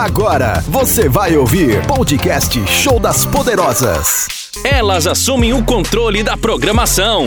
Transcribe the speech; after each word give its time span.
Agora 0.00 0.64
você 0.66 1.10
vai 1.10 1.36
ouvir 1.36 1.86
podcast 1.86 2.58
Show 2.66 2.98
das 2.98 3.26
Poderosas. 3.26 4.50
Elas 4.64 5.06
assumem 5.06 5.52
o 5.52 5.62
controle 5.62 6.22
da 6.22 6.38
programação. 6.38 7.26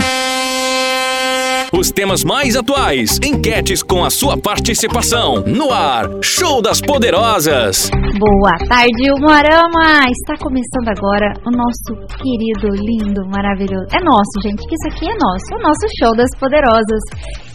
Os 1.73 1.89
temas 1.89 2.23
mais 2.23 2.55
atuais, 2.55 3.17
enquetes 3.17 3.81
com 3.81 4.05
a 4.05 4.09
sua 4.11 4.37
participação. 4.37 5.41
No 5.41 5.73
ar, 5.73 6.05
Show 6.21 6.61
das 6.61 6.79
Poderosas. 6.79 7.89
Boa 8.13 8.53
tarde, 8.69 9.09
Humorama! 9.17 10.05
Está 10.05 10.37
começando 10.37 10.93
agora 10.93 11.33
o 11.41 11.49
nosso 11.49 11.97
querido, 12.21 12.69
lindo, 12.77 13.25
maravilhoso. 13.25 13.89
É 13.89 13.97
nosso, 14.05 14.37
gente, 14.45 14.61
que 14.69 14.75
isso 14.77 14.87
aqui 14.93 15.09
é 15.09 15.17
nosso. 15.17 15.49
É 15.49 15.57
o 15.57 15.63
nosso 15.65 15.85
Show 15.97 16.13
das 16.13 16.29
Poderosas. 16.37 17.01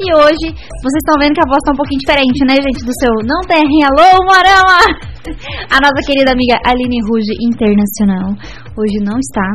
E 0.03 0.11
hoje, 0.11 0.51
vocês 0.51 0.99
estão 0.99 1.15
vendo 1.23 1.39
que 1.39 1.45
a 1.47 1.47
voz 1.47 1.63
está 1.63 1.71
um 1.71 1.79
pouquinho 1.79 2.03
diferente, 2.03 2.43
né, 2.43 2.59
gente? 2.59 2.83
Do 2.83 2.95
seu 2.99 3.15
Não 3.23 3.39
Terrem 3.47 3.87
Alô, 3.87 4.19
Humorama! 4.19 4.83
A 5.71 5.79
nossa 5.79 6.03
querida 6.03 6.35
amiga 6.35 6.59
Aline 6.67 6.99
Ruge 7.07 7.39
Internacional. 7.39 8.35
Hoje 8.75 8.99
não 8.99 9.15
está. 9.23 9.47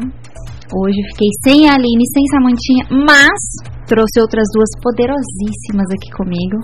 Hoje 0.72 1.04
fiquei 1.12 1.28
sem 1.44 1.68
a 1.68 1.76
Aline, 1.76 2.06
sem 2.16 2.24
Samantinha, 2.32 2.88
mas 3.06 3.73
trouxe 3.86 4.20
outras 4.20 4.48
duas 4.56 4.72
poderosíssimas 4.80 5.88
aqui 5.92 6.10
comigo, 6.16 6.58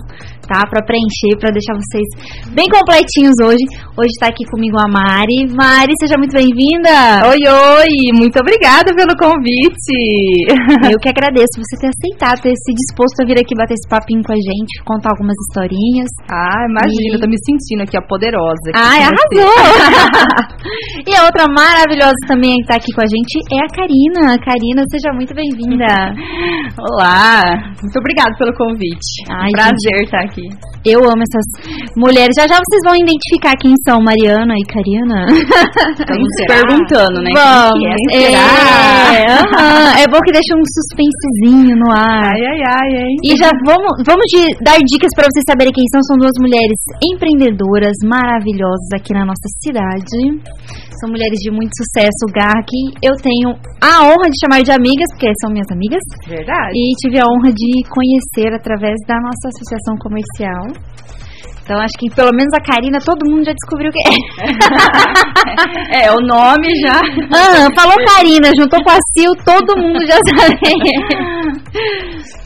tá? 0.48 0.64
Para 0.68 0.84
preencher, 0.84 1.36
para 1.38 1.52
deixar 1.52 1.76
vocês 1.76 2.08
bem 2.52 2.66
completinhos 2.68 3.36
hoje. 3.42 3.64
Hoje 3.96 4.12
tá 4.18 4.28
aqui 4.28 4.44
comigo 4.48 4.76
a 4.80 4.88
Mari. 4.88 5.48
Mari, 5.52 5.92
seja 6.00 6.16
muito 6.16 6.32
bem-vinda. 6.32 7.28
Oi, 7.28 7.40
oi, 7.44 7.92
muito 8.16 8.38
obrigada 8.40 8.94
pelo 8.96 9.12
convite. 9.16 9.96
Eu 10.88 10.98
que 10.98 11.08
agradeço 11.08 11.60
você 11.60 11.76
ter 11.76 11.90
aceitado, 11.92 12.42
ter 12.42 12.54
se 12.56 12.72
disposto 12.72 13.20
a 13.22 13.26
vir 13.26 13.38
aqui 13.38 13.54
bater 13.54 13.74
esse 13.74 13.88
papinho 13.88 14.22
com 14.24 14.32
a 14.32 14.40
gente, 14.40 14.80
contar 14.84 15.10
algumas 15.12 15.36
historinhas. 15.48 16.08
Ah, 16.30 16.64
imagina, 16.68 17.06
e... 17.10 17.14
eu 17.14 17.20
tô 17.20 17.28
me 17.28 17.36
sentindo 17.44 17.82
aqui 17.84 17.96
a 17.96 18.02
poderosa. 18.02 18.72
Aqui 18.72 18.80
Ai, 18.80 19.00
arrasou! 19.04 19.54
e 21.08 21.12
a 21.14 21.24
outra 21.24 21.44
maravilhosa 21.52 22.16
também 22.26 22.56
que 22.64 22.68
tá 22.68 22.76
aqui 22.76 22.92
com 22.92 23.02
a 23.02 23.08
gente 23.08 23.38
é 23.52 23.60
a 23.60 23.68
Karina. 23.68 24.38
Karina, 24.40 24.82
seja 24.90 25.12
muito 25.12 25.34
bem-vinda. 25.34 26.14
Olá. 26.78 27.09
Olá, 27.10 27.42
muito 27.82 27.98
obrigada 27.98 28.30
pelo 28.38 28.54
convite. 28.54 29.26
Ai, 29.26 29.50
Prazer 29.50 29.98
gente, 29.98 30.04
estar 30.06 30.22
aqui. 30.22 30.46
Eu 30.86 31.02
amo 31.02 31.18
essas 31.26 31.42
mulheres. 31.98 32.30
Já 32.38 32.46
já 32.46 32.54
vocês 32.54 32.82
vão 32.86 32.94
identificar 32.94 33.58
quem 33.58 33.74
são 33.82 33.98
Mariana 33.98 34.54
e 34.54 34.62
Karina. 34.70 35.26
Estamos 35.90 36.28
se 36.38 36.46
perguntando, 36.46 37.18
né? 37.18 37.34
Vamos. 37.34 37.82
É, 38.14 38.30
é, 38.30 40.02
é 40.02 40.06
bom 40.06 40.22
que 40.22 40.30
deixa 40.30 40.54
um 40.54 40.62
suspensezinho 40.62 41.74
no 41.82 41.90
ar. 41.90 42.30
Ai, 42.30 42.40
ai, 42.46 42.60
ai, 42.62 42.90
hein? 43.02 43.16
E 43.26 43.36
já 43.36 43.50
vamos, 43.66 43.90
vamos 44.06 44.24
de, 44.30 44.46
dar 44.62 44.78
dicas 44.78 45.10
para 45.18 45.26
vocês 45.26 45.42
saberem 45.50 45.74
quem 45.74 45.84
são. 45.90 46.00
São 46.06 46.16
duas 46.16 46.38
mulheres 46.38 46.78
empreendedoras 47.02 47.98
maravilhosas 48.06 48.88
aqui 48.94 49.12
na 49.12 49.26
nossa 49.26 49.50
cidade. 49.58 50.14
São 50.98 51.10
mulheres 51.10 51.38
de 51.40 51.50
muito 51.50 51.70
sucesso, 51.76 52.26
garra, 52.34 52.62
que 52.66 52.90
eu 53.04 53.14
tenho 53.22 53.54
a 53.80 54.02
honra 54.04 54.26
de 54.26 54.34
chamar 54.42 54.62
de 54.62 54.72
amigas, 54.72 55.06
porque 55.12 55.30
são 55.40 55.50
minhas 55.50 55.70
amigas. 55.70 56.00
Verdade. 56.26 56.72
E 56.74 56.92
tive 56.98 57.20
a 57.20 57.24
honra 57.24 57.52
de 57.52 57.82
conhecer 57.88 58.52
através 58.52 58.96
da 59.06 59.14
nossa 59.16 59.48
associação 59.54 59.96
comercial. 60.02 60.66
Então 61.62 61.78
acho 61.78 61.94
que 61.98 62.10
pelo 62.10 62.32
menos 62.34 62.52
a 62.52 62.60
Karina 62.60 62.98
todo 62.98 63.30
mundo 63.30 63.44
já 63.44 63.52
descobriu 63.52 63.90
o 63.90 63.92
que 63.92 64.00
é. 64.02 64.10
é, 66.02 66.10
o 66.10 66.18
nome 66.18 66.66
já. 66.82 66.98
Ah, 67.30 67.68
falou 67.78 67.94
Karina, 68.10 68.50
juntou 68.58 68.82
com 68.82 68.90
a 68.90 68.98
Sil, 69.14 69.30
todo 69.44 69.78
mundo 69.80 70.04
já 70.04 70.18
sabe. 70.34 70.58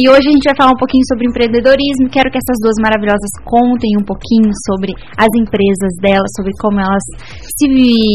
E 0.00 0.08
hoje 0.08 0.24
a 0.24 0.32
gente 0.32 0.48
vai 0.48 0.56
falar 0.56 0.72
um 0.72 0.80
pouquinho 0.80 1.04
sobre 1.12 1.28
empreendedorismo. 1.28 2.08
Quero 2.08 2.32
que 2.32 2.40
essas 2.40 2.56
duas 2.64 2.80
maravilhosas 2.80 3.28
contem 3.44 4.00
um 4.00 4.04
pouquinho 4.08 4.48
sobre 4.64 4.96
as 5.12 5.28
empresas 5.36 5.92
delas, 6.00 6.32
sobre 6.40 6.56
como 6.56 6.80
elas 6.80 7.04
se 7.52 7.68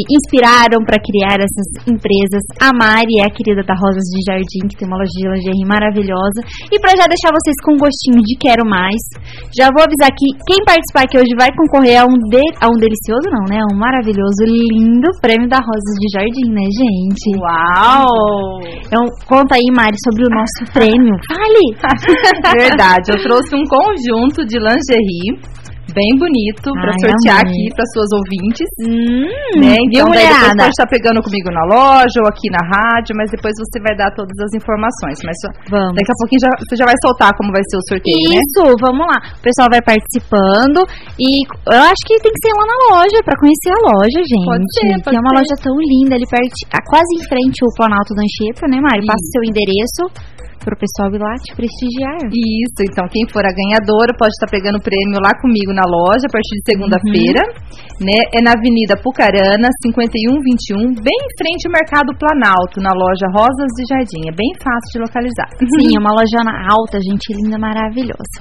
inspiraram 0.10 0.82
para 0.82 0.98
criar 0.98 1.38
essas 1.38 1.86
empresas. 1.86 2.42
A 2.58 2.74
Mari 2.74 3.22
é 3.22 3.30
a 3.30 3.30
querida 3.30 3.62
da 3.62 3.78
Rosas 3.78 4.02
de 4.02 4.18
Jardim, 4.26 4.66
que 4.66 4.82
tem 4.82 4.90
uma 4.90 4.98
loja 4.98 5.14
de 5.14 5.30
lingerie 5.30 5.70
maravilhosa. 5.70 6.42
E 6.74 6.82
para 6.82 6.98
já 6.98 7.06
deixar 7.06 7.30
vocês 7.30 7.54
com 7.62 7.78
um 7.78 7.82
gostinho 7.86 8.18
de 8.18 8.34
quero 8.34 8.66
mais, 8.66 8.98
já 9.54 9.70
vou 9.70 9.86
avisar 9.86 10.10
que 10.10 10.26
quem 10.50 10.66
participar 10.66 11.06
aqui 11.06 11.22
hoje 11.22 11.38
vai 11.38 11.54
concorrer 11.54 12.02
a 12.02 12.10
um, 12.10 12.18
de, 12.34 12.42
a 12.58 12.66
um 12.66 12.78
delicioso, 12.82 13.30
não, 13.30 13.46
né? 13.46 13.62
Um 13.70 13.78
maravilhoso, 13.78 14.42
lindo 14.50 15.06
prêmio 15.22 15.46
da 15.46 15.62
Rosas 15.62 15.96
de 16.02 16.08
Jardim, 16.18 16.50
né, 16.50 16.66
gente? 16.66 17.30
Uau! 17.38 18.58
Então, 18.90 19.06
conta 19.30 19.54
aí, 19.54 19.70
Mari, 19.70 20.02
sobre 20.02 20.26
o 20.26 20.34
nosso 20.34 20.74
prêmio. 20.74 21.14
Fale! 21.30 21.75
Verdade, 22.58 23.12
eu 23.12 23.22
trouxe 23.24 23.56
um 23.56 23.66
conjunto 23.66 24.46
de 24.46 24.58
lingerie 24.58 25.40
bem 25.96 26.12
bonito 26.20 26.68
para 26.76 26.92
sortear 27.00 27.40
amei. 27.40 27.56
aqui 27.56 27.64
para 27.72 27.86
suas 27.96 28.10
ouvintes. 28.12 28.68
Hum, 28.84 29.64
né? 29.64 29.80
Então 29.88 30.12
daí 30.12 30.28
depois 30.28 30.56
pode 30.60 30.76
estar 30.76 30.90
pegando 30.92 31.20
comigo 31.24 31.50
na 31.56 31.64
loja 31.72 32.20
ou 32.20 32.28
aqui 32.28 32.52
na 32.52 32.60
rádio, 32.60 33.16
mas 33.16 33.32
depois 33.32 33.56
você 33.56 33.80
vai 33.80 33.96
dar 33.96 34.12
todas 34.12 34.36
as 34.44 34.52
informações. 34.58 35.18
Mas 35.24 35.38
vamos. 35.72 35.96
daqui 35.96 36.12
a 36.12 36.18
pouquinho 36.20 36.42
já, 36.44 36.52
você 36.60 36.76
já 36.76 36.86
vai 36.86 36.98
soltar 37.00 37.32
como 37.40 37.56
vai 37.56 37.64
ser 37.72 37.78
o 37.80 37.86
sorteio, 37.88 38.20
né? 38.28 38.42
Isso, 38.42 38.62
né? 38.66 38.76
vamos 38.84 39.06
lá. 39.08 39.18
O 39.40 39.44
pessoal 39.46 39.68
vai 39.72 39.82
participando 39.84 40.84
e 41.16 41.46
eu 41.48 41.82
acho 41.88 42.02
que 42.04 42.20
tem 42.20 42.34
que 42.34 42.42
ser 42.44 42.54
lá 42.60 42.66
na 42.68 42.78
loja 43.00 43.18
para 43.24 43.40
conhecer 43.40 43.72
a 43.72 43.80
loja, 43.88 44.20
gente. 44.20 44.48
Pode 44.52 44.68
ser, 44.76 44.92
pode 45.00 45.16
que 45.16 45.18
é 45.18 45.24
uma 45.24 45.36
loja 45.40 45.56
tão 45.64 45.76
linda 45.80 46.20
ali 46.20 46.28
perto, 46.28 46.52
quase 46.92 47.12
em 47.16 47.24
frente 47.30 47.64
ao 47.64 47.72
Planalto 47.78 48.12
da 48.12 48.22
Anchieta, 48.26 48.68
né, 48.68 48.78
Mari? 48.84 49.06
Passa 49.08 49.24
seu 49.32 49.44
endereço 49.48 50.35
para 50.60 50.74
o 50.74 50.80
pessoal 50.80 51.12
ir 51.14 51.22
lá 51.22 51.34
te 51.42 51.52
prestigiar. 51.56 52.30
Isso, 52.32 52.80
então 52.88 53.06
quem 53.12 53.24
for 53.30 53.44
a 53.46 53.54
ganhadora 53.54 54.12
pode 54.18 54.34
estar 54.34 54.50
pegando 54.50 54.78
o 54.78 54.84
prêmio 54.84 55.20
lá 55.22 55.34
comigo 55.40 55.72
na 55.74 55.86
loja 55.86 56.26
a 56.28 56.32
partir 56.32 56.56
de 56.60 56.64
segunda-feira, 56.66 57.42
uhum. 57.42 58.06
né? 58.06 58.18
É 58.34 58.40
na 58.42 58.54
Avenida 58.58 58.96
Pucarana, 59.00 59.68
5121, 59.84 61.02
bem 61.02 61.16
em 61.16 61.34
frente 61.38 61.68
ao 61.68 61.74
Mercado 61.74 62.10
Planalto, 62.18 62.82
na 62.82 62.94
loja 62.94 63.28
Rosas 63.34 63.72
de 63.78 63.84
Jardim. 63.90 64.24
É 64.30 64.34
bem 64.34 64.52
fácil 64.62 64.90
de 64.94 65.00
localizar. 65.04 65.50
Sim, 65.60 65.94
é 65.98 66.00
uma 66.00 66.14
loja 66.14 66.40
alta, 66.70 67.00
gente 67.02 67.34
linda, 67.34 67.58
maravilhosa. 67.58 68.38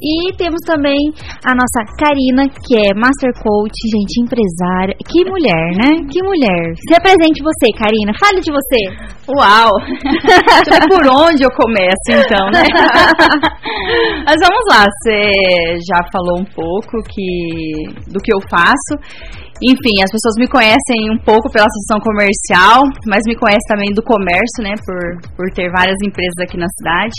E 0.00 0.32
temos 0.36 0.60
também 0.64 1.12
a 1.44 1.52
nossa 1.52 1.84
Karina, 2.00 2.48
que 2.48 2.74
é 2.76 2.94
Master 2.94 3.32
Coach, 3.42 3.76
gente, 3.92 4.24
empresária. 4.24 4.96
Que 5.04 5.24
mulher, 5.28 5.76
né? 5.76 5.90
Que 6.08 6.22
mulher. 6.22 6.72
Se 6.76 6.94
apresente 6.96 7.42
você, 7.42 7.68
Karina. 7.76 8.12
Fale 8.16 8.40
de 8.40 8.50
você. 8.50 8.80
Uau! 9.28 9.70
por 10.88 11.04
onde 11.12 11.35
eu 11.44 11.50
começo, 11.50 12.08
então, 12.08 12.46
né? 12.52 12.62
Mas 14.26 14.36
vamos 14.40 14.64
lá, 14.68 14.84
você 14.84 15.78
já 15.86 16.00
falou 16.12 16.40
um 16.40 16.44
pouco 16.44 17.02
que, 17.08 18.10
do 18.10 18.20
que 18.20 18.32
eu 18.32 18.40
faço. 18.50 19.36
Enfim, 19.62 20.04
as 20.04 20.12
pessoas 20.12 20.36
me 20.36 20.46
conhecem 20.46 21.08
um 21.08 21.16
pouco 21.16 21.48
pela 21.48 21.64
associação 21.64 21.96
comercial, 22.04 22.84
mas 23.08 23.24
me 23.24 23.34
conhecem 23.34 23.64
também 23.68 23.88
do 23.94 24.02
comércio, 24.04 24.60
né? 24.60 24.76
Por, 24.84 25.00
por 25.32 25.46
ter 25.54 25.72
várias 25.72 25.96
empresas 26.04 26.36
aqui 26.44 26.58
na 26.60 26.68
cidade. 26.76 27.16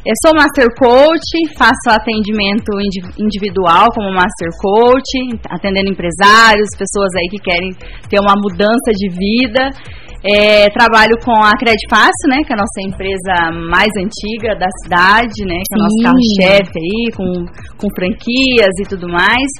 Eu 0.00 0.16
sou 0.24 0.32
Master 0.32 0.68
Coach, 0.80 1.28
faço 1.58 1.92
atendimento 1.92 2.72
individual 3.20 3.92
como 3.92 4.16
Master 4.16 4.48
Coach, 4.56 5.12
atendendo 5.50 5.92
empresários, 5.92 6.72
pessoas 6.72 7.12
aí 7.20 7.28
que 7.28 7.40
querem 7.44 7.70
ter 8.08 8.20
uma 8.20 8.32
mudança 8.32 8.88
de 8.96 9.08
vida. 9.12 9.68
É, 10.24 10.70
trabalho 10.70 11.12
com 11.22 11.36
a 11.36 11.52
Credit 11.52 11.84
Fácil, 11.90 12.26
né, 12.30 12.38
que 12.46 12.52
é 12.52 12.56
a 12.56 12.64
nossa 12.64 12.80
empresa 12.80 13.52
mais 13.68 13.92
antiga 14.00 14.56
da 14.56 14.68
cidade, 14.82 15.44
né, 15.44 15.60
que 15.60 15.74
é 15.74 15.76
o 15.76 15.82
nosso 15.82 16.02
carro-chefe 16.02 16.78
aí, 16.78 17.12
com, 17.14 17.44
com 17.76 17.88
franquias 17.94 18.72
e 18.80 18.88
tudo 18.88 19.06
mais. 19.06 19.52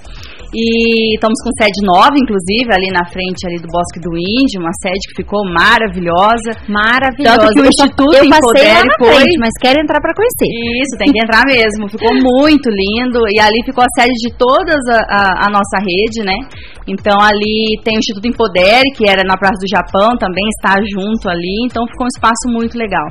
E 0.54 1.18
estamos 1.18 1.34
com 1.42 1.50
sede 1.58 1.82
nova, 1.82 2.14
inclusive, 2.14 2.70
ali 2.70 2.86
na 2.94 3.02
frente 3.10 3.42
ali 3.42 3.58
do 3.58 3.66
Bosque 3.66 3.98
do 3.98 4.14
Índio, 4.14 4.62
uma 4.62 4.70
sede 4.78 5.02
que 5.10 5.26
ficou 5.26 5.42
maravilhosa. 5.50 6.54
Maravilhosa. 6.70 7.50
Tanto 7.50 7.58
que 7.58 7.60
o 7.60 7.66
Instituto 7.66 8.14
eu 8.14 8.30
passei 8.30 8.70
lá 8.70 8.86
foi... 8.94 9.18
frente, 9.18 9.34
mas 9.42 9.50
quero 9.58 9.82
entrar 9.82 9.98
para 9.98 10.14
conhecer. 10.14 10.46
Isso, 10.78 10.94
tem 10.94 11.10
que 11.10 11.18
entrar 11.18 11.42
mesmo. 11.42 11.90
Ficou 11.90 12.14
muito 12.22 12.70
lindo. 12.70 13.18
E 13.34 13.42
ali 13.42 13.66
ficou 13.66 13.82
a 13.82 13.90
sede 13.98 14.14
de 14.14 14.30
toda 14.38 14.78
a, 14.78 15.02
a, 15.10 15.22
a, 15.42 15.48
nossa 15.50 15.82
rede, 15.82 16.22
né? 16.22 16.38
Então 16.86 17.18
ali 17.18 17.74
tem 17.82 17.98
o 17.98 17.98
Instituto 17.98 18.30
Empodere, 18.30 18.94
que 18.94 19.10
era 19.10 19.26
na 19.26 19.34
Praça 19.34 19.58
do 19.58 19.66
Japão, 19.66 20.14
também 20.14 20.46
está 20.56 20.76
junto 20.94 21.28
ali. 21.28 21.66
Então 21.66 21.86
ficou 21.86 22.06
um 22.06 22.14
espaço 22.14 22.46
muito 22.48 22.78
legal. 22.78 23.06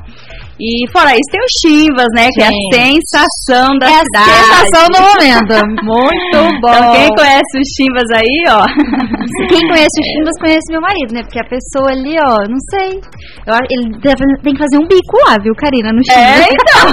E 0.60 0.86
fora 0.92 1.12
isso, 1.12 1.31
tem 1.31 1.42
o 1.42 1.50
Chivas, 1.60 2.07
né? 2.13 2.30
Que 2.31 2.42
é 2.42 2.48
a 2.48 2.54
sensação 2.72 3.78
da 3.80 3.90
é 3.90 4.04
cidade. 4.06 4.30
a 4.30 4.34
sensação 4.34 4.86
do 4.88 5.00
momento. 5.01 5.54
Muito 5.84 6.62
bom. 6.62 6.69
Então, 6.69 6.94
quem 6.94 7.07
conhece 7.16 7.54
os 7.57 7.69
Chivas 7.75 8.10
aí, 8.16 8.44
ó. 8.48 8.63
Quem 9.50 9.68
conhece 9.68 10.00
os 10.00 10.07
Chivas 10.07 10.40
conhece 10.40 10.72
meu 10.72 10.81
marido, 10.81 11.13
né? 11.13 11.24
Porque 11.24 11.40
a 11.40 11.50
pessoa 11.50 11.90
ali, 11.90 12.16
ó, 12.19 12.38
não 12.48 12.60
sei. 12.69 13.01
Eu, 13.48 13.57
ele 13.72 13.98
deve, 14.00 14.24
tem 14.44 14.54
que 14.54 14.60
fazer 14.60 14.78
um 14.78 14.88
bico 14.88 15.18
lá, 15.28 15.38
viu, 15.42 15.54
Karina, 15.56 15.92
no 15.92 16.04
Chivas. 16.06 16.24
É, 16.24 16.48
então. 16.54 16.84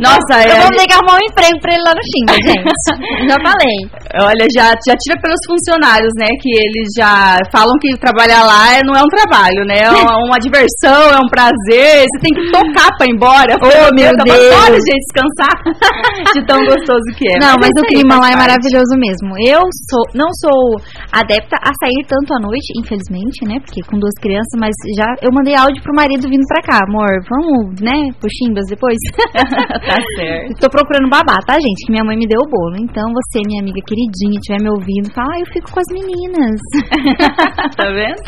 Nossa, 0.00 0.46
Eu 0.46 0.54
é, 0.54 0.60
vou 0.62 0.70
ter 0.76 0.86
que 0.86 0.94
arrumar 0.94 1.14
um 1.18 1.26
emprego 1.28 1.58
pra 1.60 1.72
ele 1.74 1.82
lá 1.82 1.92
no 1.94 2.02
Xinga, 2.06 2.34
gente. 2.46 3.28
já 3.28 3.36
falei. 3.42 3.78
olha, 4.22 4.44
já, 4.54 4.66
já 4.86 4.94
tira 4.96 5.16
pelos 5.20 5.40
funcionários, 5.46 6.12
né? 6.18 6.26
Que 6.40 6.50
eles 6.54 6.88
já 6.96 7.36
falam 7.52 7.74
que 7.80 7.96
trabalhar 7.98 8.42
lá 8.44 8.74
é- 8.78 8.84
não 8.84 8.94
é 8.96 9.02
um 9.02 9.10
trabalho, 9.10 9.62
né? 9.66 9.78
É 9.82 9.90
uma, 9.90 10.16
uma 10.26 10.38
diversão, 10.38 11.10
é 11.12 11.18
um 11.18 11.28
prazer. 11.30 12.06
Você 12.06 12.18
tem 12.22 12.32
que 12.34 12.50
tocar 12.50 12.88
pra 12.96 13.06
ir 13.06 13.14
embora. 13.14 13.52
Oh, 13.58 13.88
meu 13.94 14.10
Deus. 14.24 14.54
fora, 14.54 14.76
gente, 14.78 15.04
descansar 15.08 15.54
de 16.34 16.40
tão 16.46 16.58
gostoso 16.64 17.04
que 17.16 17.26
é. 17.28 17.38
não, 17.38 17.54
mas 17.58 17.70
isso 17.74 17.82
o 17.82 17.86
aí, 17.86 17.94
clima 17.98 18.16
lá 18.20 18.30
é 18.32 18.36
maravilhoso 18.36 18.94
mesmo. 18.98 19.34
Eu 19.46 19.62
sou, 19.90 20.02
não 20.14 20.30
sou 20.40 20.78
adepta 21.12 21.56
a 21.62 21.72
sair 21.82 22.02
tanto 22.06 22.32
à 22.34 22.38
noite, 22.40 22.72
infelizmente, 22.78 23.44
né? 23.46 23.58
Porque 23.64 23.82
com 23.86 23.98
duas 23.98 24.14
crianças, 24.20 24.54
mas 24.58 24.74
já 24.96 25.06
eu 25.22 25.30
mandei 25.32 25.54
áudio 25.54 25.82
pro 25.82 25.94
marido 25.94 26.28
vindo 26.28 26.46
pra 26.46 26.62
cá, 26.62 26.80
amor. 26.86 27.08
Vamos, 27.28 27.80
né? 27.80 28.08
Pro 28.20 28.28
Chimbas 28.30 28.64
depois. 28.68 28.96
Tá 29.88 29.96
certo. 30.16 30.52
Estou 30.52 30.70
procurando 30.70 31.08
babá, 31.08 31.38
tá, 31.46 31.54
gente? 31.54 31.86
Que 31.86 31.92
minha 31.92 32.04
mãe 32.04 32.16
me 32.16 32.26
deu 32.26 32.40
o 32.44 32.50
bolo. 32.50 32.76
Então, 32.76 33.04
você, 33.08 33.40
minha 33.46 33.62
amiga 33.62 33.80
queridinha, 33.80 34.36
estiver 34.36 34.60
me 34.60 34.70
ouvindo, 34.70 35.08
fala, 35.14 35.28
ah, 35.32 35.40
eu 35.40 35.46
fico 35.46 35.70
com 35.70 35.80
as 35.80 35.90
meninas. 35.92 36.60
tá 37.78 37.88
vendo? 37.88 38.20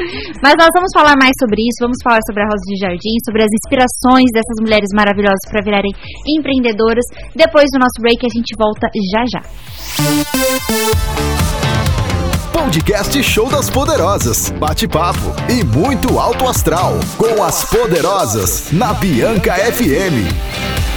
Mas 0.43 0.55
nós 0.56 0.70
vamos 0.73 0.91
falar 0.94 1.14
mais 1.20 1.32
sobre 1.38 1.61
isso, 1.61 1.85
vamos 1.85 1.99
falar 2.02 2.20
sobre 2.25 2.43
a 2.43 2.47
Rosa 2.49 2.64
de 2.64 2.76
Jardim, 2.81 3.17
sobre 3.25 3.43
as 3.44 3.52
inspirações 3.52 4.29
dessas 4.32 4.58
mulheres 4.62 4.88
maravilhosas 4.94 5.44
para 5.50 5.61
virarem 5.64 5.93
empreendedoras. 6.38 7.05
Depois 7.37 7.67
do 7.73 7.79
nosso 7.81 7.99
break, 8.00 8.25
a 8.25 8.32
gente 8.32 8.56
volta 8.56 8.88
já 9.12 9.23
já. 9.29 9.43
Podcast 12.53 13.23
Show 13.23 13.49
das 13.49 13.70
Poderosas. 13.70 14.50
Bate-papo 14.50 15.35
e 15.49 15.64
muito 15.64 16.19
alto 16.19 16.46
astral. 16.46 16.93
Com 17.17 17.43
as 17.43 17.64
Poderosas. 17.64 18.70
Na 18.73 18.93
Bianca 18.93 19.55
FM. 19.55 20.90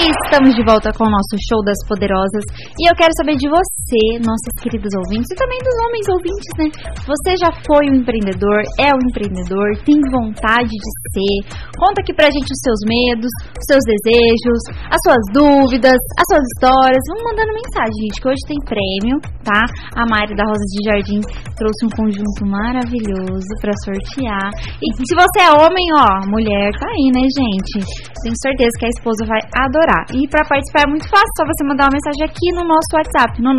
Estamos 0.00 0.56
de 0.56 0.64
volta 0.64 0.88
com 0.96 1.04
o 1.04 1.12
nosso 1.12 1.36
show 1.44 1.60
das 1.60 1.76
poderosas. 1.84 2.40
E 2.80 2.88
eu 2.88 2.96
quero 2.96 3.12
saber 3.20 3.36
de 3.36 3.44
você, 3.44 4.16
nossos 4.24 4.54
queridos 4.64 4.88
ouvintes, 4.96 5.28
e 5.28 5.36
também 5.36 5.60
dos 5.60 5.76
homens 5.76 6.06
ouvintes, 6.08 6.50
né? 6.56 6.66
Você 7.04 7.36
já 7.36 7.52
foi 7.68 7.84
um 7.92 8.00
empreendedor, 8.00 8.64
é 8.80 8.88
um 8.96 9.02
empreendedor, 9.12 9.76
tem 9.84 10.00
vontade 10.08 10.72
de 10.72 10.90
ser? 11.12 11.36
Conta 11.76 12.00
aqui 12.00 12.16
pra 12.16 12.32
gente 12.32 12.48
os 12.48 12.62
seus 12.64 12.80
medos, 12.88 13.28
os 13.60 13.66
seus 13.68 13.84
desejos, 13.84 14.60
as 14.88 15.00
suas 15.04 15.24
dúvidas, 15.36 16.00
as 16.16 16.26
suas 16.32 16.44
histórias. 16.56 17.02
Vamos 17.12 17.24
mandando 17.28 17.52
mensagem, 17.60 17.96
gente, 18.08 18.16
que 18.24 18.28
hoje 18.32 18.42
tem 18.48 18.60
prêmio, 18.64 19.20
tá? 19.44 19.68
A 20.00 20.08
Mari 20.08 20.32
da 20.32 20.48
Rosa 20.48 20.64
de 20.64 20.80
Jardim 20.80 21.20
trouxe 21.60 21.80
um 21.84 21.92
conjunto 21.92 22.40
maravilhoso 22.48 23.52
pra 23.60 23.76
sortear. 23.84 24.48
E 24.80 24.86
se 24.96 25.12
você 25.12 25.44
é 25.44 25.52
homem, 25.60 25.84
ó, 25.92 26.08
mulher 26.24 26.72
tá 26.80 26.88
aí, 26.88 27.12
né, 27.12 27.20
gente? 27.28 27.84
Tenho 28.24 28.36
certeza 28.40 28.72
que 28.80 28.86
a 28.88 28.94
esposa 28.96 29.28
vai 29.28 29.40
adorar. 29.60 29.89
E 30.14 30.28
pra 30.28 30.44
participar 30.46 30.86
é 30.86 30.90
muito 30.90 31.08
fácil, 31.10 31.34
só 31.36 31.44
você 31.44 31.64
mandar 31.66 31.90
uma 31.90 31.98
mensagem 31.98 32.22
aqui 32.22 32.54
no 32.54 32.62
nosso 32.62 32.94
WhatsApp, 32.94 33.42
no 33.42 33.50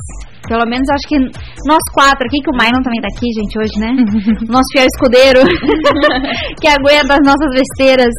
Pelo 0.49 0.65
menos 0.65 0.89
acho 0.89 1.06
que 1.09 1.19
nós 1.69 1.85
quatro 1.93 2.27
aqui, 2.27 2.41
que 2.41 2.51
o 2.51 2.56
Myron 2.56 2.83
também 2.83 3.01
tá 3.01 3.09
aqui, 3.12 3.31
gente, 3.37 3.59
hoje, 3.59 3.79
né? 3.79 3.93
Nosso 4.49 4.65
fiel 4.73 4.87
escudeiro, 4.87 5.44
que 6.61 6.69
aguenta 6.69 7.15
as 7.21 7.25
nossas 7.25 7.51
besteiras, 7.53 8.12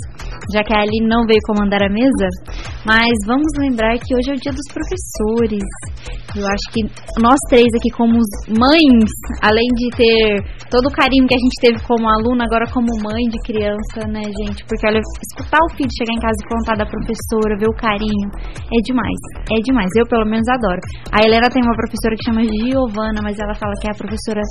já 0.54 0.62
que 0.62 0.72
a 0.74 0.82
Aline 0.82 1.08
não 1.08 1.26
veio 1.26 1.40
comandar 1.48 1.82
a 1.82 1.90
mesa. 1.90 2.28
Mas 2.90 3.14
vamos 3.28 3.54
lembrar 3.60 4.00
que 4.00 4.16
hoje 4.16 4.32
é 4.32 4.34
o 4.34 4.42
dia 4.42 4.52
dos 4.52 4.66
professores. 4.74 5.62
Eu 6.38 6.46
acho 6.46 6.66
que 6.72 6.82
nós 7.18 7.40
três 7.50 7.66
aqui, 7.74 7.90
como 7.98 8.14
mães, 8.54 9.10
além 9.42 9.66
de 9.76 9.90
ter 9.98 10.38
todo 10.70 10.86
o 10.86 10.94
carinho 10.94 11.26
que 11.26 11.34
a 11.34 11.42
gente 11.42 11.58
teve 11.62 11.78
como 11.90 12.06
aluna, 12.06 12.46
agora 12.46 12.66
como 12.70 12.86
mãe 13.02 13.24
de 13.34 13.40
criança, 13.46 14.06
né, 14.08 14.22
gente? 14.46 14.62
Porque 14.70 14.86
olha, 14.86 15.02
escutar 15.02 15.58
o 15.66 15.74
filho 15.76 15.90
chegar 15.90 16.14
em 16.14 16.22
casa 16.22 16.38
e 16.38 16.46
contar 16.50 16.76
da 16.78 16.86
professora, 16.86 17.58
ver 17.58 17.70
o 17.70 17.76
carinho, 17.76 18.28
é 18.70 18.78
demais. 18.86 19.20
É 19.50 19.58
demais. 19.66 19.90
Eu, 19.98 20.06
pelo 20.06 20.26
menos, 20.30 20.46
adoro. 20.48 20.82
A 21.12 21.26
Helena 21.26 21.50
tem 21.50 21.64
uma 21.66 21.76
professora 21.76 22.14
que 22.14 22.24
chama 22.30 22.42
Giovana, 22.46 23.20
mas 23.26 23.36
ela 23.40 23.56
fala 23.58 23.74
que 23.82 23.88
é 23.88 23.92
a 23.92 23.98
professora 23.98 24.42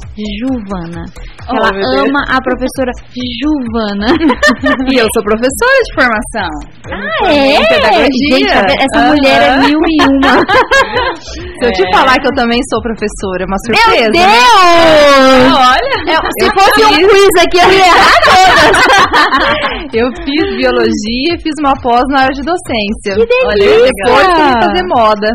Juvana. 0.43 1.03
Oh, 1.47 1.57
ela 1.57 1.71
meu 1.73 1.83
Deus. 1.83 2.09
ama 2.11 2.21
a 2.27 2.39
professora 2.43 2.91
Juvana. 3.15 4.09
E 4.91 4.97
eu 4.99 5.07
sou 5.15 5.23
professora 5.23 5.79
de 5.85 5.93
formação. 5.95 6.53
Eu 6.89 7.61
Ah, 7.61 7.69
Pedagogia. 7.69 8.09
Gente, 8.09 8.83
essa 8.83 8.99
Aham. 8.99 9.09
mulher 9.11 9.43
é 9.43 9.57
mil 9.67 9.79
e 9.79 9.97
uma. 10.09 10.35
Se 11.75 11.83
eu 11.83 11.87
te 11.87 11.95
É. 11.95 11.99
falar 11.99 12.15
que 12.21 12.27
eu 12.29 12.35
também 12.35 12.61
sou 12.71 12.81
professora, 12.83 13.41
é 13.43 13.47
uma 13.47 13.57
Meu 13.69 13.79
surpresa. 13.79 14.11
né? 14.11 14.19
Deus! 14.19 15.53
Olha, 15.59 15.97
É, 16.09 16.17
se 16.17 16.45
Eu 16.45 16.51
fosse 16.57 16.85
um 16.85 17.09
quiz 17.09 17.35
aqui, 17.45 17.59
eu 17.59 17.71
ia 17.73 17.87
errar 17.87 18.19
todas. 18.29 19.95
Eu 19.95 20.07
fiz 20.25 20.57
biologia 20.57 21.31
e 21.35 21.41
fiz 21.43 21.55
uma 21.61 21.75
pós 21.83 22.03
na 22.11 22.21
área 22.21 22.35
de 22.35 22.43
docência. 22.43 23.15
Que 23.17 23.27
delícia! 23.27 23.47
Olha, 23.47 23.85
depois 23.93 24.27
fui 24.27 24.63
fazer 24.63 24.85
moda. 24.87 25.31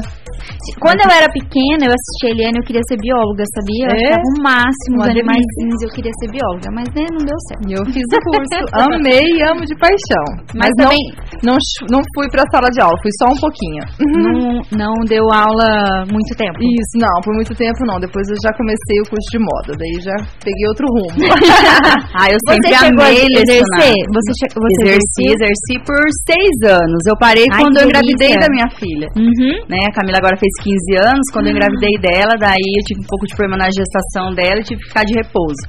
Quando 0.80 1.00
eu 1.06 1.12
era 1.12 1.28
pequena, 1.32 1.82
eu 1.88 1.94
assistia 1.94 2.28
a 2.30 2.34
Eliane, 2.34 2.58
eu 2.60 2.66
queria 2.68 2.84
ser 2.90 2.98
bióloga, 3.00 3.44
sabia? 3.56 3.86
Eu 3.88 3.94
É? 3.94 4.04
achava 4.04 4.28
o 4.28 4.36
máximo 4.44 4.96
os 5.00 5.10
animaizinhos, 5.10 5.80
eu 5.84 5.92
queria 5.96 6.14
ser 6.20 6.28
bióloga, 6.32 6.68
mas 6.74 6.88
né, 6.94 7.06
não 7.12 7.24
deu 7.24 7.40
certo. 7.48 7.64
Eu 7.70 7.84
fiz 7.94 8.06
o 8.08 8.20
curso. 8.28 8.58
Amei 8.94 9.24
e 9.24 9.40
amo 9.48 9.64
de 9.66 9.76
paixão. 9.78 10.26
Mas, 10.56 10.70
Mas, 10.70 10.72
não, 10.78 10.84
também 10.90 11.04
não, 11.44 11.58
não 11.92 12.02
fui 12.16 12.28
pra 12.30 12.44
sala 12.52 12.70
de 12.72 12.80
aula, 12.82 12.96
fui 13.02 13.12
só 13.20 13.28
um 13.32 13.40
pouquinho. 13.40 13.82
não, 14.00 14.62
não 14.72 14.94
deu 15.06 15.26
aula 15.32 16.06
muito 16.12 16.32
tempo. 16.38 16.58
Isso, 16.62 16.96
não, 17.00 17.16
por 17.24 17.34
muito 17.34 17.54
tempo 17.56 17.80
não. 17.86 18.00
Depois 18.00 18.26
eu 18.30 18.38
já 18.44 18.52
comecei 18.56 18.98
o 19.04 19.10
curso 19.10 19.28
de 19.32 19.40
moda, 19.40 19.72
daí 19.78 19.96
já 20.02 20.16
peguei 20.44 20.66
outro 20.68 20.86
rumo. 20.90 21.18
ah, 22.18 22.28
eu 22.30 22.38
Você 22.44 22.56
sempre 22.56 22.76
a 22.76 22.88
amei 22.90 23.26
exercer? 23.40 23.96
Você, 24.14 24.46
você 24.54 24.74
Exerci, 24.84 25.24
exerci 25.34 25.74
por 25.86 26.02
seis 26.28 26.56
anos. 26.72 27.02
Eu 27.08 27.16
parei 27.20 27.46
Ai, 27.52 27.62
quando 27.62 27.78
eu 27.78 27.86
engravidei 27.88 28.34
da 28.38 28.48
minha 28.50 28.70
filha. 28.76 29.08
Uhum. 29.18 29.56
Né, 29.70 29.80
a 29.88 29.92
Camila 29.94 30.20
agora 30.24 30.40
fez 30.40 30.56
15 30.64 31.04
anos, 31.04 31.28
quando 31.34 31.48
eu 31.48 31.52
engravidei 31.52 32.00
dela, 32.00 32.40
daí 32.40 32.56
eu 32.56 32.84
tive 32.88 33.02
um 33.02 33.08
pouco 33.12 33.28
de 33.28 33.36
problema 33.36 33.58
na 33.58 33.68
gestação 33.68 34.32
dela 34.34 34.62
e 34.62 34.64
tive 34.64 34.80
que 34.80 34.88
ficar 34.88 35.04
de 35.04 35.14
repouso. 35.14 35.60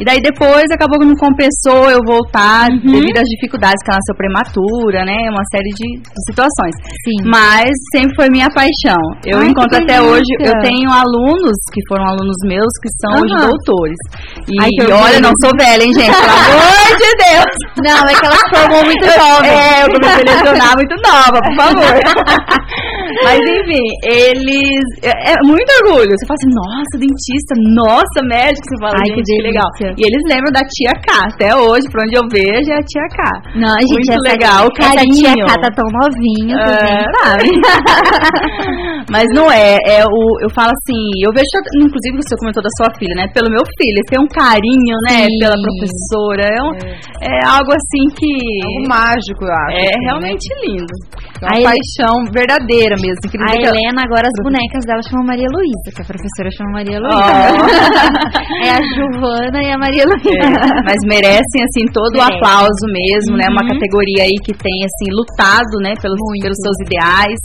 E 0.00 0.04
daí 0.04 0.20
depois 0.24 0.64
acabou 0.72 0.98
que 0.98 1.04
não 1.06 1.14
compensou 1.16 1.90
eu 1.92 2.00
voltar 2.08 2.72
Uhum. 2.72 2.92
devido 2.96 3.18
às 3.20 3.28
dificuldades 3.36 3.76
que 3.84 3.90
ela 3.90 4.00
nasceu 4.00 4.16
prematura, 4.16 5.04
né? 5.04 5.28
Uma 5.28 5.44
série 5.52 5.68
de, 5.76 6.00
de 6.00 6.20
situações. 6.28 6.74
Sim. 7.04 7.18
Mas 7.28 7.68
sempre 7.92 8.14
foi 8.16 8.28
minha 8.32 8.48
paixão. 8.48 9.00
Eu 9.26 9.38
Ai, 9.38 9.48
encontro 9.52 9.76
até 9.76 10.00
hoje, 10.00 10.30
eu 10.40 10.54
tenho 10.64 10.88
alunos 10.88 11.56
que 11.72 11.80
foram 11.88 12.04
alunos 12.08 12.36
meus 12.48 12.72
que 12.80 12.88
são 13.00 13.20
hoje 13.20 13.34
Aham. 13.36 13.48
doutores. 13.52 14.00
E, 14.48 14.54
Ai, 14.60 14.70
e 14.72 14.92
olha, 14.92 15.20
não 15.20 15.32
sou 15.40 15.52
velha, 15.58 15.84
hein, 15.84 15.92
gente? 15.92 16.16
Pelo 16.16 16.32
amor 16.32 16.88
de 16.96 17.10
Deus! 17.20 17.52
Não, 17.84 18.00
é 18.08 18.12
que 18.16 18.24
ela 18.26 18.36
se 18.40 18.48
formou 18.56 18.82
muito 18.84 19.04
jovem. 19.04 19.50
É, 19.52 19.84
eu 19.84 19.88
comecei 19.92 20.22
a 20.24 20.28
lecionar 20.32 20.72
muito 20.80 20.94
nova, 21.04 21.38
por 21.44 21.54
favor. 21.60 21.92
Mas 23.24 23.40
enfim, 23.40 23.84
eles. 24.06 24.80
É, 25.02 25.32
é 25.32 25.34
muito 25.44 25.68
orgulho. 25.82 26.10
Você 26.14 26.24
fala 26.26 26.38
assim, 26.40 26.52
nossa, 26.54 26.94
dentista, 26.96 27.52
nossa, 27.76 28.18
médico. 28.24 28.64
Você 28.64 28.78
fala, 28.80 28.96
Ai, 28.96 29.10
que 29.14 29.22
que, 29.22 29.42
legal. 29.42 29.68
Delícia. 29.90 30.00
E 30.00 30.02
eles 30.08 30.22
lembram 30.30 30.52
da 30.52 30.62
tia 30.66 30.94
K. 31.06 31.10
Até 31.34 31.50
hoje, 31.56 31.84
pra 31.90 32.04
onde 32.04 32.16
eu 32.16 32.26
vejo, 32.30 32.68
é 32.70 32.78
a 32.78 32.84
tia 32.86 33.06
K. 33.10 33.20
Não, 33.56 33.74
gente, 33.80 33.94
Muito 33.94 34.12
essa, 34.12 34.30
legal, 34.32 34.62
o 34.66 34.70
essa 34.78 34.90
tia 35.06 35.30
carinho. 35.30 35.46
Cá 35.46 35.54
tá 35.60 35.70
tão 35.74 35.86
novinha, 35.90 36.56
É. 36.56 36.82
nem 36.86 37.04
sabem. 37.20 37.50
Mas 39.10 39.26
não 39.34 39.50
é, 39.50 39.76
é 39.86 40.04
o, 40.04 40.20
eu 40.42 40.50
falo 40.54 40.70
assim, 40.70 41.00
eu 41.24 41.30
vejo, 41.34 41.50
inclusive 41.82 42.16
você 42.22 42.36
comentou 42.38 42.62
da 42.62 42.70
sua 42.78 42.88
filha, 42.98 43.14
né? 43.16 43.26
Pelo 43.34 43.50
meu 43.50 43.62
filho, 43.66 43.96
ele 43.98 44.06
tem 44.06 44.20
um 44.22 44.28
carinho, 44.30 44.94
né? 45.10 45.26
Sim. 45.26 45.38
Pela 45.40 45.56
professora. 45.58 46.44
É, 46.46 46.60
um- 46.62 46.76
é 47.20 47.34
algo 47.46 47.70
assim 47.74 48.04
que 48.14 48.30
Algo 48.30 48.88
mágico, 48.88 49.42
eu 49.44 49.52
acho. 49.52 49.76
é 49.76 49.80
assim, 49.80 49.98
né? 49.98 50.06
realmente 50.06 50.46
lindo. 50.62 50.94
É 51.42 51.46
uma 51.46 51.56
Aí- 51.56 51.64
paixão 51.64 52.14
verdadeira 52.32 52.94
mesmo. 53.00 53.18
A 53.24 53.28
que 53.30 53.36
ela- 53.36 53.74
Helena, 53.74 54.02
agora 54.04 54.28
as 54.28 54.36
bonecas 54.44 54.84
dela 54.86 55.00
chamam 55.08 55.26
Maria 55.26 55.48
Luísa, 55.50 55.88
que 55.94 56.02
a 56.02 56.04
professora 56.04 56.48
chama 56.52 56.70
Maria 56.78 56.98
Luísa. 57.00 57.18
Oh. 57.18 57.66
é 58.64 58.70
a 58.70 58.80
Giovana 58.94 59.58
e 59.64 59.69
Maria 59.78 60.02
É, 60.02 60.06
Luísa. 60.06 60.82
mas 60.86 60.98
merecem 61.06 61.60
assim 61.66 61.84
todo 61.92 62.16
o 62.16 62.22
aplauso 62.22 62.84
mesmo, 62.90 63.36
né? 63.36 63.46
Uma 63.50 63.62
Uhum. 63.62 63.72
categoria 63.76 64.24
aí 64.24 64.36
que 64.42 64.54
tem 64.56 64.76
assim 64.86 65.08
lutado, 65.12 65.74
né, 65.82 65.92
pelos, 66.00 66.18
pelos 66.42 66.58
seus 66.62 66.78
ideais. 66.86 67.38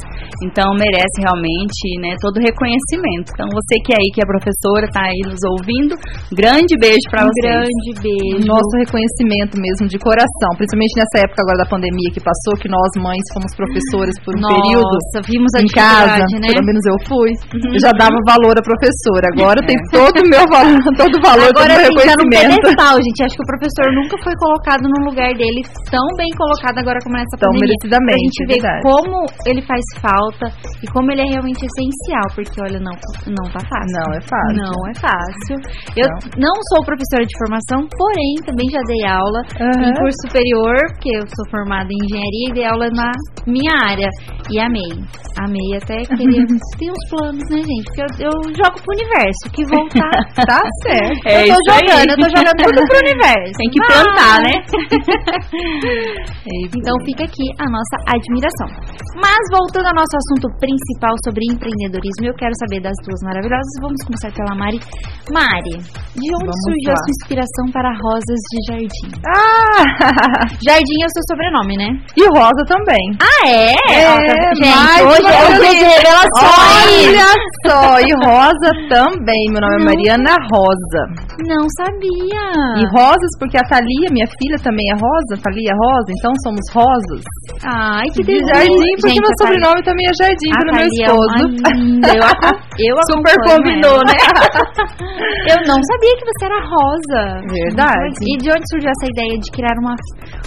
Então 0.44 0.74
merece 0.75 1.17
realmente, 1.24 1.86
né, 2.01 2.15
todo 2.20 2.38
o 2.38 2.44
reconhecimento. 2.44 3.32
Então 3.34 3.48
você 3.53 3.75
que 3.84 3.94
é 3.94 3.98
aí 4.00 4.10
que 4.13 4.20
é 4.22 4.25
professora, 4.25 4.88
tá 4.91 5.03
aí 5.08 5.22
nos 5.25 5.39
ouvindo, 5.55 5.96
grande 6.34 6.75
beijo 6.79 7.05
pra 7.12 7.24
Um 7.24 7.29
vocês. 7.32 7.39
grande 7.44 7.89
beijo. 8.03 8.48
Nosso 8.48 8.74
reconhecimento 8.79 9.55
mesmo 9.60 9.88
de 9.88 9.98
coração, 10.00 10.51
principalmente 10.58 10.94
nessa 11.00 11.24
época 11.25 11.39
agora 11.44 11.58
da 11.63 11.67
pandemia 11.70 12.10
que 12.12 12.20
passou, 12.24 12.53
que 12.60 12.67
nós 12.67 12.89
mães 13.00 13.24
fomos 13.34 13.51
professoras 13.55 14.15
por 14.24 14.36
um 14.36 14.41
Nossa, 14.41 14.55
período. 14.60 14.96
viu? 15.15 15.36
Vimos 15.36 15.51
a 15.55 15.62
em 15.63 15.67
casa, 15.72 16.24
né? 16.39 16.48
pelo 16.51 16.65
menos 16.65 16.84
eu 16.86 16.98
fui, 17.08 17.32
eu 17.74 17.79
já 17.79 17.91
dava 17.96 18.15
valor 18.27 18.55
à 18.58 18.63
professora. 18.63 19.25
Agora 19.34 19.60
tem 19.65 19.75
todo 19.91 20.15
o 20.24 20.27
meu 20.29 20.44
valor, 20.51 20.79
todo 21.00 21.13
o 21.15 21.22
valor, 21.24 21.50
Agora 21.55 21.74
todo 21.75 21.96
o 21.96 22.00
sim, 22.00 22.14
no 22.19 22.25
pedestal, 22.29 22.95
gente. 23.01 23.19
Acho 23.25 23.36
que 23.36 23.43
o 23.45 23.50
professor 23.51 23.88
nunca 23.95 24.15
foi 24.24 24.36
colocado 24.39 24.84
no 24.88 25.00
lugar 25.10 25.31
dele 25.36 25.62
tão 25.91 26.05
bem 26.17 26.29
colocado 26.38 26.77
agora 26.79 27.00
como 27.03 27.15
nessa 27.17 27.36
Tão 27.38 27.50
pandemia. 27.51 27.75
merecidamente, 27.75 28.15
Pra 28.15 28.25
gente 28.25 28.39
ver 28.45 28.53
verdade. 28.62 28.81
como 28.86 29.15
ele 29.50 29.62
faz 29.65 29.84
falta 30.01 30.45
e 30.84 30.86
como 30.91 31.12
ele 31.12 31.22
é 31.22 31.29
realmente 31.34 31.62
essencial. 31.65 32.27
Porque, 32.36 32.57
olha, 32.62 32.79
não, 32.79 32.95
não 33.27 33.45
tá 33.51 33.62
fácil. 33.65 33.95
Não 33.95 34.10
é 34.15 34.22
fácil. 34.22 34.55
Não 34.55 34.77
é 34.89 34.93
fácil. 35.00 35.55
Eu 36.00 36.07
não, 36.39 36.53
sou 36.74 36.84
professora 36.86 37.24
de 37.25 37.36
formação, 37.39 37.79
porém 37.98 38.31
também 38.45 38.67
já 38.72 38.81
dei 38.88 39.03
aula 39.07 39.39
em 39.60 39.86
Aham. 39.86 39.93
curso 40.00 40.19
superior, 40.27 40.75
porque 40.95 41.12
eu 41.17 41.24
sou 41.27 41.45
formada 41.51 41.89
em 41.91 42.00
engenharia 42.05 42.48
e 42.50 42.53
dei 42.53 42.65
aula 42.65 42.88
na 42.93 43.12
minha 43.48 43.74
área. 43.84 44.10
E 44.51 44.60
amei. 44.60 44.93
Amei 45.41 45.69
até 45.75 45.98
queria. 46.15 46.43
Tem 46.79 46.89
uns 46.91 47.03
planos, 47.10 47.43
né, 47.50 47.57
gente? 47.60 47.86
Porque 47.91 48.01
eu, 48.24 48.29
eu 48.29 48.34
jogo 48.55 48.75
pro 48.79 48.93
universo. 48.95 49.43
Que 49.51 49.65
voltar. 49.65 50.13
Tá 50.45 50.60
certo. 50.86 51.25
É 51.27 51.43
eu 51.50 51.55
tô 51.55 51.72
isso 51.72 51.72
aí. 51.72 52.04
Jogando, 52.09 52.24
eu 52.24 52.29
tô 52.29 52.38
jogando 52.38 52.59
tudo 52.65 52.81
pro 52.88 52.97
universo. 53.05 53.53
Tem 53.57 53.69
que 53.69 53.79
plantar, 53.85 54.38
né? 54.45 54.53
Então 56.77 56.93
fica 57.05 57.24
aqui 57.25 57.45
a 57.57 57.65
nossa 57.65 57.95
admiração. 58.05 58.69
Mas 59.17 59.41
voltando 59.50 59.88
ao 59.88 59.95
nosso 59.97 60.13
assunto 60.13 60.45
principal 60.62 61.13
sobre 61.25 61.41
empreendedorismo, 61.50 62.25
eu 62.29 62.35
quero 62.35 62.53
saber 62.62 62.81
das 62.81 62.93
duas 63.05 63.19
maravilhosas. 63.25 63.71
Vamos 63.81 63.97
começar 64.05 64.29
pela 64.35 64.53
Mari. 64.53 64.77
Mari, 65.33 65.75
de 65.81 66.27
onde 66.35 66.45
Vamos 66.45 66.63
surgiu 66.69 66.91
a 66.91 66.93
lá. 66.93 67.01
sua 67.01 67.13
inspiração 67.17 67.65
para 67.74 67.89
rosas 67.97 68.39
de 68.51 68.57
jardim? 68.69 69.09
Ah! 69.25 69.83
Jardim 70.65 70.97
é 71.01 71.05
o 71.05 71.13
seu 71.15 71.24
sobrenome, 71.29 71.77
né? 71.77 71.89
E 72.17 72.24
Rosa 72.38 72.63
também. 72.67 73.05
Ah, 73.21 73.47
é? 73.47 73.74
É, 73.89 74.05
tá- 74.05 74.53
gente, 74.55 75.03
hoje 75.07 75.27
é 75.27 75.41
o 75.45 75.59
dia 75.59 75.74
de 75.74 75.85
revelações. 75.85 77.09
Olha 77.09 77.39
só, 77.65 78.00
e 78.00 78.12
Rosa 78.25 78.69
também. 78.89 79.43
Meu 79.51 79.62
nome 79.62 79.75
é 79.75 79.79
Não. 79.79 79.85
Mariana 79.85 80.35
Rosa. 80.51 81.01
Não 81.47 81.65
sabia. 81.77 81.94
E 82.03 82.83
Rosas, 82.91 83.31
porque 83.39 83.57
a 83.57 83.63
Thalia, 83.67 84.09
minha 84.11 84.27
filha, 84.39 84.57
também 84.63 84.85
é 84.91 84.95
Rosa. 84.95 85.39
Thalia 85.41 85.71
é 85.71 85.75
Rosa, 85.75 86.09
então 86.19 86.31
somos 86.43 86.65
Rosas. 86.73 87.23
Ai, 87.63 88.07
que 88.11 88.21
De 88.23 88.35
delícia. 88.35 88.53
Jardim, 88.55 88.91
porque 88.99 89.09
Gente, 89.15 89.21
meu 89.21 89.31
Thalia- 89.39 89.55
sobrenome 89.55 89.81
também 89.83 90.05
é 90.05 90.13
Jardim, 90.19 90.51
pelo 90.59 90.71
meu 90.75 90.83
é 90.83 90.89
esposo. 90.91 91.35
linda. 91.75 92.11
Eu, 92.75 92.91
eu 92.91 92.95
Super 93.11 93.35
combinou, 93.47 93.95
ela. 93.95 94.03
né? 94.11 94.17
Eu 95.45 95.57
não 95.67 95.77
sabia 95.77 96.13
que 96.17 96.25
você 96.25 96.45
era 96.45 96.59
rosa. 96.65 97.21
Verdade. 97.47 98.17
E 98.21 98.37
de 98.41 98.49
onde 98.49 98.65
surgiu 98.69 98.89
essa 98.89 99.05
ideia 99.09 99.37
de 99.39 99.49
criar 99.51 99.77
uma, 99.79 99.93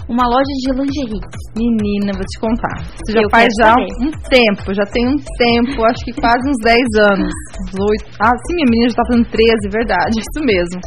uma 0.08 0.24
loja 0.26 0.52
de 0.60 0.70
lingerie? 0.74 1.22
Menina, 1.56 2.12
vou 2.14 2.26
te 2.26 2.38
contar. 2.40 2.76
Isso 2.82 3.12
já 3.14 3.22
Eu 3.22 3.30
faz 3.30 3.48
já 3.60 3.70
saber. 3.70 3.86
um 4.02 4.10
tempo, 4.28 4.74
já 4.74 4.84
tem 4.90 5.06
um 5.08 5.16
tempo, 5.38 5.84
acho 5.86 6.04
que 6.04 6.12
quase 6.20 6.42
uns 6.50 6.58
10 6.62 6.78
anos. 7.14 7.32
Uns 7.62 7.80
oito. 7.80 8.04
Ah, 8.20 8.34
sim, 8.46 8.54
minha 8.58 8.68
menina 8.70 8.90
já 8.90 8.96
tá 8.96 9.02
fazendo 9.08 9.26
13, 9.30 9.50
verdade, 9.70 10.14
isso 10.18 10.38
mesmo. 10.44 10.78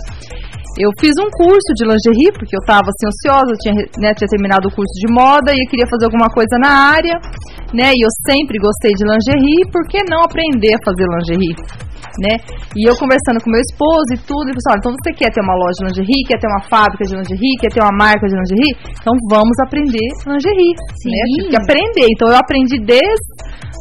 Eu 0.79 0.89
fiz 0.99 1.11
um 1.19 1.29
curso 1.29 1.73
de 1.75 1.83
lingerie, 1.83 2.31
porque 2.31 2.55
eu 2.55 2.63
tava 2.65 2.87
assim 2.87 3.07
ansiosa, 3.07 3.51
eu 3.51 3.59
tinha, 3.59 3.75
né, 3.99 4.13
tinha 4.15 4.27
terminado 4.27 4.69
o 4.69 4.71
curso 4.71 4.93
de 4.99 5.11
moda 5.11 5.51
e 5.51 5.67
queria 5.67 5.87
fazer 5.87 6.05
alguma 6.05 6.29
coisa 6.29 6.55
na 6.59 6.95
área, 6.95 7.19
né? 7.73 7.91
E 7.91 7.99
eu 7.99 8.11
sempre 8.25 8.57
gostei 8.57 8.91
de 8.95 9.03
lingerie, 9.03 9.67
por 9.71 9.83
que 9.87 9.99
não 10.07 10.23
aprender 10.23 10.73
a 10.75 10.83
fazer 10.85 11.03
lingerie? 11.03 11.55
Né? 12.19 12.35
E 12.75 12.83
eu 12.83 12.95
conversando 12.99 13.39
com 13.39 13.47
meu 13.47 13.61
esposo 13.61 14.09
e 14.11 14.19
tudo, 14.27 14.51
ele 14.51 14.59
falou 14.59 14.67
assim, 14.67 14.71
olha, 14.75 14.81
então 14.83 14.93
você 14.99 15.11
quer 15.15 15.31
ter 15.31 15.39
uma 15.39 15.55
loja 15.55 15.77
de 15.79 15.83
lingerie, 15.87 16.27
quer 16.27 16.39
ter 16.39 16.49
uma 16.51 16.63
fábrica 16.67 17.03
de 17.07 17.15
lingerie, 17.15 17.59
quer 17.61 17.71
ter 17.71 17.79
uma 17.79 17.95
marca 17.95 18.27
de 18.27 18.35
lingerie? 18.35 18.73
Então 18.99 19.15
vamos 19.31 19.55
aprender 19.63 20.07
lingerie, 20.27 20.75
né? 21.07 21.21
Tive 21.39 21.49
que 21.49 21.57
aprender. 21.57 22.07
Então 22.11 22.27
eu 22.27 22.35
aprendi 22.35 22.75
desde 22.83 23.31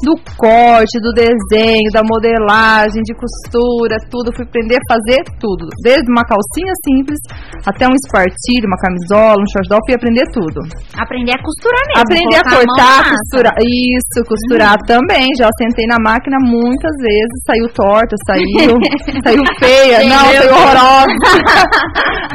do 0.05 0.17
corte, 0.37 0.97
do 1.01 1.13
desenho, 1.13 1.89
da 1.93 2.01
modelagem, 2.01 3.03
de 3.05 3.13
costura, 3.13 4.01
tudo. 4.09 4.33
Fui 4.33 4.45
aprender 4.45 4.81
a 4.81 4.87
fazer 4.89 5.21
tudo. 5.39 5.69
Desde 5.83 6.09
uma 6.09 6.25
calcinha 6.25 6.73
simples 6.85 7.21
até 7.67 7.87
um 7.87 7.93
espartilho, 7.93 8.65
uma 8.65 8.81
camisola, 8.81 9.37
um 9.37 9.49
short 9.53 9.69
doll, 9.69 9.85
fui 9.85 9.95
aprender 9.95 10.25
tudo. 10.33 10.65
Aprender 10.97 11.37
a 11.37 11.41
costurar 11.43 11.85
mesmo. 11.93 12.01
Aprender 12.01 12.41
a 12.41 12.47
cortar, 12.49 12.99
massa. 13.05 13.17
costurar. 13.21 13.55
Isso, 13.61 14.19
costurar 14.25 14.77
também. 14.89 15.29
Já 15.37 15.49
sentei 15.61 15.85
na 15.87 16.01
máquina 16.01 16.37
muitas 16.41 16.97
vezes, 17.01 17.37
saiu 17.45 17.69
torta, 17.73 18.17
saiu, 18.27 18.77
saiu 19.25 19.43
feia, 19.59 19.99
não, 20.09 20.27
Meu 20.31 20.43
saiu 20.43 20.55
horrorosa. 20.55 21.07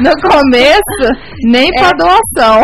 no 0.02 0.12
começo, 0.28 1.04
nem 1.44 1.70
pra 1.72 1.90
doação. 1.92 2.60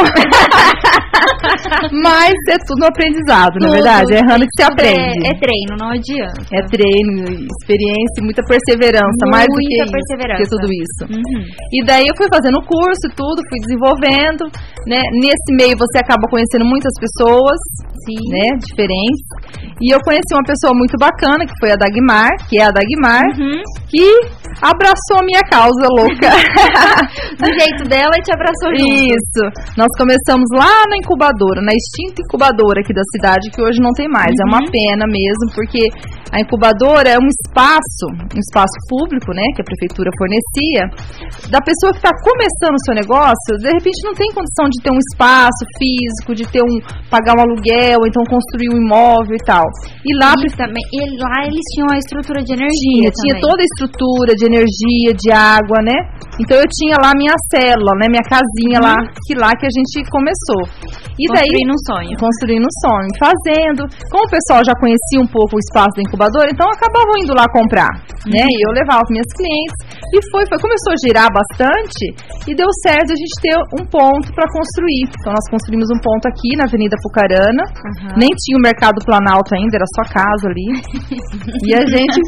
Mas 1.93 2.33
é 2.49 2.57
tudo 2.67 2.83
um 2.85 2.89
aprendizado, 2.89 3.55
na 3.61 3.69
Tudo, 3.69 3.73
verdade. 3.73 4.15
É 4.15 4.19
errando 4.19 4.45
que 4.47 4.55
se 4.57 4.63
tudo 4.65 4.73
aprende. 4.73 5.27
É, 5.27 5.31
é 5.31 5.35
treino, 5.39 5.73
não 5.79 5.91
adianta. 5.91 6.41
É 6.53 6.61
treino, 6.67 7.47
experiência 7.61 8.19
e 8.19 8.25
muita 8.25 8.43
perseverança, 8.43 9.23
mais 9.31 9.47
do 9.47 9.57
que, 9.59 9.77
Muita 9.77 9.85
isso, 9.85 9.93
perseverança. 9.93 10.43
que 10.43 10.49
tudo 10.51 10.67
isso. 10.73 11.03
Uhum. 11.13 11.43
E 11.73 11.85
daí 11.85 12.07
eu 12.07 12.17
fui 12.17 12.29
fazendo 12.33 12.59
o 12.59 12.65
curso 12.65 13.05
e 13.11 13.15
tudo, 13.15 13.43
fui 13.49 13.59
desenvolvendo, 13.61 14.45
né? 14.87 15.01
Nesse 15.21 15.51
meio 15.53 15.77
você 15.77 15.99
acaba 15.99 16.27
conhecendo 16.29 16.65
muitas 16.65 16.93
pessoas, 16.99 17.59
Sim. 18.07 18.19
né, 18.33 18.47
diferentes. 18.59 19.27
E 19.81 19.93
eu 19.95 20.01
conheci 20.01 20.31
uma 20.33 20.47
pessoa 20.47 20.73
muito 20.75 20.97
bacana, 20.99 21.45
que 21.45 21.53
foi 21.61 21.73
a 21.73 21.77
Dagmar, 21.77 22.31
que 22.49 22.59
é 22.59 22.65
a 22.65 22.71
Dagmar, 22.73 23.12
Uhum. 23.21 23.63
que 23.89 24.07
abraçou 24.61 25.21
a 25.21 25.25
minha 25.25 25.43
causa 25.51 25.87
louca. 25.91 26.31
Do 27.39 27.47
jeito 27.53 27.85
dela 27.89 28.13
e 28.17 28.23
te 28.23 28.33
abraçou 28.33 28.71
junto. 28.79 29.13
Isso. 29.13 29.43
Nós 29.77 29.89
começamos 29.99 30.47
lá 30.55 30.87
na 30.89 30.97
incubadora, 30.97 31.61
na 31.61 31.73
extinta 31.73 32.23
incubadora 32.23 32.81
aqui 32.81 32.95
da 32.95 33.03
cidade, 33.17 33.51
que 33.51 33.61
hoje 33.61 33.81
não 33.81 33.93
tem 33.93 34.09
mais. 34.09 34.33
É 34.39 34.45
uma 34.45 34.61
pena 34.71 35.05
mesmo, 35.07 35.51
porque 35.55 35.89
a 36.33 36.41
incubadora 36.41 37.13
é 37.13 37.19
um 37.21 37.29
espaço, 37.29 38.07
um 38.33 38.41
espaço 38.41 38.73
público, 38.89 39.31
né, 39.37 39.45
que 39.55 39.61
a 39.61 39.69
prefeitura 39.69 40.09
fornecia, 40.17 40.83
da 41.53 41.61
pessoa 41.61 41.93
que 41.93 42.01
está 42.01 42.09
começando 42.25 42.75
o 42.75 42.85
seu 42.89 42.95
negócio, 42.97 43.53
de 43.61 43.69
repente 43.69 44.01
não 44.01 44.17
tem 44.17 44.33
condição 44.33 44.65
de 44.73 44.81
ter 44.81 44.89
um 44.89 44.99
espaço 45.13 45.63
físico, 45.77 46.33
de 46.33 46.49
ter 46.49 46.65
um 46.65 46.81
pagar 47.13 47.37
um 47.37 47.45
aluguel, 47.45 48.01
então 48.09 48.25
construir 48.25 48.73
um 48.73 48.81
imóvel 48.81 49.37
e 49.37 49.45
tal. 49.45 49.69
E 50.01 50.11
lá 50.17 50.33
E, 50.41 50.49
também, 50.57 50.81
e 50.81 51.01
lá 51.21 51.45
eles 51.45 51.65
tinham 51.77 51.93
a 51.93 51.99
estrutura 52.01 52.41
de 52.41 52.57
energia. 52.57 53.13
tinha, 53.13 53.13
tinha 53.13 53.35
toda 53.37 53.61
a 53.61 53.69
estrutura 53.69 54.33
de 54.33 54.45
energia, 54.49 55.11
de 55.13 55.29
água, 55.29 55.85
né? 55.85 55.97
Então 56.41 56.57
eu 56.57 56.65
tinha 56.73 56.97
lá 56.97 57.13
minha 57.13 57.37
célula, 57.53 57.93
né? 58.01 58.09
Minha 58.09 58.25
casinha 58.25 58.81
lá, 58.81 58.97
que 59.29 59.37
lá 59.37 59.53
que 59.53 59.69
a 59.69 59.73
gente 59.73 60.01
começou. 60.09 60.65
E 61.21 61.29
daí 61.29 61.45
Construindo 61.45 61.77
um 61.77 61.83
sonho. 61.85 62.15
construindo 62.17 62.65
um 62.65 62.77
sonho, 62.81 63.11
fazendo. 63.21 63.81
Como 64.09 64.25
o 64.25 64.33
pessoal 64.33 64.65
já 64.65 64.73
conhecia 64.81 65.21
um 65.21 65.29
pouco 65.29 65.57
o 65.57 65.61
espaço 65.61 65.93
da 65.93 66.03
incubadora, 66.03 66.22
então 66.51 66.67
acabavam 66.71 67.15
indo 67.19 67.35
lá 67.35 67.47
comprar, 67.49 67.91
né? 68.27 68.45
E 68.47 68.59
eu 68.67 68.71
levava 68.73 69.03
minhas 69.11 69.27
clientes 69.35 69.79
e 70.13 70.19
foi, 70.31 70.45
foi 70.47 70.59
começou 70.61 70.93
a 70.93 71.01
girar 71.01 71.29
bastante 71.33 72.05
e 72.47 72.55
deu 72.55 72.69
certo 72.85 73.13
a 73.13 73.19
gente 73.19 73.35
ter 73.41 73.57
um 73.81 73.85
ponto 73.87 74.29
para 74.35 74.47
construir. 74.53 75.09
Então 75.09 75.33
nós 75.33 75.47
construímos 75.51 75.89
um 75.89 76.01
ponto 76.01 76.29
aqui 76.29 76.53
na 76.57 76.65
Avenida 76.65 76.97
Pucarana. 77.03 77.65
Aham. 77.65 78.15
Nem 78.17 78.31
tinha 78.37 78.59
o 78.59 78.63
Mercado 78.63 79.01
Planalto 79.05 79.55
ainda, 79.55 79.77
era 79.81 79.89
só 79.97 80.03
casa 80.13 80.47
ali. 80.47 80.69
e 81.67 81.75
a 81.75 81.85
gente 81.87 82.21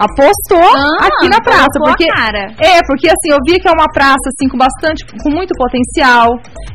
apostou 0.00 0.64
Ah, 0.64 1.12
aqui 1.12 1.28
na 1.28 1.40
praça, 1.44 1.76
porque 1.84 2.08
é, 2.56 2.80
porque 2.88 3.06
assim, 3.08 3.28
eu 3.32 3.40
via 3.44 3.60
que 3.60 3.68
é 3.68 3.72
uma 3.72 3.88
praça 3.92 4.24
assim 4.32 4.48
com 4.48 4.56
bastante 4.56 5.04
com 5.20 5.30
muito 5.30 5.52
potencial, 5.60 6.32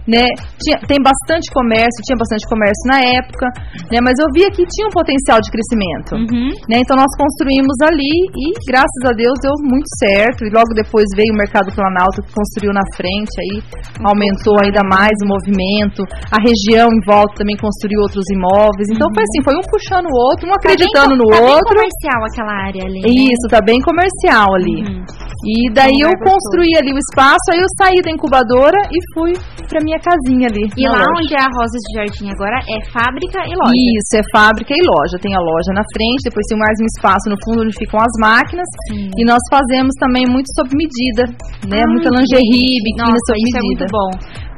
né? 0.07 0.29
Tinha, 0.61 0.77
tem 0.85 1.01
bastante 1.01 1.49
comércio, 1.49 2.05
tinha 2.05 2.17
bastante 2.17 2.45
comércio 2.45 2.85
na 2.85 3.01
época, 3.01 3.49
né? 3.89 3.97
Mas 4.01 4.13
eu 4.21 4.29
via 4.33 4.49
que 4.53 4.61
tinha 4.69 4.87
um 4.87 4.93
potencial 4.93 5.41
de 5.41 5.49
crescimento. 5.49 6.11
Uhum. 6.13 6.44
Né? 6.69 6.81
Então 6.83 6.95
nós 6.97 7.11
construímos 7.17 7.77
ali 7.85 8.13
e 8.35 8.45
graças 8.69 9.01
a 9.05 9.13
Deus 9.13 9.35
deu 9.41 9.53
muito 9.63 9.87
certo. 9.99 10.45
E 10.45 10.49
logo 10.53 10.71
depois 10.75 11.05
veio 11.15 11.33
o 11.33 11.37
Mercado 11.37 11.69
Planalto 11.73 12.21
que 12.21 12.31
construiu 12.33 12.71
na 12.73 12.83
frente, 12.95 13.33
aí 13.41 13.55
aumentou 14.03 14.55
ainda 14.63 14.81
mais 14.85 15.15
o 15.23 15.27
movimento. 15.27 16.01
A 16.31 16.39
região 16.41 16.87
em 16.91 17.01
volta 17.05 17.33
também 17.41 17.57
construiu 17.57 17.99
outros 18.05 18.25
imóveis. 18.33 18.87
Então 18.91 19.07
foi 19.13 19.23
assim, 19.23 19.41
foi 19.43 19.55
um 19.55 19.65
puxando 19.69 20.07
o 20.09 20.15
outro, 20.29 20.47
um 20.47 20.53
Tá 20.55 20.61
bem 20.61 20.73
acreditando 20.75 21.13
co- 21.15 21.21
no 21.21 21.27
tá 21.29 21.37
bem 21.41 21.51
outro. 21.55 21.71
comercial 21.75 22.19
aquela 22.25 22.53
área 22.67 22.83
ali. 22.85 22.99
né? 23.01 23.09
Isso, 23.31 23.45
tá 23.49 23.61
bem 23.61 23.79
comercial 23.81 24.49
ali. 24.55 24.79
Uhum. 24.83 25.03
E 25.45 25.69
daí 25.77 25.99
eu 26.01 26.09
construí 26.25 26.73
ali 26.73 26.89
o 26.89 26.97
espaço, 26.97 27.53
aí 27.53 27.59
eu 27.61 27.69
saí 27.77 28.01
da 28.01 28.09
incubadora 28.09 28.81
e 28.89 28.97
fui 29.13 29.29
pra 29.69 29.77
minha 29.83 29.99
casinha 30.01 30.47
ali. 30.49 30.65
E 30.73 30.83
lá 30.89 31.05
loja. 31.05 31.21
onde 31.21 31.33
é 31.37 31.41
a 31.41 31.49
Rosas 31.53 31.81
de 31.85 31.91
Jardim 31.93 32.27
agora 32.33 32.57
é 32.65 32.77
fábrica 32.89 33.45
e 33.45 33.53
loja. 33.53 33.77
Isso, 33.77 34.13
é 34.17 34.23
fábrica 34.33 34.73
e 34.73 34.81
loja. 34.81 35.21
Tem 35.21 35.35
a 35.37 35.41
loja 35.41 35.69
na 35.75 35.85
frente, 35.93 36.33
depois 36.35 36.51
tem 36.51 36.59
mais 36.59 36.75
um 36.83 36.87
espaço 36.91 37.25
no 37.31 37.37
fundo 37.47 37.63
onde 37.63 37.71
ficam 37.79 37.95
as 37.95 38.11
máquinas. 38.19 38.67
Sim. 38.91 39.07
E 39.15 39.23
nós 39.23 39.39
fazemos 39.47 39.95
também 39.95 40.27
muito 40.27 40.51
sob 40.51 40.67
medida, 40.75 41.23
né? 41.63 41.79
Ai, 41.79 41.87
Muita 41.87 42.11
lingerie, 42.11 42.75
biquíni 42.83 43.15
sob 43.23 43.39
isso 43.39 43.55
é 43.55 43.63
medida. 43.63 43.63
muito 43.63 43.85
bom. 43.95 44.11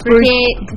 Porque 0.03 0.29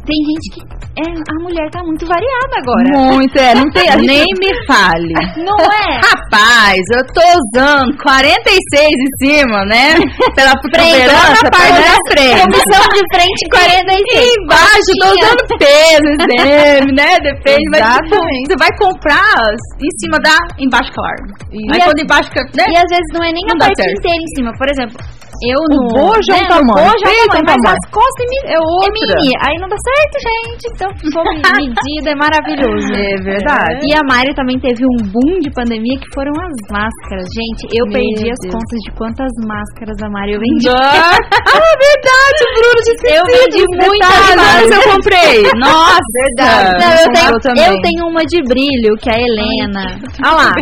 tem 0.06 0.18
gente 0.26 0.46
que. 0.54 0.80
É, 0.98 1.06
a 1.06 1.36
mulher 1.40 1.70
tá 1.70 1.80
muito 1.84 2.04
variada 2.04 2.54
agora. 2.60 3.14
Muito, 3.14 3.38
é, 3.38 3.54
não 3.54 3.70
tem. 3.70 3.86
nem 4.04 4.26
me 4.42 4.50
fale. 4.66 5.14
Não 5.38 5.56
é? 5.70 6.00
Rapaz, 6.02 6.82
eu 6.92 7.02
tô 7.14 7.22
usando 7.22 7.96
46 8.02 8.90
em 8.90 9.12
cima, 9.22 9.64
né? 9.66 9.94
Pela 10.34 10.50
Frente, 10.74 11.06
lá 11.06 11.30
protuberância, 11.30 11.44
na 11.44 11.50
parte 11.50 11.80
da 11.80 11.96
frente. 12.10 12.42
Comissão 12.42 12.84
de 12.90 13.02
frente 13.14 13.40
46. 13.48 14.10
E 14.10 14.42
embaixo, 14.42 14.90
tô 14.98 15.06
usando 15.14 15.42
peso, 15.62 16.08
SM, 16.26 16.86
né? 16.92 17.10
Depende, 17.22 17.66
mas 17.70 17.80
tipo, 17.80 18.10
Exatamente. 18.10 18.46
você 18.50 18.56
vai 18.58 18.72
comprar 18.76 19.40
em 19.80 19.92
cima 20.02 20.18
da 20.20 20.36
embaixo, 20.58 20.90
claro. 20.92 21.22
E 21.52 21.60
Aí 21.72 21.80
quando 21.86 22.00
embaixo 22.02 22.28
fica, 22.28 22.42
né? 22.58 22.64
E 22.66 22.76
às 22.76 22.88
vezes 22.90 23.08
não 23.14 23.22
é 23.24 23.30
nem 23.32 23.44
Não 23.46 23.54
a 23.54 23.58
parte 23.62 23.78
certo. 23.80 23.96
inteira 23.96 24.18
em 24.20 24.30
cima. 24.36 24.52
Por 24.58 24.68
exemplo, 24.68 24.96
eu 25.40 25.56
O 25.56 25.64
no. 25.70 25.88
bojo 25.94 26.30
é 26.30 26.34
um 26.36 26.42
né, 26.42 26.48
tamanho, 26.48 26.90
bojo 26.90 27.04
é 27.06 27.08
um 27.08 27.14
é 27.14 27.24
um 27.24 27.28
tamanho, 27.30 27.58
mas 27.64 27.72
as 27.80 27.90
costas 27.90 28.26
É 28.44 28.52
é 28.52 28.90
mini. 28.92 29.09
Aí 29.18 29.56
não 29.60 29.68
dá 29.68 29.76
certo, 29.76 30.14
gente. 30.20 30.62
Então, 30.74 30.88
ficou 31.00 31.24
medida, 31.58 32.08
é 32.10 32.16
maravilhoso. 32.16 32.88
É 32.94 33.16
verdade. 33.22 33.80
E 33.86 33.94
a 33.94 34.02
Mari 34.06 34.34
também 34.34 34.58
teve 34.60 34.82
um 34.84 34.96
boom 35.10 35.38
de 35.40 35.50
pandemia 35.50 35.96
que 35.98 36.08
foram 36.14 36.32
as 36.38 36.56
máscaras. 36.70 37.26
Gente, 37.34 37.72
eu 37.74 37.84
Meu 37.86 37.94
perdi 37.98 38.30
as 38.30 38.40
Deus. 38.42 38.54
contas 38.54 38.78
de 38.86 38.90
quantas 38.96 39.32
máscaras 39.46 39.96
a 40.02 40.08
Mari 40.10 40.32
eu 40.34 40.40
vendi. 40.40 40.68
Ah, 41.50 41.74
verdade, 41.80 42.40
Bruno, 42.56 42.80
de 42.86 42.92
Eu 43.10 43.24
vendi 43.26 43.64
muitas 43.74 44.36
máscaras. 44.36 44.70
eu 44.70 44.92
comprei. 44.92 45.42
Nossa, 45.58 46.00
Verdade. 46.20 46.78
Não, 46.78 46.90
eu 46.92 47.00
Eu 47.00 47.12
tenho, 47.12 47.38
também. 47.40 47.64
eu 47.66 47.80
tenho 47.82 48.06
uma 48.08 48.20
de 48.24 48.42
brilho, 48.44 48.94
que 49.00 49.10
é 49.10 49.14
a 49.14 49.20
Helena. 49.20 49.98
Olha 50.24 50.34
lá. 50.36 50.52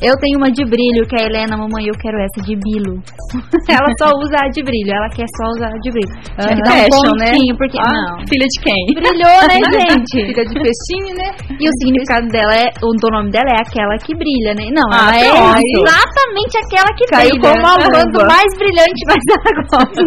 Eu 0.00 0.16
tenho 0.16 0.38
uma 0.40 0.48
de 0.50 0.64
brilho, 0.64 1.04
que 1.06 1.14
é 1.14 1.24
a 1.24 1.26
Helena, 1.28 1.56
mamãe, 1.60 1.84
eu 1.84 1.92
quero 2.00 2.16
essa 2.16 2.40
de 2.40 2.56
bilo. 2.56 2.96
ela 3.68 3.90
só 4.00 4.08
usa 4.16 4.36
a 4.40 4.48
de 4.48 4.62
brilho, 4.64 4.88
ela 4.96 5.08
quer 5.12 5.28
só 5.36 5.44
usar 5.52 5.68
a 5.68 5.78
de 5.78 5.90
brilho. 5.92 6.14
Tinha 6.40 6.56
que 6.56 6.62
dar 6.64 6.72
um 6.72 6.88
Fashion, 6.88 7.16
né? 7.20 7.30
porque 7.60 7.78
Ah, 7.78 7.92
não. 7.92 8.26
Filha 8.26 8.46
de 8.48 8.58
quem? 8.64 8.80
Brilhou, 8.96 9.40
né, 9.44 9.60
gente? 9.76 10.26
Fica 10.26 10.42
de 10.48 10.54
peixinho, 10.56 11.12
né? 11.20 11.28
E 11.60 11.64
o 11.68 11.72
significado 11.84 12.26
dela 12.32 12.54
é, 12.56 12.72
o 12.80 12.90
nome 13.12 13.30
dela 13.30 13.50
é 13.52 13.60
aquela 13.60 13.94
que 14.00 14.16
brilha, 14.16 14.54
né? 14.56 14.72
Não, 14.72 14.88
Ah, 14.90 15.12
ela 15.12 15.20
é 15.20 15.60
pronto. 15.60 15.84
exatamente 15.84 16.54
aquela 16.64 16.90
que 16.96 17.04
Caiu 17.12 17.30
brilha. 17.36 17.52
como 17.52 17.60
uma 17.60 17.76
Quanto 17.76 18.16
luva. 18.16 18.26
mais 18.26 18.50
brilhante, 18.56 19.00
mais 19.04 19.24
ela 19.36 19.52
gosta. 19.68 20.00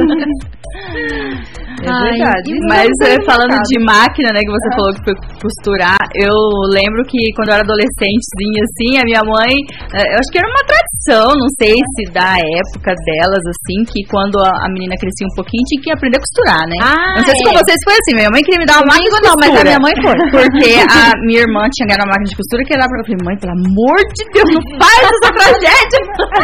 É 1.84 1.92
Ai, 1.92 2.16
verdade. 2.16 2.48
e 2.52 2.60
Mas 2.70 2.90
é, 3.04 3.20
falando 3.28 3.52
complicado. 3.54 3.72
de 3.72 3.78
máquina, 3.84 4.30
né, 4.34 4.40
que 4.40 4.54
você 4.56 4.70
falou 4.76 4.90
que 4.96 5.04
foi 5.04 5.16
costurar, 5.44 6.00
eu 6.16 6.36
lembro 6.72 7.04
que 7.06 7.20
quando 7.36 7.50
eu 7.52 7.56
era 7.60 7.64
adolescentezinha, 7.68 8.60
assim, 8.64 8.92
a 9.02 9.06
minha 9.06 9.24
mãe, 9.28 9.52
eh, 9.98 10.08
eu 10.14 10.18
acho 10.20 10.30
que 10.32 10.40
era 10.40 10.48
uma 10.48 10.64
tradição, 10.64 11.28
não 11.36 11.50
sei 11.60 11.76
se 11.76 12.02
da 12.14 12.40
época 12.40 12.92
delas, 13.08 13.44
assim, 13.52 13.84
que 13.92 14.02
quando 14.08 14.40
a, 14.40 14.68
menina 14.72 14.96
crescia 14.96 15.28
um 15.28 15.36
pouquinho, 15.36 15.64
tinha 15.68 15.82
que 15.84 15.92
aprender 15.92 16.18
a 16.18 16.24
costurar, 16.24 16.64
né? 16.66 16.78
Ah, 16.82 17.20
não 17.20 17.24
sei 17.28 17.36
se 17.36 17.44
com 17.44 17.52
é. 17.54 17.60
vocês 17.60 17.80
foi 17.84 17.96
assim, 18.00 18.14
minha 18.16 18.32
mãe 18.32 18.42
queria 18.42 18.62
me 18.64 18.68
dar 18.70 18.80
uma 18.82 18.90
máquina 18.96 19.18
não, 19.22 19.36
mas 19.38 19.52
a 19.54 19.64
minha 19.64 19.82
mãe 19.84 19.94
foi. 20.00 20.16
Porque 20.34 20.72
a 20.88 21.12
minha 21.28 21.42
irmã 21.44 21.62
tinha 21.74 21.86
ganhado 21.90 22.08
uma 22.08 22.14
máquina 22.16 22.30
de 22.32 22.38
costura 22.40 22.64
que 22.64 22.74
era 22.74 22.88
pra 22.88 22.98
eu 23.00 23.06
falei, 23.06 23.20
mãe, 23.28 23.36
pelo 23.38 23.54
amor 23.60 24.00
de 24.16 24.24
Deus, 24.34 24.50
não 24.56 24.64
faz 24.80 25.00
essa 25.04 25.30
tragédia! 25.36 26.02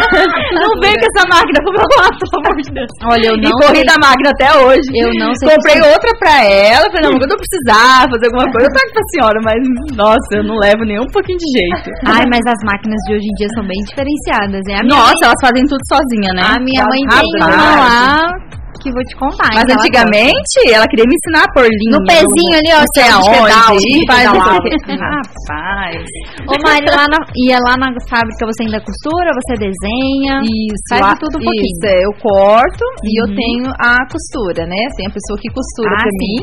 não 0.60 0.69
vem 0.84 0.93
com 1.00 1.08
essa 1.10 1.24
máquina 1.31 1.58
pro 1.63 1.74
meu 1.74 1.88
lado, 1.98 2.15
pelo 2.19 2.38
amor 2.43 2.53
de 2.60 2.69
Deus. 2.75 2.91
Olha, 3.08 3.25
eu 3.31 3.36
E 3.39 3.41
não 3.41 3.51
corri 3.63 3.81
sei. 3.81 3.89
da 3.89 3.98
máquina 4.01 4.29
até 4.36 4.50
hoje. 4.60 4.88
Eu 4.96 5.10
não 5.19 5.29
sei 5.36 5.50
Comprei 5.50 5.80
outra 5.82 6.12
pra 6.18 6.36
ela. 6.46 6.86
Falei, 6.92 7.06
não, 7.10 7.20
quando 7.20 7.34
eu 7.34 7.42
precisar 7.42 8.08
fazer 8.10 8.26
alguma 8.30 8.48
coisa, 8.52 8.66
eu 8.68 8.74
trago 8.74 8.92
pra 8.94 9.12
senhora. 9.14 9.40
Mas, 9.44 9.60
nossa, 9.96 10.30
eu 10.36 10.44
não 10.44 10.56
levo 10.58 10.84
nem 10.86 11.00
um 11.00 11.12
pouquinho 11.12 11.38
de 11.38 11.50
jeito. 11.58 11.90
Ai, 12.06 12.26
mas 12.30 12.44
as 12.46 12.60
máquinas 12.66 13.00
de 13.08 13.16
hoje 13.16 13.28
em 13.28 13.36
dia 13.38 13.50
são 13.56 13.64
bem 13.66 13.80
diferenciadas, 13.88 14.64
né? 14.68 14.82
Nossa, 14.86 15.22
elas 15.24 15.42
fazem 15.42 15.64
tudo 15.66 15.82
sozinha, 15.88 16.32
né? 16.34 16.44
A 16.46 16.60
minha 16.60 16.84
mãe 16.86 17.02
tem 17.08 17.30
uma 17.38 17.48
lá 17.48 18.59
que 18.80 18.90
vou 18.92 19.04
te 19.04 19.16
contar. 19.20 19.52
Mas 19.54 19.66
ela 19.68 19.76
antigamente, 19.80 20.56
ela 20.72 20.88
queria 20.88 21.06
me 21.08 21.16
ensinar 21.16 21.44
a 21.46 21.52
pôr 21.54 21.68
linha. 21.68 21.98
No 22.00 22.02
pezinho 22.08 22.56
ali, 22.58 22.72
ó, 22.74 22.80
não 22.82 22.92
sei 22.96 23.04
de 23.04 23.14
aonde, 23.14 23.40
o. 23.40 24.60
Rapaz. 25.10 26.04
Ô, 26.48 26.54
Mari, 26.64 26.88
lá 26.90 27.06
na, 27.12 27.20
ia 27.36 27.58
lá 27.60 27.74
na 27.78 27.90
fábrica, 28.10 28.42
você 28.48 28.64
ainda 28.64 28.80
costura, 28.82 29.30
você 29.36 29.54
desenha? 29.60 30.40
Isso, 30.44 30.84
Faz 30.90 31.02
lá- 31.02 31.16
tudo 31.20 31.38
um 31.38 31.44
pouquinho. 31.44 31.68
Isso, 31.70 31.86
é, 31.86 31.98
eu 32.06 32.14
corto 32.22 32.86
e 33.04 33.12
eu 33.22 33.28
Uhum. 33.30 33.36
tenho 33.36 33.66
a 33.80 33.94
costura, 34.10 34.66
né? 34.66 34.82
Tem 34.98 35.06
a 35.08 35.14
pessoa 35.14 35.38
que 35.40 35.50
costura 35.54 35.92
Ah, 35.94 36.02
pra 36.04 36.10
sim. 36.10 36.20
mim 36.20 36.40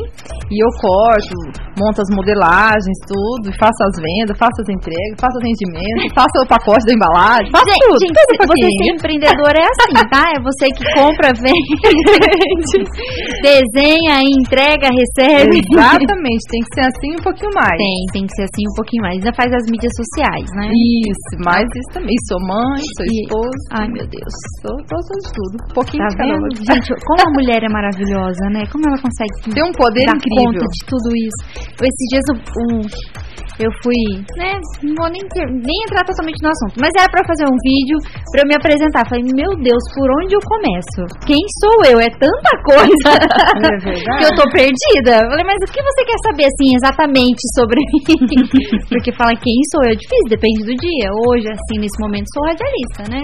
e 0.51 0.55
eu 0.63 0.69
corto, 0.79 1.33
monto 1.79 1.99
as 2.01 2.09
modelagens, 2.15 2.97
tudo, 3.07 3.51
faço 3.59 3.79
as 3.83 3.95
vendas, 3.99 4.37
faço 4.37 4.57
as 4.63 4.69
entregas, 4.69 5.15
faço 5.19 5.35
atendimentos, 5.41 6.07
faço 6.17 6.35
o 6.43 6.47
pacote 6.47 6.85
da 6.87 6.93
embalagem, 6.93 7.49
faço 7.51 7.65
Gente, 7.67 7.83
tudo, 7.87 7.99
gente, 7.99 8.19
tudo 8.37 8.47
você 8.47 8.67
ser 8.67 8.87
empreendedor 8.95 9.51
é 9.55 9.65
assim, 9.67 9.97
tá? 10.07 10.23
É 10.35 10.39
você 10.39 10.65
que 10.71 10.83
compra, 10.95 11.33
vende, 11.35 11.73
desenha, 13.41 14.21
entrega, 14.23 14.87
recebe. 14.91 15.61
Exatamente, 15.61 16.43
tem 16.49 16.61
que 16.63 16.71
ser 16.75 16.85
assim 16.87 17.09
um 17.19 17.23
pouquinho 17.23 17.51
mais. 17.53 17.77
Tem, 17.77 17.97
tem 18.13 18.23
que 18.27 18.33
ser 18.35 18.45
assim 18.49 18.63
um 18.67 18.75
pouquinho 18.75 19.03
mais. 19.03 19.15
Ainda 19.17 19.33
faz 19.33 19.49
as 19.53 19.65
mídias 19.69 19.93
sociais, 19.95 20.47
né? 20.55 20.67
Isso, 20.71 21.33
mas 21.45 21.63
isso 21.65 21.91
também. 21.93 22.15
Sou 22.27 22.39
mãe, 22.47 22.81
sou 22.97 23.05
E- 23.05 23.23
esposa, 23.23 23.63
Ai, 23.71 23.87
meu 23.87 24.05
Deus. 24.07 24.33
sou, 24.61 24.75
fazendo 24.89 25.21
de 25.25 25.31
tudo. 25.33 25.53
Um 25.69 25.73
pouquinho 25.73 26.03
Tá 26.03 26.09
de 26.09 26.17
cada 26.17 26.33
vendo? 26.33 26.47
Gente, 26.57 26.87
como 27.05 27.21
a 27.21 27.31
mulher 27.37 27.61
é 27.63 27.69
maravilhosa, 27.69 28.43
né? 28.51 28.63
Como 28.71 28.83
ela 28.87 28.99
consegue 29.01 29.33
Tem 29.53 29.63
um 29.63 29.71
poder 29.73 30.05
dar 30.05 30.15
incrível. 30.17 30.59
conta 30.59 30.65
de 30.65 30.81
tudo 30.87 31.07
isso. 31.15 31.41
Esses 31.81 32.05
dias 32.11 32.25
o, 32.31 32.35
o- 32.35 33.27
eu 33.57 33.71
fui, 33.81 34.21
né? 34.37 34.53
Não 34.85 34.93
vou 35.01 35.09
nem, 35.09 35.21
ter- 35.33 35.49
nem 35.49 35.77
entrar 35.89 36.05
totalmente 36.05 36.37
no 36.45 36.49
assunto, 36.53 36.77
mas 36.77 36.91
era 36.93 37.09
pra 37.09 37.25
fazer 37.25 37.45
um 37.49 37.57
vídeo 37.57 37.97
pra 38.31 38.41
eu 38.45 38.47
me 38.47 38.53
apresentar. 38.53 39.01
Falei, 39.09 39.25
meu 39.33 39.49
Deus, 39.57 39.81
por 39.97 40.05
onde 40.21 40.35
eu 40.37 40.43
começo? 40.45 41.01
Quem 41.25 41.41
sou 41.61 41.81
eu? 41.89 41.97
É 41.99 42.09
tanta 42.19 42.51
coisa 42.65 43.11
É 43.17 44.17
que 44.17 44.25
eu 44.25 44.33
tô 44.35 44.43
perdida. 44.51 45.21
Eu 45.23 45.29
Falei, 45.29 45.45
mas 45.45 45.59
o 45.61 45.71
que 45.71 45.81
você 45.81 46.01
quer 46.05 46.19
saber 46.25 46.45
assim 46.45 46.75
exatamente 46.75 47.41
sobre 47.55 47.79
mim? 47.79 48.41
Porque 48.89 49.11
falar 49.13 49.35
quem 49.39 49.53
sou 49.71 49.83
eu 49.85 49.91
é 49.91 49.95
difícil, 49.95 50.29
depende 50.29 50.59
do 50.65 50.73
dia. 50.75 51.07
Hoje, 51.27 51.47
assim, 51.49 51.79
nesse 51.79 51.97
momento, 51.99 52.25
sou 52.33 52.43
radialista, 52.45 53.03
né? 53.11 53.23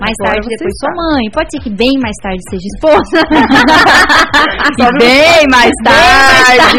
Mais 0.00 0.14
Agora 0.20 0.40
tarde, 0.40 0.48
depois 0.48 0.74
sou 0.80 0.88
está. 0.88 1.02
mãe. 1.02 1.24
Pode 1.32 1.48
ser 1.50 1.60
que 1.60 1.70
bem 1.70 1.94
mais 2.00 2.16
tarde 2.22 2.40
seja 2.50 2.66
esposa. 2.74 3.18
E 4.80 4.98
bem 4.98 5.44
mais 5.50 5.72
tarde. 5.84 6.78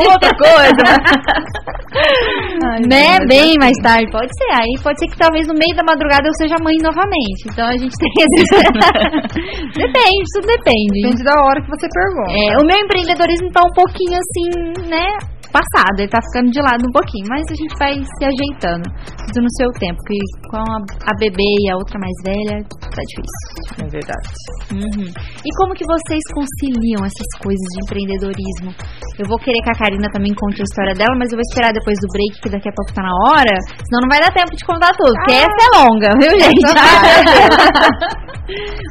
ou 0.00 0.12
outra 0.12 0.30
coisa. 0.36 1.83
Ai, 1.94 2.80
né? 2.90 3.18
Bem 3.28 3.54
mais 3.58 3.76
tarde, 3.82 4.10
pode 4.10 4.30
ser. 4.34 4.50
Aí 4.50 4.74
pode 4.82 4.98
ser 4.98 5.06
que 5.06 5.18
talvez 5.18 5.46
no 5.46 5.54
meio 5.54 5.74
da 5.76 5.84
madrugada 5.84 6.26
eu 6.26 6.34
seja 6.34 6.56
mãe 6.62 6.74
novamente. 6.82 7.46
Então 7.46 7.66
a 7.66 7.76
gente 7.76 7.94
tem 7.94 8.10
esse. 8.18 8.42
depende, 9.78 10.24
tudo 10.34 10.46
depende. 10.46 11.02
Depende 11.02 11.24
da 11.24 11.34
hora 11.38 11.62
que 11.62 11.70
você 11.70 11.86
pergunta. 11.86 12.32
É, 12.34 12.58
o 12.58 12.66
meu 12.66 12.78
empreendedorismo 12.82 13.50
tá 13.52 13.62
um 13.62 13.74
pouquinho 13.74 14.18
assim, 14.18 14.88
né? 14.90 15.33
Passado, 15.54 16.02
ele 16.02 16.10
tá 16.10 16.18
ficando 16.18 16.50
de 16.50 16.58
lado 16.58 16.82
um 16.82 16.90
pouquinho, 16.90 17.30
mas 17.30 17.46
a 17.46 17.54
gente 17.54 17.78
vai 17.78 17.94
se 17.94 18.22
ajeitando, 18.26 18.90
tudo 19.22 19.46
no 19.46 19.52
seu 19.54 19.70
tempo, 19.78 20.02
que 20.02 20.18
com 20.50 20.58
a, 20.58 20.82
a 20.82 21.14
bebê 21.14 21.46
e 21.62 21.70
a 21.70 21.78
outra 21.78 21.94
mais 21.94 22.18
velha, 22.26 22.58
tá 22.66 22.98
difícil. 23.06 23.46
É 23.78 23.86
verdade. 23.86 24.26
Uhum. 24.74 25.06
E 25.06 25.50
como 25.54 25.78
que 25.78 25.86
vocês 25.86 26.18
conciliam 26.34 27.06
essas 27.06 27.30
coisas 27.38 27.62
de 27.70 27.78
empreendedorismo? 27.86 28.74
Eu 29.14 29.30
vou 29.30 29.38
querer 29.38 29.62
que 29.62 29.70
a 29.70 29.78
Karina 29.78 30.10
também 30.10 30.34
conte 30.34 30.58
a 30.58 30.66
história 30.66 30.90
dela, 30.98 31.14
mas 31.14 31.30
eu 31.30 31.38
vou 31.38 31.46
esperar 31.46 31.70
depois 31.70 31.94
do 32.02 32.10
break, 32.10 32.34
que 32.42 32.50
daqui 32.50 32.66
a 32.66 32.74
pouco 32.74 32.90
tá 32.90 33.06
na 33.06 33.14
hora, 33.30 33.54
senão 33.86 34.02
não 34.02 34.10
vai 34.10 34.18
dar 34.18 34.34
tempo 34.34 34.50
de 34.58 34.64
contar 34.66 34.90
tudo, 34.98 35.14
porque 35.22 35.38
essa 35.38 35.54
é 35.54 35.70
longa, 35.78 36.10
viu, 36.18 36.34
gente? 36.34 36.66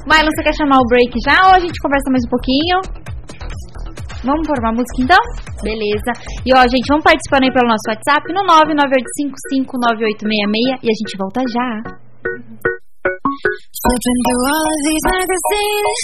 Marlon, 0.08 0.32
você 0.32 0.48
quer 0.48 0.56
chamar 0.56 0.80
o 0.80 0.88
break 0.88 1.12
já 1.28 1.44
ou 1.52 1.60
a 1.60 1.60
gente 1.60 1.76
conversa 1.84 2.08
mais 2.08 2.24
um 2.24 2.32
pouquinho? 2.32 3.04
Vamos 4.24 4.48
uma 4.48 4.72
música 4.72 5.04
então? 5.04 5.20
Beleza. 5.62 6.14
E 6.46 6.54
ó, 6.56 6.62
gente, 6.64 6.88
vamos 6.88 7.04
participando 7.04 7.44
aí 7.44 7.52
pelo 7.52 7.68
nosso 7.68 7.84
WhatsApp 7.90 8.24
no 8.32 8.40
998559866 8.48 10.80
e 10.82 10.88
a 10.88 10.96
gente 10.96 11.18
volta 11.20 11.42
já. 11.52 11.84
Flipping 13.84 14.20
through 14.24 14.48
all 14.48 14.64
of 14.64 14.80
these 14.88 15.04
magazines. 15.12 16.00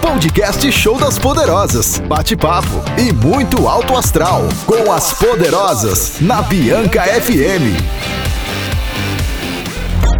Podcast 0.00 0.64
Show 0.72 0.96
das 0.98 1.18
Poderosas. 1.18 1.98
Bate-papo 2.08 2.82
e 2.98 3.12
muito 3.12 3.68
alto 3.68 3.94
astral. 3.96 4.48
Com 4.64 4.90
as 4.90 5.12
Poderosas. 5.18 6.22
Na 6.22 6.40
Bianca 6.40 7.02
FM. 7.02 8.27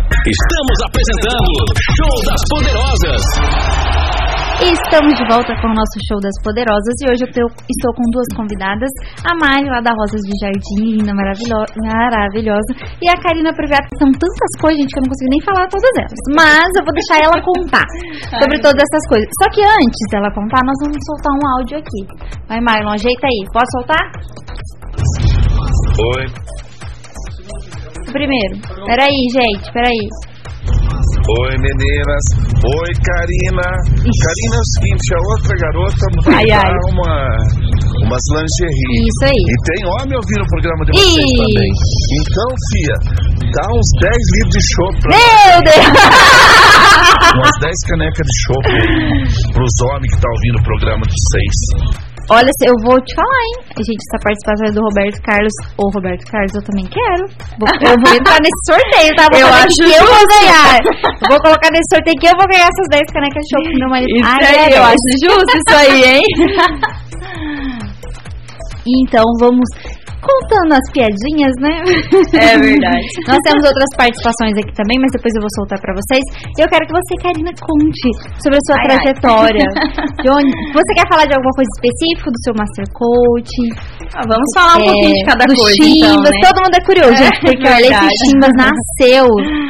Estamos 0.08 0.76
apresentando 0.88 1.52
Show 2.00 2.16
das 2.24 2.42
Poderosas. 2.48 3.22
Estamos 4.58 5.12
de 5.14 5.24
volta 5.28 5.52
com 5.60 5.68
o 5.70 5.74
nosso 5.76 5.96
show 6.10 6.18
das 6.18 6.34
poderosas 6.42 6.94
e 6.98 7.12
hoje 7.12 7.22
eu 7.22 7.30
tô- 7.30 7.52
estou 7.70 7.92
com 7.94 8.02
duas 8.10 8.26
convidadas, 8.34 8.90
a 9.22 9.30
Mari 9.38 9.68
lá 9.70 9.78
da 9.84 9.92
Rosas 9.94 10.18
de 10.26 10.34
Jardim, 10.42 10.98
linda, 10.98 11.14
maravilo- 11.14 11.70
maravilhosa, 11.78 12.72
e 12.98 13.06
a 13.06 13.14
Karina 13.22 13.52
Privato, 13.54 13.86
que 13.86 14.00
são 14.02 14.10
tantas 14.10 14.52
coisas, 14.58 14.80
gente, 14.82 14.90
que 14.90 14.98
eu 14.98 15.04
não 15.06 15.12
consigo 15.14 15.30
nem 15.30 15.42
falar 15.46 15.64
todas 15.70 15.92
elas. 16.02 16.18
Mas 16.34 16.68
eu 16.74 16.82
vou 16.88 16.94
deixar 16.96 17.18
ela 17.22 17.38
contar 17.38 17.86
sobre 18.34 18.56
todas 18.64 18.80
essas 18.82 19.04
coisas. 19.12 19.28
Só 19.38 19.46
que 19.54 19.62
antes 19.62 20.02
dela 20.10 20.32
contar, 20.34 20.64
nós 20.66 20.78
vamos 20.82 20.98
soltar 21.06 21.32
um 21.38 21.44
áudio 21.54 21.76
aqui. 21.78 22.00
Vai, 22.50 22.58
Marlon, 22.64 22.96
ajeita 22.98 23.28
aí. 23.28 23.40
Posso 23.54 23.70
soltar? 23.78 24.04
Oi. 26.18 26.24
Primeiro. 28.12 28.54
Peraí, 28.86 29.20
gente, 29.32 29.72
peraí. 29.72 30.02
Oi, 31.28 31.54
meninas. 31.60 32.24
Oi, 32.64 32.90
Karina. 33.04 33.68
Karina 34.00 34.56
é 34.56 34.60
o 34.60 34.68
seguinte, 34.72 35.06
a 35.12 35.20
outra 35.28 35.54
garota 35.60 36.04
vai 36.24 36.44
Ai, 36.50 36.72
uma 36.92 37.36
umas 38.08 38.24
lingerie. 38.32 39.04
Isso 39.04 39.24
aí. 39.24 39.36
E 39.36 39.56
tem 39.68 39.80
homem 39.84 40.16
ouvindo 40.16 40.42
o 40.42 40.48
programa 40.48 40.84
de 40.86 40.92
vocês 40.96 41.28
também. 41.36 41.72
Então, 42.24 42.48
fia, 42.72 42.96
dá 43.52 43.64
uns 43.76 43.88
10 44.00 44.16
litros 44.36 44.56
de 44.56 44.62
chopp 44.72 44.94
pra 45.00 45.10
Meu 45.12 45.58
Deus! 45.68 46.48
umas 47.36 47.56
10 47.60 47.74
canecas 47.88 48.24
de 48.24 48.36
chopp 48.48 48.66
pros 49.52 49.74
homens 49.92 50.10
que 50.14 50.20
tá 50.20 50.28
ouvindo 50.32 50.56
o 50.58 50.64
programa 50.64 51.02
de 51.04 51.12
vocês. 51.12 52.07
Olha, 52.30 52.50
eu 52.68 52.74
vou 52.84 53.00
te 53.00 53.14
falar, 53.16 53.40
hein? 53.48 53.56
Gente, 53.80 54.02
essa 54.04 54.20
participação 54.20 54.66
é 54.68 54.72
do 54.76 54.82
Roberto 54.84 55.16
Carlos. 55.24 55.54
Ô, 55.80 55.88
Roberto 55.96 56.24
Carlos, 56.30 56.52
eu 56.52 56.62
também 56.62 56.84
quero. 56.84 57.24
Vou- 57.56 57.72
eu 57.80 57.96
vou 58.04 58.12
entrar 58.12 58.36
nesse 58.44 58.62
sorteio, 58.68 59.12
tá? 59.16 59.24
Vou 59.32 59.40
Eu 59.40 59.48
acho 59.48 59.76
que 59.80 59.92
eu 59.96 60.04
vou 60.04 60.24
ganhar. 60.28 60.76
Eu 61.24 61.28
vou 61.32 61.40
colocar 61.40 61.70
nesse 61.72 61.88
sorteio 61.88 62.16
que 62.20 62.28
eu 62.28 62.36
vou 62.36 62.44
ganhar 62.52 62.68
essas 62.68 62.88
10 62.92 63.08
canecas 63.08 63.40
de 63.40 63.48
chopp 63.48 63.64
pro 63.64 63.80
meu 63.80 63.88
marido. 63.88 64.12
Isso 64.12 64.28
Ai, 64.28 64.44
aí, 64.44 64.72
é 64.72 64.78
eu 64.78 64.84
acho 64.84 65.08
justo 65.24 65.52
isso 65.56 65.72
aí, 65.72 66.04
hein? 66.04 66.24
Então, 69.04 69.22
vamos 69.38 69.68
contando 70.58 70.74
as 70.74 70.86
piadinhas, 70.90 71.54
né? 71.62 71.74
É 72.34 72.58
verdade. 72.58 73.06
Nós 73.30 73.38
temos 73.46 73.62
outras 73.62 73.90
participações 73.96 74.54
aqui 74.58 74.72
também, 74.74 74.98
mas 74.98 75.10
depois 75.14 75.30
eu 75.34 75.42
vou 75.42 75.52
soltar 75.54 75.78
pra 75.80 75.94
vocês. 75.94 76.22
Eu 76.58 76.66
quero 76.66 76.82
que 76.86 76.94
você, 76.94 77.12
Karina, 77.22 77.50
conte 77.62 78.08
sobre 78.42 78.58
a 78.58 78.62
sua 78.66 78.76
Ai, 78.76 78.82
ai. 78.82 78.88
trajetória. 78.88 79.66
De 80.22 80.28
onde... 80.30 80.50
Você 80.74 80.90
quer 80.98 81.06
falar 81.06 81.26
de 81.30 81.34
alguma 81.38 81.54
coisa 81.54 81.70
específica 81.78 82.26
do 82.30 82.38
seu 82.42 82.54
Master 82.58 82.86
Coach? 82.90 83.54
Ah, 84.18 84.26
vamos 84.26 84.48
falar 84.54 84.74
um 84.74 84.82
É, 84.82 84.90
pouquinho 84.90 85.14
de 85.14 85.24
cada 85.30 85.44
do 85.46 85.54
coisa, 85.54 85.78
Chimbas, 85.78 86.10
então, 86.10 86.32
né? 86.34 86.40
todo 86.42 86.56
mundo 86.64 86.74
é 86.74 86.82
curioso, 86.82 87.14
É, 87.14 87.26
gente, 87.28 87.38
porque 87.38 87.68
olha, 87.68 87.86
esse. 87.86 88.08
Chimbas 88.26 88.54
nasceu 88.58 89.26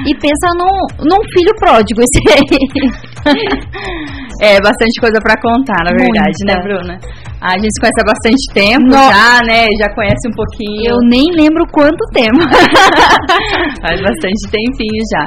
e 0.09 0.13
pensa 0.17 0.47
num, 0.57 0.77
num 1.05 1.21
filho 1.37 1.53
pródigo 1.61 2.01
esse 2.01 2.21
aí. 2.33 2.49
É, 4.41 4.57
bastante 4.63 4.97
coisa 5.01 5.19
pra 5.21 5.35
contar, 5.43 5.83
na 5.85 5.93
verdade, 5.93 6.37
Muita. 6.41 6.49
né, 6.49 6.57
Bruna? 6.65 6.95
A 7.41 7.53
gente 7.55 7.71
se 7.71 7.81
conhece 7.81 8.01
há 8.03 8.05
bastante 8.05 8.45
tempo 8.53 8.87
No- 8.87 9.13
já, 9.15 9.41
né? 9.47 9.67
Já 9.79 9.95
conhece 9.95 10.27
um 10.27 10.35
pouquinho. 10.35 10.91
Eu 10.91 10.99
nem 11.09 11.25
lembro 11.33 11.65
quanto 11.71 12.03
tempo. 12.13 12.39
Faz 13.81 14.01
bastante 14.03 14.43
tempinho 14.51 15.03
já. 15.15 15.25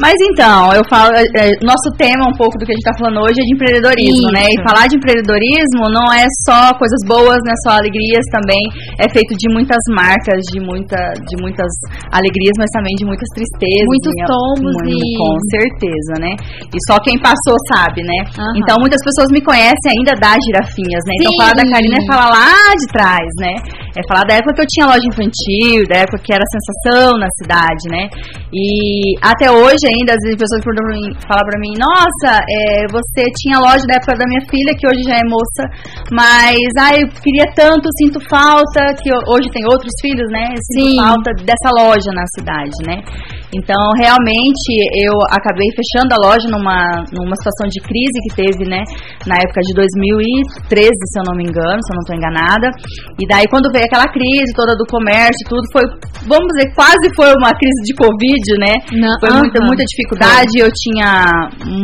Mas 0.00 0.16
então, 0.32 0.72
eu 0.72 0.80
falo, 0.88 1.12
é, 1.12 1.22
é, 1.36 1.44
nosso 1.60 1.92
tema 2.00 2.24
um 2.24 2.36
pouco 2.40 2.56
do 2.56 2.64
que 2.64 2.72
a 2.72 2.76
gente 2.76 2.88
tá 2.88 2.96
falando 2.96 3.20
hoje 3.20 3.36
é 3.36 3.44
de 3.44 3.52
empreendedorismo, 3.52 4.32
Isso. 4.32 4.32
né? 4.32 4.48
E 4.48 4.56
falar 4.64 4.88
de 4.88 4.96
empreendedorismo 4.96 5.92
não 5.92 6.08
é 6.08 6.24
só 6.48 6.72
coisas 6.80 7.00
boas, 7.04 7.36
não 7.44 7.52
é 7.52 7.58
só 7.68 7.70
alegrias, 7.76 8.24
também 8.32 8.60
é 8.96 9.06
feito 9.12 9.36
de 9.36 9.46
muitas 9.52 9.76
marcas, 9.92 10.40
de, 10.52 10.58
muita, 10.58 10.96
de 11.28 11.36
muitas 11.44 11.68
alegrias, 12.16 12.56
mas 12.56 12.72
também 12.72 12.96
de 12.96 13.04
muitas 13.04 13.28
tristezas. 13.36 13.84
Muitos 13.92 14.14
e- 14.16 14.24
tombos 14.24 14.74
Mu- 14.80 14.88
e- 14.88 15.16
Com 15.20 15.34
certeza, 15.52 16.14
né? 16.16 16.32
E 16.72 16.78
só 16.88 16.96
quem 17.04 17.20
passou 17.20 17.56
sabe, 17.68 18.00
né? 18.00 18.18
Aham. 18.40 18.56
Então 18.56 18.80
muitas 18.80 19.04
pessoas 19.04 19.28
me 19.28 19.44
conhecem 19.44 19.88
ainda 20.00 20.16
das 20.16 20.40
girafinhas, 20.48 21.02
né? 21.04 21.12
Então 21.20 21.28
Sim. 21.28 21.38
falar 21.44 21.54
da 21.60 21.66
Karina 21.68 21.96
é 22.00 22.04
falar 22.08 22.28
lá 22.32 22.50
de 22.72 22.86
trás, 22.88 23.28
né? 23.36 23.52
É 23.96 24.00
falar 24.06 24.22
da 24.26 24.34
época 24.38 24.54
que 24.54 24.62
eu 24.62 24.70
tinha 24.70 24.86
loja 24.86 25.02
infantil, 25.02 25.82
da 25.90 26.06
época 26.06 26.22
que 26.22 26.32
era 26.32 26.44
sensação 26.46 27.18
na 27.18 27.26
cidade, 27.42 27.84
né? 27.90 28.06
E 28.54 29.18
até 29.22 29.50
hoje 29.50 29.82
ainda, 29.86 30.14
as 30.14 30.22
pessoas 30.38 30.62
perguntam 30.62 30.86
pra 30.86 30.94
mim, 30.94 31.08
falam 31.26 31.44
pra 31.46 31.58
mim, 31.58 31.72
nossa, 31.74 32.38
é, 32.38 32.86
você 32.90 33.22
tinha 33.42 33.58
loja 33.58 33.82
da 33.90 33.98
época 33.98 34.14
da 34.14 34.26
minha 34.30 34.42
filha, 34.46 34.74
que 34.78 34.86
hoje 34.86 35.02
já 35.02 35.18
é 35.18 35.26
moça, 35.26 35.62
mas, 36.14 36.58
ai, 36.78 37.02
eu 37.02 37.08
queria 37.18 37.46
tanto, 37.54 37.90
sinto 37.98 38.18
falta, 38.30 38.94
que 39.02 39.10
eu- 39.10 39.26
hoje 39.34 39.50
tem 39.50 39.62
outros 39.66 39.90
filhos, 40.02 40.28
né? 40.30 40.54
Sinto 40.70 40.90
Sim. 40.90 40.96
falta 41.02 41.30
dessa 41.42 41.70
loja 41.74 42.10
na 42.14 42.24
cidade, 42.38 42.76
né? 42.86 43.02
Então, 43.50 43.82
realmente, 43.98 44.70
eu 45.02 45.14
acabei 45.34 45.66
fechando 45.74 46.14
a 46.14 46.22
loja 46.22 46.46
numa, 46.46 47.02
numa 47.10 47.34
situação 47.34 47.66
de 47.66 47.82
crise 47.82 48.16
que 48.30 48.34
teve, 48.38 48.62
né? 48.70 48.86
Na 49.26 49.34
época 49.34 49.58
de 49.66 49.74
2013, 49.74 50.86
se 50.94 51.18
eu 51.18 51.24
não 51.26 51.34
me 51.34 51.42
engano, 51.42 51.78
se 51.82 51.90
eu 51.90 51.96
não 51.98 52.04
estou 52.06 52.14
enganada. 52.14 52.70
E 53.18 53.26
daí, 53.26 53.46
quando 53.50 53.66
veio 53.74 53.79
aquela 53.84 54.08
crise 54.08 54.50
toda 54.54 54.76
do 54.76 54.86
comércio, 54.86 55.42
tudo 55.48 55.62
foi, 55.72 55.84
vamos 56.26 56.48
dizer, 56.54 56.72
quase 56.74 57.06
foi 57.14 57.30
uma 57.38 57.52
crise 57.54 57.80
de 57.84 57.94
Covid, 57.94 58.44
né? 58.58 58.74
Não, 58.92 59.14
Foi 59.20 59.30
muita, 59.38 59.58
aham. 59.60 59.68
muita 59.68 59.84
dificuldade. 59.84 60.52
Eu 60.58 60.70
tinha 60.72 61.26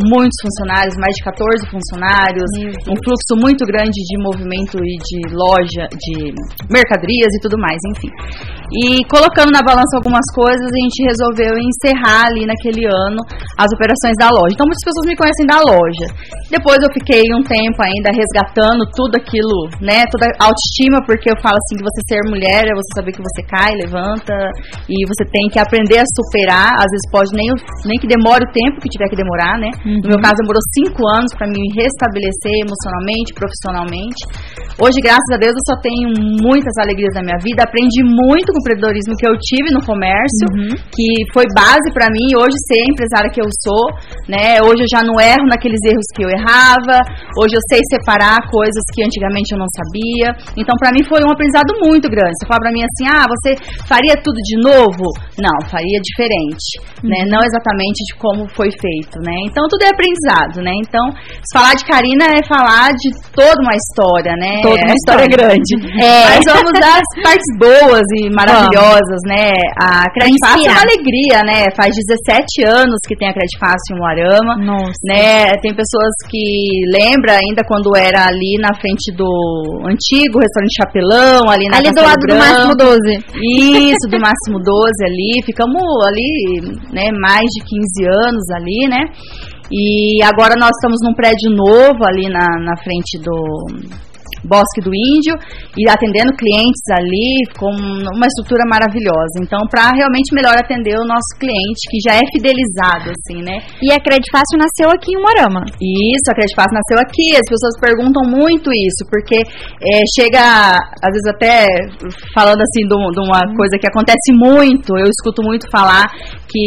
muitos 0.05 0.37
funcionários, 0.41 0.95
mais 0.97 1.13
de 1.15 1.23
14 1.23 1.69
funcionários, 1.69 2.49
um 2.89 2.97
fluxo 3.03 3.33
muito 3.39 3.65
grande 3.65 3.97
de 3.97 4.15
movimento 4.21 4.77
e 4.77 4.93
de 4.97 5.19
loja, 5.33 5.87
de 5.91 6.33
mercadorias 6.69 7.31
e 7.33 7.39
tudo 7.41 7.57
mais, 7.57 7.77
enfim. 7.95 8.11
E 8.67 8.99
colocando 9.07 9.47
na 9.55 9.63
balança 9.63 9.95
algumas 9.95 10.27
coisas, 10.35 10.67
a 10.67 10.79
gente 10.83 10.99
resolveu 11.07 11.55
encerrar 11.55 12.27
ali 12.27 12.43
naquele 12.43 12.83
ano 12.83 13.23
as 13.55 13.71
operações 13.71 14.11
da 14.19 14.27
loja. 14.27 14.51
Então 14.51 14.67
muitas 14.67 14.83
pessoas 14.83 15.07
me 15.07 15.15
conhecem 15.15 15.47
da 15.47 15.59
loja. 15.63 16.05
Depois 16.51 16.75
eu 16.83 16.91
fiquei 16.91 17.23
um 17.31 17.43
tempo 17.47 17.79
ainda 17.79 18.11
resgatando 18.11 18.83
tudo 18.91 19.15
aquilo, 19.15 19.71
né? 19.79 20.03
Toda 20.11 20.27
a 20.35 20.51
autoestima, 20.51 20.99
porque 21.07 21.31
eu 21.31 21.39
falo 21.39 21.55
assim 21.55 21.79
que 21.79 21.86
você 21.87 22.01
ser 22.07 22.21
mulher 22.27 22.67
é 22.67 22.73
você 22.75 22.91
saber 22.95 23.11
que 23.15 23.23
você 23.23 23.41
cai, 23.47 23.71
levanta 23.79 24.35
e 24.87 24.95
você 25.07 25.23
tem 25.31 25.47
que 25.47 25.59
aprender 25.59 25.99
a 26.03 26.07
superar. 26.11 26.75
Às 26.75 26.89
vezes 26.91 27.05
pode 27.11 27.31
nem, 27.31 27.47
nem 27.85 27.97
que 27.99 28.07
demore 28.07 28.43
o 28.43 28.51
tempo 28.51 28.81
que 28.81 28.89
tiver 28.91 29.07
que 29.09 29.15
demorar, 29.15 29.57
né? 29.57 29.71
No 30.03 30.09
meu 30.11 30.19
caso 30.19 30.35
demorou 30.43 30.61
cinco 30.75 31.01
anos 31.15 31.31
para 31.37 31.47
me 31.47 31.61
restabelecer 31.73 32.55
emocionalmente, 32.67 33.33
profissionalmente. 33.33 34.21
Hoje, 34.77 35.01
graças 35.01 35.25
a 35.33 35.41
Deus, 35.41 35.57
eu 35.57 35.73
só 35.73 35.75
tenho 35.81 36.13
muitas 36.37 36.69
alegrias 36.77 37.09
na 37.17 37.25
minha 37.25 37.41
vida. 37.41 37.65
Aprendi 37.65 37.97
muito 38.05 38.53
com 38.53 38.57
o 38.57 38.61
empreendedorismo 38.61 39.17
que 39.17 39.25
eu 39.25 39.33
tive 39.41 39.73
no 39.73 39.81
comércio, 39.81 40.45
que 40.93 41.25
foi 41.33 41.49
base 41.49 41.89
para 41.97 42.13
mim 42.13 42.37
hoje 42.37 42.53
ser 42.69 42.77
a 42.85 42.91
empresária 42.93 43.33
que 43.33 43.41
eu 43.41 43.49
sou, 43.65 43.89
né? 44.29 44.61
Hoje 44.61 44.85
eu 44.85 44.91
já 44.93 45.01
não 45.01 45.17
erro 45.17 45.49
naqueles 45.49 45.81
erros 45.81 46.05
que 46.13 46.21
eu 46.21 46.29
errava. 46.29 47.01
Hoje 47.41 47.57
eu 47.57 47.63
sei 47.73 47.81
separar 47.89 48.37
coisas 48.53 48.85
que 48.93 49.01
antigamente 49.01 49.49
eu 49.49 49.57
não 49.57 49.65
sabia. 49.73 50.29
Então, 50.53 50.77
para 50.77 50.93
mim 50.93 51.01
foi 51.09 51.25
um 51.25 51.33
aprendizado 51.33 51.73
muito 51.81 52.05
grande. 52.05 52.37
Você 52.37 52.45
fala 52.45 52.61
para 52.61 52.69
mim 52.69 52.85
assim: 52.85 53.05
"Ah, 53.09 53.25
você 53.25 53.57
faria 53.89 54.13
tudo 54.21 54.37
de 54.45 54.61
novo?" 54.61 55.09
Não, 55.41 55.57
faria 55.73 55.97
diferente, 56.05 56.77
né? 57.01 57.25
Não 57.25 57.41
exatamente 57.41 58.05
de 58.05 58.13
como 58.21 58.45
foi 58.53 58.69
feito, 58.69 59.17
né? 59.25 59.41
Então, 59.49 59.65
tudo 59.65 59.81
é 59.85 59.89
aprendizado, 59.89 60.61
né? 60.61 60.77
Então, 60.85 61.01
falar 61.49 61.73
de 61.73 61.81
Karina 61.81 62.29
é 62.29 62.45
falar 62.45 62.93
de 62.93 63.09
toda 63.33 63.57
uma 63.57 63.73
história, 63.73 64.37
né? 64.37 64.66
Toda 64.69 64.85
uma 64.85 64.95
história 64.95 65.23
é 65.23 65.27
grande. 65.27 65.71
É. 66.01 66.25
Mas 66.29 66.41
vamos 66.45 66.73
das 66.79 67.05
partes 67.23 67.51
boas 67.59 68.05
e 68.19 68.29
maravilhosas, 68.29 69.21
né? 69.27 69.53
A 69.79 70.03
Crédito 70.11 70.43
Fácil 70.43 70.67
é 70.67 70.71
uma 70.71 70.81
alegria, 70.81 71.37
né? 71.43 71.65
Faz 71.75 71.95
17 71.95 72.67
anos 72.67 72.99
que 73.07 73.15
tem 73.15 73.29
a 73.29 73.33
Crédito 73.33 73.59
Fácil 73.59 73.95
em 73.95 73.99
Moarama. 73.99 74.53
Nossa. 74.57 74.99
Né? 75.05 75.51
Tem 75.61 75.73
pessoas 75.73 76.13
que 76.29 76.41
lembram 76.91 77.33
ainda 77.33 77.63
quando 77.67 77.95
era 77.95 78.27
ali 78.27 78.57
na 78.61 78.73
frente 78.75 79.11
do 79.15 79.27
antigo 79.87 80.39
restaurante 80.39 80.77
Chapelão, 80.77 81.49
ali 81.49 81.65
na 81.69 81.77
Ali 81.77 81.91
do 81.91 82.01
lado 82.01 82.21
do. 82.27 82.35
Máximo 82.35 82.75
12. 82.75 82.99
Isso, 83.91 84.05
do 84.09 84.19
Máximo 84.21 84.59
12 84.59 84.91
ali. 85.03 85.41
Ficamos 85.45 85.81
ali, 86.05 86.77
né, 86.91 87.09
mais 87.19 87.45
de 87.55 87.63
15 87.63 88.05
anos 88.27 88.43
ali, 88.55 88.87
né? 88.89 89.01
E 89.71 90.23
agora 90.23 90.55
nós 90.55 90.71
estamos 90.71 90.97
num 91.03 91.13
prédio 91.13 91.51
novo 91.51 91.99
ali 92.07 92.29
na, 92.29 92.47
na 92.63 92.77
frente 92.77 93.19
do 93.19 93.35
Bosque 94.43 94.81
do 94.81 94.91
Índio 94.93 95.33
e 95.77 95.89
atendendo 95.89 96.35
clientes 96.37 96.83
ali 96.91 97.45
com 97.57 97.71
uma 97.71 98.27
estrutura 98.27 98.63
maravilhosa. 98.67 99.41
Então, 99.41 99.65
para 99.69 99.91
realmente 99.95 100.33
melhor 100.33 100.55
atender 100.57 100.95
o 100.97 101.07
nosso 101.07 101.31
cliente, 101.39 101.81
que 101.89 101.99
já 102.03 102.15
é 102.15 102.23
fidelizado, 102.31 103.13
assim, 103.13 103.41
né? 103.41 103.61
E 103.81 103.91
a 103.91 103.99
Credit 103.99 104.29
Fácil 104.31 104.57
nasceu 104.57 104.89
aqui 104.89 105.13
em 105.13 105.21
Morama. 105.21 105.63
Isso, 105.81 106.27
a 106.29 106.35
Credifácil 106.35 106.75
nasceu 106.75 106.97
aqui. 106.99 107.35
As 107.35 107.47
pessoas 107.47 107.75
perguntam 107.79 108.23
muito 108.27 108.69
isso, 108.73 109.03
porque 109.09 109.41
é, 109.41 109.95
chega, 110.15 110.77
às 110.77 111.11
vezes 111.13 111.27
até 111.27 111.67
falando 112.33 112.61
assim 112.61 112.85
de 112.87 112.93
uma 112.93 113.41
coisa 113.55 113.77
que 113.79 113.87
acontece 113.87 114.31
muito, 114.33 114.97
eu 114.97 115.07
escuto 115.09 115.41
muito 115.43 115.69
falar 115.69 116.05
que 116.47 116.65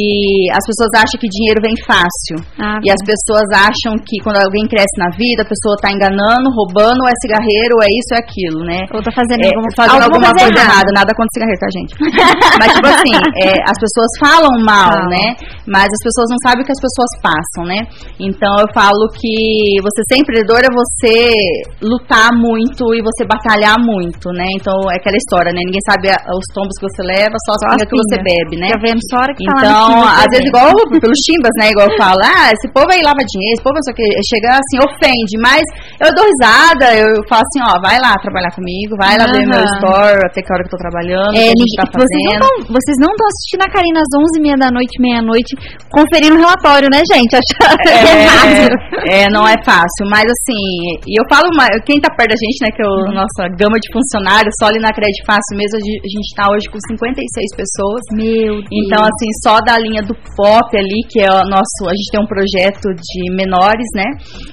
as 0.52 0.64
pessoas 0.68 0.92
acham 1.00 1.16
que 1.20 1.28
dinheiro 1.28 1.60
vem 1.64 1.74
fácil. 1.88 2.36
Ah, 2.60 2.78
E 2.84 2.88
as 2.92 3.00
pessoas 3.02 3.48
acham 3.56 3.96
que 4.04 4.16
quando 4.22 4.38
alguém 4.38 4.64
cresce 4.68 4.96
na 5.00 5.08
vida, 5.16 5.42
a 5.42 5.48
pessoa 5.48 5.74
está 5.76 5.88
enganando, 5.90 6.46
roubando, 6.52 7.00
ou 7.02 7.08
é 7.08 7.16
cigarreiro, 7.24 7.80
ou 7.80 7.82
é 7.82 7.90
isso, 7.90 8.10
ou 8.12 8.18
é 8.18 8.22
aquilo, 8.22 8.60
né? 8.64 8.80
Ou 8.92 9.00
tá 9.02 9.12
fazendo 9.12 9.40
É, 9.42 9.48
alguma, 9.50 9.68
fazendo 9.76 10.04
alguma, 10.04 10.28
coisa 10.36 10.52
errada. 10.52 10.60
errada. 10.60 10.90
nada 10.92 11.10
contra 11.16 11.32
cigarreiro, 11.34 11.60
tá, 11.64 11.68
gente? 11.72 11.92
Mas, 12.60 12.68
tipo 12.76 12.88
assim, 12.92 13.16
é, 13.40 13.50
as 13.64 13.78
pessoas 13.80 14.10
falam 14.20 14.52
mal, 14.64 14.92
Falam. 14.92 15.08
né? 15.10 15.26
Mas 15.66 15.88
as 15.88 16.02
pessoas 16.04 16.28
não 16.30 16.40
sabem 16.44 16.62
o 16.62 16.66
que 16.66 16.74
as 16.76 16.82
pessoas 16.82 17.10
passam, 17.24 17.62
né? 17.64 17.80
Então 18.20 18.52
eu 18.60 18.68
falo 18.76 19.08
que 19.16 19.80
você 19.80 20.00
ser 20.08 20.20
empreendedor 20.20 20.60
é 20.60 20.70
você 20.72 21.32
lutar 21.82 22.30
muito 22.34 22.84
e 22.94 23.00
você 23.02 23.22
batalhar 23.24 23.76
muito, 23.80 24.28
né? 24.32 24.46
Então 24.56 24.74
é 24.92 24.96
aquela 24.98 25.16
história, 25.16 25.52
né? 25.52 25.60
Ninguém 25.64 25.80
sabe 25.88 26.08
os 26.10 26.46
tombos 26.52 26.74
que 26.78 26.86
você 26.88 27.02
leva, 27.02 27.34
só 27.46 27.52
as 27.54 27.62
pingas 27.64 27.88
que 27.88 27.96
você 27.96 28.16
bebe, 28.22 28.54
né? 28.60 28.68
Tá 28.74 28.80
vendo? 28.82 29.00
Só 29.08 29.16
hora 29.22 29.32
que 29.34 29.44
tá 29.44 29.52
lá 29.54 29.60
Então, 29.60 29.69
Então, 29.70 30.02
às 30.04 30.28
vezes, 30.34 30.46
igual 30.50 30.70
pelos 31.00 31.20
chimbas, 31.26 31.54
né? 31.58 31.70
Igual 31.70 31.86
eu 31.90 31.96
falo, 31.96 32.20
ah, 32.26 32.50
esse 32.50 32.66
povo 32.74 32.90
aí 32.90 33.00
lava 33.06 33.22
dinheiro, 33.22 33.54
esse 33.54 33.64
povo 33.64 33.78
o 33.78 33.94
que, 33.94 34.04
chega 34.28 34.48
assim, 34.58 34.76
ofende, 34.82 35.34
mas 35.40 35.62
eu 36.02 36.10
dou 36.14 36.24
risada, 36.26 36.86
eu 36.98 37.08
falo 37.30 37.42
assim, 37.46 37.60
ó, 37.64 37.72
vai 37.80 37.96
lá 38.02 38.12
trabalhar 38.20 38.52
comigo, 38.54 38.92
vai 38.98 39.14
lá 39.18 39.26
ver 39.30 39.46
meu 39.46 39.62
store, 39.78 40.18
até 40.26 40.42
que 40.42 40.50
hora 40.52 40.62
que 40.64 40.70
eu 40.70 40.74
tô 40.76 40.80
trabalhando, 40.80 41.32
É, 41.38 41.50
que 41.54 41.64
tá 41.78 41.86
vocês 41.94 42.24
não 42.38 42.50
fazendo. 42.50 42.74
vocês 42.76 42.96
não 43.00 43.10
estão 43.14 43.26
assistindo 43.30 43.62
a 43.64 43.70
Karina 43.70 43.98
às 44.02 44.10
11h30 44.14 44.58
da 44.58 44.70
noite, 44.70 44.94
meia-noite, 45.00 45.50
conferindo 45.90 46.34
o 46.36 46.40
relatório, 46.42 46.88
né, 46.92 47.00
gente? 47.06 47.34
É. 47.88 48.10
É, 49.10 49.24
é, 49.24 49.30
não 49.30 49.46
é 49.46 49.54
fácil, 49.64 50.04
mas 50.10 50.24
assim, 50.26 50.60
e 51.06 51.14
eu 51.18 51.24
falo, 51.30 51.46
quem 51.86 52.00
tá 52.00 52.08
perto 52.14 52.30
da 52.30 52.38
gente, 52.38 52.58
né, 52.62 52.68
que 52.74 52.82
é 52.82 52.86
Uhum. 52.90 53.12
a 53.16 53.22
nossa 53.24 53.42
gama 53.56 53.78
de 53.78 53.88
funcionários, 53.92 54.52
só 54.60 54.66
ali 54.68 54.80
na 54.80 54.90
Crédito 54.92 55.24
Fácil 55.26 55.54
mesmo, 55.56 55.76
a 55.78 55.82
gente- 55.84 56.02
a 56.04 56.10
gente 56.10 56.28
tá 56.34 56.44
hoje 56.50 56.66
com 56.70 56.78
56 56.90 57.50
pessoas. 57.56 58.00
Meu 58.12 58.54
Deus. 58.60 58.68
Então, 58.72 59.00
assim, 59.04 59.28
só 59.44 59.59
da 59.60 59.78
linha 59.78 60.02
do 60.02 60.14
pop 60.36 60.68
ali, 60.76 61.00
que 61.08 61.20
é 61.20 61.30
o 61.30 61.44
nosso. 61.48 61.80
A 61.88 61.94
gente 61.94 62.10
tem 62.10 62.20
um 62.20 62.26
projeto 62.26 62.86
de 62.94 63.20
menores, 63.34 63.86
né? 63.94 64.06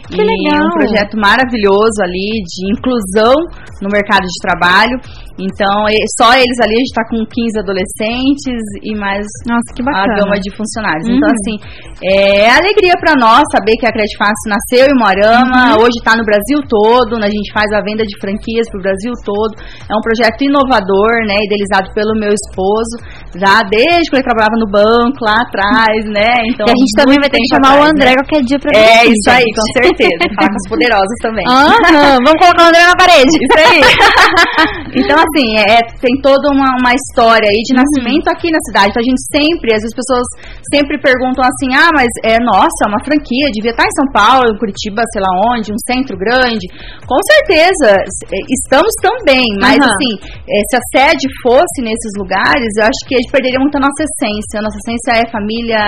Que 0.08 0.22
e 0.22 0.26
legal. 0.26 0.67
um 0.67 0.72
projeto 0.78 1.17
maravilhoso 1.17 2.00
ali 2.04 2.43
de 2.43 2.60
inclusão 2.72 3.34
no 3.82 3.89
mercado 3.89 4.24
de 4.24 4.39
trabalho. 4.41 4.98
Então, 5.38 5.86
só 6.17 6.34
eles 6.34 6.58
ali, 6.65 6.73
a 6.73 6.82
gente 6.82 6.97
tá 6.97 7.06
com 7.13 7.21
15 7.21 7.62
adolescentes 7.62 8.62
e 8.82 8.91
mais 8.97 9.21
Nossa, 9.45 9.69
que 9.76 9.82
a 9.82 9.86
bacana. 9.86 10.17
gama 10.17 10.36
de 10.41 10.50
funcionários. 10.58 11.06
Uhum. 11.08 11.15
Então, 11.15 11.30
assim, 11.30 11.56
é 12.02 12.50
alegria 12.50 12.93
para 13.00 13.13
nós 13.15 13.45
saber 13.54 13.78
que 13.78 13.86
a 13.86 13.93
Credit 13.93 14.17
Fácil 14.17 14.50
nasceu 14.50 14.86
em 14.89 14.97
Moarama, 14.97 15.78
Uhum. 15.78 15.86
hoje 15.86 15.97
está 16.02 16.17
no 16.17 16.26
Brasil 16.26 16.58
todo, 16.67 17.17
né? 17.21 17.28
a 17.28 17.34
gente 17.34 17.52
faz 17.52 17.67
a 17.76 17.84
venda 17.84 18.02
de 18.08 18.15
franquias 18.23 18.65
para 18.71 18.80
o 18.80 18.84
Brasil 18.84 19.12
todo. 19.28 19.54
É 19.86 19.93
um 19.93 20.02
projeto 20.02 20.39
inovador, 20.47 21.12
né? 21.28 21.36
Idealizado 21.43 21.91
pelo 21.93 22.15
meu 22.15 22.32
esposo, 22.32 22.95
já 23.36 23.60
desde 23.67 24.08
quando 24.10 24.23
ele 24.23 24.30
trabalhava 24.32 24.58
no 24.58 24.67
banco 24.71 25.19
lá 25.21 25.43
atrás, 25.43 26.00
né? 26.08 26.32
Então, 26.50 26.65
e 26.65 26.71
a 26.71 26.78
gente 26.80 26.93
também 26.95 27.19
vai 27.19 27.30
ter 27.30 27.38
que 27.43 27.52
chamar 27.52 27.76
o 27.76 27.84
atrás, 27.84 27.91
André 27.93 28.10
né? 28.10 28.17
qualquer 28.23 28.41
dia 28.47 28.60
pra 28.63 28.71
É, 28.73 29.06
isso 29.06 29.28
aí, 29.30 29.47
com 29.54 29.67
certeza. 29.76 30.23
Falar 30.34 30.50
com 30.50 30.60
os 30.63 30.67
poderosos 30.71 31.17
também. 31.21 31.45
Aham, 31.45 32.15
vamos 32.26 32.39
colocar 32.39 32.63
o 32.63 32.67
André 32.71 32.84
na 32.88 32.95
parede. 32.97 33.34
Isso 33.36 33.58
aí. 33.60 33.82
então, 35.04 35.17
assim, 35.27 35.47
é, 35.59 35.77
tem 35.99 36.13
toda 36.23 36.49
uma, 36.51 36.75
uma 36.79 36.93
história 36.95 37.47
aí 37.49 37.61
de 37.67 37.73
Uhum. 37.75 37.83
nascimento 37.83 38.27
aqui 38.31 38.47
na 38.51 38.61
cidade. 38.67 38.89
Então, 38.91 39.03
a 39.03 39.09
gente 39.09 39.21
sempre, 39.29 39.67
às 39.75 39.81
vezes 39.83 39.93
as 39.93 39.99
pessoas 40.01 40.25
sempre 40.73 40.95
perguntam 40.99 41.43
assim, 41.45 41.69
ah, 41.75 41.91
mas 41.93 42.09
é, 42.25 42.39
nossa, 42.41 42.79
é 42.85 42.87
uma 42.89 43.01
franquia, 43.03 43.47
devia 43.53 43.71
estar 43.71 43.85
em 43.85 43.95
São 43.97 44.07
Paulo, 44.11 44.49
em 44.49 44.57
Curitiba, 44.57 45.01
sei 45.13 45.21
lá 45.21 45.31
onde, 45.53 45.71
um 45.73 45.81
centro 45.85 46.15
grande. 46.17 46.65
Com 47.05 47.19
certeza, 47.33 47.91
é, 47.97 48.37
estamos 48.49 48.93
também, 49.03 49.45
mas 49.61 49.77
Aham. 49.79 49.89
assim, 49.91 50.11
é, 50.47 50.57
se 50.69 50.75
a 50.79 50.83
sede 50.95 51.25
fosse 51.43 51.77
nesses 51.83 52.13
lugares, 52.17 52.67
eu 52.79 52.85
acho 52.87 53.01
que 53.07 53.15
a 53.15 53.19
gente 53.21 53.31
perderia 53.31 53.59
muito 53.59 53.75
a 53.77 53.83
nossa 53.83 54.01
essência. 54.03 54.59
A 54.59 54.63
nossa 54.65 54.77
essência 54.81 55.11
é 55.21 55.23
família, 55.31 55.81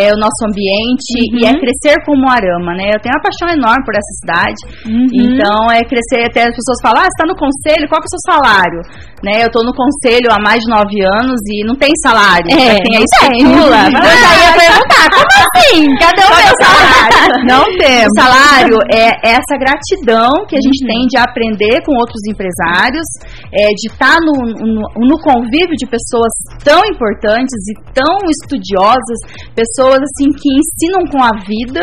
é 0.00 0.12
o 0.14 0.18
nosso 0.18 0.40
ambiente 0.48 1.12
e 1.18 1.44
Uhum. 1.44 1.50
é 1.50 1.52
crescer 1.58 1.96
como 2.04 2.28
Arama, 2.28 2.74
né? 2.74 2.90
Eu 2.94 3.00
tenho 3.00 3.14
uma 3.14 3.24
paixão 3.24 3.48
enorme 3.52 3.82
por 3.84 3.94
essa 3.94 4.12
cidade. 4.20 4.60
Uhum. 4.88 5.06
Então 5.12 5.58
é 5.72 5.80
crescer 5.84 6.26
até 6.26 6.48
as 6.50 6.54
pessoas 6.56 6.78
falam, 6.82 7.02
ah, 7.02 7.08
você 7.08 7.16
tá 7.20 7.26
no 7.26 7.36
conselho, 7.38 7.88
qual 7.88 8.00
que 8.00 8.08
é 8.08 8.10
o 8.10 8.14
seu 8.16 8.22
salário? 8.30 8.77
Né, 9.24 9.42
eu 9.42 9.50
tô 9.50 9.64
no 9.66 9.74
conselho 9.74 10.30
há 10.30 10.38
mais 10.38 10.60
de 10.62 10.70
nove 10.70 10.94
anos 11.18 11.40
e 11.50 11.66
não 11.66 11.74
tem 11.74 11.90
salário. 12.02 12.46
É, 12.54 12.78
quem 12.80 12.94
não 12.94 13.02
aí 13.02 13.30
tem. 13.32 13.42
Eu 13.42 14.16
já 14.22 14.32
ia 14.38 14.52
perguntar, 14.54 15.04
como 15.10 15.32
assim? 15.42 15.82
Cadê 15.98 16.22
o 16.22 16.30
é 16.30 16.44
meu 16.44 16.54
o 16.54 16.58
salário? 16.62 17.46
Não 17.50 17.62
O 17.66 17.78
temos. 17.78 18.14
salário 18.16 18.76
é 18.94 19.06
essa 19.26 19.54
gratidão 19.58 20.30
que 20.46 20.54
a 20.54 20.58
Uhum. 20.58 20.66
gente 20.70 20.86
tem 20.86 21.00
de 21.08 21.18
aprender 21.18 21.82
com 21.84 21.92
outros 21.98 22.20
empresários, 22.30 23.06
é, 23.52 23.66
de 23.74 23.90
estar 23.90 24.18
no, 24.20 24.34
no, 24.54 24.82
no 25.06 25.16
convívio 25.22 25.74
de 25.76 25.86
pessoas 25.86 26.30
tão 26.62 26.80
importantes 26.86 27.58
e 27.70 27.74
tão 27.94 28.14
estudiosas, 28.30 29.18
pessoas 29.54 29.98
assim 29.98 30.30
que 30.30 30.48
ensinam 30.54 31.02
com 31.10 31.22
a 31.22 31.30
vida 31.46 31.80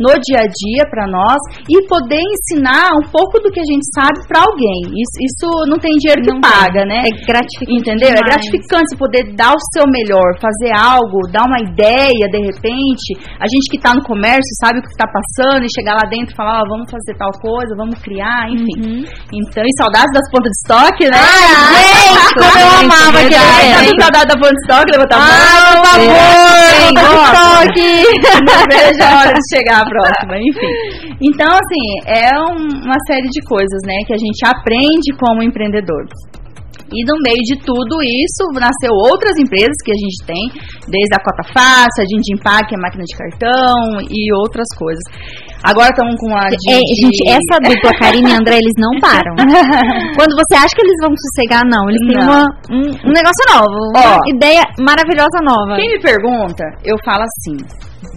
no 0.00 0.14
dia 0.20 0.40
a 0.42 0.48
dia 0.48 0.84
para 0.90 1.06
nós 1.06 1.38
e 1.68 1.76
poder 1.86 2.20
ensinar 2.20 2.94
um 2.96 3.04
pouco 3.10 3.38
do 3.40 3.50
que 3.50 3.60
a 3.60 3.68
gente 3.68 3.84
sabe 3.94 4.18
para 4.26 4.42
alguém. 4.46 4.94
Isso, 4.94 5.16
isso 5.20 5.46
não 5.68 5.78
tem 5.78 5.92
dinheiro 5.98 6.22
que 6.22 6.32
Não 6.32 6.40
tem. 6.40 6.50
paga, 6.50 6.82
né? 6.84 7.06
É 7.06 7.12
gratificante. 7.26 7.74
Entendeu? 7.78 8.08
É 8.08 8.18
demais. 8.18 8.30
gratificante 8.32 8.86
você 8.88 8.96
poder 8.96 9.22
dar 9.34 9.52
o 9.52 9.60
seu 9.74 9.84
melhor, 9.90 10.38
fazer 10.40 10.72
algo, 10.74 11.26
dar 11.30 11.44
uma 11.46 11.60
ideia 11.60 12.24
de 12.30 12.40
repente. 12.42 13.16
A 13.38 13.46
gente 13.46 13.66
que 13.70 13.76
está 13.76 13.94
no 13.94 14.02
comércio 14.02 14.52
sabe 14.60 14.78
o 14.78 14.82
que 14.82 14.92
está 14.92 15.06
passando 15.06 15.64
e 15.64 15.70
chegar 15.74 15.94
lá 15.94 16.06
dentro 16.08 16.32
e 16.32 16.36
falar, 16.36 16.62
ó, 16.62 16.64
vamos 16.68 16.90
fazer 16.90 17.14
tal 17.18 17.30
coisa, 17.40 17.74
vamos 17.76 17.98
criar, 18.00 18.48
enfim. 18.50 18.76
Uhum. 18.78 19.02
Então, 19.34 19.62
e 19.64 19.72
saudades 19.78 20.12
das 20.12 20.26
pontas 20.30 20.50
de 20.50 20.58
estoque, 20.62 21.04
né? 21.10 21.18
gente, 21.98 22.34
como 22.34 22.58
eu 22.58 22.70
amava 22.80 23.18
aquele. 23.18 23.34
Tá 23.34 23.84
com 23.84 24.00
saudade 24.02 24.26
da 24.28 24.34
ponta 24.34 24.54
de 24.54 24.60
estoque, 24.62 24.92
levanta 24.92 25.16
a 25.16 25.18
mão. 25.18 25.28
Ah, 25.28 25.72
por 25.74 25.86
favor, 25.86 26.57
Gosta? 26.94 27.64
estoque. 27.64 28.02
Não 28.44 28.60
vejo 28.70 29.02
a 29.02 29.18
hora 29.20 29.32
de 29.32 29.56
chegar 29.56 29.82
a 29.82 29.86
próxima, 29.88 30.36
enfim. 30.38 31.16
Então, 31.20 31.48
assim, 31.48 31.86
é 32.06 32.30
um- 32.38 32.84
uma 32.86 32.98
série 33.06 33.28
de 33.28 33.40
coisas, 33.46 33.80
né, 33.86 33.94
que 34.06 34.14
a 34.14 34.18
gente 34.18 34.44
aprende 34.46 35.12
como 35.18 35.42
empreendedor. 35.42 36.04
E 36.88 37.04
no 37.04 37.16
meio 37.20 37.42
de 37.44 37.56
tudo 37.64 38.00
isso, 38.00 38.42
nasceu 38.56 38.92
outras 38.92 39.36
empresas 39.38 39.76
que 39.84 39.92
a 39.92 39.98
gente 40.00 40.18
tem, 40.24 40.44
desde 40.88 41.12
a 41.12 41.20
Cota 41.20 41.44
Fácil, 41.52 42.00
a 42.00 42.08
Gente 42.08 42.32
Empaque, 42.32 42.74
a 42.74 42.80
máquina 42.80 43.04
de 43.04 43.14
cartão 43.16 44.00
e 44.08 44.32
outras 44.40 44.66
coisas. 44.76 45.02
Agora 45.62 45.90
estamos 45.90 46.14
com 46.16 46.30
a 46.38 46.46
É, 46.46 46.80
gente, 46.96 47.18
essa 47.28 47.58
dupla 47.58 47.90
Karine 47.98 48.30
e 48.30 48.34
André, 48.34 48.56
eles 48.62 48.76
não 48.78 48.94
param. 49.02 49.34
Quando 50.16 50.32
você 50.38 50.54
acha 50.56 50.72
que 50.74 50.82
eles 50.82 50.98
vão 51.02 51.12
sossegar, 51.12 51.62
não. 51.66 51.82
Eles 51.90 52.00
têm 52.06 52.16
Não. 52.16 52.26
uma, 52.30 52.44
um, 52.70 52.84
um 53.08 53.12
negócio 53.12 53.44
novo. 53.52 53.76
Ó. 53.96 54.22
Uma 54.22 54.28
ideia 54.30 54.62
maravilhosa 54.78 55.38
nova. 55.42 55.76
Quem 55.76 55.90
me 55.90 56.00
pergunta, 56.00 56.64
eu 56.84 56.96
falo 57.04 57.24
assim, 57.26 57.56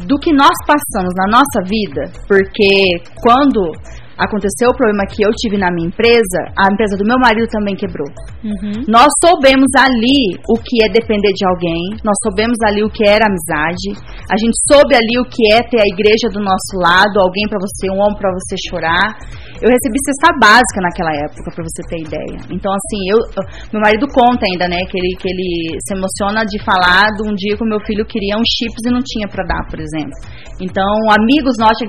do 0.05 0.17
que 0.19 0.31
nós 0.33 0.53
passamos 0.65 1.13
na 1.17 1.27
nossa 1.37 1.59
vida, 1.65 2.11
porque 2.27 3.01
quando 3.21 3.73
aconteceu 4.21 4.69
o 4.69 4.77
problema 4.77 5.03
que 5.09 5.25
eu 5.25 5.31
tive 5.33 5.57
na 5.57 5.73
minha 5.73 5.89
empresa, 5.89 6.39
a 6.53 6.69
empresa 6.71 6.95
do 6.95 7.05
meu 7.05 7.17
marido 7.17 7.49
também 7.49 7.75
quebrou. 7.75 8.07
Uhum. 8.45 8.85
Nós 8.87 9.09
soubemos 9.17 9.73
ali 9.73 10.37
o 10.45 10.55
que 10.61 10.77
é 10.85 10.93
depender 10.93 11.33
de 11.33 11.45
alguém, 11.49 11.97
nós 12.05 12.15
soubemos 12.21 12.57
ali 12.61 12.85
o 12.85 12.89
que 12.89 13.01
era 13.01 13.25
amizade, 13.25 13.97
a 14.29 14.37
gente 14.37 14.53
soube 14.69 14.93
ali 14.93 15.17
o 15.17 15.25
que 15.25 15.41
é 15.51 15.65
ter 15.65 15.81
a 15.81 15.89
igreja 15.89 16.29
do 16.29 16.39
nosso 16.39 16.77
lado, 16.77 17.17
alguém 17.17 17.49
pra 17.49 17.57
você, 17.57 17.89
um 17.89 17.99
homem 17.99 18.17
pra 18.17 18.29
você 18.29 18.55
chorar. 18.69 19.17
Eu 19.61 19.69
recebi 19.69 19.97
cesta 20.09 20.33
básica 20.41 20.79
naquela 20.81 21.13
época, 21.13 21.53
pra 21.53 21.63
você 21.63 21.81
ter 21.85 22.01
ideia. 22.01 22.37
Então, 22.49 22.73
assim, 22.73 22.99
eu, 23.13 23.17
eu- 23.37 23.45
meu 23.71 23.81
marido 23.81 24.09
conta 24.09 24.41
ainda, 24.49 24.65
né, 24.67 24.81
que 24.89 24.97
ele, 24.97 25.13
que 25.21 25.27
ele 25.29 25.77
se 25.85 25.93
emociona 25.93 26.41
de 26.43 26.57
falar 26.65 27.05
de 27.13 27.21
um 27.29 27.33
dia 27.37 27.53
que 27.55 27.63
o 27.63 27.69
meu 27.69 27.79
filho 27.85 28.03
queria 28.05 28.33
uns 28.41 28.49
chips 28.57 28.81
e 28.85 28.91
não 28.91 29.01
tinha 29.05 29.27
pra 29.29 29.45
dar, 29.45 29.61
por 29.69 29.77
exemplo. 29.79 30.17
Então, 30.59 30.89
amigos 31.13 31.53
nossos, 31.61 31.85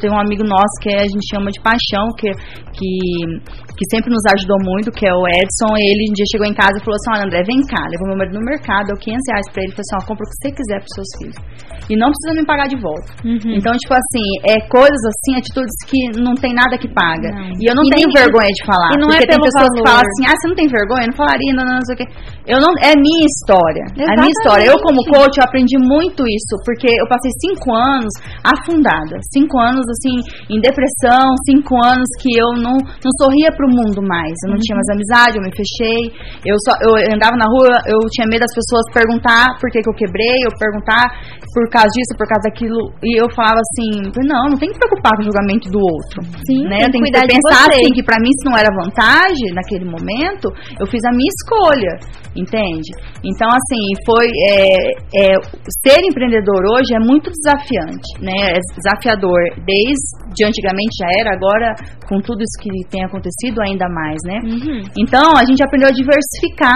tem 0.00 0.10
um 0.12 0.20
amigo 0.20 0.44
nosso 0.44 0.76
que 0.80 0.92
a 0.94 1.08
gente 1.08 1.24
chama 1.32 1.50
de 1.50 1.60
paixão, 1.60 2.04
que, 2.20 2.28
que, 2.76 2.92
que 3.76 3.84
sempre 3.92 4.08
nos 4.10 4.24
ajudou 4.34 4.56
muito, 4.64 4.88
que 4.90 5.04
é 5.06 5.12
o 5.12 5.22
Edson. 5.28 5.70
Ele 5.76 6.08
um 6.10 6.14
dia 6.16 6.26
chegou 6.32 6.46
em 6.48 6.56
casa 6.56 6.74
e 6.80 6.82
falou 6.84 6.96
assim: 6.96 7.10
Olha, 7.12 7.24
André, 7.28 7.40
vem 7.44 7.60
cá. 7.68 7.82
Levou 7.92 8.08
meu 8.08 8.18
marido 8.18 8.40
no 8.40 8.44
mercado, 8.48 8.88
deu 8.90 8.96
500 8.96 9.20
reais 9.30 9.46
pra 9.52 9.60
ele. 9.62 9.72
Falou 9.76 9.84
assim: 9.86 9.96
Ó, 9.96 10.00
compra 10.08 10.24
o 10.24 10.28
que 10.32 10.36
você 10.40 10.48
quiser 10.56 10.78
pros 10.80 10.94
seus 10.96 11.10
filhos. 11.20 11.38
E 11.86 11.94
não 11.94 12.10
precisa 12.10 12.32
me 12.34 12.44
pagar 12.48 12.66
de 12.66 12.74
volta. 12.82 13.06
Uhum. 13.22 13.52
Então, 13.54 13.70
tipo 13.78 13.94
assim, 13.94 14.26
é 14.42 14.56
coisas 14.66 15.02
assim, 15.06 15.38
atitudes 15.38 15.76
que 15.86 15.98
não 16.18 16.34
tem 16.34 16.50
nada 16.50 16.74
que 16.80 16.90
paga. 16.90 17.30
Não. 17.30 17.54
E 17.62 17.64
eu 17.68 17.74
não 17.78 17.84
E 17.86 17.94
tenho 17.94 18.08
vergonha 18.10 18.50
de 18.50 18.62
falar. 18.66 18.90
e 18.90 18.98
não 18.98 19.06
é 19.12 19.22
porque 19.22 19.30
tem 19.30 19.38
pelo 19.38 19.46
pessoas 19.46 19.70
que 19.70 19.80
valor. 19.84 19.88
falam 19.92 20.02
assim: 20.02 20.24
Ah, 20.26 20.34
você 20.34 20.46
não 20.50 20.56
tem 20.58 20.66
vergonha? 20.66 21.04
Eu 21.06 21.10
não 21.14 21.18
falaria, 21.20 21.52
não, 21.54 21.64
não, 21.68 21.76
não 21.78 21.86
sei 21.86 21.94
o 21.94 21.98
quê. 22.00 22.06
Eu 22.46 22.58
não, 22.62 22.72
é 22.82 22.92
minha 22.98 23.24
história. 23.26 23.84
É 23.98 24.14
minha 24.18 24.32
história. 24.34 24.64
Eu, 24.66 24.78
como 24.82 25.02
coach, 25.10 25.36
eu 25.38 25.44
aprendi 25.46 25.76
muito 25.78 26.22
isso, 26.26 26.54
porque 26.64 26.86
eu 26.90 27.06
passei 27.10 27.30
cinco 27.42 27.74
anos 27.74 28.10
afundada. 28.42 29.18
Cinco 29.34 29.58
anos, 29.58 29.82
assim, 29.90 30.14
em 30.50 30.60
depressão, 30.60 31.26
cinco 31.44 31.74
anos 31.82 32.06
que 32.22 32.30
eu 32.38 32.54
não, 32.62 32.78
não 32.78 33.12
sorria 33.22 33.50
pro 33.50 33.65
mundo 33.68 34.00
mais. 34.02 34.34
Eu 34.46 34.54
não 34.54 34.60
tinha 34.60 34.76
mais 34.76 34.88
amizade, 34.94 35.38
eu 35.38 35.44
me 35.44 35.52
fechei. 35.54 36.00
Eu 36.46 36.56
só 36.64 36.72
eu 36.82 36.92
andava 37.14 37.36
na 37.36 37.46
rua, 37.46 37.72
eu 37.86 37.98
tinha 38.14 38.26
medo 38.26 38.42
das 38.46 38.54
pessoas 38.54 38.84
perguntar 38.92 39.46
por 39.60 39.68
que, 39.70 39.82
que 39.82 39.90
eu 39.90 39.96
quebrei, 39.96 40.44
eu 40.44 40.52
perguntar 40.58 41.04
por 41.52 41.64
causa 41.70 41.88
disso, 41.92 42.12
por 42.16 42.26
causa 42.28 42.48
daquilo. 42.48 42.78
E 43.02 43.16
eu 43.16 43.26
falava 43.32 43.58
assim, 43.58 44.10
não, 44.26 44.52
não 44.52 44.58
tem 44.58 44.70
que 44.70 44.78
preocupar 44.78 45.16
com 45.16 45.22
o 45.22 45.28
julgamento 45.28 45.70
do 45.70 45.80
outro. 45.80 46.20
Sim, 46.44 46.68
né? 46.68 46.84
Eu 46.84 46.90
tem 46.92 47.02
tenho 47.02 47.08
que 47.08 47.40
pensar 47.40 47.68
assim, 47.70 47.92
que 47.94 48.02
pra 48.02 48.20
mim 48.20 48.30
isso 48.30 48.44
não 48.48 48.56
era 48.56 48.70
vantagem 48.72 49.54
naquele 49.54 49.84
momento, 49.84 50.52
eu 50.78 50.86
fiz 50.86 51.02
a 51.04 51.12
minha 51.12 51.32
escolha, 51.32 51.92
entende? 52.36 52.90
Então, 53.24 53.48
assim, 53.48 53.82
foi. 54.04 54.26
É, 54.52 54.76
é, 55.14 55.34
ser 55.82 56.00
empreendedor 56.04 56.62
hoje 56.74 56.94
é 56.94 57.00
muito 57.00 57.30
desafiante, 57.30 58.08
né? 58.20 58.56
É 58.56 58.60
desafiador. 58.76 59.40
Desde 59.64 60.25
antigamente 60.44 60.96
já 60.98 61.08
era, 61.18 61.34
agora, 61.34 61.74
com 62.08 62.20
tudo 62.20 62.42
isso 62.42 62.58
que 62.60 62.70
tem 62.90 63.04
acontecido, 63.04 63.60
ainda 63.62 63.88
mais, 63.88 64.18
né? 64.24 64.38
Uhum. 64.44 64.82
Então, 64.98 65.36
a 65.36 65.44
gente 65.44 65.62
aprendeu 65.62 65.88
a 65.88 65.92
diversificar. 65.92 66.74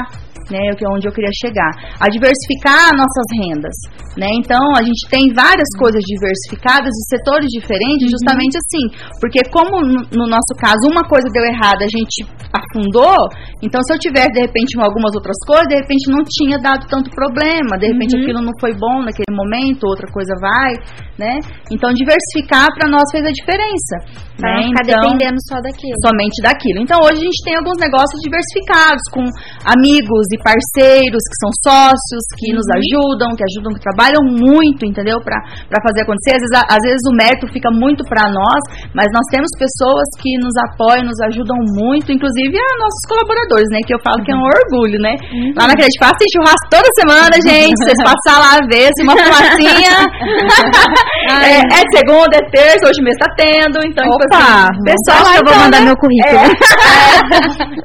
Né? 0.50 0.74
Que 0.76 0.84
é 0.84 0.88
onde 0.90 1.06
eu 1.08 1.12
queria 1.14 1.32
chegar. 1.40 1.70
A 1.98 2.06
diversificar 2.10 2.90
nossas 2.92 3.26
rendas, 3.38 3.76
né? 4.18 4.28
Então 4.38 4.60
a 4.76 4.82
gente 4.82 5.02
tem 5.08 5.32
várias 5.32 5.70
coisas 5.78 6.02
diversificadas 6.04 6.90
e 6.90 7.02
setores 7.14 7.48
diferentes, 7.54 8.10
justamente 8.10 8.58
assim, 8.58 8.84
porque 9.20 9.40
como 9.48 9.80
no, 9.80 10.00
no 10.12 10.26
nosso 10.28 10.52
caso 10.58 10.90
uma 10.90 11.06
coisa 11.06 11.28
deu 11.32 11.44
errado, 11.44 11.82
a 11.82 11.90
gente 11.90 12.26
afundou, 12.50 13.16
então 13.62 13.78
se 13.86 13.94
eu 13.94 13.98
tivesse 13.98 14.32
de 14.34 14.40
repente 14.42 14.74
algumas 14.80 15.14
outras 15.14 15.38
coisas, 15.46 15.68
de 15.70 15.76
repente 15.78 16.10
não 16.10 16.22
tinha 16.26 16.58
dado 16.58 16.82
tanto 16.90 17.10
problema, 17.14 17.78
de 17.78 17.86
repente 17.86 18.18
aquilo 18.18 18.42
não 18.42 18.52
foi 18.58 18.74
bom 18.74 19.02
naquele 19.06 19.30
momento, 19.30 19.86
outra 19.86 20.10
coisa 20.10 20.34
vai, 20.42 20.74
né? 21.18 21.38
Então 21.70 21.94
diversificar 21.94 22.66
para 22.74 22.90
nós 22.90 23.06
fez 23.12 23.22
a 23.24 23.30
diferença, 23.30 23.94
Pra 24.40 24.56
né? 24.56 24.66
ficar 24.72 24.82
Então, 24.82 25.00
dependendo 25.04 25.38
só 25.46 25.60
daquilo. 25.60 25.94
somente 26.02 26.38
daquilo. 26.42 26.78
Então 26.82 26.98
hoje 27.04 27.20
a 27.22 27.26
gente 27.28 27.40
tem 27.44 27.54
alguns 27.54 27.78
negócios 27.78 28.18
diversificados 28.24 29.04
com 29.14 29.22
amigos 29.68 30.24
e 30.34 30.38
parceiros 30.42 31.22
que 31.28 31.36
são 31.40 31.50
sócios, 31.64 32.24
que 32.38 32.52
nos 32.52 32.66
ajudam, 32.68 33.36
que 33.36 33.44
ajudam, 33.44 33.70
que 33.74 33.82
trabalham 33.84 34.22
muito, 34.24 34.84
entendeu? 34.84 35.20
Para 35.20 35.38
fazer 35.84 36.02
acontecer. 36.02 36.36
Às 36.36 36.42
vezes, 36.42 36.54
às 36.68 36.82
vezes 36.82 37.02
o 37.08 37.14
mérito 37.14 37.46
fica 37.52 37.70
muito 37.70 38.02
para 38.08 38.28
nós, 38.30 38.60
mas 38.94 39.08
nós 39.12 39.26
temos 39.30 39.50
pessoas 39.56 40.06
que 40.20 40.32
nos 40.40 40.54
apoiam, 40.70 41.04
nos 41.06 41.20
ajudam 41.30 41.56
muito, 41.76 42.12
inclusive 42.12 42.56
a 42.56 42.70
nossos 42.80 43.04
colaboradores, 43.08 43.68
né? 43.70 43.78
Que 43.86 43.94
eu 43.94 44.00
falo 44.02 44.22
que 44.24 44.32
é 44.32 44.36
um 44.36 44.44
orgulho, 44.44 44.98
né? 45.00 45.14
Lá 45.56 45.66
na 45.68 45.74
Crédito 45.76 46.00
Fácil 46.00 46.20
tem 46.20 46.30
churrasco 46.34 46.66
toda 46.70 46.88
semana, 46.96 47.34
gente. 47.40 47.76
Vocês 47.80 48.00
passar 48.04 48.36
lá 48.40 48.52
ver, 48.68 48.88
se 48.96 49.02
uma 49.02 49.16
fumacinha. 49.16 49.94
é, 51.44 51.60
é 51.60 51.82
segunda, 51.94 52.34
é 52.36 52.44
terça, 52.50 52.88
hoje 52.88 53.00
mesmo 53.02 53.20
tá 53.20 53.30
tendo. 53.36 53.78
Então, 53.84 54.04
tipo 54.04 54.24
Opa, 54.24 54.36
assim, 54.36 54.80
vamos 54.80 54.88
pessoal, 54.88 55.34
eu 55.36 55.44
vou 55.44 55.52
então, 55.52 55.64
mandar 55.64 55.80
né? 55.80 55.86
meu 55.86 55.96
currículo. 55.96 56.40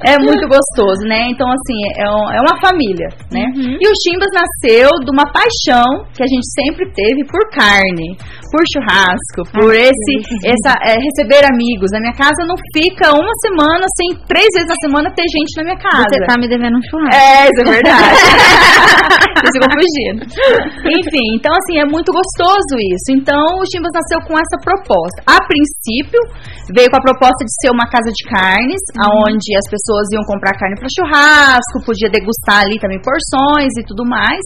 É, 0.05 0.11
é 0.15 0.19
muito 0.19 0.45
gostoso, 0.47 1.03
né? 1.07 1.27
Então, 1.29 1.47
assim, 1.49 1.79
é, 1.99 2.07
um- 2.09 2.29
é 2.31 2.39
uma 2.45 2.59
família, 2.61 3.09
né? 3.31 3.45
Uhum. 3.55 3.77
E 3.81 3.85
o 3.89 3.93
Chimbas 4.03 4.31
nasceu 4.33 4.89
de 5.03 5.09
uma 5.09 5.25
paixão 5.29 5.85
que 6.13 6.23
a 6.23 6.29
gente 6.29 6.45
sempre 6.53 6.85
teve 6.93 7.25
por 7.25 7.41
carne, 7.51 8.15
por 8.51 8.63
churrasco, 8.71 9.41
por 9.51 9.73
esse, 9.73 10.13
essa, 10.45 10.77
é, 10.85 10.95
receber 10.95 11.43
amigos. 11.49 11.91
Na 11.91 11.99
minha 11.99 12.15
casa 12.15 12.45
não 12.45 12.55
fica 12.71 13.11
uma 13.11 13.35
semana 13.41 13.85
sem 13.97 14.15
três 14.29 14.47
vezes 14.53 14.69
na 14.69 14.79
semana 14.79 15.07
ter 15.11 15.25
gente 15.27 15.51
na 15.57 15.63
minha 15.63 15.79
casa. 15.79 16.07
Você 16.07 16.25
tá 16.25 16.35
me 16.37 16.47
devendo 16.47 16.77
um 16.77 16.85
churrasco. 16.85 17.17
É, 17.17 17.49
isso 17.49 17.61
é 17.61 17.67
verdade. 17.67 18.15
Vocês 19.35 19.53
ficam 19.55 19.71
fugindo. 19.75 20.19
Enfim, 20.85 21.27
então 21.35 21.51
assim, 21.51 21.79
é 21.81 21.85
muito 21.85 22.11
gostoso 22.13 22.73
isso. 22.93 23.11
Então 23.11 23.59
o 23.59 23.65
Chimbas 23.67 23.91
nasceu 23.91 24.19
com 24.27 24.35
essa 24.37 24.57
proposta. 24.61 25.19
A 25.25 25.39
princípio, 25.43 26.21
veio 26.73 26.89
com 26.89 26.97
a 26.97 27.03
proposta 27.03 27.41
de 27.45 27.53
ser 27.61 27.69
uma 27.69 27.85
casa 27.85 28.09
de 28.09 28.23
carnes, 28.25 28.81
onde 29.21 29.53
as 29.53 29.67
pessoas 29.69 30.09
iam 30.13 30.25
comprar 30.25 30.57
carne 30.57 30.75
para 30.79 30.89
churrasco, 30.89 31.85
podia 31.85 32.09
degustar 32.09 32.34
ali 32.65 32.79
também 32.79 32.99
porções 33.01 33.71
e 33.79 33.83
tudo 33.85 34.03
mais. 34.05 34.39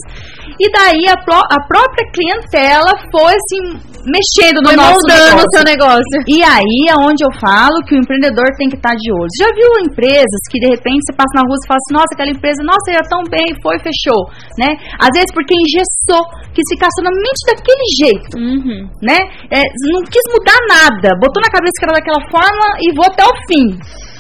E 0.60 0.66
daí 0.72 1.08
a, 1.08 1.18
pró- 1.24 1.48
a 1.50 1.60
própria 1.68 2.06
clientela 2.12 2.92
foi 3.12 3.34
assim, 3.34 3.80
mexendo 4.06 4.60
no 4.64 4.70
Foi 4.72 4.76
nosso 4.76 5.04
negócio. 5.08 5.46
o 5.48 5.52
seu 5.56 5.64
negócio. 5.64 6.18
E 6.28 6.44
aí 6.44 6.80
é 6.90 6.96
onde 6.96 7.24
eu 7.24 7.32
falo 7.40 7.80
que 7.88 7.96
o 7.96 8.00
empreendedor 8.00 8.46
tem 8.58 8.68
que 8.70 8.76
estar 8.76 8.96
de 8.96 9.12
olho. 9.12 9.32
Já 9.40 9.48
viu 9.56 9.70
empresas 9.88 10.42
que 10.52 10.60
de 10.60 10.68
repente 10.68 11.00
você 11.08 11.14
passa 11.16 11.34
na 11.36 11.44
rua 11.48 11.56
e 11.56 11.68
fala 11.68 11.80
assim, 11.80 11.94
nossa, 11.96 12.12
aquela 12.14 12.32
empresa, 12.32 12.60
nossa, 12.64 12.92
ia 12.92 13.04
tão 13.08 13.24
bem, 13.30 13.48
foi, 13.64 13.76
fechou, 13.80 14.22
né? 14.60 14.76
Às 15.00 15.12
vezes 15.16 15.32
porque 15.34 15.54
engessou, 15.56 16.24
quis 16.52 16.66
ficar 16.76 16.90
somente 17.00 17.42
daquele 17.48 17.86
jeito, 18.04 18.34
Uhum. 18.36 18.82
né? 19.04 19.18
É, 19.52 19.62
não 19.92 20.02
quis 20.08 20.26
mudar 20.34 20.60
nada, 20.68 21.16
botou 21.20 21.40
na 21.40 21.52
cabeça 21.52 21.76
que 21.80 21.86
era 21.88 21.96
daquela 22.00 22.22
forma 22.28 22.66
e 22.84 22.92
vou 22.96 23.06
até 23.08 23.24
o 23.24 23.36
fim. 23.48 23.68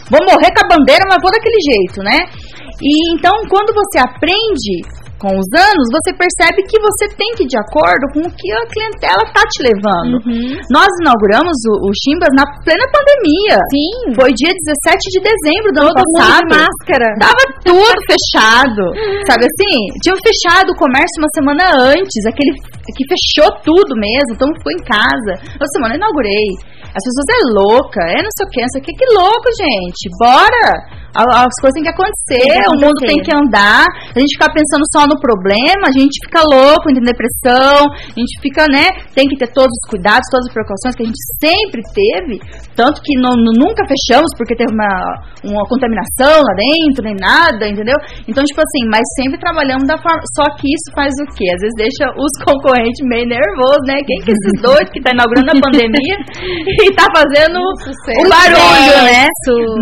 Vou 0.10 0.19
morrer 0.26 0.50
com 0.52 0.65
a 0.65 0.69
bandeira, 0.76 1.06
mas 1.08 1.22
vou 1.22 1.32
daquele 1.32 1.60
jeito, 1.62 2.02
né? 2.02 2.17
E 2.82 3.13
então, 3.13 3.34
quando 3.50 3.74
você 3.74 4.00
aprende 4.00 4.82
com 5.19 5.36
os 5.36 5.49
anos, 5.51 5.86
você 5.91 6.15
percebe 6.15 6.63
que 6.63 6.79
você 6.79 7.12
tem 7.19 7.27
que 7.36 7.43
ir 7.43 7.51
de 7.51 7.60
acordo 7.60 8.08
com 8.15 8.23
o 8.23 8.32
que 8.32 8.47
a 8.55 8.63
clientela 8.71 9.23
tá 9.36 9.43
te 9.51 9.60
levando. 9.67 10.15
Uhum. 10.23 10.55
Nós 10.71 10.88
inauguramos 11.03 11.53
o, 11.67 11.88
o 11.88 11.89
Chimbas 11.91 12.32
na 12.32 12.47
plena 12.63 12.88
pandemia. 12.88 13.60
Sim. 13.67 14.15
Foi 14.15 14.32
dia 14.32 14.55
17 14.55 15.12
de 15.12 15.19
dezembro 15.19 15.69
do 15.75 15.79
ano 15.84 15.91
Todo 15.91 16.08
mundo 16.08 16.15
de 16.15 16.23
passado. 16.23 16.55
máscara. 16.55 17.08
Tava 17.19 17.43
tudo 17.67 17.99
fechado. 18.08 18.84
Sabe 19.27 19.43
assim? 19.43 19.75
Tinha 19.99 20.15
fechado 20.23 20.71
o 20.71 20.79
comércio 20.79 21.19
uma 21.19 21.32
semana 21.36 21.63
antes, 21.93 22.23
aquele 22.23 22.55
que 22.95 23.05
fechou 23.05 23.51
tudo 23.62 23.93
mesmo, 23.99 24.34
então 24.34 24.47
ficou 24.55 24.71
em 24.71 24.84
casa. 24.88 25.34
Uma 25.60 25.69
semana 25.75 25.93
eu 25.93 25.99
inaugurei. 25.99 26.47
As 26.89 27.03
pessoas 27.05 27.27
é 27.29 27.39
louca, 27.53 28.01
é 28.01 28.17
não 28.17 28.34
sei 28.34 28.45
o 28.47 28.49
que, 28.49 28.62
não 28.62 28.71
sei 28.73 28.82
o 28.82 28.86
que, 28.86 28.93
que 28.97 29.08
louco, 29.13 29.47
gente. 29.53 30.10
Bora! 30.17 30.69
As 31.15 31.56
coisas 31.62 31.74
têm 31.74 31.84
que 31.84 31.93
acontecer, 31.93 32.45
Tem 32.45 32.62
que 32.62 32.69
o 32.69 32.80
mundo 32.80 32.98
tem 33.02 33.17
que 33.17 33.34
andar. 33.34 33.86
A 34.15 34.19
gente 34.19 34.38
ficar 34.38 34.54
pensando 34.54 34.86
só 34.93 35.06
no 35.10 35.17
problema, 35.19 35.89
a 35.89 35.95
gente 35.95 36.15
fica 36.26 36.41
louco, 36.45 36.89
entra 36.89 37.02
em 37.02 37.10
depressão, 37.10 37.89
a 37.89 38.17
gente 38.19 38.34
fica, 38.41 38.65
né? 38.69 38.86
Tem 39.15 39.26
que 39.28 39.38
ter 39.38 39.50
todos 39.50 39.74
os 39.74 39.86
cuidados, 39.89 40.26
todas 40.30 40.45
as 40.48 40.54
precauções 40.54 40.93
que 40.95 41.04
a 41.04 41.10
gente 41.10 41.22
sempre 41.41 41.82
teve. 41.93 42.36
Tanto 42.78 43.02
que 43.02 43.17
não- 43.17 43.36
nunca 43.58 43.84
fechamos 43.89 44.30
porque 44.38 44.56
teve 44.56 44.72
uma, 44.72 44.93
uma 45.43 45.63
contaminação 45.65 46.45
lá 46.45 46.54
dentro, 46.56 47.04
nem 47.04 47.17
nada, 47.17 47.65
entendeu? 47.67 47.98
Então, 48.28 48.43
tipo 48.45 48.62
assim, 48.62 48.84
mas 48.88 49.04
sempre 49.17 49.39
trabalhamos 49.39 49.88
da 49.89 49.98
forma. 49.98 50.22
Só 50.38 50.45
que 50.56 50.69
isso 50.69 50.93
faz 50.93 51.12
o 51.24 51.26
quê? 51.34 51.50
Às 51.52 51.62
vezes 51.65 51.76
deixa 51.76 52.06
os 52.15 52.34
concorrentes 52.45 53.02
meio 53.10 53.26
nervosos, 53.26 53.84
né? 53.89 53.98
Quem 54.06 54.22
que 54.22 54.32
é 54.32 54.36
esses 54.38 54.56
doidos 54.62 54.89
que 54.93 55.02
tá 55.02 55.12
inaugurando 55.12 55.52
a 55.52 55.60
pandemia 55.60 56.15
e 56.86 56.93
tá 56.93 57.08
fazendo 57.10 57.60
o 57.60 58.30
barulho, 58.30 58.98
né? 59.10 59.26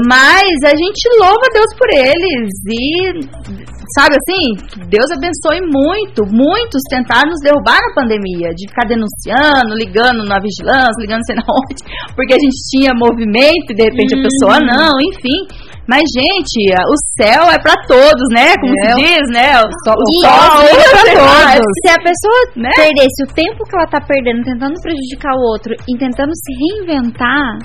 Mas 0.07 0.49
a 0.65 0.73
gente 0.73 1.03
louva 1.19 1.43
a 1.49 1.53
Deus 1.53 1.71
por 1.77 1.89
eles 1.91 2.49
e, 2.69 3.21
sabe 3.95 4.15
assim, 4.15 4.43
Deus 4.89 5.09
abençoe 5.11 5.61
muito. 5.61 6.23
Muitos 6.29 6.81
tentaram 6.89 7.29
nos 7.29 7.41
derrubar 7.41 7.79
na 7.81 7.93
pandemia, 7.95 8.49
de 8.55 8.67
ficar 8.69 8.87
denunciando, 8.87 9.75
ligando 9.75 10.23
na 10.23 10.39
vigilância, 10.39 11.01
ligando 11.01 11.25
sei 11.25 11.35
na 11.35 11.45
onde, 11.49 11.81
porque 12.15 12.33
a 12.33 12.41
gente 12.41 12.57
tinha 12.71 12.91
movimento 12.95 13.71
e 13.71 13.75
de 13.75 13.83
repente 13.83 14.15
a 14.15 14.21
pessoa 14.21 14.57
não, 14.59 14.93
enfim. 15.13 15.67
Mas, 15.87 16.03
gente, 16.11 16.59
o 16.75 16.97
céu 17.15 17.47
é 17.47 17.57
pra 17.63 17.73
todos, 17.87 18.27
né? 18.35 18.51
Como 18.59 18.73
se 18.75 18.91
diz, 19.07 19.23
né? 19.31 19.55
O 19.55 19.71
sol, 19.87 19.95
o 19.95 20.19
sol 20.19 20.67
é 20.67 20.83
pra 20.91 21.03
todos. 21.15 21.73
Se 21.79 21.89
a 21.89 21.99
pessoa 22.03 22.39
Né? 22.57 22.69
perdesse 22.75 23.23
o 23.23 23.33
tempo 23.33 23.63
que 23.63 23.73
ela 23.73 23.87
tá 23.87 24.01
perdendo 24.05 24.43
tentando 24.43 24.75
prejudicar 24.81 25.31
o 25.33 25.41
outro 25.47 25.73
e 25.87 25.97
tentando 25.97 26.33
se 26.35 26.51
reinventar, 26.59 27.59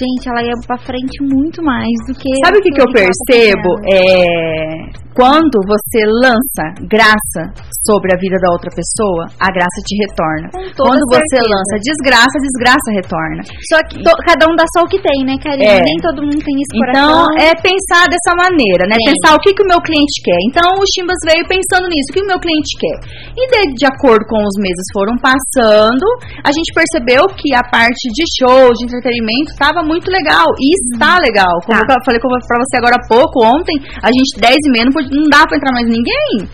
gente, 0.00 0.28
ela 0.28 0.42
ia 0.42 0.54
pra 0.66 0.78
frente 0.78 1.22
muito 1.22 1.62
mais 1.62 1.92
do 2.08 2.14
que. 2.14 2.28
Sabe 2.44 2.58
o 2.58 2.62
que, 2.62 2.70
que 2.70 2.80
eu 2.80 2.86
tá 2.86 2.92
percebo? 2.92 3.68
É 3.92 4.99
quando 5.14 5.56
você 5.66 6.00
lança 6.22 6.64
graça 6.86 7.42
sobre 7.86 8.12
a 8.14 8.18
vida 8.20 8.36
da 8.38 8.52
outra 8.52 8.70
pessoa, 8.70 9.26
a 9.40 9.48
graça 9.50 9.78
te 9.82 9.94
retorna. 10.04 10.46
Quando 10.76 11.02
você 11.08 11.24
certeza. 11.34 11.50
lança 11.50 11.74
desgraça, 11.80 12.34
a 12.36 12.44
desgraça 12.44 12.88
retorna. 12.92 13.40
Só 13.70 13.76
que 13.88 13.94
to- 14.04 14.20
cada 14.26 14.44
um 14.46 14.54
dá 14.54 14.64
só 14.76 14.84
o 14.84 14.88
que 14.90 15.00
tem, 15.00 15.24
né, 15.24 15.34
Karine? 15.42 15.66
É. 15.66 15.82
Nem 15.82 15.98
todo 16.04 16.22
mundo 16.22 16.38
tem 16.44 16.54
esse 16.60 16.74
Então, 16.76 17.26
coração. 17.26 17.40
é 17.40 17.50
pensar 17.58 18.04
dessa 18.06 18.32
maneira, 18.36 18.84
né? 18.86 18.96
Sim. 19.00 19.08
Pensar 19.16 19.32
o 19.34 19.40
que, 19.40 19.50
que 19.56 19.62
o 19.64 19.68
meu 19.70 19.80
cliente 19.80 20.16
quer. 20.22 20.40
Então, 20.46 20.68
o 20.78 20.84
Chimbas 20.94 21.18
veio 21.26 21.42
pensando 21.48 21.88
nisso, 21.88 22.08
o 22.10 22.14
que 22.14 22.22
o 22.22 22.28
meu 22.30 22.38
cliente 22.38 22.72
quer. 22.78 22.96
E 23.34 23.42
de, 23.50 23.60
de 23.80 23.86
acordo 23.88 24.22
com 24.28 24.38
os 24.44 24.56
meses 24.60 24.84
foram 24.92 25.16
passando, 25.18 26.04
a 26.44 26.52
gente 26.52 26.70
percebeu 26.76 27.24
que 27.34 27.50
a 27.56 27.64
parte 27.64 28.12
de 28.12 28.24
show, 28.38 28.70
de 28.76 28.84
entretenimento, 28.86 29.50
estava 29.56 29.80
muito 29.82 30.06
legal. 30.12 30.46
E 30.60 30.68
está 30.92 31.18
legal. 31.18 31.50
Como 31.66 31.80
Tá. 31.80 31.96
eu 31.96 32.04
falei 32.04 32.20
pra 32.20 32.60
você 32.60 32.76
agora 32.76 32.96
há 33.00 33.04
pouco, 33.08 33.40
ontem, 33.44 33.74
a 34.04 34.12
gente 34.12 34.36
10 34.38 34.56
e 34.56 34.70
não, 34.76 34.99
podia- 35.02 35.16
não 35.20 35.28
dá 35.30 35.46
pra 35.46 35.56
entrar 35.56 35.72
mais 35.72 35.88
ninguém. 35.88 36.48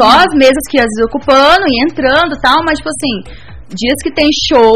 Só 0.00 0.08
as 0.26 0.32
mesas 0.34 0.62
que 0.70 0.78
vezes 0.78 1.04
ocupando 1.04 1.64
e 1.68 1.84
entrando 1.84 2.34
e 2.34 2.40
tal, 2.40 2.56
mas 2.64 2.78
tipo 2.78 2.88
assim, 2.88 3.14
dias 3.70 3.98
que 4.02 4.10
tem 4.12 4.26
show, 4.50 4.74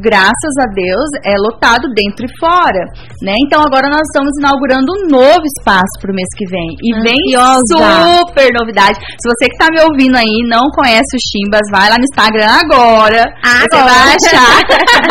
graças 0.00 0.54
a 0.64 0.66
Deus, 0.72 1.08
é 1.24 1.34
lotado 1.36 1.88
dentro 1.94 2.24
e 2.24 2.32
fora, 2.40 2.82
né? 3.20 3.34
Então 3.44 3.60
agora 3.60 3.88
nós 3.88 4.02
estamos 4.08 4.32
inaugurando 4.40 4.88
um 4.92 5.08
novo 5.08 5.44
espaço 5.58 5.94
pro 6.00 6.14
mês 6.14 6.28
que 6.36 6.46
vem. 6.48 6.68
E 6.80 6.90
vem 7.04 7.20
Ansiosa. 7.36 8.24
super 8.24 8.48
novidade. 8.58 8.98
Se 9.20 9.28
você 9.28 9.48
que 9.48 9.58
tá 9.58 9.68
me 9.70 9.80
ouvindo 9.82 10.16
aí 10.16 10.40
não 10.48 10.64
conhece 10.74 11.12
o 11.16 11.20
Chimbas, 11.20 11.66
vai 11.70 11.90
lá 11.90 11.96
no 11.98 12.04
Instagram 12.04 12.48
agora. 12.48 13.22
Você 13.44 13.76
Agora. 13.76 13.92
vai 13.92 14.16
achar 14.16 14.56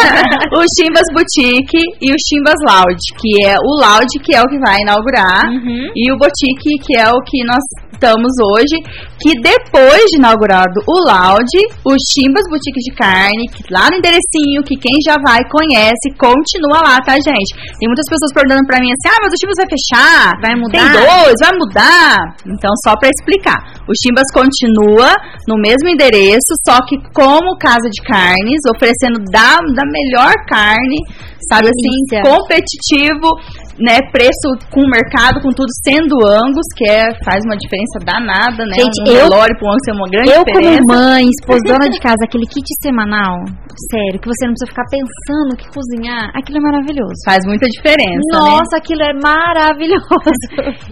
o 0.57 0.61
Chimbas 0.75 1.07
Boutique 1.13 1.81
e 2.01 2.07
o 2.11 2.17
Chimbas 2.27 2.57
Lounge, 2.65 3.05
que 3.21 3.45
é 3.45 3.55
o 3.55 3.71
Lounge 3.79 4.17
que 4.23 4.35
é 4.35 4.41
o 4.41 4.47
que 4.47 4.59
vai 4.59 4.77
inaugurar 4.81 5.45
Uhum. 5.51 5.91
e 5.95 6.11
o 6.11 6.17
Boutique 6.17 6.77
que 6.85 6.97
é 6.97 7.07
o 7.09 7.21
que 7.25 7.43
nós 7.45 7.61
estamos 7.93 8.31
hoje, 8.41 8.81
que 9.21 9.39
depois 9.41 10.01
de 10.09 10.17
inaugurado 10.17 10.81
o 10.87 10.97
Lounge, 11.05 11.61
o 11.85 11.93
Chimbas 12.11 12.43
Boutique 12.49 12.79
de 12.79 12.95
Carne, 12.95 13.10
que 13.53 13.61
lá 13.71 13.87
no 13.91 13.97
enderecinho, 13.97 14.63
que 14.65 14.75
quem 14.79 14.95
já 15.05 15.15
vai 15.23 15.39
conhece, 15.49 16.07
continua 16.17 16.79
lá, 16.81 16.97
tá, 17.03 17.13
gente? 17.19 17.51
Tem 17.79 17.87
muitas 17.87 18.07
pessoas 18.09 18.31
perguntando 18.33 18.65
pra 18.67 18.79
mim 18.79 18.89
assim, 18.91 19.09
ah, 19.11 19.19
mas 19.21 19.31
o 19.33 19.37
Chimbas 19.39 19.59
vai 19.61 19.69
fechar, 19.69 20.33
Vai 20.41 20.55
mudar? 20.55 20.79
tem 20.79 20.87
dois, 20.95 21.35
vai 21.41 21.53
mudar. 21.57 22.15
Então, 22.47 22.71
só 22.85 22.95
pra 22.97 23.09
explicar, 23.09 23.59
o 23.87 23.93
Chimbas 23.99 24.27
continua 24.33 25.11
no 25.47 25.55
mesmo 25.59 25.89
endereço, 25.89 26.51
só 26.67 26.77
que 26.87 26.95
como 27.13 27.57
casa 27.59 27.87
de 27.89 27.99
carnes, 28.03 28.59
oferecendo 28.73 29.19
da, 29.31 29.57
da 29.75 29.83
melhor 29.87 30.33
carne, 30.47 30.99
sabe 31.49 31.67
Delícia. 31.67 32.21
assim, 32.21 32.31
competitivo, 32.31 33.27
né, 33.81 33.97
preço 34.13 34.47
com 34.69 34.81
o 34.81 34.89
mercado, 34.89 35.41
com 35.41 35.49
tudo 35.49 35.69
sendo 35.83 36.13
Angus, 36.27 36.69
que 36.77 36.85
é, 36.89 37.09
faz 37.25 37.41
uma 37.45 37.57
diferença 37.57 37.97
danada, 38.05 38.61
né? 38.65 38.77
Gente, 38.77 38.97
um 39.01 39.07
eu- 39.11 39.27
velório 39.27 39.57
pro 39.57 39.67
Angus 39.73 39.87
é 39.89 39.93
uma 39.93 40.09
grande 40.09 40.29
Eu, 40.29 40.43
diferença. 40.45 40.81
como 40.85 40.93
mãe, 40.93 41.23
esposa, 41.33 41.61
dona 41.65 41.89
de 41.89 41.99
casa, 41.99 42.21
aquele 42.23 42.45
kit 42.45 42.67
semanal, 42.81 43.41
sério, 43.89 44.21
que 44.21 44.27
você 44.29 44.45
não 44.45 44.53
precisa 44.53 44.69
ficar 44.69 44.85
pensando 44.91 45.51
que 45.57 45.67
cozinhar, 45.73 46.29
aquilo 46.37 46.57
é 46.59 46.61
maravilhoso. 46.61 47.17
Faz 47.25 47.41
muita 47.45 47.65
diferença, 47.67 48.21
né? 48.31 48.37
Nossa, 48.39 48.77
aquilo 48.77 49.01
é 49.01 49.13
maravilhoso. 49.17 50.45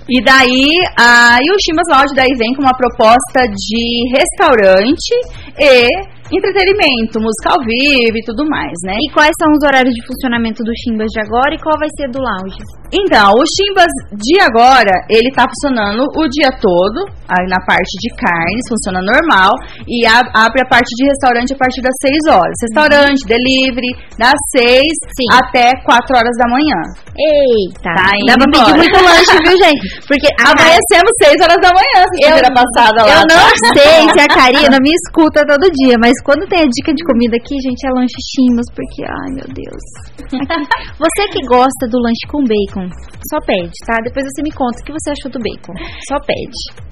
E 0.09 0.17
daí, 0.23 0.73
a, 0.97 1.37
e 1.41 1.47
o 1.51 1.57
Chimbas 1.61 1.87
Lounge 1.93 2.15
daí 2.15 2.33
vem 2.37 2.53
com 2.55 2.63
uma 2.63 2.75
proposta 2.75 3.45
de 3.45 3.83
restaurante 4.17 5.13
e 5.59 5.87
entretenimento, 6.31 7.17
música 7.19 7.49
ao 7.53 7.61
vivo 7.65 8.15
e 8.17 8.23
tudo 8.25 8.45
mais, 8.49 8.77
né? 8.85 8.95
E 9.01 9.11
quais 9.13 9.33
são 9.41 9.49
os 9.51 9.61
horários 9.65 9.93
de 9.93 10.05
funcionamento 10.05 10.61
do 10.63 10.71
Chimbas 10.85 11.09
de 11.09 11.19
agora 11.21 11.53
e 11.55 11.59
qual 11.59 11.77
vai 11.79 11.89
ser 11.97 12.07
do 12.13 12.19
lounge? 12.21 12.61
Então, 12.93 13.33
o 13.37 13.43
Chimbas 13.45 13.89
de 14.17 14.41
agora, 14.41 14.93
ele 15.09 15.29
tá 15.33 15.45
funcionando 15.45 16.05
o 16.09 16.23
dia 16.29 16.49
todo, 16.57 17.05
aí 17.29 17.45
na 17.49 17.61
parte 17.65 17.93
de 18.01 18.09
carnes, 18.17 18.65
funciona 18.69 18.97
normal, 19.01 19.53
e 19.85 20.05
abre 20.09 20.61
a 20.61 20.67
parte 20.69 20.89
de 20.97 21.05
restaurante 21.05 21.53
a 21.53 21.57
partir 21.57 21.81
das 21.85 21.93
6 22.01 22.33
horas. 22.33 22.55
Restaurante, 22.65 23.21
delivery, 23.29 23.93
das 24.17 24.37
6 24.57 24.81
Sim. 25.13 25.27
até 25.37 25.69
4 25.85 26.17
horas 26.17 26.33
da 26.37 26.47
manhã. 26.49 26.79
Eita, 27.13 27.93
Tá 27.93 28.09
indo 28.17 28.25
dá 28.25 28.35
pra 28.37 28.49
pedir 28.49 28.75
muito 28.77 28.97
lanche, 29.05 29.37
viu, 29.45 29.55
gente? 29.61 29.85
Porque 30.09 30.29
a 30.41 30.49
Amanhecemos 30.49 31.13
6 31.23 31.41
horas 31.45 31.59
da 31.61 31.69
manhã, 31.69 31.99
sexta-feira 32.09 32.49
passada 32.53 32.97
lá. 33.05 33.13
eu 33.13 33.23
não 33.29 33.37
tá? 33.37 33.77
sei 33.77 34.01
se 34.09 34.19
a 34.19 34.27
Karina 34.27 34.77
me 34.81 34.89
escuta 34.89 35.45
todo 35.45 35.61
dia, 35.77 35.93
mas 36.01 36.13
quando 36.23 36.47
tem 36.47 36.61
a 36.61 36.67
dica 36.69 36.93
de 36.93 37.03
comida 37.03 37.35
aqui, 37.37 37.55
gente, 37.61 37.85
é 37.85 37.89
lanche 37.91 38.17
Chimbas, 38.31 38.65
porque, 38.75 39.03
ai 39.03 39.31
meu 39.33 39.47
Deus. 39.53 39.83
Aqui- 40.23 40.39
você 40.99 41.27
que 41.31 41.41
gosta 41.47 41.87
do 41.89 41.99
lanche 41.99 42.25
com 42.29 42.43
bacon, 42.43 42.87
só 43.29 43.39
pede, 43.45 43.73
tá? 43.85 43.97
Depois 44.03 44.25
você 44.25 44.41
me 44.43 44.51
conta 44.51 44.79
o 44.81 44.85
que 44.85 44.91
você 44.93 45.11
achou 45.11 45.31
do 45.31 45.39
bacon. 45.39 45.73
Só 46.07 46.17
pede. 46.25 46.89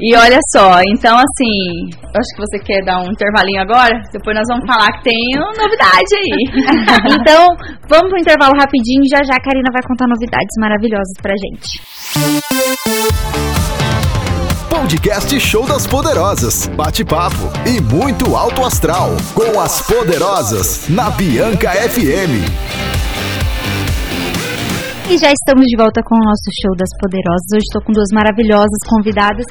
E 0.00 0.14
olha 0.14 0.38
só, 0.54 0.78
então 0.94 1.16
assim, 1.18 1.90
acho 2.14 2.30
que 2.36 2.40
você 2.46 2.58
quer 2.62 2.84
dar 2.84 3.02
um 3.02 3.10
intervalinho 3.10 3.60
agora, 3.60 3.98
depois 4.12 4.36
nós 4.36 4.46
vamos 4.46 4.64
falar 4.64 4.86
que 4.98 5.02
tem 5.10 5.18
uma 5.34 5.50
novidade 5.58 6.14
aí. 6.14 6.38
Então, 7.18 7.46
vamos 7.88 8.08
pro 8.08 8.20
intervalo 8.20 8.52
rapidinho 8.60 9.02
e 9.04 9.08
já 9.10 9.18
já 9.24 9.34
a 9.34 9.42
Karina 9.42 9.70
vai 9.72 9.82
contar 9.82 10.06
novidades 10.06 10.54
maravilhosas 10.60 11.14
pra 11.20 11.34
gente. 11.34 11.82
Podcast 14.88 15.38
Show 15.38 15.66
das 15.66 15.86
Poderosas. 15.86 16.66
Bate-papo 16.68 17.52
e 17.68 17.78
muito 17.78 18.34
alto 18.34 18.64
astral. 18.64 19.10
Com 19.34 19.60
as 19.60 19.86
Poderosas. 19.86 20.88
Na 20.88 21.10
Bianca 21.10 21.72
FM. 21.72 22.40
E 25.10 25.18
já 25.18 25.30
estamos 25.30 25.66
de 25.66 25.76
volta 25.76 26.00
com 26.02 26.14
o 26.14 26.24
nosso 26.24 26.48
show 26.62 26.74
das 26.74 26.88
poderosas. 26.98 27.46
Hoje 27.52 27.64
estou 27.68 27.82
com 27.82 27.92
duas 27.92 28.08
maravilhosas 28.14 28.80
convidadas. 28.88 29.44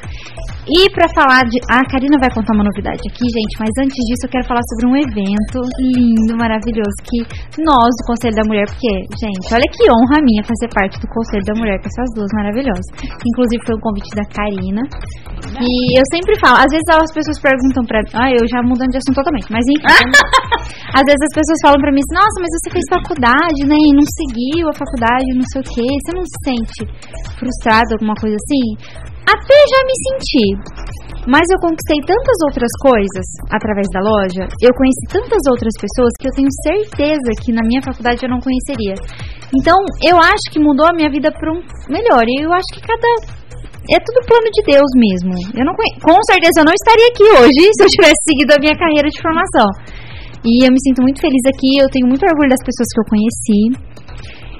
E 0.68 0.84
para 0.92 1.08
falar 1.16 1.48
de. 1.48 1.56
A 1.72 1.80
Karina 1.88 2.20
vai 2.20 2.28
contar 2.28 2.52
uma 2.52 2.64
novidade 2.64 3.00
aqui, 3.08 3.24
gente, 3.24 3.54
mas 3.56 3.72
antes 3.80 3.96
disso 4.04 4.28
eu 4.28 4.32
quero 4.36 4.44
falar 4.44 4.60
sobre 4.68 4.84
um 4.84 4.94
evento 5.00 5.64
lindo, 5.80 6.36
maravilhoso 6.36 6.96
que 7.08 7.24
nós 7.56 7.88
do 7.88 8.04
Conselho 8.04 8.36
da 8.36 8.44
Mulher, 8.44 8.68
porque, 8.68 8.92
gente, 9.16 9.48
olha 9.48 9.64
que 9.72 9.88
honra 9.88 10.20
minha 10.20 10.44
fazer 10.44 10.68
parte 10.68 11.00
do 11.00 11.08
Conselho 11.08 11.44
da 11.48 11.56
Mulher 11.56 11.80
com 11.80 11.88
essas 11.88 12.08
duas 12.12 12.28
maravilhosas. 12.36 12.84
Inclusive 13.00 13.64
foi 13.64 13.74
um 13.80 13.82
convite 13.82 14.12
da 14.12 14.24
Karina. 14.28 14.84
E 15.56 15.72
eu 15.96 16.04
sempre 16.12 16.36
falo, 16.36 16.60
às 16.60 16.68
vezes 16.68 16.84
as 16.84 17.12
pessoas 17.16 17.40
perguntam 17.40 17.82
pra 17.88 18.04
mim, 18.04 18.12
ah, 18.12 18.28
eu 18.28 18.44
já 18.44 18.60
mudando 18.60 18.92
de 18.92 19.00
assunto 19.00 19.16
totalmente, 19.24 19.48
mas 19.48 19.64
enfim. 19.64 19.88
Às 20.92 21.04
vezes 21.04 21.20
as 21.20 21.34
pessoas 21.36 21.58
falam 21.62 21.80
pra 21.80 21.92
mim 21.92 22.00
assim, 22.00 22.16
nossa, 22.16 22.36
mas 22.40 22.50
você 22.52 22.68
fez 22.72 22.84
faculdade, 22.88 23.60
né? 23.68 23.76
E 23.76 23.92
não 23.92 24.04
seguiu 24.04 24.68
a 24.68 24.74
faculdade, 24.74 25.36
não 25.36 25.46
sei 25.52 25.60
o 25.60 25.64
quê. 25.64 25.84
Você 25.84 26.10
não 26.16 26.24
se 26.24 26.38
sente 26.44 26.80
frustrado, 27.38 27.92
alguma 27.96 28.14
coisa 28.16 28.36
assim? 28.36 29.08
Até 29.28 29.56
já 29.68 29.80
me 29.84 29.94
senti. 30.08 30.46
Mas 31.28 31.44
eu 31.52 31.60
conquistei 31.60 32.00
tantas 32.08 32.38
outras 32.48 32.72
coisas 32.80 33.26
através 33.52 33.84
da 33.92 34.00
loja, 34.00 34.48
eu 34.64 34.72
conheci 34.72 35.04
tantas 35.12 35.44
outras 35.52 35.76
pessoas 35.76 36.08
que 36.16 36.24
eu 36.24 36.32
tenho 36.32 36.48
certeza 36.64 37.36
que 37.44 37.52
na 37.52 37.60
minha 37.60 37.84
faculdade 37.84 38.24
eu 38.24 38.32
não 38.32 38.40
conheceria. 38.40 38.96
Então, 39.52 39.76
eu 40.00 40.16
acho 40.16 40.48
que 40.48 40.56
mudou 40.56 40.88
a 40.88 40.96
minha 40.96 41.12
vida 41.12 41.28
para 41.28 41.52
um 41.52 41.60
melhor. 41.92 42.24
E 42.24 42.40
eu 42.40 42.48
acho 42.48 42.72
que 42.72 42.80
cada 42.80 43.08
é 43.92 44.00
tudo 44.00 44.24
plano 44.24 44.48
de 44.48 44.62
Deus 44.64 44.90
mesmo. 44.96 45.32
Eu 45.52 45.64
não 45.68 45.76
conhe... 45.76 45.92
Com 46.00 46.16
certeza 46.24 46.60
eu 46.60 46.68
não 46.68 46.76
estaria 46.76 47.08
aqui 47.12 47.24
hoje 47.40 47.60
se 47.76 47.80
eu 47.84 47.88
tivesse 47.92 48.20
seguido 48.24 48.56
a 48.56 48.60
minha 48.60 48.76
carreira 48.76 49.08
de 49.12 49.20
formação. 49.20 49.68
E 50.48 50.64
eu 50.64 50.72
me 50.72 50.80
sinto 50.80 51.04
muito 51.04 51.20
feliz 51.20 51.44
aqui, 51.52 51.76
eu 51.76 51.92
tenho 51.92 52.08
muito 52.08 52.24
orgulho 52.24 52.48
das 52.48 52.64
pessoas 52.64 52.88
que 52.88 53.00
eu 53.00 53.08
conheci. 53.12 53.60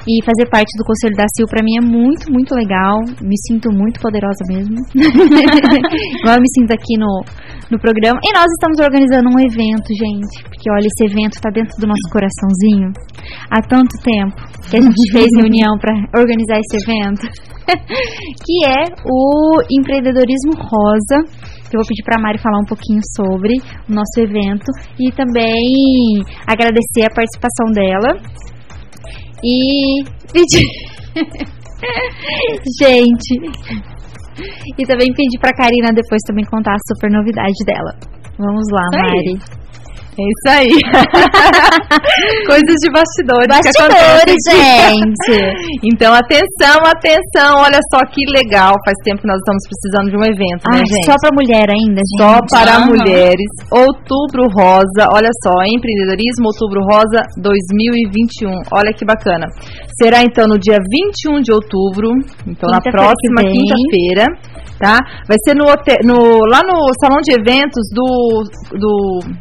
E 0.07 0.25
fazer 0.25 0.49
parte 0.51 0.71
do 0.79 0.85
Conselho 0.85 1.17
da 1.17 1.27
CIL 1.35 1.47
pra 1.49 1.63
mim 1.63 1.77
é 1.77 1.85
muito, 1.85 2.31
muito 2.31 2.55
legal. 2.55 2.97
Me 3.21 3.37
sinto 3.47 3.73
muito 3.73 4.01
poderosa 4.01 4.41
mesmo. 4.49 4.77
Igual 4.95 6.37
eu 6.37 6.43
me 6.43 6.51
sinto 6.55 6.73
aqui 6.73 6.97
no, 6.97 7.25
no 7.71 7.79
programa. 7.79 8.19
E 8.23 8.33
nós 8.33 8.47
estamos 8.47 8.79
organizando 8.79 9.29
um 9.29 9.41
evento, 9.41 9.89
gente. 9.93 10.43
Porque 10.45 10.71
olha, 10.71 10.87
esse 10.87 11.11
evento 11.11 11.41
tá 11.41 11.51
dentro 11.51 11.75
do 11.81 11.87
nosso 11.87 12.07
coraçãozinho. 12.13 12.93
Há 13.51 13.61
tanto 13.67 13.97
tempo 14.03 14.37
que 14.71 14.77
a 14.77 14.81
gente 14.81 15.13
fez 15.13 15.29
reunião 15.37 15.77
pra 15.79 15.93
organizar 16.17 16.61
esse 16.61 16.77
evento. 16.85 17.27
que 17.69 18.65
é 18.65 18.85
o 19.05 19.61
empreendedorismo 19.71 20.57
rosa. 20.57 21.49
Que 21.69 21.77
eu 21.77 21.81
vou 21.81 21.89
pedir 21.89 22.03
pra 22.03 22.21
Mari 22.21 22.39
falar 22.39 22.59
um 22.61 22.69
pouquinho 22.69 23.01
sobre 23.15 23.61
o 23.89 23.93
nosso 23.93 24.17
evento. 24.21 24.73
E 24.99 25.13
também 25.13 26.25
agradecer 26.47 27.05
a 27.05 27.15
participação 27.15 27.69
dela. 27.73 28.49
E 29.45 30.05
pedir. 30.33 30.67
Gente. 32.81 33.35
E 34.79 34.87
também 34.87 35.13
pedir 35.15 35.39
pra 35.41 35.53
Karina 35.53 35.93
depois 35.93 36.21
também 36.27 36.45
contar 36.45 36.75
a 36.75 36.95
super 36.95 37.11
novidade 37.11 37.65
dela. 37.65 37.93
Vamos 38.39 38.67
lá. 38.73 38.87
Mari. 38.93 39.39
É 40.19 40.25
isso 40.27 40.49
aí. 40.51 40.75
Coisas 42.51 42.77
de 42.83 42.91
bastidores. 42.91 43.47
Bastidores, 43.47 44.39
gente. 44.51 45.39
Então, 45.85 46.13
atenção, 46.13 46.83
atenção. 46.85 47.63
Olha 47.63 47.79
só 47.95 48.01
que 48.11 48.27
legal. 48.35 48.75
Faz 48.85 48.99
tempo 49.05 49.23
que 49.23 49.29
nós 49.29 49.39
estamos 49.39 49.63
precisando 49.71 50.11
de 50.11 50.17
um 50.19 50.25
evento, 50.27 50.63
né, 50.71 50.83
Ai, 50.83 50.87
gente? 50.87 51.07
só 51.07 51.15
pra 51.21 51.31
mulher 51.33 51.67
ainda, 51.71 52.03
gente. 52.03 52.19
Só 52.19 52.35
para 52.51 52.87
mulheres. 52.87 53.47
Outubro 53.71 54.43
Rosa, 54.51 55.07
olha 55.15 55.31
só, 55.45 55.55
empreendedorismo 55.71 56.51
Outubro 56.51 56.83
Rosa 56.83 57.23
2021. 57.39 58.51
Olha 58.73 58.93
que 58.93 59.05
bacana. 59.05 59.47
Será 60.03 60.23
então 60.23 60.47
no 60.47 60.59
dia 60.59 60.79
21 60.79 61.43
de 61.43 61.53
outubro, 61.53 62.11
então 62.47 62.71
na 62.71 62.79
Quinta-feira 62.79 63.15
próxima 63.15 63.41
quinta-feira, 63.43 64.27
tá? 64.79 64.97
Vai 65.27 65.37
ser 65.45 65.55
no, 65.55 65.67
hotel, 65.67 65.99
no 66.07 66.47
lá 66.47 66.63
no 66.63 66.79
salão 67.03 67.19
de 67.21 67.35
eventos 67.35 67.83
do 67.93 68.47
do, 68.79 68.95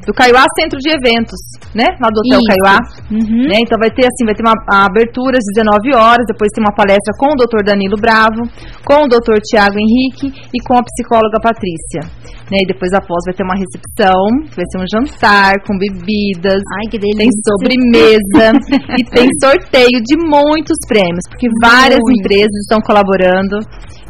do 0.06 0.14
Caiuá 0.14 0.44
Centro 0.58 0.78
de 0.80 0.90
Eventos, 0.90 1.40
né? 1.74 1.86
Lá 2.02 2.10
do 2.10 2.20
Hotel 2.26 2.42
Isso. 2.42 2.50
Caiuá. 2.50 2.78
Uhum. 3.12 3.46
Né? 3.48 3.58
Então 3.62 3.78
vai 3.80 3.92
ter 3.94 4.10
assim, 4.10 4.26
vai 4.26 4.36
ter 4.36 4.44
uma 4.44 4.58
abertura 4.86 5.38
às 5.38 5.46
19 5.54 5.94
horas, 5.96 6.26
depois 6.28 6.50
tem 6.52 6.64
uma 6.66 6.74
palestra 6.74 7.14
com 7.18 7.30
o 7.30 7.38
Dr. 7.38 7.64
Danilo 7.64 7.98
Bravo, 8.02 8.42
com 8.84 9.06
o 9.06 9.10
Dr. 9.10 9.38
Tiago 9.46 9.78
Henrique 9.78 10.34
e 10.54 10.60
com 10.66 10.76
a 10.76 10.84
psicóloga 10.84 11.38
Patrícia. 11.42 12.02
Né? 12.50 12.64
E 12.64 12.68
depois 12.68 12.92
após 12.94 13.20
vai 13.28 13.36
ter 13.36 13.44
uma 13.44 13.60
recepção, 13.60 14.24
vai 14.56 14.66
ser 14.72 14.80
um 14.80 14.88
jantar 14.88 15.54
com 15.68 15.76
bebidas, 15.76 16.64
Ai, 16.80 16.88
que 16.90 16.98
tem 16.98 17.12
delícia. 17.12 17.44
sobremesa 17.52 18.48
e 18.98 19.04
tem 19.04 19.28
sorteio 19.44 20.00
de 20.00 20.16
muitos 20.16 20.80
prêmios, 20.88 21.28
porque 21.30 21.48
várias 21.62 22.00
Muito. 22.00 22.20
empresas 22.20 22.56
estão 22.64 22.80
colaborando. 22.80 23.60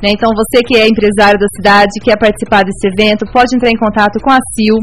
Né? 0.01 0.09
Então 0.11 0.29
você 0.35 0.63
que 0.63 0.77
é 0.77 0.87
empresário 0.87 1.39
da 1.39 1.47
cidade, 1.55 1.91
quer 2.03 2.17
participar 2.17 2.63
desse 2.63 2.87
evento, 2.87 3.25
pode 3.31 3.55
entrar 3.55 3.69
em 3.69 3.77
contato 3.77 4.19
com 4.21 4.31
a 4.31 4.39
CIL 4.53 4.77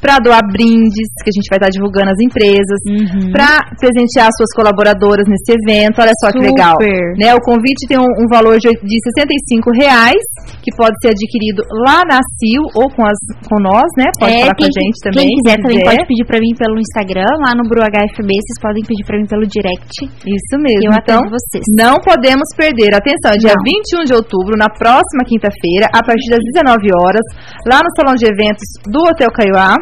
para 0.00 0.18
doar 0.18 0.42
brindes, 0.52 1.08
que 1.22 1.30
a 1.30 1.34
gente 1.36 1.48
vai 1.50 1.58
estar 1.58 1.70
divulgando 1.70 2.10
as 2.10 2.20
empresas, 2.22 2.78
Uhum. 2.88 3.30
para 3.34 3.66
presentear 3.78 4.28
suas 4.36 4.50
colaboradoras 4.54 5.26
nesse 5.28 5.52
evento. 5.58 6.00
Olha 6.00 6.14
só 6.22 6.30
que 6.30 6.38
Super. 6.38 6.50
legal. 6.50 6.76
Né? 7.18 7.34
O 7.34 7.40
convite 7.42 7.86
tem 7.88 7.98
um, 7.98 8.10
um 8.22 8.26
valor 8.30 8.58
de, 8.58 8.68
de 8.70 8.96
65 9.14 9.70
reais, 9.74 10.22
que 10.62 10.70
pode 10.76 10.94
ser 11.02 11.10
adquirido 11.14 11.62
lá 11.86 12.02
na 12.06 12.20
CIL 12.38 12.62
ou 12.74 12.86
com, 12.94 13.04
as, 13.04 13.18
com 13.48 13.58
nós, 13.60 13.88
né? 13.98 14.06
Pode 14.18 14.32
É, 14.34 14.40
falar 14.46 14.56
com 14.56 14.64
a 14.66 14.72
gente 14.74 14.96
também. 15.02 15.26
Quem 15.26 15.34
quiser 15.42 15.56
se 15.56 15.62
também 15.62 15.82
pode 15.84 16.02
pedir 16.06 16.24
pra 16.26 16.38
mim 16.38 16.52
pelo 16.58 16.76
Instagram, 16.78 17.30
lá 17.42 17.52
no 17.58 17.64
BruHFB, 17.68 18.30
vocês 18.30 18.58
podem 18.62 18.82
pedir 18.86 19.04
pra 19.04 19.18
mim 19.18 19.26
pelo 19.26 19.44
direct. 19.46 19.94
Isso 20.24 20.54
mesmo. 20.58 20.88
Eu 20.88 20.94
então, 20.98 21.20
vocês. 21.28 21.64
não 21.74 21.96
podemos 22.02 22.48
perder. 22.56 22.94
Atenção, 22.94 23.32
é 23.34 23.38
dia 23.38 23.54
Não. 23.56 23.64
21 23.64 24.04
de 24.04 24.14
outubro, 24.14 24.54
na 24.56 24.68
próxima 24.70 25.22
quinta-feira, 25.26 25.86
a 25.94 26.00
partir 26.04 26.28
das 26.30 26.40
19 26.54 26.86
horas, 27.02 27.24
lá 27.66 27.80
no 27.82 27.90
Salão 27.96 28.14
de 28.14 28.26
Eventos 28.26 28.66
do 28.86 29.00
Hotel 29.08 29.28
Caiuá. 29.34 29.74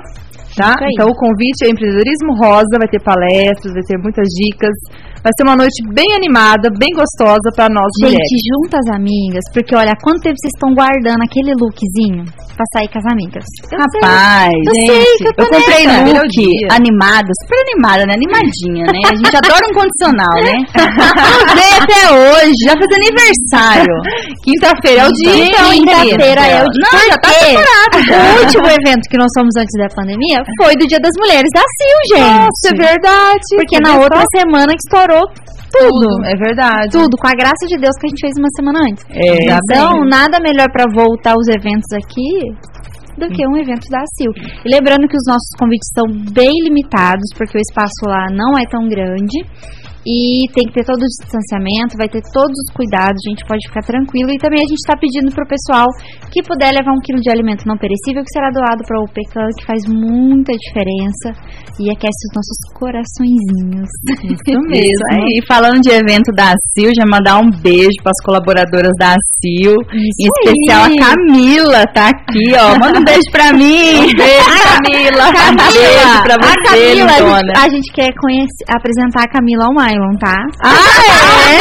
Tá? 0.56 0.72
Então 0.90 1.06
o 1.06 1.14
convite 1.14 1.66
é 1.66 1.68
empreendedorismo 1.68 2.32
rosa, 2.40 2.80
vai 2.80 2.88
ter 2.88 3.02
palestras, 3.02 3.74
vai 3.74 3.82
ter 3.82 3.98
muitas 3.98 4.24
dicas, 4.32 4.72
Vai 5.26 5.34
ser 5.34 5.42
uma 5.42 5.58
noite 5.58 5.82
bem 5.90 6.06
animada, 6.14 6.70
bem 6.78 6.94
gostosa 6.94 7.50
para 7.58 7.66
nós 7.66 7.90
Gente, 7.98 8.14
mulheres. 8.14 8.38
junta 8.46 8.78
as 8.78 8.88
amigas, 8.94 9.42
porque 9.50 9.74
olha, 9.74 9.90
há 9.90 9.98
quanto 9.98 10.22
tempo 10.22 10.38
vocês 10.38 10.54
estão 10.54 10.70
guardando 10.70 11.18
aquele 11.26 11.50
lookzinho 11.58 12.22
pra 12.54 12.62
sair 12.70 12.86
com 12.94 13.02
as 13.02 13.08
amigas? 13.10 13.42
Eu 13.42 13.66
sei. 13.66 14.06
Rapaz, 14.06 14.54
eu 14.54 14.74
gente, 14.78 14.86
sei 14.86 15.02
que 15.18 15.26
eu 15.26 15.34
tô 15.34 15.42
comprei 15.50 15.82
nessa. 15.82 16.14
look 16.14 16.38
animada, 16.70 17.26
super 17.42 17.58
animada, 17.66 18.02
né? 18.06 18.14
Animadinha, 18.14 18.86
né? 18.86 19.02
A 19.02 19.14
gente 19.18 19.34
adora 19.34 19.66
um 19.66 19.74
condicional, 19.74 20.36
né? 20.46 20.56
Usei 21.50 21.72
até 21.74 22.00
hoje, 22.14 22.54
já 22.62 22.74
fez 22.78 22.90
aniversário. 22.94 23.94
Quinta-feira 24.46 25.00
é 25.02 25.06
o 25.10 25.12
dia, 25.26 25.42
Então, 25.42 25.74
quinta-feira 25.74 26.42
é 26.46 26.62
o 26.62 26.70
dia. 26.70 26.86
Não, 26.86 26.94
já 27.02 27.16
tá 27.18 27.30
separado. 27.34 27.96
O 27.98 28.46
último 28.46 28.66
evento 28.78 29.04
que 29.10 29.18
nós 29.18 29.34
fomos 29.34 29.58
antes 29.58 29.74
da 29.74 29.90
pandemia 29.90 30.38
foi 30.62 30.78
do 30.78 30.86
Dia 30.86 31.02
das 31.02 31.18
Mulheres 31.18 31.50
da 31.50 31.66
CIL, 31.66 32.00
gente. 32.14 32.46
Nossa, 32.46 32.66
é 32.70 32.74
verdade. 32.78 33.46
Porque 33.58 33.74
Você 33.74 33.82
na 33.82 33.98
outra 33.98 34.22
semana 34.30 34.70
que 34.70 34.86
estourou 34.86 35.15
tudo. 35.72 36.06
É 36.24 36.36
verdade. 36.36 36.90
Tudo, 36.90 37.16
com 37.18 37.28
a 37.28 37.36
graça 37.36 37.66
de 37.68 37.76
Deus 37.76 37.94
que 37.98 38.06
a 38.06 38.10
gente 38.10 38.20
fez 38.20 38.34
uma 38.38 38.50
semana 38.56 38.78
antes. 38.90 39.04
É, 39.10 39.44
então, 39.44 40.04
nada 40.08 40.38
melhor 40.40 40.68
para 40.72 40.84
voltar 40.92 41.34
os 41.36 41.48
eventos 41.48 41.90
aqui 41.92 42.54
do 43.18 43.28
que 43.28 43.46
um 43.48 43.56
evento 43.56 43.88
da 43.88 44.04
CIL. 44.14 44.30
E 44.64 44.68
lembrando 44.68 45.08
que 45.08 45.16
os 45.16 45.26
nossos 45.26 45.50
convites 45.58 45.88
são 45.96 46.04
bem 46.32 46.52
limitados, 46.64 47.24
porque 47.36 47.56
o 47.56 47.60
espaço 47.60 48.04
lá 48.06 48.26
não 48.30 48.58
é 48.58 48.64
tão 48.68 48.86
grande. 48.88 49.40
E 50.06 50.46
tem 50.54 50.62
que 50.70 50.74
ter 50.78 50.86
todo 50.86 51.02
o 51.02 51.10
distanciamento, 51.18 51.98
vai 51.98 52.06
ter 52.06 52.22
todos 52.30 52.54
os 52.54 52.70
cuidados, 52.70 53.18
a 53.26 53.30
gente 53.34 53.42
pode 53.42 53.66
ficar 53.66 53.82
tranquilo. 53.82 54.30
E 54.30 54.38
também 54.38 54.62
a 54.62 54.68
gente 54.70 54.78
está 54.78 54.94
pedindo 54.94 55.34
pro 55.34 55.42
pessoal 55.50 55.90
que 56.30 56.46
puder 56.46 56.70
levar 56.70 56.94
um 56.94 57.02
quilo 57.02 57.18
de 57.18 57.26
alimento 57.26 57.66
não 57.66 57.76
perecível, 57.76 58.22
que 58.22 58.30
será 58.30 58.54
doado 58.54 58.86
para 58.86 59.02
o 59.02 59.10
PECAM, 59.10 59.50
que 59.58 59.66
faz 59.66 59.82
muita 59.90 60.54
diferença 60.54 61.34
e 61.82 61.90
aquece 61.90 62.20
os 62.30 62.32
nossos 62.38 62.58
coraçõezinhos. 62.78 63.90
Isso 64.30 64.54
mesmo. 64.70 65.04
E 65.26 65.42
falando 65.46 65.82
de 65.82 65.90
evento 65.90 66.30
da 66.32 66.54
CIL, 66.72 66.94
já 66.94 67.04
mandar 67.04 67.42
um 67.42 67.50
beijo 67.50 67.98
para 68.02 68.14
as 68.14 68.22
colaboradoras 68.24 68.92
da 68.98 69.16
CIL. 69.42 69.74
Isso 69.90 70.22
em 70.22 70.28
especial 70.30 70.86
aí. 70.86 70.94
a 70.94 71.02
Camila, 71.02 71.82
tá 71.92 72.08
aqui, 72.14 72.54
ó. 72.54 72.78
Manda 72.80 73.00
um 73.00 73.04
beijo 73.04 73.28
pra 73.32 73.52
mim. 73.52 74.06
beijo, 74.14 74.54
Camila. 74.62 75.24
Camila, 75.34 75.66
beijo 75.66 76.22
pra 76.22 76.34
a 76.34 76.46
você, 76.46 76.62
Camila, 76.64 77.12
a 77.12 77.18
gente, 77.18 77.58
a 77.58 77.68
gente 77.68 77.92
quer 77.92 78.10
conhecer, 78.14 78.64
apresentar 78.68 79.24
a 79.24 79.28
Camila 79.28 79.66
ao 79.66 79.74
Mylon, 79.96 80.16
tá? 80.18 80.36
Ah, 80.60 80.74
é? 81.48 81.56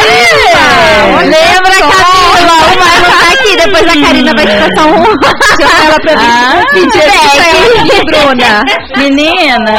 Lembra, 1.23 1.71
Camila? 1.71 2.55
O 2.65 2.75
Mylon 2.75 3.11
tá 3.17 3.27
aqui, 3.33 3.44
depois 3.57 3.83
a 3.83 4.01
Karina 4.05 4.31
vai 4.35 4.45
te 4.45 4.55
passar 4.55 4.87
um... 4.87 5.05
Chama 5.59 5.85
ela 5.85 5.99
pra 5.99 6.15
mim. 6.15 6.27
Ah, 6.27 6.63
feedback. 6.71 8.05
Bruna. 8.05 8.63
Menina. 8.97 9.73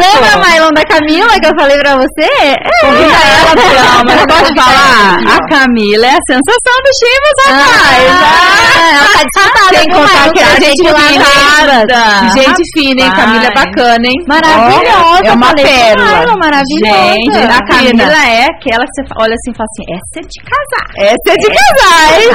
Lembra, 0.00 0.32
Mylon, 0.44 0.72
da 0.72 0.84
Camila 0.84 1.40
que 1.40 1.46
eu 1.46 1.52
falei 1.58 1.78
pra 1.78 1.96
você? 1.96 2.56
Convida 2.80 3.14
ela, 3.14 3.54
não, 3.54 4.04
mas 4.04 4.16
eu 4.20 4.26
posso 4.26 4.54
falar? 4.54 5.18
A 5.26 5.38
Camila 5.48 6.06
é 6.06 6.10
a 6.10 6.20
sensação 6.28 6.76
do 6.84 6.90
Chivas, 6.98 7.36
rapaz. 7.46 8.04
Ah, 8.10 8.90
ela 8.96 9.08
tá 9.12 9.22
disputada 9.24 9.78
Sem 9.78 9.88
contar 9.88 10.32
que 10.32 10.40
a 10.40 10.44
gente 10.60 10.82
lá 10.90 11.00
Gente 12.34 12.62
fina, 12.74 13.00
hein? 13.02 13.12
Camila 13.14 13.44
é 13.44 13.54
bacana, 13.54 14.06
hein? 14.06 14.16
Maravilhosa, 14.26 15.22
É 15.24 15.32
uma 15.32 15.54
pérola. 15.54 16.36
Maravilhosa. 16.40 17.12
Gente, 17.14 17.38
a 17.38 17.60
Camila 17.66 18.26
é 18.26 18.46
aquela 18.46 18.84
que 18.84 18.92
você 18.94 19.02
olha 19.16 19.34
assim 19.34 19.50
e 19.50 19.56
fala 19.56 19.68
assim, 19.70 19.84
essa 19.94 20.16
é 20.16 20.22
de 20.22 20.38
casar. 20.50 20.86
Essa 20.96 21.28
é 21.28 21.36
de 21.36 21.48
casar, 21.48 21.99
hein? 22.20 22.30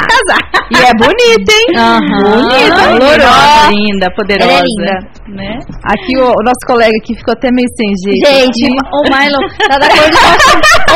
E 0.72 0.78
é 0.78 0.91
bonita, 0.97 1.51
hein? 1.53 1.68
Aham. 1.78 2.24
Bonita, 2.24 2.82
Olorosa. 2.89 3.70
linda, 3.72 4.07
poderosa. 4.16 4.49
Ela 4.51 4.59
é 4.59 4.63
linda. 4.63 4.93
Né? 5.28 5.59
Aqui 5.86 6.18
o, 6.18 6.26
o 6.30 6.43
nosso 6.43 6.63
colega 6.68 6.91
aqui 7.01 7.16
ficou 7.16 7.34
até 7.34 7.49
meio 7.51 7.68
sem 7.76 7.88
jeito. 8.05 8.26
Gente, 8.28 8.66
o 8.93 9.03
Mylon 9.09 9.45
tá 9.70 9.78
da 9.78 9.88
cor 9.89 10.09
do 10.09 10.18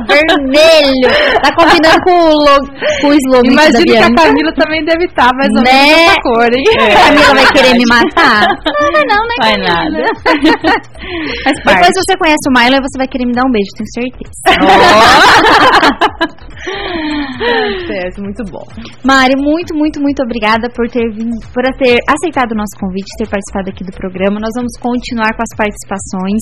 Vermelho. 0.08 1.10
Tá 1.42 1.50
combinando 1.56 2.00
com 2.04 2.12
o, 2.14 2.34
logo, 2.34 2.66
com 3.02 3.08
o 3.08 3.14
slogan 3.14 3.52
Imagino 3.52 3.84
que 3.86 3.98
a. 3.98 4.10
Camila 4.16 4.52
também 4.58 4.84
deve 4.86 5.06
estar 5.06 5.30
mais 5.36 5.50
ou 5.56 5.62
Né? 5.64 5.72
menos 5.72 5.96
dessa 5.96 6.16
cor, 6.22 6.50
hein? 6.54 6.64
A 6.70 7.04
Camila 7.04 7.34
vai 7.34 7.46
querer 7.52 7.74
me 7.78 7.86
matar? 7.90 8.42
Não, 8.48 8.92
vai 8.92 9.04
não, 9.06 9.22
né, 9.28 9.36
Vai 9.40 9.52
Camila? 9.52 9.70
nada. 9.70 10.00
Faz 11.64 11.78
Depois 11.80 11.94
você 11.96 12.18
conhece 12.18 12.46
o 12.50 12.54
Mylon, 12.54 12.82
você 12.82 12.98
vai 12.98 13.08
querer 13.08 13.26
me 13.26 13.34
dar 13.34 13.44
um 13.46 13.52
beijo, 13.52 13.72
tenho 13.78 13.90
certeza. 13.94 14.32
certo, 17.88 18.22
muito 18.22 18.44
bom. 18.52 18.66
Mari, 19.04 19.36
muito, 19.38 19.76
muito, 19.76 20.02
muito 20.02 20.22
obrigada 20.24 20.70
por 20.70 20.90
ter 20.90 21.08
vindo, 21.14 21.36
por 21.54 21.64
ter 21.78 21.98
aceitado 22.08 22.52
o 22.52 22.60
nosso 22.60 22.76
convite, 22.80 23.08
ter 23.18 23.30
participado 23.30 23.70
aqui 23.70 23.84
do 23.84 23.94
programa. 23.96 24.40
Nós 24.40 24.54
vamos 24.56 24.74
continuar 24.80 25.32
com 25.36 25.44
as 25.44 25.54
participações 25.56 26.42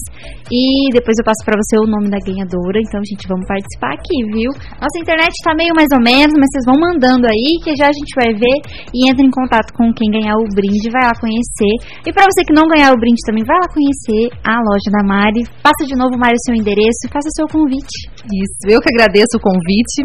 e 0.49 0.91
depois 0.93 1.15
eu 1.19 1.25
passo 1.25 1.43
para 1.45 1.57
você 1.57 1.77
o 1.77 1.87
nome 1.87 2.09
da 2.09 2.19
ganhadora. 2.19 2.79
Então, 2.81 3.01
gente, 3.05 3.27
vamos 3.27 3.45
participar 3.47 3.93
aqui, 3.93 4.17
viu? 4.33 4.51
Nossa 4.81 4.97
internet 4.97 5.33
tá 5.43 5.53
meio 5.53 5.73
mais 5.75 5.91
ou 5.93 6.01
menos, 6.01 6.33
mas 6.35 6.49
vocês 6.51 6.65
vão 6.65 6.77
mandando 6.79 7.27
aí 7.27 7.59
que 7.63 7.75
já 7.75 7.87
a 7.87 7.95
gente 7.95 8.11
vai 8.17 8.31
ver 8.33 8.57
e 8.93 9.09
entra 9.09 9.23
em 9.23 9.31
contato 9.31 9.73
com 9.73 9.93
quem 9.93 10.09
ganhar 10.11 10.35
o 10.35 10.47
brinde, 10.51 10.91
vai 10.91 11.05
lá 11.05 11.15
conhecer. 11.17 11.73
E 12.05 12.09
para 12.11 12.25
você 12.25 12.43
que 12.43 12.53
não 12.53 12.65
ganhar 12.67 12.91
o 12.93 12.99
brinde 12.99 13.21
também, 13.25 13.43
vai 13.45 13.57
lá 13.57 13.67
conhecer 13.69 14.33
a 14.43 14.57
loja 14.57 14.89
da 14.91 15.03
Mari. 15.05 15.43
Passa 15.61 15.83
de 15.85 15.95
novo, 15.95 16.17
Mari, 16.17 16.35
o 16.35 16.45
seu 16.45 16.55
endereço 16.55 17.05
e 17.05 17.11
faça 17.13 17.29
seu 17.35 17.47
convite. 17.47 18.09
Isso, 18.27 18.67
eu 18.67 18.79
que 18.81 18.89
agradeço 18.91 19.37
o 19.37 19.43
convite. 19.43 19.99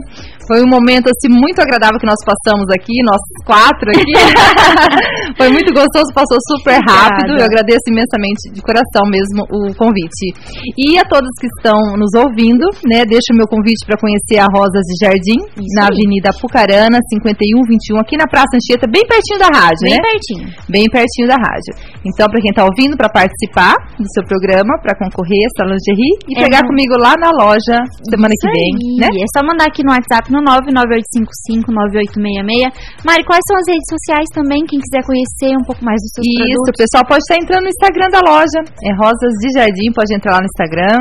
Foi 0.46 0.60
um 0.62 0.68
momento 0.68 1.06
assim 1.08 1.30
muito 1.32 1.60
agradável 1.60 1.98
que 1.98 2.06
nós 2.06 2.18
passamos 2.24 2.66
aqui, 2.74 2.92
nós 3.06 3.20
quatro 3.46 3.88
aqui. 3.94 4.12
Foi 5.38 5.48
muito 5.48 5.70
gostoso, 5.72 6.08
passou 6.14 6.38
super 6.52 6.78
rápido. 6.82 7.38
Eu 7.38 7.44
agradeço 7.44 7.86
imensamente 7.88 8.50
de 8.52 8.60
coração 8.62 9.04
mesmo 9.08 9.46
o 9.50 9.72
convite. 9.74 10.34
E 10.76 10.98
a 10.98 11.04
todos 11.04 11.30
que 11.40 11.46
estão 11.58 11.96
nos 11.96 12.12
ouvindo, 12.14 12.66
né, 12.86 13.04
deixo 13.04 13.30
o 13.32 13.36
meu 13.36 13.46
convite 13.46 13.84
para 13.86 13.96
conhecer 13.96 14.38
a 14.38 14.46
Rosas 14.50 14.82
de 14.82 14.94
Jardim, 15.02 15.38
na 15.78 15.88
aí. 15.88 15.94
Avenida 15.94 16.30
Pucarana, 16.40 16.98
5121, 17.12 18.00
aqui 18.00 18.16
na 18.16 18.26
Praça 18.26 18.56
Anchieta, 18.58 18.86
bem 18.90 19.02
pertinho 19.06 19.38
da 19.38 19.48
rádio, 19.52 19.84
Bem 19.86 19.94
né? 19.96 20.02
pertinho. 20.02 20.46
bem 20.68 20.86
pertinho 20.90 21.28
da 21.28 21.38
rádio. 21.38 21.72
Então, 22.04 22.26
para 22.28 22.40
quem 22.40 22.50
está 22.50 22.64
ouvindo, 22.64 22.96
para 22.96 23.08
participar 23.08 23.74
do 23.98 24.08
seu 24.14 24.24
programa, 24.26 24.74
para 24.82 24.94
concorrer 24.98 25.46
essa 25.48 25.62
lingerie 25.68 26.14
e 26.28 26.32
É, 26.38 26.44
pegar 26.44 26.62
comigo 26.66 26.94
lá 26.98 27.14
na 27.18 27.30
loja 27.30 27.76
semana 28.10 28.32
que 28.34 28.46
Isso 28.48 28.56
vem, 28.56 28.70
aí. 28.72 28.96
né? 29.00 29.08
É 29.22 29.26
só 29.36 29.40
mandar 29.46 29.66
aqui 29.70 29.82
no 29.84 29.92
WhatsApp 29.92 30.31
no 30.32 30.40
998559866. 30.48 32.72
Mari, 33.04 33.22
quais 33.24 33.42
são 33.46 33.56
as 33.60 33.66
redes 33.68 33.84
sociais 33.88 34.26
também? 34.32 34.64
Quem 34.66 34.80
quiser 34.80 35.04
conhecer 35.04 35.52
um 35.56 35.62
pouco 35.68 35.84
mais 35.84 36.00
dos 36.02 36.10
seus 36.16 36.24
Isso, 36.26 36.42
o 36.42 36.46
produtos. 36.64 36.80
pessoal 36.82 37.04
pode 37.06 37.20
estar 37.28 37.36
entrando 37.36 37.62
no 37.64 37.68
Instagram 37.70 38.08
da 38.10 38.20
loja. 38.24 38.60
É 38.82 38.92
Rosas 38.96 39.32
de 39.42 39.52
Jardim, 39.54 39.92
pode 39.92 40.14
entrar 40.14 40.32
lá 40.32 40.40
no 40.40 40.46
Instagram. 40.48 40.96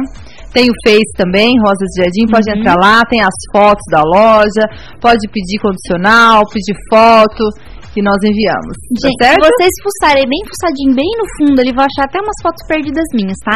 Tem 0.51 0.67
o 0.67 0.75
Face 0.83 1.13
também, 1.15 1.55
Rosas 1.63 1.87
de 1.95 2.03
Jardim, 2.03 2.27
pode 2.27 2.43
Uhum. 2.51 2.59
entrar 2.59 2.75
lá, 2.75 2.99
tem 3.07 3.21
as 3.23 3.31
fotos 3.55 3.87
da 3.89 4.03
loja, 4.03 4.67
pode 4.99 5.23
pedir 5.31 5.55
condicional, 5.63 6.43
pedir 6.51 6.75
foto 6.91 7.47
que 7.93 8.01
nós 8.01 8.17
enviamos. 8.23 8.75
Gente, 9.03 9.17
tá 9.19 9.35
se 9.35 9.39
vocês 9.39 9.73
fuçarem 9.83 10.23
bem 10.27 10.41
fuçadinho, 10.47 10.95
bem 10.95 11.11
no 11.19 11.25
fundo, 11.35 11.59
ali 11.59 11.71
vão 11.75 11.83
achar 11.83 12.07
até 12.07 12.19
umas 12.19 12.39
fotos 12.41 12.63
perdidas 12.67 13.03
minhas, 13.13 13.37
tá? 13.43 13.55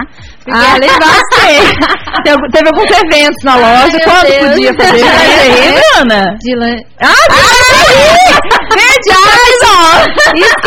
Ah, 0.52 0.76
legal, 0.76 1.16
sei. 1.40 1.64
Teve, 2.24 2.68
alguns 2.68 2.92
eventos 2.92 3.42
na 3.44 3.56
loja, 3.56 3.96
meu 3.96 4.04
quando 4.04 4.28
Deus. 4.28 4.52
podia 4.52 4.74
fazer? 4.76 5.04
Aí, 5.04 5.72
Bruna? 5.80 6.22
De 6.44 6.52
lan... 6.56 6.76
Ah, 7.00 7.26
verdade, 8.76 9.10
ó. 9.16 10.04
Esqueci, 10.36 10.66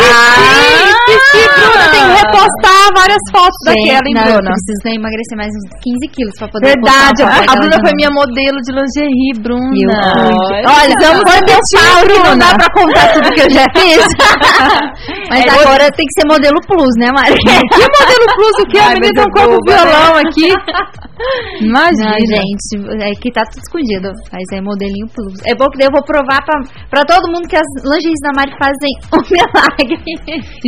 esqueci, 0.88 1.42
Bruna. 1.56 1.84
Tem 1.92 2.00
que 2.00 2.12
repostar 2.24 2.82
várias 2.96 3.24
fotos 3.32 3.60
daquela, 3.64 4.06
hein, 4.08 4.14
Bruna? 4.16 4.48
Eu 4.48 4.56
preciso 4.56 4.96
emagrecer 4.96 5.36
mais 5.36 5.52
uns 5.52 5.68
15 5.82 6.08
quilos 6.12 6.34
pra 6.38 6.48
poder 6.48 6.66
Verdade, 6.68 7.22
a, 7.22 7.52
a 7.52 7.56
Bruna 7.56 7.76
foi 7.84 7.92
minha 7.96 8.10
modelo 8.10 8.58
de 8.64 8.70
lingerie, 8.72 9.34
Bruna. 9.40 9.76
Eu 9.76 10.32
fui. 10.48 10.62
Olha, 10.64 10.94
quando 11.24 11.48
eu 11.48 11.60
falo, 11.76 12.24
não 12.24 12.38
dá 12.38 12.54
pra 12.56 12.68
contar 12.72 13.12
tudo 13.12 13.28
que 13.34 13.40
eu 13.40 13.50
já 13.50 13.57
fiz. 13.76 14.06
Mas 15.30 15.44
É, 15.44 15.50
agora 15.60 15.90
tem 15.92 16.06
que 16.06 16.20
ser 16.20 16.26
modelo 16.28 16.58
plus, 16.66 16.94
né, 16.98 17.08
Mari? 17.12 17.34
Que 17.44 17.84
modelo 17.98 18.26
plus 18.36 18.54
o 18.62 18.66
que? 18.68 18.78
A 18.78 18.90
menina 18.94 19.22
um 19.22 19.24
é 19.24 19.30
corpo 19.32 19.56
boba, 19.64 19.72
violão 19.72 20.16
aqui. 20.16 20.48
Imagina. 21.60 22.10
Não, 22.14 22.26
gente, 22.30 23.02
é 23.02 23.10
que 23.20 23.30
tá 23.32 23.42
tudo 23.50 23.62
escondido. 23.62 24.08
Mas 24.32 24.44
é 24.52 24.60
modelinho 24.60 25.06
plus. 25.14 25.34
É 25.46 25.54
bom 25.54 25.66
que 25.70 25.78
daí 25.78 25.88
eu 25.88 25.92
vou 25.92 26.04
provar 26.04 26.38
pra, 26.46 26.56
pra 26.90 27.02
todo 27.04 27.26
mundo 27.32 27.48
que 27.48 27.56
as 27.56 27.66
lingeries 27.84 28.20
da 28.22 28.30
Mari 28.36 28.52
fazem 28.58 28.92
um 29.14 29.22
milagre. 29.26 29.98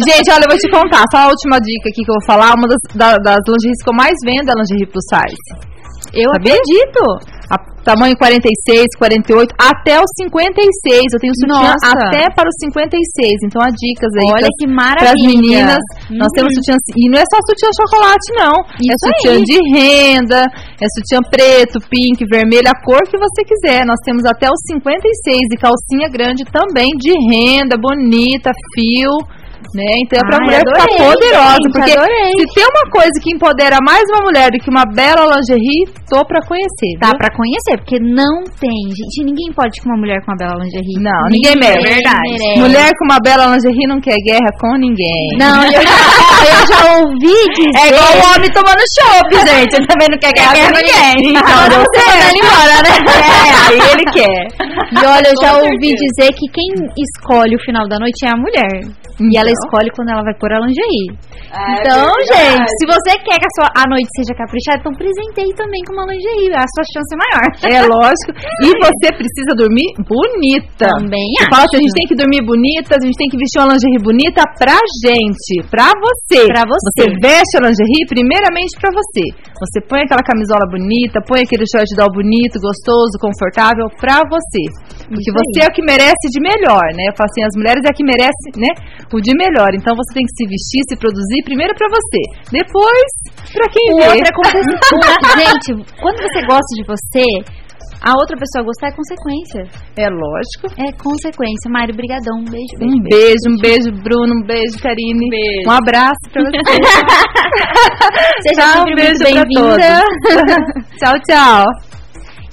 Gente, 0.07 0.29
olha, 0.33 0.45
eu 0.45 0.51
vou 0.51 0.59
te 0.59 0.69
contar, 0.71 1.05
só 1.15 1.27
a 1.27 1.29
última 1.29 1.61
dica 1.61 1.89
aqui 1.89 2.03
que 2.03 2.11
eu 2.11 2.19
vou 2.19 2.27
falar. 2.27 2.55
Uma 2.59 2.67
das, 2.69 2.81
da- 2.95 3.19
das 3.23 3.41
lingeries 3.47 3.83
que 3.83 3.91
eu 3.91 3.95
mais 3.97 4.15
vendo 4.25 4.49
é 4.49 4.53
a 4.53 4.59
lingerie 4.59 4.91
plus 4.91 5.07
size. 5.07 5.71
Eu 6.15 6.29
Sabia? 6.35 6.55
acredito. 6.59 7.03
A, 7.51 7.59
tamanho 7.83 8.15
46, 8.17 8.87
48, 8.97 9.51
até 9.59 9.99
os 9.99 10.07
56. 10.23 11.03
Eu 11.13 11.19
tenho 11.19 11.35
sutiã 11.35 11.75
Nossa. 11.75 11.91
até 12.07 12.31
para 12.31 12.47
os 12.47 12.55
56. 12.63 13.43
Então, 13.43 13.59
há 13.61 13.69
dicas 13.75 14.13
aí 14.23 14.31
Olha 14.31 14.47
pras- 14.47 14.59
que 14.59 14.67
para 14.67 14.75
maravilha. 14.77 15.11
as 15.11 15.21
meninas. 15.21 15.83
Nós 16.15 16.31
Uhum. 16.31 16.37
temos 16.39 16.51
sutiã. 16.55 16.75
E 16.97 17.05
não 17.11 17.19
é 17.19 17.25
só 17.27 17.39
sutiã 17.43 17.69
chocolate, 17.75 18.27
não. 18.39 18.55
é 18.63 18.87
Isso 18.87 19.03
sutiã 19.03 19.33
aí. 19.35 19.43
de 19.43 19.59
renda, 19.75 20.41
é 20.79 20.87
sutiã 20.95 21.19
preto, 21.27 21.77
pink, 21.91 22.23
vermelho, 22.31 22.71
a 22.71 22.77
cor 22.87 23.03
que 23.11 23.19
você 23.19 23.43
quiser. 23.43 23.85
Nós 23.85 23.99
temos 24.05 24.23
até 24.25 24.47
os 24.47 24.61
56 24.71 25.43
e 25.51 25.57
calcinha 25.59 26.09
grande 26.09 26.45
também 26.55 26.91
de 26.97 27.11
renda, 27.29 27.75
bonita, 27.77 28.51
fio. 28.79 29.11
Né? 29.75 29.87
Então 30.03 30.19
é 30.19 30.25
pra 30.27 30.39
Ai, 30.41 30.45
mulher 30.45 30.61
adorei, 30.67 30.83
ficar 30.83 31.05
poderosa. 31.07 31.57
gente, 31.63 31.71
porque 31.71 31.93
adorei. 31.95 32.31
se 32.35 32.45
tem 32.55 32.67
uma 32.67 32.85
coisa 32.91 33.15
que 33.23 33.31
empodera 33.35 33.77
mais 33.87 34.03
uma 34.11 34.23
mulher 34.27 34.49
do 34.51 34.59
que 34.59 34.71
uma 34.71 34.83
bela 34.83 35.31
lingerie, 35.31 35.87
tô 36.11 36.19
pra 36.27 36.43
conhecer. 36.43 36.93
Dá 36.99 37.15
viu? 37.15 37.19
pra 37.23 37.31
conhecer, 37.31 37.75
porque 37.79 37.99
não 38.03 38.43
tem, 38.59 38.79
gente. 38.91 39.23
Ninguém 39.23 39.53
pode 39.55 39.79
com 39.79 39.91
uma 39.95 39.99
mulher 40.03 40.19
com 40.27 40.33
uma 40.33 40.39
bela 40.43 40.59
lingerie. 40.59 40.99
Não, 40.99 41.23
ninguém 41.31 41.55
merece. 41.55 41.87
Verdade. 41.87 42.59
Mulher 42.59 42.91
com 42.99 43.05
uma 43.07 43.21
bela 43.23 43.47
lingerie 43.55 43.87
não 43.87 44.01
quer 44.01 44.19
guerra 44.27 44.51
com 44.59 44.75
ninguém. 44.75 45.39
Não, 45.39 45.63
eu, 45.71 45.81
eu 45.81 46.61
já 46.67 46.81
ouvi 46.99 47.39
dizer. 47.55 47.79
É 47.79 47.95
igual 47.95 48.11
o 48.11 48.21
homem 48.35 48.51
tomando 48.51 48.83
chopp, 48.99 49.31
gente. 49.47 49.73
Ele 49.79 49.87
também 49.87 50.09
não 50.11 50.19
quer 50.19 50.33
guerra 50.35 50.55
com 50.67 50.83
ninguém. 50.83 51.15
Então, 51.31 51.61
deu 51.71 51.79
você 51.87 52.01
manda 52.11 52.27
ele 52.27 52.41
embora, 52.43 52.77
né? 52.83 52.93
É, 53.07 53.51
aí 53.71 53.81
ele 53.95 54.07
quer. 54.11 54.41
E 54.91 55.07
olha, 55.07 55.29
eu 55.31 55.39
já 55.41 55.57
ouvi 55.63 55.95
dizer 55.95 56.33
que 56.35 56.47
quem 56.51 56.69
escolhe 56.99 57.55
o 57.55 57.65
final 57.65 57.87
da 57.89 57.99
noite 57.99 58.27
é 58.27 58.31
a 58.31 58.37
mulher. 58.37 58.91
E 59.21 59.37
ela 59.37 59.50
escolhe 59.53 59.91
quando 59.95 60.11
ela 60.11 60.23
vai 60.23 60.35
pôr 60.39 60.51
a 60.53 60.61
lingerie. 60.61 61.11
então, 61.51 62.09
gente, 62.31 62.69
se 62.79 62.85
você 62.87 63.13
quer 63.23 63.37
que 63.39 63.49
a 63.49 63.55
sua 63.59 63.69
a 63.83 63.85
noite 63.89 64.09
seja 64.17 64.35
caprichada, 64.35 64.79
então 64.79 64.93
presenteie 64.95 65.53
também 65.55 65.81
com 65.87 65.95
uma 65.95 66.07
lingerie. 66.07 66.53
A 66.55 66.67
sua 66.69 66.85
chance 66.93 67.11
é 67.11 67.19
maior. 67.19 67.47
É 67.67 67.79
lógico. 67.89 68.31
E 68.63 68.69
você 68.77 69.09
precisa 69.15 69.53
dormir 69.57 69.89
bonita. 70.05 70.87
Também 71.01 71.27
acho. 71.41 71.71
que 71.71 71.77
a 71.77 71.83
gente 71.83 71.95
tem 71.97 72.07
que 72.07 72.17
dormir 72.17 72.43
bonita, 72.45 72.97
a 72.97 73.03
gente 73.03 73.17
tem 73.17 73.29
que 73.29 73.39
vestir 73.39 73.59
uma 73.61 73.73
lingerie 73.75 74.03
bonita 74.03 74.43
pra 74.59 74.79
gente, 75.05 75.63
pra 75.71 75.91
você. 75.97 76.47
Pra 76.47 76.65
você. 76.67 76.89
Você 76.91 77.07
veste 77.21 77.55
a 77.59 77.67
lingerie 77.67 78.05
primeiramente 78.09 78.77
pra 78.79 78.91
você. 78.93 79.25
Você 79.61 79.79
põe 79.85 80.01
aquela 80.03 80.25
camisola 80.25 80.65
bonita, 80.71 81.21
põe 81.27 81.45
aquele 81.45 81.65
short 81.69 81.89
doll 81.97 82.09
bonito, 82.13 82.57
gostoso, 82.61 83.21
confortável 83.21 83.87
pra 84.01 84.25
você. 84.25 84.63
Porque 85.05 85.29
Isso 85.29 85.37
você 85.37 85.59
aí. 85.61 85.67
é 85.67 85.69
o 85.69 85.75
que 85.75 85.83
merece 85.85 86.25
de 86.33 86.41
melhor, 86.41 86.87
né? 86.97 87.11
Eu 87.11 87.15
falo 87.17 87.29
assim, 87.29 87.43
as 87.45 87.55
mulheres 87.59 87.83
é 87.85 87.93
que 87.93 88.05
merece, 88.05 88.47
né? 88.57 88.71
O 89.13 89.21
de 89.21 89.35
melhor. 89.41 89.71
Então 89.73 89.97
você 89.97 90.13
tem 90.13 90.25
que 90.29 90.35
se 90.37 90.45
vestir, 90.45 90.81
se 90.93 90.97
produzir 91.01 91.41
primeiro 91.49 91.73
pra 91.75 91.89
você. 91.89 92.21
Depois 92.53 93.09
pra 93.57 93.67
quem 93.73 93.85
O 93.93 93.97
vê. 93.97 94.05
outro 94.13 94.29
é 94.29 94.35
consequência. 94.37 94.77
Gente, 95.41 95.69
quando 95.97 96.19
você 96.21 96.41
gosta 96.45 96.71
de 96.77 96.85
você, 96.85 97.27
a 98.05 98.13
outra 98.17 98.37
pessoa 98.37 98.65
gostar 98.65 98.89
é 98.89 98.97
consequência. 98.97 99.63
É 99.97 100.09
lógico. 100.09 100.69
É 100.81 100.89
consequência. 100.97 101.69
Mário, 101.69 101.95
brigadão. 101.97 102.37
Um 102.41 102.45
beijo, 102.49 102.75
beijo, 102.79 102.95
Um 102.97 103.01
beijo. 103.03 103.17
beijo, 103.17 103.45
um 103.49 103.59
beijo, 103.61 103.89
Bruno, 104.05 104.33
um 104.37 104.45
beijo, 104.47 104.77
Karine. 104.81 105.29
Beijo. 105.29 105.69
Um 105.69 105.73
abraço 105.73 106.25
pra 106.33 106.43
você. 106.45 106.61
Seja 108.45 108.63
Tchau, 108.63 108.73
sempre 108.73 108.93
um 108.93 108.97
beijo 108.97 109.21
muito 109.21 109.35
pra 109.35 109.45
bem-vinda. 109.45 110.85
tchau, 111.01 111.15
tchau. 111.29 112.00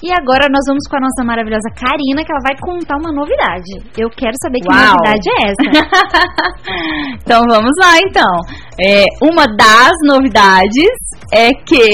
E 0.02 0.12
agora 0.12 0.46
nós 0.48 0.62
vamos 0.68 0.86
com 0.88 0.96
a 0.96 1.00
nossa 1.00 1.24
maravilhosa 1.24 1.68
Karina, 1.74 2.22
que 2.24 2.30
ela 2.30 2.42
vai 2.42 2.56
contar 2.60 2.96
uma 2.96 3.12
novidade. 3.12 3.82
Eu 3.98 4.08
quero 4.10 4.34
saber 4.42 4.60
que 4.60 4.70
Uau. 4.70 4.94
novidade 4.94 5.26
é 5.28 5.50
essa. 5.50 5.58
Então 7.22 7.42
vamos 7.48 7.72
lá 7.78 7.98
então. 7.98 8.40
É, 8.80 9.04
uma 9.22 9.44
das 9.44 9.92
novidades 10.06 10.88
é 11.32 11.50
que 11.52 11.86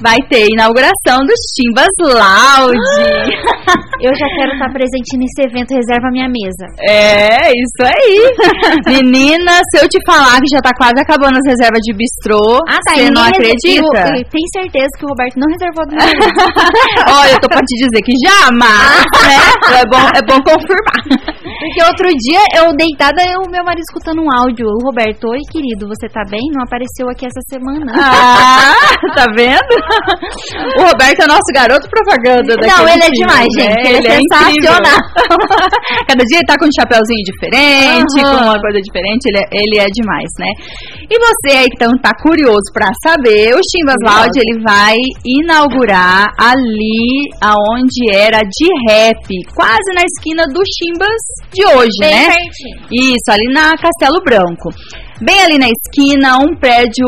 vai 0.00 0.16
ter 0.30 0.46
inauguração 0.52 1.18
do 1.26 1.32
Chimbas 1.54 1.92
Lounge. 2.00 3.38
Eu 4.00 4.14
já 4.14 4.26
quero 4.38 4.52
estar 4.52 4.70
presente 4.72 5.18
nesse 5.18 5.42
evento, 5.42 5.74
reserva 5.74 6.06
a 6.06 6.12
minha 6.12 6.28
mesa. 6.30 6.66
É, 6.88 7.50
isso 7.50 7.82
aí. 7.82 8.30
Menina, 8.86 9.58
se 9.74 9.84
eu 9.84 9.88
te 9.88 9.98
falar 10.06 10.38
que 10.38 10.46
já 10.54 10.60
tá 10.62 10.70
quase 10.78 10.94
acabando 11.02 11.36
as 11.36 11.44
reservas 11.44 11.80
de 11.82 11.92
bistrô, 11.94 12.62
Ah, 12.68 12.78
tá. 12.86 12.94
você 12.94 13.10
não 13.10 13.22
acredita? 13.22 13.98
Eu 14.14 14.22
tenho 14.30 14.48
certeza 14.54 14.86
que 14.96 15.04
o 15.04 15.08
Roberto 15.08 15.34
não 15.36 15.50
reservou 15.50 15.82
a 15.82 15.86
minha 15.88 16.06
mesa. 16.14 16.46
Olha, 17.10 17.32
eu 17.32 17.40
tô 17.40 17.48
pra 17.48 17.58
te 17.58 17.74
dizer 17.74 18.00
que 18.06 18.12
já, 18.24 18.50
mas, 18.54 19.02
né? 19.26 19.80
É 19.80 19.84
bom, 19.90 20.04
é 20.14 20.22
bom 20.22 20.38
confirmar. 20.46 21.37
Porque 21.58 21.82
outro 21.82 22.08
dia, 22.22 22.38
eu 22.54 22.70
deitada, 22.76 23.18
eu, 23.26 23.42
meu 23.50 23.64
marido 23.66 23.82
escutando 23.82 24.22
um 24.22 24.30
áudio. 24.30 24.66
O 24.66 24.86
Roberto, 24.86 25.26
oi 25.26 25.42
querido, 25.50 25.88
você 25.88 26.06
tá 26.06 26.22
bem? 26.30 26.40
Não 26.54 26.62
apareceu 26.62 27.10
aqui 27.10 27.26
essa 27.26 27.42
semana. 27.50 27.90
Ah, 27.98 28.94
tá 29.18 29.26
vendo? 29.34 29.74
O 30.78 30.86
Roberto 30.86 31.22
é 31.22 31.26
nosso 31.26 31.50
garoto 31.52 31.88
propaganda 31.90 32.54
daqui 32.54 32.70
Não, 32.70 32.86
ele 32.86 33.02
é 33.02 33.10
demais, 33.10 33.48
né? 33.58 33.74
gente. 33.74 33.88
Ele, 33.88 34.06
é 34.06 34.18
incrível. 34.20 34.70
sensacional. 34.70 34.98
Cada 36.06 36.24
dia 36.24 36.38
ele 36.38 36.46
tá 36.46 36.54
com 36.58 36.66
um 36.66 36.74
chapéuzinho 36.78 37.24
diferente, 37.26 38.14
Aham. 38.22 38.38
com 38.38 38.44
uma 38.44 38.60
coisa 38.60 38.78
diferente, 38.78 39.26
ele 39.26 39.38
é, 39.38 39.46
ele 39.50 39.76
é 39.78 39.86
demais, 39.90 40.30
né? 40.38 40.50
E 41.10 41.18
você 41.18 41.56
aí 41.56 41.66
que 41.66 41.78
então, 41.78 41.96
tá 41.98 42.12
curioso 42.22 42.70
pra 42.72 42.86
saber, 43.02 43.54
o 43.54 43.60
Chimbas 43.62 44.02
Lounge, 44.02 44.38
ele 44.38 44.60
vai 44.62 44.96
inaugurar 45.24 46.26
ali 46.36 47.30
aonde 47.40 48.10
era 48.12 48.40
de 48.42 48.66
rap, 48.88 49.26
quase 49.54 49.94
na 49.94 50.02
esquina 50.02 50.42
do 50.46 50.60
Chimbas 50.66 51.22
de 51.52 51.66
hoje, 51.66 51.98
Bem 52.00 52.14
né? 52.14 52.26
pertinho. 52.26 53.14
Isso, 53.14 53.28
ali 53.30 53.52
na 53.52 53.72
Castelo 53.76 54.22
Branco. 54.24 54.70
Bem 55.20 55.40
ali 55.42 55.58
na 55.58 55.68
esquina, 55.68 56.38
um 56.38 56.56
prédio 56.58 57.06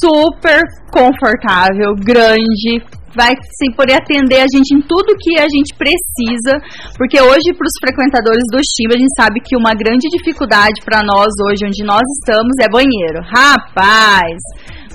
super 0.00 0.60
confortável, 0.90 1.94
grande. 1.96 2.82
Vai 3.16 3.32
sim 3.32 3.72
poder 3.74 3.94
atender 3.94 4.40
a 4.44 4.46
gente 4.52 4.76
em 4.76 4.82
tudo 4.82 5.16
que 5.18 5.40
a 5.40 5.48
gente 5.48 5.72
precisa, 5.72 6.60
porque 6.98 7.18
hoje 7.18 7.48
para 7.56 7.64
os 7.64 7.76
frequentadores 7.80 8.44
do 8.52 8.60
Chimba 8.60 8.92
a 8.94 8.98
gente 8.98 9.16
sabe 9.16 9.40
que 9.40 9.56
uma 9.56 9.72
grande 9.72 10.06
dificuldade 10.12 10.84
para 10.84 11.02
nós 11.02 11.32
hoje 11.48 11.64
onde 11.64 11.82
nós 11.82 12.04
estamos 12.20 12.52
é 12.60 12.68
banheiro. 12.68 13.24
Rapaz, 13.24 14.36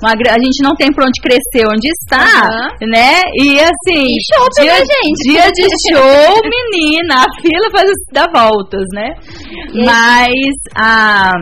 uma 0.02 0.12
a 0.12 0.38
gente 0.38 0.62
não 0.62 0.74
tem 0.74 0.92
por 0.92 1.04
onde 1.04 1.20
crescer 1.20 1.66
onde 1.72 1.88
está, 1.88 2.48
né? 2.82 3.22
E 3.34 3.58
assim, 3.60 4.08
E 4.08 4.34
show 4.34 4.48
dia, 4.58 4.76
gente. 4.76 5.30
dia 5.30 5.50
de 5.52 5.62
show, 5.88 6.40
menina, 6.44 7.24
a 7.24 7.40
fila 7.40 7.70
faz 7.70 7.90
dar 8.12 8.28
voltas, 8.32 8.84
né? 8.92 9.14
Mas 9.74 10.54
a 10.76 11.32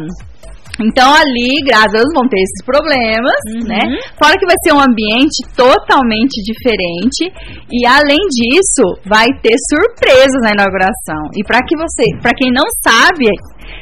então 0.82 1.12
ali, 1.12 1.60
graças 1.62 1.92
a 1.92 1.98
Deus, 1.98 2.08
vão 2.14 2.26
ter 2.28 2.40
esses 2.40 2.64
problemas, 2.64 3.36
né? 3.68 4.00
Fora 4.16 4.36
que 4.38 4.46
vai 4.46 4.56
ser 4.64 4.72
um 4.72 4.80
ambiente 4.80 5.44
totalmente 5.54 6.40
diferente 6.40 7.28
e 7.70 7.86
além 7.86 8.20
disso, 8.32 8.84
vai 9.04 9.28
ter 9.42 9.56
surpresas 9.68 10.40
na 10.42 10.52
inauguração. 10.56 11.20
E 11.36 11.44
para 11.44 11.60
que 11.60 11.76
você, 11.76 12.04
para 12.22 12.32
quem 12.32 12.50
não 12.50 12.64
sabe, 12.82 13.28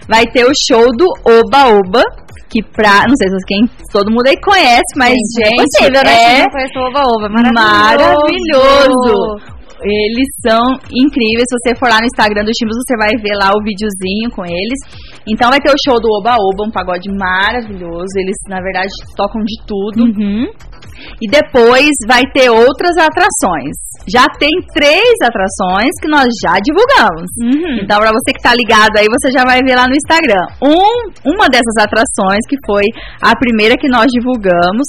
vai 0.08 0.24
ter 0.26 0.44
o 0.44 0.52
show 0.66 0.88
do 0.96 1.06
Oba 1.24 1.68
Oba, 1.68 2.02
que 2.48 2.62
pra, 2.62 3.04
não 3.06 3.14
sei 3.16 3.28
se 3.28 3.46
quem 3.46 3.68
todo 3.92 4.10
mundo 4.10 4.26
aí 4.26 4.40
conhece, 4.40 4.96
mas 4.96 5.14
gente, 5.36 5.52
é 5.52 5.62
possível, 5.62 6.02
né? 6.02 6.12
é 6.12 6.34
Quem 6.34 6.42
não 6.42 6.50
conhece 6.50 6.78
o 6.78 6.82
Ova 6.82 7.02
Ova, 7.06 7.28
maravilhoso. 7.52 9.14
Eles 9.80 10.26
são 10.42 10.74
incríveis. 10.90 11.46
Se 11.46 11.54
você 11.54 11.76
for 11.78 11.88
lá 11.88 11.98
no 12.00 12.06
Instagram 12.06 12.42
do 12.42 12.50
Chimbos, 12.50 12.76
você 12.82 12.96
vai 12.98 13.14
ver 13.22 13.36
lá 13.38 13.52
o 13.54 13.62
videozinho 13.62 14.28
com 14.34 14.44
eles. 14.44 14.78
Então 15.28 15.50
vai 15.50 15.60
ter 15.60 15.70
o 15.70 15.78
show 15.86 16.00
do 16.00 16.08
Oba 16.18 16.34
Oba, 16.34 16.66
um 16.66 16.70
pagode 16.70 17.08
maravilhoso. 17.12 18.10
Eles, 18.16 18.36
na 18.48 18.60
verdade, 18.60 18.90
tocam 19.14 19.40
de 19.44 19.54
tudo. 19.66 20.02
Uhum. 20.02 20.50
E 21.20 21.28
depois 21.28 21.90
vai 22.06 22.22
ter 22.32 22.50
outras 22.50 22.96
atrações. 22.96 23.76
Já 24.06 24.24
tem 24.38 24.50
três 24.72 25.14
atrações 25.22 25.90
que 26.00 26.08
nós 26.08 26.28
já 26.42 26.54
divulgamos. 26.62 27.28
Uhum. 27.40 27.82
Então, 27.82 28.00
pra 28.00 28.10
você 28.12 28.32
que 28.32 28.42
tá 28.42 28.54
ligado 28.54 28.96
aí, 28.96 29.06
você 29.06 29.30
já 29.30 29.44
vai 29.44 29.60
ver 29.60 29.76
lá 29.76 29.86
no 29.86 29.94
Instagram. 29.94 30.46
Um, 30.62 31.32
uma 31.32 31.48
dessas 31.48 31.76
atrações, 31.78 32.40
que 32.48 32.56
foi 32.64 32.84
a 33.20 33.36
primeira 33.36 33.76
que 33.76 33.88
nós 33.88 34.06
divulgamos, 34.10 34.86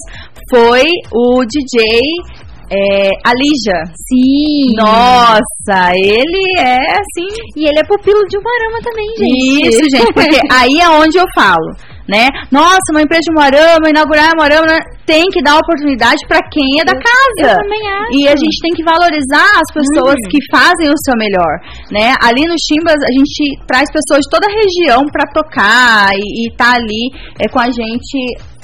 foi 0.49 0.85
o 1.11 1.43
DJ 1.45 2.39
é, 2.71 3.09
Alija. 3.25 3.83
Sim. 4.07 4.75
Nossa, 4.77 5.95
ele 5.95 6.43
é 6.59 6.77
assim. 6.77 7.27
E 7.57 7.67
ele 7.67 7.79
é 7.79 7.83
pupilo 7.83 8.25
de 8.27 8.37
Umarama 8.37 8.79
também, 8.83 9.07
gente. 9.17 9.67
Isso, 9.67 9.89
gente, 9.89 10.13
porque 10.13 10.39
aí 10.53 10.79
é 10.79 10.89
onde 10.89 11.17
eu 11.17 11.25
falo, 11.35 11.75
né? 12.09 12.27
Nossa, 12.51 12.89
uma 12.91 13.01
empresa 13.05 13.21
de 13.29 13.33
Moarama, 13.33 13.89
inaugurar 13.89 14.33
Moarama, 14.35 14.65
né? 14.65 14.79
tem 15.05 15.25
que 15.29 15.41
dar 15.41 15.57
oportunidade 15.57 16.21
para 16.27 16.41
quem 16.49 16.81
é 16.81 16.83
da 16.85 16.93
casa. 16.93 17.53
Eu 17.53 17.61
também 17.61 17.81
acho. 17.87 18.11
E 18.17 18.27
a 18.27 18.35
gente 18.35 18.57
tem 18.61 18.73
que 18.73 18.83
valorizar 18.83 19.61
as 19.61 19.69
pessoas 19.73 20.17
Uhum. 20.17 20.29
que 20.29 20.39
fazem 20.51 20.89
o 20.89 20.97
seu 21.05 21.15
melhor, 21.17 21.53
né? 21.91 22.13
Ali 22.21 22.45
no 22.45 22.55
Chimbas 22.57 22.97
a 23.01 23.11
gente 23.13 23.57
traz 23.65 23.89
pessoas 23.91 24.21
de 24.25 24.29
toda 24.29 24.47
a 24.49 24.53
região 24.53 25.05
para 25.05 25.25
tocar 25.31 26.09
e, 26.13 26.45
e 26.45 26.51
tá 26.55 26.73
ali 26.73 27.09
é, 27.39 27.47
com 27.49 27.59
a 27.59 27.69
gente 27.69 28.17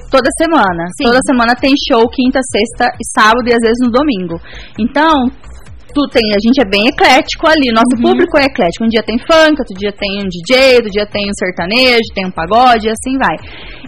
toda 0.09 0.29
semana. 0.37 0.85
Sim. 0.97 1.05
Toda 1.05 1.19
semana 1.25 1.55
tem 1.55 1.73
show 1.87 2.07
quinta, 2.09 2.39
sexta 2.51 2.93
e 2.99 3.03
sábado 3.13 3.47
e 3.47 3.53
às 3.53 3.59
vezes 3.59 3.79
no 3.81 3.91
domingo. 3.91 4.39
Então, 4.79 5.27
tu 5.95 6.03
tem, 6.11 6.27
a 6.35 6.39
gente 6.43 6.59
é 6.59 6.67
bem 6.67 6.87
eclético 6.91 7.47
ali, 7.47 7.71
nosso 7.71 7.95
Uhum. 7.95 8.11
público 8.11 8.37
é 8.37 8.45
eclético. 8.51 8.83
Um 8.83 8.89
dia 8.91 9.01
tem 9.01 9.17
funk, 9.17 9.55
outro 9.57 9.75
dia 9.79 9.93
tem 9.95 10.11
um 10.19 10.27
DJ, 10.27 10.75
outro 10.83 10.91
dia 10.91 11.07
tem 11.07 11.23
um 11.25 11.37
sertanejo, 11.39 12.03
tem 12.13 12.27
um 12.27 12.31
pagode, 12.35 12.87
e 12.87 12.91
assim 12.91 13.15
vai. 13.17 13.35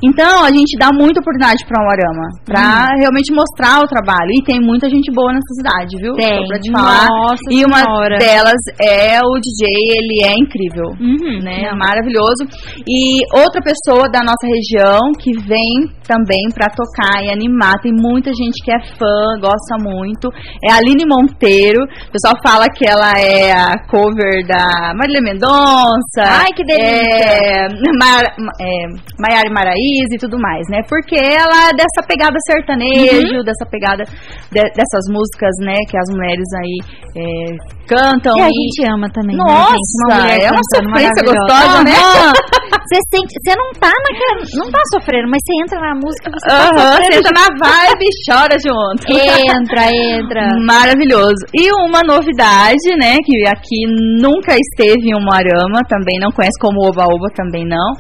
Então, 0.02 0.46
a 0.46 0.50
gente 0.50 0.78
dá 0.80 0.90
muita 0.94 1.20
oportunidade 1.20 1.66
pra 1.68 1.84
um 1.84 1.90
arama, 1.92 2.26
pra 2.46 2.96
realmente 3.02 3.34
mostrar 3.34 3.82
o 3.84 3.88
trabalho. 3.88 4.30
E 4.40 4.44
tem 4.44 4.62
muita 4.62 4.88
gente 4.90 5.12
boa 5.12 5.34
nessa 5.34 5.52
cidade, 5.58 5.98
viu? 6.00 6.14
Tem. 6.14 6.38
Só 6.40 6.48
pra 6.48 6.60
te 6.60 6.72
falar. 6.72 7.08
Nossa 7.10 7.48
e 7.52 7.66
uma 7.66 7.82
Senhora. 7.84 8.18
delas 8.18 8.62
é 8.80 9.20
o 9.20 9.34
DJ, 9.42 9.68
ele 9.98 10.24
é 10.24 10.34
incrível. 10.38 10.88
Uhum, 11.02 11.44
Né, 11.44 11.70
maravilhoso. 11.76 12.46
E 12.88 13.20
outra 13.36 13.60
pessoa 13.62 14.08
da 14.10 14.22
nossa 14.22 14.46
região 14.48 15.12
que 15.20 15.34
vem 15.44 15.90
também 16.08 16.46
pra 16.54 16.68
tocar 16.70 17.24
e 17.26 17.30
animar, 17.32 17.74
tem 17.82 17.92
muita 17.92 18.32
gente 18.32 18.64
que 18.64 18.72
é 18.72 18.80
fã, 18.98 19.40
gosta 19.42 19.76
muito, 19.82 20.30
é 20.64 20.72
a 20.72 20.78
Aline 20.78 21.06
Monteiro. 21.06 21.82
O 22.08 22.12
pessoal 22.12 22.36
fala 22.46 22.66
que 22.70 22.86
ela 22.88 23.12
é 23.20 23.52
a 23.52 23.78
cover 23.90 24.46
da 24.48 24.94
Marília 24.96 25.22
Mendonça. 25.22 26.22
Ai, 26.24 26.52
que 26.56 26.64
delícia. 26.64 26.88
É, 26.88 27.68
Mar- 28.00 28.36
é, 28.62 28.88
Maiara 29.20 29.50
Maraíza 29.52 30.14
e 30.14 30.18
tudo 30.20 30.38
mais, 30.40 30.64
né? 30.70 30.80
Porque 30.88 31.16
ela 31.16 31.70
é 31.70 31.74
dessa 31.74 32.06
pegada 32.08 32.34
Uhum. 32.36 32.54
sertanejo, 32.54 33.44
dessa 33.44 33.66
pegada 33.70 34.04
de- 34.52 34.72
dessas 34.76 35.06
músicas, 35.10 35.52
né, 35.62 35.76
que 35.90 35.98
as 35.98 36.10
mulheres 36.10 36.48
aí 36.62 36.78
é, 37.18 37.56
cantam. 37.88 38.38
E 38.38 38.42
a 38.42 38.48
e- 38.48 38.52
gente 38.52 38.92
ama 38.92 39.08
também, 39.14 39.36
né, 39.36 39.44
Nossa, 39.44 39.72
gente? 39.72 40.06
Uma 40.08 40.16
mulher 40.22 40.42
é 40.44 40.52
uma 40.52 40.90
maravilhosa. 40.92 41.38
gostosa, 41.38 41.84
né? 41.84 41.92
Você 42.88 43.00
sente, 43.12 43.34
você 43.36 43.54
não 43.58 43.72
tá 43.76 43.92
naquela, 43.92 44.64
não 44.64 44.72
tá 44.72 44.80
sofrendo, 44.94 45.28
mas 45.30 45.42
você 45.44 45.54
entra 45.62 45.80
na 45.80 45.96
música, 45.96 46.32
você 46.32 46.48
tá 46.48 46.56
Aham, 46.56 46.72
você 46.72 47.04
sofrendo. 47.04 47.16
entra 47.20 47.32
na 47.36 47.48
vibe 47.60 48.06
e 48.08 48.16
chora 48.24 48.56
junto. 48.64 49.02
Entra, 49.12 49.84
entra. 49.92 50.42
Maravilhoso. 50.66 51.44
E 51.54 51.68
uma 51.84 52.02
novidade, 52.02 52.88
né, 52.98 53.18
que 53.26 53.36
aqui 53.48 53.84
nunca 54.22 54.56
esteve 54.56 55.10
em 55.10 55.16
Umuarama, 55.20 55.84
também 55.90 56.16
não 56.22 56.32
conhece 56.32 56.58
como 56.62 56.88
Oba 56.88 57.04
Oba, 57.04 57.28
também 57.36 57.66
não. 57.68 57.92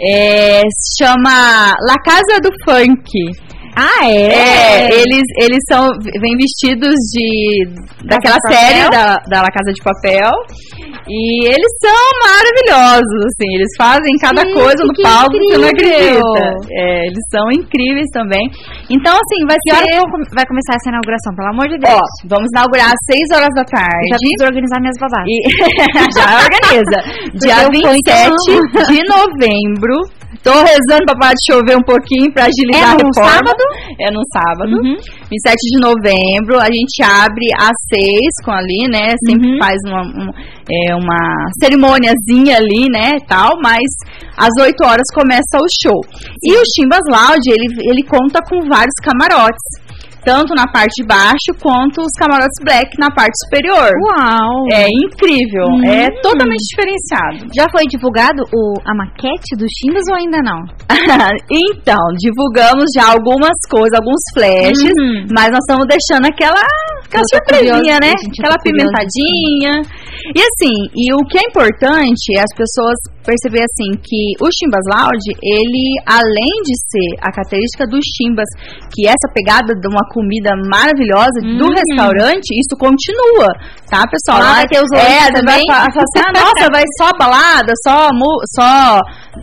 É, 0.00 0.60
chama 0.98 1.72
La 1.88 1.96
Casa 2.04 2.40
do 2.42 2.50
Funk. 2.64 3.08
Ah, 3.76 4.06
É, 4.06 4.86
eles, 4.88 5.24
eles 5.42 5.58
são, 5.68 5.90
vêm 6.20 6.36
vestidos 6.36 6.94
de 7.12 7.66
daquela 8.06 8.36
de 8.36 8.54
série 8.54 8.90
da, 8.90 9.16
da 9.28 9.42
La 9.42 9.50
Casa 9.50 9.72
de 9.74 9.82
Papel. 9.82 10.30
E 11.06 11.44
eles 11.44 11.72
são 11.84 12.00
maravilhosos, 12.24 13.20
assim, 13.28 13.50
eles 13.56 13.68
fazem 13.76 14.14
cada 14.22 14.40
Gente, 14.40 14.54
coisa 14.54 14.84
no 14.88 14.94
palco 15.02 15.32
que 15.36 15.48
você 15.52 15.58
não 15.58 15.68
acredita. 15.68 16.44
É, 16.70 17.06
eles 17.08 17.24
são 17.30 17.44
incríveis 17.52 18.08
também. 18.14 18.40
Então, 18.88 19.12
assim, 19.12 19.40
vai 19.46 19.56
Que 19.60 19.72
hora 19.74 19.84
ser. 19.84 19.90
que 19.90 19.96
eu- 20.00 20.24
vai 20.32 20.46
começar 20.46 20.72
essa 20.80 20.88
inauguração, 20.88 21.34
pelo 21.36 21.48
amor 21.52 21.68
de 21.68 21.76
Deus? 21.76 21.92
Ó, 21.92 22.00
vamos 22.30 22.48
inaugurar 22.54 22.88
às 22.88 23.00
6 23.10 23.26
horas 23.36 23.52
da 23.52 23.64
Eu 23.64 23.68
já 23.68 23.76
tarde. 23.76 24.08
preciso 24.16 24.42
organizar 24.48 24.80
minhas 24.80 24.96
babadas. 24.96 25.28
E 25.28 25.36
já 26.16 26.26
organiza. 26.40 26.98
Dia 27.36 27.56
eu 27.58 27.68
fui, 27.68 27.82
27 27.84 28.94
de 28.94 29.00
novembro. 29.04 29.94
Tô 30.42 30.52
rezando 30.52 31.04
pra 31.06 31.16
parar 31.18 31.32
de 31.34 31.52
chover 31.52 31.76
um 31.76 31.82
pouquinho 31.82 32.32
pra 32.32 32.44
agilizar 32.46 32.82
É 32.82 32.84
a 32.84 32.96
reforma. 32.96 33.30
sábado? 33.30 33.62
É 34.00 34.10
no 34.10 34.20
sábado. 34.32 34.72
Uhum. 34.76 34.96
27 35.30 35.56
de 35.72 35.80
novembro. 35.80 36.58
A 36.60 36.66
gente 36.66 37.02
abre 37.02 37.46
às 37.58 37.76
6 37.92 38.18
com 38.44 38.50
ali, 38.52 38.88
né? 38.90 39.14
Sempre 39.28 39.52
Uhum. 39.52 39.58
faz 39.58 39.76
uma, 39.86 40.02
um- 40.02 40.32
é, 40.70 40.94
uma 40.94 41.18
cerimôniazinha 41.62 42.56
ali, 42.56 42.86
né? 42.90 43.18
Tal, 43.28 43.50
mas 43.62 43.84
às 44.36 44.50
8 44.60 44.82
horas 44.84 45.04
começa 45.14 45.56
o 45.60 45.66
show. 45.82 46.00
E 46.42 46.52
o 46.56 46.62
Chimbas 46.74 47.04
Lounge, 47.08 47.48
ele, 47.48 47.66
ele 47.90 48.02
conta 48.02 48.40
com 48.48 48.60
vários 48.68 48.94
camarotes. 49.02 49.83
Tanto 50.24 50.54
na 50.54 50.66
parte 50.72 51.02
de 51.02 51.06
baixo 51.06 51.50
quanto 51.60 52.00
os 52.00 52.12
camarotes 52.18 52.56
black 52.64 52.88
na 52.98 53.10
parte 53.10 53.34
superior. 53.44 53.90
Uau! 54.08 54.64
É 54.72 54.86
incrível, 54.88 55.66
Hum. 55.68 55.84
é 55.84 56.08
totalmente 56.22 56.64
diferenciado. 56.72 57.46
Já 57.56 57.66
foi 57.70 57.84
divulgado 57.86 58.42
o, 58.52 58.74
a 58.84 58.94
maquete 58.94 59.54
dos 59.56 59.68
Chimbas 59.78 60.04
ou 60.10 60.16
ainda 60.16 60.38
não? 60.42 60.60
então, 61.50 62.00
divulgamos 62.18 62.86
já 62.96 63.12
algumas 63.12 63.56
coisas, 63.70 63.92
alguns 63.98 64.22
flashes, 64.32 64.92
Uhum. 64.98 65.26
mas 65.34 65.50
nós 65.50 65.60
estamos 65.66 65.86
deixando 65.86 66.26
aquela, 66.26 66.62
aquela 67.04 67.24
surpresinha, 67.32 67.98
curiosa, 67.98 68.00
né? 68.00 68.12
tô 68.14 68.40
Aquela 68.40 68.58
pimentadinha. 68.64 69.72
E 70.34 70.40
assim, 70.40 70.74
e 70.96 71.12
o 71.14 71.18
que 71.28 71.38
é 71.38 71.42
importante 71.48 72.32
é 72.36 72.40
as 72.40 72.52
pessoas 72.56 72.96
perceber 73.24 73.64
assim 73.64 73.92
que 74.04 74.36
o 74.40 74.48
Chimbas 74.52 74.84
Lounge, 74.88 75.32
ele 75.42 75.96
além 76.06 76.54
de 76.64 76.74
ser 76.88 77.16
a 77.20 77.32
característica 77.32 77.86
dos 77.86 78.04
Chimbas, 78.04 78.48
que 78.92 79.06
é 79.06 79.10
essa 79.10 79.28
pegada 79.32 79.74
de 79.74 79.88
uma 79.88 80.04
comida 80.14 80.54
maravilhosa 80.70 81.42
do 81.42 81.66
Uhum. 81.66 81.74
restaurante, 81.74 82.54
isso 82.54 82.74
continua, 82.78 83.50
tá, 83.90 84.06
pessoal? 84.06 84.38
Lá 84.38 84.62
vai 84.62 84.66
ter 84.70 84.78
os 84.78 84.92
é, 84.94 85.26
também? 85.34 85.60
vai 85.66 85.74
falar 85.74 85.90
fala 85.90 86.06
assim, 86.06 86.22
ah, 86.22 86.32
nossa, 86.38 86.64
vai 86.70 86.84
só 86.98 87.08
balada, 87.18 87.72
só 87.82 87.96
só 88.54 88.70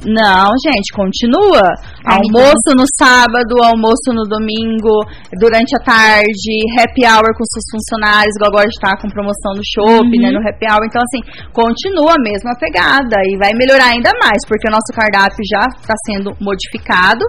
não, 0.07 0.47
gente, 0.63 0.87
continua. 0.95 1.67
Ai, 2.07 2.15
Almoço 2.23 2.71
no 2.79 2.87
sábado, 2.95 3.59
almoço 3.61 4.09
no 4.15 4.23
domingo, 4.23 5.03
durante 5.35 5.75
a 5.75 5.83
tarde, 5.83 6.53
happy 6.79 7.03
hour 7.03 7.27
com 7.35 7.43
seus 7.51 7.67
funcionários, 7.75 8.31
igual 8.39 8.51
agora 8.55 8.69
está 8.71 8.95
com 9.01 9.11
promoção 9.11 9.51
no 9.51 9.63
shopping, 9.67 10.23
Uhum. 10.23 10.31
né, 10.31 10.31
no 10.31 10.39
happy 10.47 10.65
hour. 10.71 10.83
Então, 10.87 11.01
assim, 11.03 11.19
continua 11.51 12.15
a 12.15 12.23
mesma 12.23 12.55
pegada 12.55 13.19
e 13.27 13.35
vai 13.37 13.51
melhorar 13.53 13.91
ainda 13.91 14.11
mais, 14.23 14.39
porque 14.47 14.67
o 14.67 14.71
nosso 14.71 14.89
cardápio 14.95 15.43
já 15.43 15.67
está 15.75 15.95
sendo 16.07 16.31
modificado, 16.39 17.27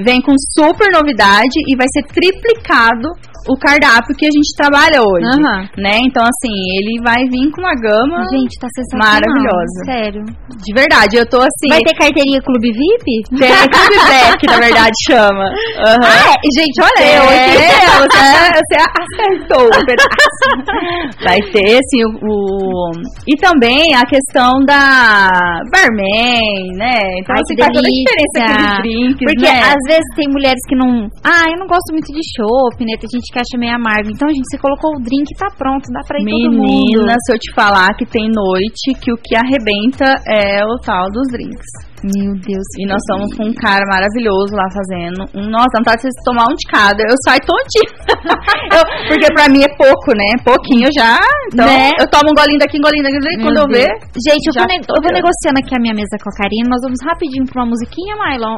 vem 0.00 0.20
com 0.24 0.32
super 0.56 0.88
novidade 0.88 1.56
e 1.68 1.76
vai 1.76 1.86
ser 1.92 2.02
triplicado 2.08 2.77
errado 2.78 3.16
o 3.48 3.56
cardápio 3.58 4.14
que 4.16 4.26
a 4.26 4.30
gente 4.32 4.50
trabalha 4.56 5.00
hoje, 5.02 5.26
Aham. 5.26 5.68
né? 5.78 5.98
Então, 6.04 6.22
assim, 6.22 6.52
ele 6.78 7.00
vai 7.02 7.24
vir 7.28 7.50
com 7.52 7.60
uma 7.62 7.74
gama 7.80 8.22
Gente, 8.32 8.54
tá. 8.60 8.68
Maravilhosa. 8.98 9.78
Sério. 9.86 10.22
de 10.24 10.72
verdade. 10.74 11.16
Eu 11.16 11.26
tô 11.28 11.38
assim. 11.38 11.68
Vai 11.70 11.80
ter 11.80 11.94
carteirinha 11.96 12.40
Clube 12.42 12.70
VIP? 12.72 13.06
Tem 13.38 13.48
Clube 13.48 13.98
Black, 14.06 14.46
na 14.46 14.58
verdade, 14.60 14.94
chama. 15.06 15.44
Aham. 15.86 15.98
Ah, 16.02 16.34
é? 16.34 16.50
gente, 16.54 16.76
olha 16.82 17.04
É, 17.04 17.16
eu 17.16 17.22
aqui. 17.24 18.08
você, 18.12 18.18
você 18.58 18.76
acertou 18.78 19.66
o 19.66 19.86
pedaço. 19.86 21.18
Vai 21.24 21.40
ter, 21.52 21.78
sim, 21.90 22.04
o, 22.04 22.28
o- 22.28 22.92
E 23.26 23.36
também 23.40 23.94
a 23.94 24.04
questão 24.06 24.60
da 24.66 25.28
barman, 25.72 26.76
né? 26.76 26.98
Então, 27.20 27.34
Ai, 27.34 27.42
assim, 27.42 27.56
faz 27.56 27.72
toda 27.72 27.88
a 27.88 27.90
diferença 27.90 28.38
aqueles 28.38 28.78
drinks, 28.82 29.24
Porque 29.26 29.50
né? 29.52 29.60
às 29.62 29.82
vezes 29.86 30.08
tem 30.16 30.26
mulheres 30.30 30.60
que 30.68 30.76
não. 30.76 31.08
Ah, 31.24 31.44
eu 31.50 31.58
não 31.58 31.66
gosto 31.66 31.92
muito 31.92 32.12
de 32.12 32.20
chopp, 32.36 32.84
né? 32.84 32.94
Tem 33.00 33.08
gente 33.12 33.32
que 33.32 33.37
acha 33.38 33.56
meio 33.58 33.74
amargo. 33.74 34.10
Então, 34.10 34.28
gente, 34.28 34.44
você 34.50 34.58
colocou 34.58 34.90
o 34.96 35.00
drink 35.00 35.26
tá 35.38 35.48
pronto, 35.56 35.86
dá 35.92 36.00
pra 36.06 36.18
ir 36.20 36.24
todo 36.26 36.52
mundo. 36.52 36.66
Menina, 36.66 37.14
se 37.24 37.32
eu 37.32 37.38
te 37.38 37.52
falar 37.54 37.88
que 37.96 38.04
tem 38.06 38.28
noite 38.30 38.94
que 39.00 39.12
o 39.12 39.16
que 39.16 39.36
arrebenta 39.36 40.06
é 40.26 40.64
o 40.64 40.76
tal 40.82 41.06
dos 41.10 41.26
drinks. 41.32 41.66
Meu 41.98 42.30
Deus. 42.38 42.68
E 42.78 42.86
nós 42.86 43.02
estamos 43.02 43.34
com 43.34 43.42
um 43.50 43.54
cara 43.58 43.82
maravilhoso 43.90 44.54
lá 44.54 44.70
fazendo. 44.70 45.18
Um, 45.34 45.50
nossa, 45.50 45.66
dá 45.74 45.78
vontade 45.82 46.02
de 46.06 46.22
tomar 46.22 46.46
um 46.46 46.54
de 46.54 46.62
cada. 46.70 47.02
Eu 47.02 47.18
saio 47.26 47.42
tontinho. 47.42 47.90
Eu- 48.70 48.86
porque 49.10 49.26
pra 49.34 49.48
mim 49.50 49.62
é 49.66 49.70
pouco, 49.74 50.14
né? 50.14 50.30
Pouquinho 50.46 50.86
já. 50.94 51.18
Então, 51.50 51.66
Né? 51.66 51.90
eu 51.98 52.06
tomo 52.06 52.30
um 52.30 52.36
golinho 52.38 52.60
daqui, 52.62 52.78
um 52.78 52.86
golinho 52.86 53.02
daqui. 53.02 53.18
Meu 53.18 53.46
Quando 53.50 53.58
eu 53.58 53.66
ver, 53.66 53.90
Gente, 54.14 54.46
eu 54.46 54.54
vou, 54.54 54.62
eu 54.70 55.02
vou 55.02 55.10
negociando 55.10 55.58
aqui 55.58 55.74
a 55.74 55.80
minha 55.82 55.94
mesa 55.94 56.14
com 56.22 56.30
a 56.30 56.34
Karina. 56.38 56.70
Nós 56.70 56.82
vamos 56.86 57.00
rapidinho 57.02 57.44
pra 57.50 57.62
uma 57.66 57.70
musiquinha, 57.74 58.14
Mylon. 58.14 58.56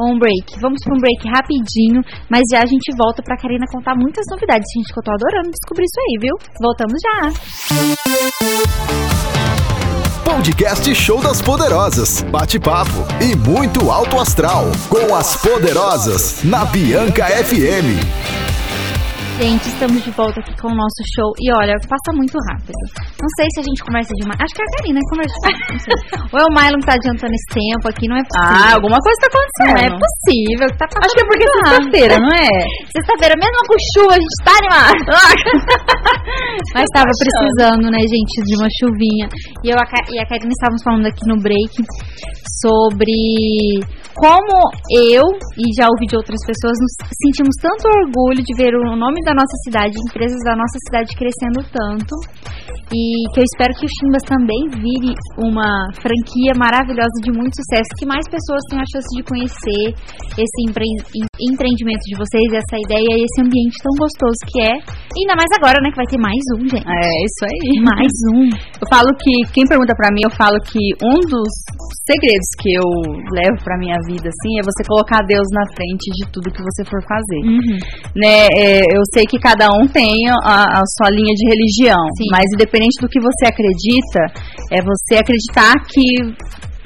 Um 0.00 0.18
break. 0.18 0.60
Vamos 0.60 0.78
pra 0.84 0.94
um 0.94 1.00
break 1.00 1.26
rapidinho, 1.28 2.02
mas 2.30 2.42
já 2.52 2.62
a 2.62 2.66
gente 2.66 2.94
volta 2.96 3.22
pra 3.22 3.36
Karina 3.36 3.66
contar 3.70 3.94
muitas 3.96 4.24
novidades, 4.30 4.66
gente, 4.76 4.92
que 4.92 4.98
eu 4.98 5.02
tô 5.02 5.10
adorando 5.10 5.50
descobrir 5.50 5.84
isso 5.84 6.00
aí, 6.00 6.18
viu? 6.20 6.34
Voltamos 6.60 6.98
já. 7.02 7.32
Podcast 10.24 10.94
Show 10.94 11.20
das 11.20 11.42
Poderosas. 11.42 12.22
Bate-papo 12.30 13.04
e 13.20 13.34
muito 13.34 13.90
alto 13.90 14.20
astral. 14.20 14.66
Com 14.88 15.14
as 15.14 15.36
Poderosas. 15.42 16.44
Na 16.44 16.64
Bianca 16.66 17.24
FM. 17.24 18.57
Gente, 19.38 19.70
estamos 19.70 20.02
de 20.02 20.10
volta 20.18 20.40
aqui 20.40 20.50
com 20.58 20.66
o 20.66 20.74
nosso 20.74 20.98
show. 21.14 21.30
E 21.38 21.46
olha, 21.54 21.78
passa 21.86 22.10
muito 22.10 22.34
rápido. 22.50 22.74
Não 23.22 23.30
sei 23.38 23.46
se 23.54 23.62
a 23.62 23.64
gente 23.70 23.86
conversa 23.86 24.10
demais. 24.18 24.34
Acho 24.34 24.50
que 24.50 24.62
é 24.62 24.66
a 24.66 24.72
Karina 24.74 24.98
que 24.98 25.10
conversa 25.14 25.36
demais. 25.38 25.58
Não. 25.86 26.26
Ou 26.34 26.38
é 26.42 26.46
o 26.50 26.52
Mylon 26.58 26.80
que 26.82 26.88
tá 26.90 26.94
adiantando 26.98 27.34
esse 27.38 27.50
tempo 27.54 27.84
aqui, 27.86 28.10
não 28.10 28.18
é 28.18 28.24
possível. 28.26 28.50
ah, 28.50 28.74
alguma 28.74 28.98
coisa 28.98 29.14
tá 29.22 29.28
não 29.30 29.38
acontecendo. 29.38 29.78
é 29.78 29.90
possível. 29.94 30.66
Tá 30.74 30.84
passando 30.90 31.06
Acho 31.06 31.14
que 31.14 31.22
é 31.22 31.28
porque 31.30 31.46
é 31.46 31.50
sexta-feira, 31.54 32.14
não 32.18 32.32
é? 32.34 32.50
Sexta-feira, 32.98 33.34
mesmo 33.38 33.58
com 33.62 33.78
chuva, 33.94 34.12
a 34.18 34.22
gente 34.26 34.38
tá 34.42 34.54
animado. 34.58 35.06
Mas 36.74 36.86
tava 36.90 37.12
precisando, 37.14 37.86
né, 37.94 38.02
gente, 38.10 38.34
de 38.42 38.54
uma 38.58 38.66
chuvinha. 38.74 39.26
E 39.62 39.70
eu 39.70 39.78
a 39.78 39.86
e 40.10 40.18
a 40.18 40.26
Karina 40.26 40.50
estávamos 40.50 40.82
falando 40.82 41.06
aqui 41.06 41.22
no 41.30 41.38
break 41.38 41.78
sobre 42.58 43.86
como 44.18 44.66
eu, 44.90 45.22
e 45.54 45.64
já 45.78 45.86
ouvi 45.86 46.06
de 46.10 46.16
outras 46.16 46.42
pessoas, 46.42 46.74
nos 46.74 46.92
sentimos 47.22 47.54
tanto 47.62 47.86
orgulho 48.02 48.42
de 48.42 48.54
ver 48.58 48.74
o 48.74 48.96
nome 48.96 49.22
da 49.28 49.36
nossa 49.36 49.56
cidade, 49.68 49.92
empresas 50.08 50.40
da 50.48 50.56
nossa 50.56 50.78
cidade 50.88 51.12
crescendo 51.12 51.60
tanto. 51.68 52.16
E 52.88 53.28
que 53.36 53.40
eu 53.40 53.44
espero 53.44 53.76
que 53.76 53.84
o 53.84 53.92
Chimbas 54.00 54.24
também 54.24 54.80
vire 54.80 55.12
uma 55.36 55.68
franquia 56.00 56.56
maravilhosa 56.56 57.12
de 57.20 57.28
muito 57.28 57.52
sucesso, 57.60 57.92
que 58.00 58.08
mais 58.08 58.24
pessoas 58.24 58.64
tenham 58.72 58.80
a 58.80 58.88
chance 58.88 59.10
de 59.12 59.22
conhecer 59.28 59.84
esse 60.40 60.58
empre 60.64 60.88
em- 61.12 61.52
empreendimento 61.52 62.00
de 62.08 62.16
vocês, 62.16 62.48
essa 62.48 62.80
ideia 62.80 63.12
e 63.12 63.24
esse 63.28 63.38
ambiente 63.44 63.76
tão 63.84 63.92
gostoso 63.92 64.40
que 64.48 64.64
é. 64.64 64.72
Ainda 64.80 65.36
mais 65.36 65.52
agora, 65.60 65.76
né, 65.84 65.92
que 65.92 66.00
vai 66.00 66.08
ter 66.08 66.16
mais 66.16 66.42
um, 66.56 66.64
gente. 66.64 66.88
É, 66.88 67.12
isso 67.28 67.42
aí. 67.44 67.68
Mais 67.84 68.14
um. 68.32 68.48
Eu 68.80 68.86
falo 68.88 69.12
que, 69.20 69.32
quem 69.52 69.68
pergunta 69.68 69.92
pra 69.92 70.08
mim, 70.08 70.24
eu 70.24 70.32
falo 70.32 70.56
que 70.64 70.80
um 71.04 71.20
dos 71.28 71.52
segredos 72.08 72.48
que 72.56 72.72
eu 72.72 72.88
levo 73.28 73.60
pra 73.62 73.76
minha 73.76 74.00
vida, 74.08 74.32
assim, 74.32 74.56
é 74.56 74.64
você 74.64 74.80
colocar 74.88 75.20
Deus 75.28 75.44
na 75.52 75.68
frente 75.76 76.08
de 76.16 76.24
tudo 76.32 76.48
que 76.48 76.64
você 76.64 76.82
for 76.88 77.04
fazer. 77.04 77.42
Uhum. 77.44 77.78
né, 78.16 78.48
é, 78.56 78.80
eu 78.88 79.02
sei 79.12 79.28
que 79.28 79.38
cada 79.38 79.68
um 79.68 79.86
tem 79.86 80.24
a, 80.42 80.80
a 80.80 80.82
sua 80.96 81.12
linha 81.12 81.34
de 81.36 81.44
religião, 81.44 82.00
Sim. 82.16 82.32
mas 82.32 82.48
independente 82.56 82.96
do 83.00 83.08
que 83.08 83.20
você 83.20 83.44
acredita, 83.46 84.22
é 84.72 84.80
você 84.80 85.20
acreditar 85.20 85.76
que 85.84 86.08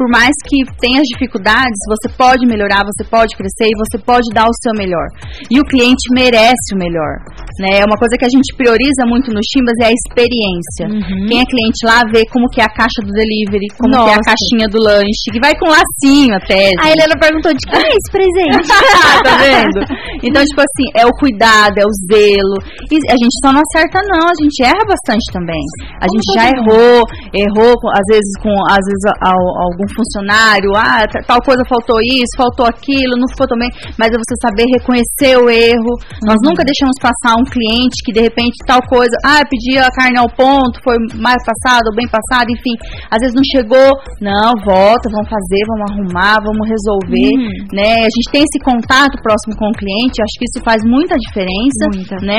por 0.02 0.10
mais 0.10 0.34
que 0.48 0.64
tenha 0.80 1.00
dificuldades, 1.02 1.78
você 1.86 2.08
pode 2.16 2.44
melhorar, 2.44 2.82
você 2.82 3.04
pode 3.08 3.36
crescer 3.36 3.70
e 3.70 3.78
você 3.78 4.02
pode 4.02 4.26
dar 4.34 4.48
o 4.48 4.54
seu 4.60 4.72
melhor. 4.74 5.06
E 5.48 5.60
o 5.60 5.64
cliente 5.64 6.02
merece 6.12 6.74
o 6.74 6.78
melhor. 6.78 7.22
Né? 7.60 7.80
É 7.80 7.84
uma 7.84 7.96
coisa 7.98 8.16
que 8.16 8.24
a 8.24 8.32
gente 8.32 8.54
prioriza 8.56 9.04
muito 9.06 9.28
no 9.32 9.40
Chimbas 9.44 9.76
é 9.82 9.86
a 9.90 9.94
experiência. 9.94 10.84
Uhum. 10.88 11.26
Quem 11.28 11.40
é 11.40 11.44
cliente 11.44 11.80
lá 11.84 12.00
vê 12.12 12.22
como 12.32 12.48
que 12.48 12.60
é 12.60 12.64
a 12.64 12.72
caixa 12.72 13.00
do 13.04 13.12
delivery, 13.12 13.66
como 13.78 13.92
que 13.92 14.10
é 14.10 14.14
a 14.14 14.20
Nossa. 14.22 14.30
caixinha 14.32 14.66
do 14.68 14.78
lanche, 14.80 15.28
que 15.32 15.40
vai 15.40 15.52
com 15.58 15.68
lacinho 15.68 16.34
até. 16.36 16.72
A 16.80 16.90
Helena 16.90 17.14
perguntou 17.18 17.52
de 17.52 17.62
quem 17.68 17.80
é 17.82 17.92
esse 17.92 18.10
presente? 18.12 18.68
tá 19.24 19.34
vendo? 19.42 19.78
Então, 20.22 20.40
tipo 20.44 20.60
assim, 20.62 20.86
é 20.96 21.04
o 21.06 21.12
cuidado, 21.18 21.76
é 21.78 21.84
o 21.86 21.92
zelo. 22.08 22.56
E 22.90 22.96
a 23.10 23.16
gente 23.18 23.34
só 23.44 23.52
não 23.52 23.60
acerta, 23.60 23.98
não. 24.08 24.28
A 24.28 24.36
gente 24.40 24.62
erra 24.62 24.84
bastante 24.86 25.26
também. 25.32 25.62
A 26.00 26.06
gente 26.08 26.26
já 26.34 26.44
errou, 26.48 27.02
errou, 27.34 27.72
com- 27.80 27.90
às 27.92 28.06
vezes, 28.08 28.32
com 28.42 28.52
às 28.70 28.82
vezes, 28.84 29.04
ao- 29.20 29.52
algum 29.68 29.86
funcionário. 29.94 30.70
Ah, 30.76 31.04
tal 31.26 31.40
coisa 31.42 31.62
faltou 31.68 31.98
isso, 32.02 32.32
faltou 32.36 32.66
aquilo, 32.66 33.16
não 33.18 33.28
ficou 33.28 33.46
também. 33.46 33.68
Mas 33.98 34.08
é 34.08 34.16
você 34.16 34.34
saber 34.40 34.64
reconhecer 34.72 35.36
o 35.38 35.48
erro. 35.50 35.92
Nós 36.24 36.36
nunca 36.42 36.64
deixamos 36.64 36.94
passar 37.00 37.36
um 37.36 37.41
cliente 37.44 38.02
que, 38.04 38.12
de 38.12 38.20
repente, 38.20 38.56
tal 38.66 38.80
coisa. 38.88 39.12
Ah, 39.24 39.42
pedi 39.48 39.78
a 39.78 39.90
carne 39.90 40.18
ao 40.18 40.28
ponto, 40.28 40.80
foi 40.82 40.96
mais 41.16 41.40
passado 41.44 41.86
ou 41.90 41.96
bem 41.96 42.08
passado, 42.08 42.50
enfim. 42.50 42.74
Às 43.10 43.20
vezes 43.20 43.34
não 43.34 43.44
chegou. 43.44 43.90
Não, 44.20 44.52
volta, 44.64 45.08
vamos 45.10 45.28
fazer, 45.28 45.60
vamos 45.66 45.86
arrumar, 45.90 46.36
vamos 46.42 46.64
resolver 46.68 47.32
Uhum. 47.32 47.66
né? 47.72 48.04
A 48.06 48.10
gente 48.12 48.28
tem 48.32 48.42
esse 48.42 48.58
contato 48.64 49.14
próximo 49.22 49.56
com 49.56 49.68
o 49.68 49.72
cliente, 49.76 50.22
acho 50.22 50.36
que 50.38 50.46
isso 50.48 50.60
faz 50.64 50.80
muita 50.84 51.16
diferença, 51.16 51.84
Muita. 51.92 52.16
né? 52.24 52.38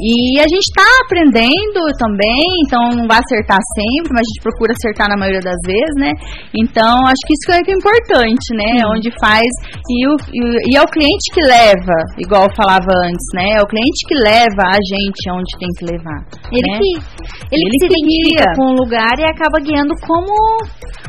E 0.00 0.38
a 0.40 0.46
gente 0.48 0.64
está 0.68 0.84
aprendendo 1.04 1.80
também, 1.98 2.42
então 2.66 2.82
não 2.96 3.06
vai 3.06 3.18
acertar 3.20 3.58
sempre, 3.74 4.12
mas 4.12 4.22
a 4.24 4.28
gente 4.30 4.42
procura 4.42 4.72
acertar 4.72 5.08
na 5.08 5.16
maioria 5.16 5.40
das 5.40 5.58
vezes, 5.66 5.94
né? 5.98 6.12
Então 6.54 6.98
acho 7.06 7.22
que 7.26 7.34
isso 7.34 7.50
é 7.52 7.60
que 7.62 7.70
é 7.72 7.74
importante, 7.74 8.46
né? 8.56 8.82
Onde 8.94 9.10
faz 9.20 9.46
e, 9.88 10.06
o, 10.08 10.12
e, 10.32 10.72
e 10.72 10.76
é 10.76 10.82
o 10.82 10.86
cliente 10.90 11.26
que 11.32 11.42
leva, 11.42 11.96
igual 12.18 12.44
eu 12.44 12.54
falava 12.56 12.90
antes, 13.06 13.26
né? 13.34 13.58
É 13.58 13.62
o 13.62 13.66
cliente 13.66 14.00
que 14.08 14.14
leva 14.14 14.43
a 14.52 14.80
gente 14.82 15.20
aonde 15.30 15.52
tem 15.58 15.68
que 15.78 15.84
levar. 15.88 16.20
Ele 16.52 16.68
né? 16.72 16.78
que 16.78 16.90
ele, 17.54 17.64
Ele 17.64 17.76
que 17.80 17.86
se 17.86 17.92
identifica 17.92 18.44
com 18.56 18.66
o 18.72 18.76
lugar 18.76 19.14
e 19.18 19.24
acaba 19.24 19.58
guiando 19.60 19.94
como 20.06 20.32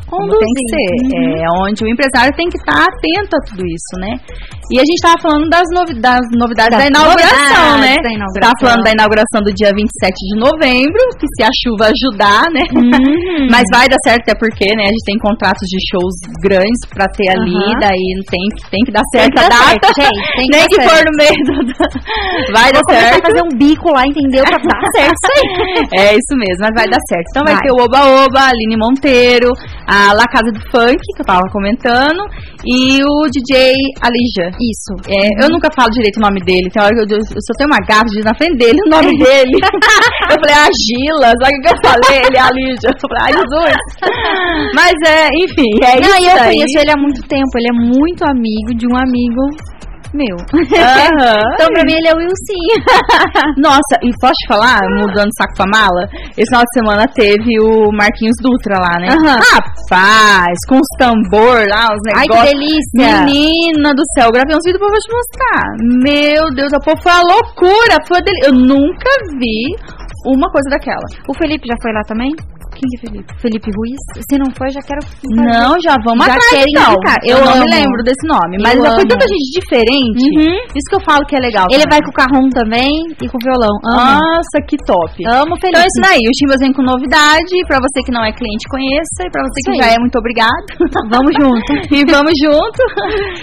Como 0.06 0.26
conduzir. 0.28 0.40
tem 0.40 0.54
que 0.54 0.74
ser. 0.76 0.92
Uhum. 1.18 1.36
É 1.42 1.48
onde 1.66 1.84
o 1.84 1.88
empresário 1.88 2.32
tem 2.36 2.48
que 2.48 2.58
estar 2.58 2.78
atento 2.86 3.32
a 3.36 3.40
tudo 3.50 3.62
isso, 3.66 3.94
né? 4.00 4.12
E 4.70 4.78
a 4.78 4.84
gente 4.86 4.98
estava 4.98 5.14
falando 5.22 5.46
das, 5.48 5.62
novi- 5.70 6.00
das 6.00 6.22
novidades 6.34 6.74
Das 6.74 6.82
da 6.82 6.90
inauguração, 6.90 7.78
novidades 7.78 7.86
né? 7.86 8.02
da 8.02 8.12
inauguração. 8.18 8.42
Tava 8.50 8.58
falando 8.62 8.82
da 8.82 8.92
inauguração 8.98 9.40
do 9.46 9.52
dia 9.54 9.70
27 9.70 10.10
de 10.10 10.34
novembro, 10.42 11.02
que 11.18 11.26
se 11.38 11.42
a 11.46 11.52
chuva 11.62 11.86
ajudar, 11.94 12.42
né? 12.50 12.64
Uhum. 12.74 13.46
Mas 13.50 13.62
vai 13.70 13.86
dar 13.86 13.98
certo, 14.02 14.26
até 14.26 14.34
porque, 14.34 14.66
né? 14.74 14.82
A 14.86 14.90
gente 14.90 15.06
tem 15.06 15.18
contratos 15.22 15.66
de 15.70 15.78
shows 15.90 16.14
grandes 16.42 16.82
pra 16.90 17.06
ter 17.14 17.30
ali, 17.30 17.54
Aham. 17.54 17.78
daí 17.78 18.06
tem, 18.26 18.44
que- 18.58 18.66
tem 18.70 18.82
que 18.86 18.90
dar 18.92 19.02
Tem 19.12 19.22
certo 19.22 19.34
que 19.34 19.38
a 19.38 19.48
dar 19.48 19.54
data. 19.54 19.86
certo, 19.94 20.02
gente, 20.02 20.26
tem 20.34 20.46
que 20.46 20.54
Nem 20.56 20.66
que 20.66 20.78
for 20.82 21.00
no 21.06 21.12
meio 21.14 21.40
do... 21.46 21.54
Vai 22.54 22.68
dar 22.74 22.82
Vou 22.86 22.94
certo. 22.94 23.25
A 23.26 23.30
fazer 23.30 23.42
um 23.42 23.58
bico 23.58 23.90
lá, 23.92 24.02
entendeu? 24.06 24.44
Pra 24.44 24.56
dar 24.58 24.80
certo 24.96 25.14
isso 25.16 25.30
aí. 25.34 25.98
É 25.98 26.14
isso 26.14 26.34
mesmo, 26.38 26.60
mas 26.62 26.72
vai 26.74 26.86
dar 26.86 27.00
certo. 27.10 27.26
Então 27.30 27.42
vai, 27.44 27.54
Vai. 27.54 27.62
ter 27.62 27.72
o 27.72 27.82
Oba 27.82 28.00
Oba, 28.24 28.40
a 28.40 28.48
Aline 28.50 28.76
Monteiro, 28.78 29.50
a 29.86 30.12
La 30.14 30.24
Casa 30.30 30.50
do 30.52 30.60
Funk, 30.70 30.96
que 30.96 31.22
eu 31.22 31.26
tava 31.26 31.42
comentando, 31.52 32.22
e 32.64 33.00
o 33.02 33.28
DJ 33.30 33.74
Alija. 34.02 34.46
Isso. 34.56 34.92
É, 35.10 35.44
Eu 35.44 35.50
nunca 35.50 35.68
falo 35.74 35.90
direito 35.90 36.16
o 36.18 36.22
nome 36.22 36.40
dele, 36.44 36.68
tem 36.72 36.82
hora 36.82 36.94
que 36.94 37.02
eu, 37.02 37.18
eu 37.18 37.42
só 37.42 37.52
tenho 37.58 37.70
uma 37.70 37.80
gafa 37.86 38.06
de 38.12 38.22
na 38.22 38.34
frente 38.34 38.56
dele, 38.58 38.78
o 38.86 38.90
nome 38.90 39.16
dele. 39.18 39.56
eu 40.30 40.36
falei, 40.40 40.54
ah, 40.56 40.70
Gila, 40.70 41.30
sabe 41.42 41.54
o 41.58 41.62
que 41.62 41.70
eu 41.72 41.78
falei? 41.82 42.16
Ele 42.26 42.36
é 42.36 42.40
Alija. 42.40 42.88
Eu 42.90 42.98
falei, 43.02 43.20
ai, 43.26 43.32
Jesus. 43.32 43.76
Mas 44.74 44.94
é, 45.06 45.28
enfim, 45.34 45.72
é 45.82 46.00
Não, 46.00 46.16
isso 46.16 46.22
e 46.22 46.26
eu 46.26 46.36
aí. 46.42 46.48
conheço 46.54 46.78
ele 46.78 46.90
há 46.90 46.96
muito 47.00 47.20
tempo. 47.28 47.50
Ele 47.56 47.68
é 47.68 47.76
muito 47.96 48.22
amigo 48.24 48.70
de 48.76 48.86
um 48.86 48.96
amigo 48.96 49.42
meu. 50.14 50.36
Aham. 50.56 51.40
Então, 51.54 51.68
pra 51.72 51.84
mim, 51.84 51.94
ele 51.94 52.08
é 52.08 52.12
o 52.14 52.18
Wilson. 52.18 52.62
Nossa, 53.58 53.94
e 54.02 54.10
posso 54.20 54.34
te 54.34 54.48
falar, 54.48 54.80
mudando 54.98 55.30
saco 55.36 55.54
pra 55.56 55.66
mala? 55.66 56.08
Esse 56.36 56.46
final 56.50 56.62
de 56.62 56.72
semana 56.78 57.06
teve 57.08 57.60
o 57.60 57.90
Marquinhos 57.92 58.36
Dutra 58.42 58.76
lá, 58.78 58.98
né? 59.00 59.08
Aham. 59.10 59.38
Rapaz, 59.40 60.56
com 60.68 60.76
os 60.76 60.88
tambor 60.98 61.66
lá, 61.68 61.88
os 61.94 62.02
Ai, 62.14 62.26
que 62.26 62.34
negócios. 62.34 62.50
delícia. 62.52 63.24
Menina 63.24 63.94
do 63.94 64.02
céu, 64.14 64.26
eu 64.26 64.32
gravei 64.32 64.56
uns 64.56 64.64
vídeos 64.64 64.78
pra 64.78 64.88
eu 64.88 65.00
te 65.00 65.12
mostrar. 65.12 65.62
Meu 66.02 66.54
Deus, 66.54 66.72
a 66.72 66.80
povo 66.80 67.00
foi 67.02 67.12
uma 67.12 67.22
loucura. 67.22 67.96
Foi 68.06 68.20
dele. 68.22 68.40
Eu 68.46 68.52
nunca 68.52 69.10
vi 69.38 69.74
uma 70.26 70.50
coisa 70.50 70.68
daquela. 70.70 71.06
O 71.28 71.34
Felipe 71.34 71.66
já 71.68 71.76
foi 71.80 71.92
lá 71.92 72.02
também? 72.06 72.30
Quem 72.76 72.86
que 72.92 72.96
é 72.96 73.00
Felipe? 73.00 73.30
Felipe 73.40 73.68
Ruiz? 73.72 74.00
Se 74.28 74.36
não 74.36 74.48
foi, 74.52 74.68
já 74.68 74.82
quero. 74.84 75.00
Não, 75.32 75.80
já 75.80 75.96
vamos 76.04 76.24
Já 76.24 76.36
atrás, 76.36 76.52
quero 76.52 76.68
então. 76.68 76.92
indicar. 76.92 77.18
Eu, 77.24 77.36
Eu 77.38 77.44
não 77.44 77.56
me 77.64 77.68
lembro 77.72 78.00
desse 78.04 78.24
nome, 78.28 78.54
mas 78.60 78.76
Eu 78.76 78.84
já 78.84 78.90
foi 79.00 79.06
tanta 79.08 79.26
gente 79.26 79.48
diferente. 79.56 80.24
Uhum. 80.36 80.56
Isso 80.76 80.88
que 80.92 80.96
eu 80.96 81.04
falo 81.08 81.24
que 81.24 81.36
é 81.36 81.40
legal. 81.40 81.66
Ele 81.72 81.88
vai 81.88 82.00
com 82.04 82.12
o 82.12 82.16
carrom 82.16 82.48
também 82.52 82.92
e 83.16 83.24
com 83.28 83.38
o 83.40 83.44
violão. 83.44 83.72
Amo. 83.80 84.20
Nossa, 84.20 84.56
que 84.68 84.76
top. 84.84 85.12
Amo 85.24 85.56
o 85.56 85.58
Felipe. 85.60 85.72
Então 85.72 85.82
é 85.82 85.88
isso 85.88 86.00
daí, 86.04 86.20
o 86.20 86.34
Chimbas 86.36 86.60
vem 86.60 86.72
com 86.72 86.82
novidade, 86.84 87.54
pra 87.66 87.80
você 87.80 88.04
que 88.04 88.12
não 88.12 88.24
é 88.24 88.30
cliente 88.32 88.68
conheça, 88.68 89.24
e 89.24 89.30
pra 89.32 89.40
você 89.40 89.58
que 89.64 89.72
já 89.80 89.88
é, 89.94 89.98
muito 89.98 90.16
obrigado. 90.18 90.68
Vamos 91.08 91.32
junto. 91.32 91.70
e 91.96 92.04
vamos 92.04 92.34
junto. 92.42 92.80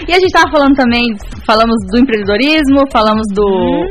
E 0.06 0.12
a 0.12 0.20
gente 0.20 0.30
tava 0.30 0.50
falando 0.50 0.74
também, 0.74 1.02
falamos 1.46 1.74
do 1.90 1.98
empreendedorismo, 1.98 2.84
falamos 2.92 3.26
do 3.34 3.46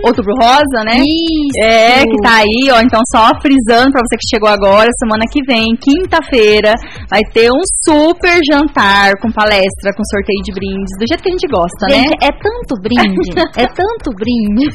Outubro 0.05 0.33
Rosa, 0.39 0.83
né? 0.85 1.01
Isso. 1.01 1.59
É, 1.63 2.03
que 2.03 2.17
tá 2.21 2.43
aí, 2.43 2.71
ó. 2.71 2.79
Então, 2.79 3.01
só 3.11 3.31
frisando 3.41 3.91
pra 3.91 4.01
você 4.05 4.15
que 4.15 4.29
chegou 4.29 4.49
agora, 4.49 4.87
semana 4.99 5.25
que 5.31 5.32
vem, 5.47 5.73
quinta-feira, 5.79 6.73
vai 7.09 7.21
ter 7.33 7.49
um 7.49 7.63
super 7.87 8.37
jantar 8.45 9.13
com 9.21 9.31
palestra, 9.31 9.89
com 9.95 10.03
sorteio 10.05 10.41
de 10.43 10.51
brindes, 10.53 10.91
do 10.99 11.05
jeito 11.07 11.23
que 11.23 11.29
a 11.29 11.35
gente 11.35 11.47
gosta, 11.49 11.83
né? 11.89 12.03
Gente, 12.03 12.17
é 12.21 12.31
tanto 12.37 12.73
brinde. 12.83 13.29
é 13.57 13.65
tanto 13.73 14.07
brinde. 14.13 14.67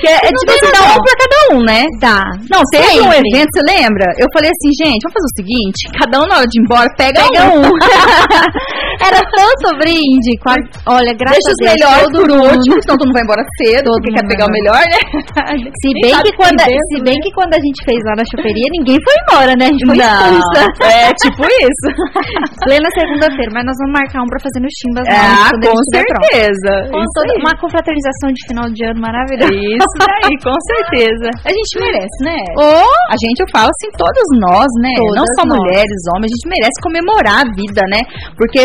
Que 0.00 0.06
é, 0.06 0.16
é 0.26 0.30
não 0.30 0.40
tipo 0.40 0.52
assim, 0.52 0.72
dá 0.72 0.82
um 0.94 1.02
pra 1.02 1.14
cada 1.18 1.38
um, 1.52 1.60
né? 1.64 1.82
Dá. 2.00 2.20
Não, 2.48 2.62
teve 2.70 3.00
um 3.02 3.10
Sempre. 3.10 3.28
evento, 3.34 3.50
você 3.52 3.62
lembra? 3.66 4.06
Eu 4.18 4.26
falei 4.32 4.50
assim, 4.50 4.70
gente, 4.78 5.02
vamos 5.02 5.16
fazer 5.18 5.28
o 5.28 5.36
seguinte, 5.36 5.80
cada 5.98 6.22
um 6.22 6.26
na 6.26 6.38
hora 6.38 6.46
de 6.46 6.56
ir 6.58 6.62
embora, 6.62 6.88
pega, 6.96 7.20
Pega 7.28 7.44
um. 7.52 7.66
um. 7.66 7.72
Era 9.02 9.20
tanto 9.30 9.76
brinde. 9.78 10.38
Olha, 10.86 11.12
graças 11.14 11.42
Deixa 11.44 11.50
os 11.50 11.58
a 11.58 11.64
Deus. 11.64 11.74
melhores 11.74 12.08
por 12.14 12.28
último, 12.30 12.74
senão 12.82 12.96
todo 12.96 13.06
mundo 13.06 13.14
vai 13.14 13.22
embora 13.22 13.42
cedo, 13.58 13.84
Todo 13.84 14.02
porque 14.02 14.14
quer 14.14 14.26
pegar 14.26 14.46
o 14.46 14.50
melhor, 14.50 14.80
né? 14.80 15.00
Se 15.82 15.90
bem, 16.02 16.14
que 16.22 16.28
que 16.28 16.36
quando, 16.36 16.60
se 16.60 17.02
bem 17.02 17.16
que 17.20 17.30
quando 17.32 17.54
a 17.54 17.60
gente 17.60 17.84
fez 17.84 17.98
lá 18.04 18.14
na 18.16 18.24
choperia, 18.24 18.68
ninguém 18.70 18.98
foi 19.02 19.14
embora, 19.22 19.52
né? 19.58 19.66
A 19.66 19.72
gente 19.72 19.86
foi 19.86 19.97
expulsa. 20.04 20.62
é 20.86 21.08
tipo 21.14 21.42
isso. 21.44 21.88
Plena 22.64 22.88
segunda-feira, 22.94 23.50
mas 23.54 23.64
nós 23.66 23.76
vamos 23.82 23.94
marcar 23.98 24.20
um 24.22 24.28
pra 24.28 24.40
fazer 24.42 24.60
no 24.60 24.70
Chimbas 24.70 25.06
Ah, 25.08 25.50
ele 25.54 25.66
com 25.66 25.78
certeza. 25.94 26.72
Com 26.92 27.02
toda- 27.14 27.34
uma 27.40 27.54
confraternização 27.58 28.28
de 28.34 28.40
final 28.46 28.66
de 28.70 28.82
ano 28.84 29.00
maravilhosa. 29.00 29.50
Isso 29.54 29.96
daí, 29.98 30.34
com 30.42 30.56
certeza. 30.70 31.28
A 31.44 31.50
gente 31.50 31.72
merece, 31.80 32.18
né? 32.24 32.38
Oh! 32.58 32.92
A 33.10 33.16
gente, 33.18 33.40
eu 33.40 33.48
falo 33.52 33.70
assim, 33.70 33.90
todos 33.96 34.26
nós, 34.42 34.68
né? 34.82 34.92
Todas 34.96 35.16
Não 35.18 35.26
só 35.38 35.42
nós. 35.46 35.58
mulheres, 35.58 35.98
homens, 36.14 36.30
a 36.30 36.34
gente 36.36 36.48
merece 36.50 36.78
comemorar 36.82 37.38
a 37.46 37.48
vida, 37.54 37.82
né? 37.90 38.00
Porque 38.36 38.62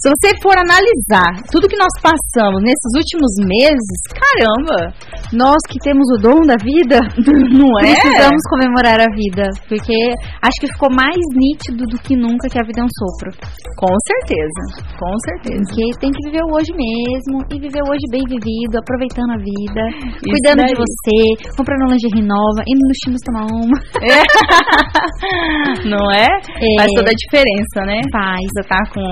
se 0.00 0.06
você 0.10 0.30
for 0.42 0.56
analisar 0.58 1.30
tudo 1.52 1.68
que 1.68 1.76
nós 1.78 1.92
passamos 2.02 2.60
nesses 2.62 2.92
últimos 2.96 3.30
meses, 3.46 3.96
caramba, 4.16 4.92
Nós 5.32 5.58
que 5.68 5.78
temos 5.80 6.06
o 6.14 6.22
dom 6.22 6.40
da 6.46 6.54
vida, 6.62 7.00
não 7.52 7.70
é? 7.82 7.94
precisamos 8.00 8.42
comemorar 8.48 9.00
a 9.00 9.10
vida. 9.14 9.44
Porque 9.68 9.96
acho 10.42 10.58
que 10.60 10.65
ficou 10.68 10.90
mais 10.90 11.16
nítido 11.34 11.84
do 11.86 11.98
que 11.98 12.16
nunca 12.16 12.48
que 12.48 12.58
a 12.58 12.64
vida 12.66 12.80
é 12.80 12.84
um 12.84 12.92
sopro. 12.92 13.30
Com 13.76 13.94
certeza, 14.08 14.62
com 14.98 15.14
certeza. 15.26 15.62
Porque 15.62 15.84
tem 16.00 16.10
que 16.10 16.22
viver 16.28 16.42
o 16.44 16.50
hoje 16.54 16.72
mesmo 16.72 17.44
e 17.52 17.60
viver 17.60 17.82
o 17.84 17.90
hoje 17.90 18.06
bem 18.10 18.24
vivido, 18.26 18.78
aproveitando 18.78 19.32
a 19.32 19.38
vida, 19.38 19.82
Isso 20.16 20.30
cuidando 20.30 20.64
de 20.64 20.72
daí. 20.72 20.82
você, 20.82 21.18
comprando 21.56 21.92
lingerie 21.92 22.22
nova, 22.24 22.60
indo 22.66 22.82
no 22.82 22.94
Chimbas 23.02 23.22
tomar 23.24 23.46
uma. 23.46 23.78
Não 25.84 26.10
é? 26.12 26.26
É. 26.26 26.70
Faz 26.80 26.90
toda 26.94 27.10
a 27.10 27.14
diferença, 27.14 27.78
né? 27.84 28.00
Faz. 28.12 28.46
Você 28.46 28.62
tá 28.68 28.80
com 28.92 29.06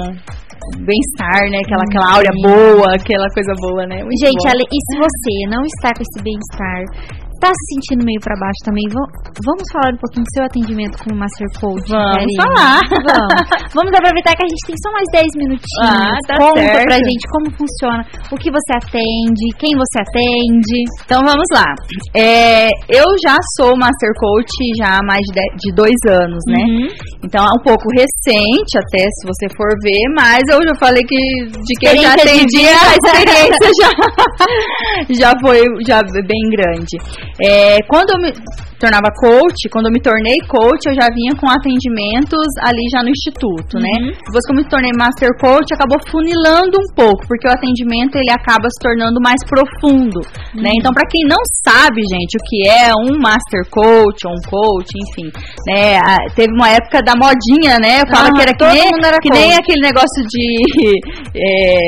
bem-estar, 0.84 1.50
né? 1.50 1.60
Aquela, 1.60 1.84
aquela 1.84 2.08
áurea 2.16 2.32
boa, 2.40 2.94
aquela 2.94 3.28
coisa 3.30 3.52
boa, 3.60 3.86
né? 3.86 4.02
Muito 4.02 4.18
Gente, 4.24 4.44
bom. 4.44 4.64
E 4.64 4.78
se 4.88 4.94
você 4.96 5.50
não 5.50 5.62
está 5.64 5.92
com 5.92 6.02
esse 6.02 6.22
bem-estar, 6.22 7.23
tá 7.44 7.52
se 7.52 7.64
sentindo 7.76 8.02
meio 8.08 8.20
pra 8.24 8.32
baixo 8.40 8.60
também, 8.64 8.86
va- 8.88 9.10
vamos 9.44 9.66
falar 9.72 9.92
um 9.92 10.00
pouquinho 10.00 10.24
do 10.24 10.32
seu 10.32 10.44
atendimento 10.48 10.96
como 11.04 11.20
Master 11.20 11.48
Coach? 11.60 11.84
Vamos 11.92 12.16
Karine? 12.16 12.36
falar. 12.40 12.80
Vamos. 12.88 13.44
Vamos 13.76 13.92
aproveitar 13.92 14.32
que 14.38 14.44
a 14.44 14.48
gente 14.48 14.64
tem 14.70 14.76
só 14.80 14.88
mais 14.94 15.08
10 15.12 15.26
minutinhos. 15.36 15.90
Ah, 15.90 16.14
tá 16.28 16.34
Conta 16.38 16.62
certo. 16.62 16.86
pra 16.86 16.96
gente 16.96 17.24
como 17.28 17.46
funciona, 17.58 18.00
o 18.32 18.36
que 18.38 18.50
você 18.50 18.72
atende, 18.80 19.44
quem 19.58 19.74
você 19.76 19.98
atende. 20.00 20.78
Então 21.04 21.20
vamos 21.26 21.48
lá. 21.52 21.66
É, 22.14 22.68
eu 22.88 23.04
já 23.26 23.36
sou 23.58 23.74
Master 23.76 24.12
Coach 24.16 24.54
já 24.78 24.98
há 24.98 25.04
mais 25.04 25.20
de, 25.26 25.34
de- 25.34 25.54
de 25.58 25.74
dois 25.74 25.98
anos, 26.08 26.38
né? 26.46 26.62
Uhum. 26.62 26.88
Então 27.24 27.42
é 27.44 27.50
um 27.50 27.62
pouco 27.62 27.82
recente 27.90 28.13
até, 28.30 29.04
se 29.04 29.26
você 29.26 29.46
for 29.56 29.68
ver, 29.82 30.02
mas 30.16 30.40
eu 30.50 30.60
já 30.66 30.74
falei 30.78 31.02
que 31.02 31.16
de 31.46 31.74
quem 31.80 31.90
já 32.02 32.14
atendia, 32.32 32.70
a 32.70 32.96
experiência 32.96 33.70
já, 33.80 33.90
já 35.10 35.32
foi 35.40 35.60
já 35.86 36.00
bem 36.26 36.44
grande. 36.50 36.96
É, 37.42 37.78
quando 37.88 38.10
eu 38.12 38.18
me 38.20 38.32
tornava 38.78 39.08
coach, 39.16 39.68
quando 39.70 39.86
eu 39.86 39.92
me 39.92 40.00
tornei 40.00 40.36
coach, 40.48 40.84
eu 40.88 40.94
já 40.94 41.08
vinha 41.08 41.32
com 41.40 41.48
atendimentos 41.48 42.44
ali 42.60 42.84
já 42.92 43.02
no 43.02 43.08
instituto, 43.08 43.78
né? 43.80 44.12
Depois 44.26 44.44
que 44.44 44.52
eu 44.52 44.56
me 44.56 44.64
tornei 44.68 44.90
master 44.98 45.30
coach, 45.40 45.72
acabou 45.72 45.96
funilando 46.10 46.76
um 46.76 46.88
pouco, 46.94 47.24
porque 47.26 47.48
o 47.48 47.52
atendimento 47.52 48.16
ele 48.16 48.30
acaba 48.30 48.68
se 48.68 48.78
tornando 48.82 49.20
mais 49.22 49.40
profundo, 49.48 50.20
né? 50.54 50.70
Então, 50.76 50.92
para 50.92 51.08
quem 51.08 51.22
não 51.24 51.40
sabe, 51.64 52.02
gente, 52.04 52.36
o 52.36 52.44
que 52.44 52.68
é 52.68 52.90
um 52.92 53.16
master 53.20 53.62
coach 53.70 54.20
ou 54.26 54.32
um 54.36 54.42
coach, 54.48 54.90
enfim, 55.08 55.30
né? 55.68 55.96
a- 55.98 56.24
Teve 56.34 56.52
uma 56.52 56.68
época 56.68 57.00
da 57.00 57.14
modinha, 57.16 57.78
né? 57.78 58.02
Eu 58.14 58.18
falo 58.18 58.26
Aham, 58.26 58.34
que 58.34 58.42
era 58.42 58.54
que, 58.54 58.64
nem, 58.64 58.90
era 59.04 59.18
que 59.18 59.30
nem 59.30 59.54
aquele 59.54 59.80
negócio 59.82 60.22
de 60.30 60.46
é, 61.34 61.78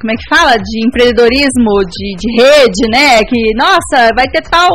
como 0.00 0.12
é 0.12 0.14
que 0.14 0.28
fala? 0.30 0.56
De 0.56 0.86
empreendedorismo 0.86 1.82
de, 1.90 2.14
de 2.14 2.40
rede, 2.40 2.88
né? 2.92 3.24
Que, 3.24 3.52
nossa, 3.56 4.14
vai 4.14 4.26
ter 4.28 4.42
tal. 4.42 4.70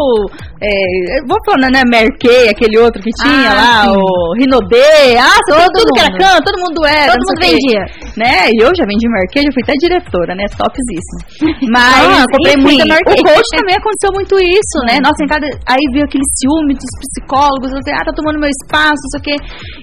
É, 0.61 1.17
eu 1.17 1.25
vou 1.27 1.41
falando, 1.45 1.73
né? 1.73 1.81
Merkei, 1.89 2.49
aquele 2.49 2.77
outro 2.77 3.01
que 3.01 3.09
tinha 3.17 3.49
Ah, 3.49 3.57
lá, 3.57 3.73
sim. 3.89 3.97
o 3.97 4.05
Rinodê. 4.37 5.17
Ah, 5.17 5.41
todo 5.49 5.65
tudo 5.73 5.89
que 5.93 5.99
era 6.05 6.11
mundo. 6.13 6.21
canto, 6.21 6.43
todo 6.45 6.57
mundo 6.61 6.79
era. 6.85 7.11
Todo 7.11 7.21
não 7.25 7.29
mundo 7.33 7.41
vendia. 7.41 7.81
Né? 8.13 8.33
E 8.53 8.55
eu 8.61 8.69
já 8.77 8.85
vendi 8.85 9.09
Merkei, 9.09 9.41
já 9.41 9.51
fui 9.57 9.63
até 9.65 9.73
diretora, 9.81 10.31
né? 10.37 10.45
Topzíssimo. 10.53 11.19
Mas, 11.73 12.05
Ah, 12.05 12.25
comprei 12.29 12.53
enfim, 12.61 12.77
muita 12.77 12.93
Merkei. 12.93 13.17
o 13.17 13.25
coach 13.25 13.49
também 13.57 13.75
aconteceu 13.81 14.11
muito 14.13 14.35
isso, 14.37 14.77
né? 14.85 15.01
Nossa, 15.01 15.17
em 15.25 15.29
cada. 15.33 15.47
Aí 15.65 15.81
veio 15.97 16.05
aquele 16.05 16.27
ciúme 16.37 16.77
dos 16.77 16.93
psicólogos, 17.09 17.73
assim, 17.73 17.93
ah, 17.97 18.05
tá 18.05 18.13
tomando 18.13 18.37
meu 18.37 18.51
espaço, 18.53 19.01
não 19.01 19.11
sei 19.17 19.19
o 19.19 19.25
quê. 19.25 19.35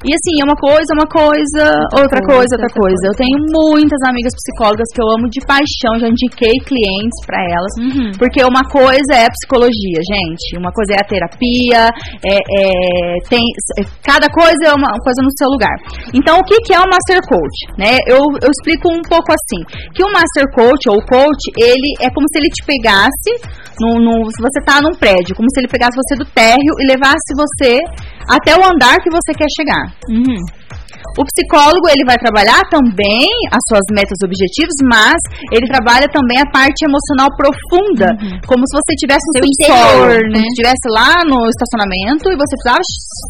E 0.07 0.11
assim, 0.15 0.35
é 0.39 0.45
uma 0.47 0.55
coisa, 0.63 0.95
uma 0.95 1.09
coisa, 1.11 1.63
outra 1.99 2.23
coisa, 2.23 2.39
coisa, 2.39 2.53
outra 2.55 2.69
outra 2.69 2.71
coisa. 2.79 3.03
Eu 3.11 3.17
tenho 3.19 3.35
muitas 3.51 3.99
amigas 4.07 4.31
psicólogas 4.37 4.87
que 4.95 5.01
eu 5.03 5.09
amo 5.11 5.27
de 5.27 5.41
paixão, 5.43 5.99
já 5.99 6.07
indiquei 6.07 6.55
clientes 6.63 7.19
pra 7.27 7.39
elas. 7.43 7.73
Uhum. 7.83 8.11
Porque 8.15 8.45
uma 8.45 8.63
coisa 8.71 9.13
é 9.15 9.27
psicologia, 9.27 9.99
gente. 10.07 10.55
Uma 10.59 10.68
coisa 10.73 10.95
é 10.95 11.01
a 11.01 11.07
terapia, 11.07 11.89
é, 12.25 12.37
é- 12.37 13.17
tem 13.29 13.43
é, 13.79 13.83
cada 14.03 14.29
coisa 14.29 14.63
é 14.67 14.73
uma 14.73 14.91
coisa 15.03 15.21
no 15.23 15.31
seu 15.37 15.49
lugar. 15.49 15.75
Então, 16.15 16.39
o 16.39 16.45
que, 16.45 16.57
que 16.63 16.73
é 16.75 16.79
o 16.81 16.89
Master 16.89 17.21
Coach? 17.29 17.59
Né? 17.77 17.99
Eu, 18.07 18.21
eu 18.43 18.51
explico 18.51 18.89
um 18.93 19.03
pouco 19.03 19.33
assim, 19.33 19.61
que 19.95 20.03
o 20.05 20.13
Master 20.13 20.47
Coach 20.55 20.89
ou 20.89 20.99
Coach, 21.07 21.43
ele 21.59 21.95
é 22.01 22.09
como 22.11 22.27
se 22.33 22.39
ele 22.39 22.51
te 22.51 22.65
pegasse, 22.65 23.31
no, 23.81 23.95
no- 24.01 24.27
se 24.31 24.41
você 24.43 24.61
tá 24.65 24.81
num 24.83 24.95
prédio, 24.99 25.35
como 25.37 25.49
se 25.55 25.61
ele 25.61 25.69
pegasse 25.69 25.95
você 25.97 26.17
do 26.17 26.25
térreo 26.31 26.75
e 26.81 26.87
levasse 26.91 27.31
você 27.37 27.79
até 28.29 28.55
o 28.57 28.65
andar 28.65 28.97
que 29.03 29.11
você 29.11 29.33
quer 29.35 29.47
chegar. 29.57 29.85
Uhum. 30.11 30.41
O 31.17 31.25
psicólogo 31.25 31.87
ele 31.89 32.05
vai 32.05 32.19
trabalhar 32.19 32.61
também 32.69 33.27
as 33.49 33.63
suas 33.69 33.87
metas 33.91 34.19
e 34.21 34.27
objetivos, 34.27 34.77
mas 34.85 35.17
ele 35.53 35.67
trabalha 35.71 36.07
também 36.11 36.39
a 36.43 36.49
parte 36.51 36.85
emocional 36.85 37.31
profunda, 37.39 38.13
como 38.45 38.63
se 38.67 38.75
você 38.77 38.93
tivesse 38.99 39.25
no 39.31 39.35
Seu 39.39 39.45
seu 39.45 39.49
interior, 39.49 40.19
solo, 40.19 40.33
né? 40.35 40.43
estivesse 40.45 40.87
lá 40.91 41.13
no 41.25 41.39
estacionamento 41.49 42.25
e 42.29 42.37
você 42.37 42.55
precisava 42.59 42.83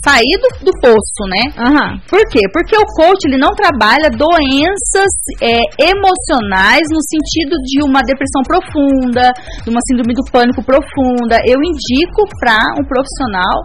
sair 0.04 0.34
do, 0.40 0.48
do 0.66 0.72
poço, 0.80 1.22
né? 1.28 1.42
Aham. 1.58 1.90
Por 2.08 2.22
quê? 2.32 2.42
Porque 2.52 2.74
o 2.76 2.86
coach 2.96 3.22
ele 3.28 3.38
não 3.38 3.52
trabalha 3.54 4.10
doenças 4.10 5.12
é, 5.42 5.60
emocionais 5.78 6.84
no 6.90 7.02
sentido 7.04 7.54
de 7.64 7.82
uma 7.84 8.00
depressão 8.02 8.42
profunda, 8.46 9.32
de 9.64 9.68
uma 9.70 9.80
síndrome 9.86 10.14
do 10.14 10.24
pânico 10.30 10.62
profunda. 10.64 11.36
Eu 11.46 11.58
indico 11.60 12.22
para 12.40 12.58
um 12.78 12.84
profissional 12.84 13.56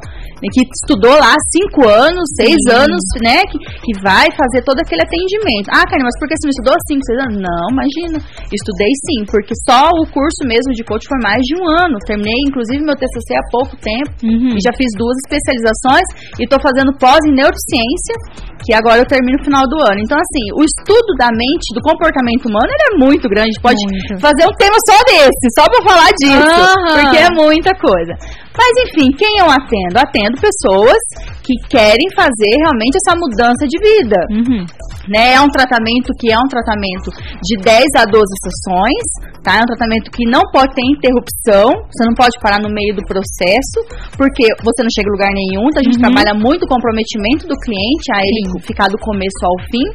que 0.49 0.65
estudou 0.65 1.13
lá 1.13 1.35
cinco 1.51 1.85
anos, 1.85 2.25
seis 2.39 2.57
anos, 2.71 3.03
né, 3.21 3.43
que, 3.51 3.57
que 3.59 3.93
vai 4.01 4.31
fazer 4.33 4.63
todo 4.63 4.79
aquele 4.79 5.03
atendimento. 5.03 5.69
Ah, 5.69 5.85
Karine, 5.85 6.07
mas 6.07 6.17
por 6.17 6.27
que 6.27 6.35
você 6.39 6.47
não 6.47 6.55
estudou 6.55 6.75
cinco, 6.87 7.03
seis 7.05 7.19
anos? 7.27 7.37
Não, 7.43 7.65
imagina. 7.75 8.17
Estudei 8.49 8.91
sim, 9.05 9.19
porque 9.27 9.53
só 9.67 9.91
o 9.91 10.07
curso 10.07 10.41
mesmo 10.47 10.71
de 10.73 10.83
coach 10.83 11.05
foi 11.05 11.19
mais 11.19 11.41
de 11.43 11.53
um 11.59 11.65
ano. 11.67 11.99
Terminei, 12.07 12.39
inclusive, 12.47 12.79
meu 12.81 12.95
TCC 12.95 13.35
há 13.35 13.45
pouco 13.51 13.75
tempo. 13.77 14.11
Uhum. 14.23 14.55
E 14.55 14.59
já 14.63 14.71
fiz 14.73 14.89
duas 14.95 15.15
especializações 15.27 16.07
e 16.39 16.43
estou 16.47 16.59
fazendo 16.63 16.95
pós 16.97 17.19
em 17.27 17.35
neurociência, 17.35 18.15
que 18.63 18.71
agora 18.73 19.03
eu 19.03 19.07
termino 19.07 19.33
no 19.33 19.43
final 19.43 19.65
do 19.65 19.77
ano. 19.81 19.99
Então, 19.99 20.15
assim, 20.15 20.45
o 20.55 20.63
estudo 20.63 21.11
da 21.17 21.27
mente, 21.33 21.73
do 21.73 21.81
comportamento 21.81 22.45
humano, 22.45 22.69
ele 22.69 22.85
é 22.87 22.93
muito 23.01 23.27
grande. 23.27 23.57
Pode 23.59 23.81
Muito. 23.89 24.21
fazer 24.21 24.45
um 24.45 24.55
tema 24.55 24.77
só 24.87 24.97
desse, 25.09 25.45
só 25.57 25.65
pra 25.65 25.81
falar 25.83 26.11
disso. 26.21 26.61
Aham. 26.61 27.01
Porque 27.01 27.17
é 27.17 27.29
muita 27.33 27.71
coisa. 27.75 28.13
Mas, 28.53 28.71
enfim, 28.85 29.09
quem 29.17 29.39
eu 29.39 29.49
atendo? 29.49 29.97
Atendo 29.97 30.32
pessoas 30.39 30.97
que 31.43 31.53
querem 31.69 32.07
fazer 32.15 32.53
realmente 32.61 32.97
essa 32.97 33.17
mudança 33.17 33.67
de 33.67 33.77
vida 33.79 34.19
Uhum. 34.31 34.65
né? 35.09 35.33
É 35.35 35.41
um 35.41 35.49
tratamento 35.49 36.13
que 36.19 36.31
é 36.31 36.37
um 36.37 36.47
tratamento 36.47 37.11
de 37.43 37.57
10 37.61 37.83
a 37.97 38.05
12 38.05 38.23
sessões, 38.43 39.05
tá? 39.43 39.59
É 39.59 39.63
um 39.63 39.69
tratamento 39.69 40.11
que 40.11 40.23
não 40.29 40.41
pode 40.51 40.73
ter 40.73 40.83
interrupção, 40.85 41.71
você 41.91 42.03
não 42.07 42.15
pode 42.15 42.39
parar 42.39 42.59
no 42.59 42.69
meio 42.69 42.95
do 42.95 43.03
processo, 43.03 43.77
porque 44.17 44.47
você 44.63 44.83
não 44.83 44.91
chega 44.93 45.07
em 45.09 45.15
lugar 45.15 45.31
nenhum, 45.33 45.67
então 45.67 45.81
a 45.81 45.87
gente 45.87 45.99
trabalha 45.99 46.33
muito 46.33 46.63
o 46.63 46.67
comprometimento 46.67 47.47
do 47.47 47.55
cliente, 47.59 48.05
a 48.15 48.19
ele 48.23 48.41
ficar 48.61 48.87
do 48.87 48.97
começo 48.97 49.41
ao 49.43 49.57
fim. 49.67 49.85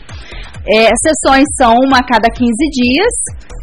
É, 0.67 0.91
as 0.91 1.01
sessões 1.01 1.47
são 1.57 1.75
uma 1.87 1.99
a 1.99 2.07
cada 2.07 2.29
15 2.29 2.45
dias, 2.75 3.15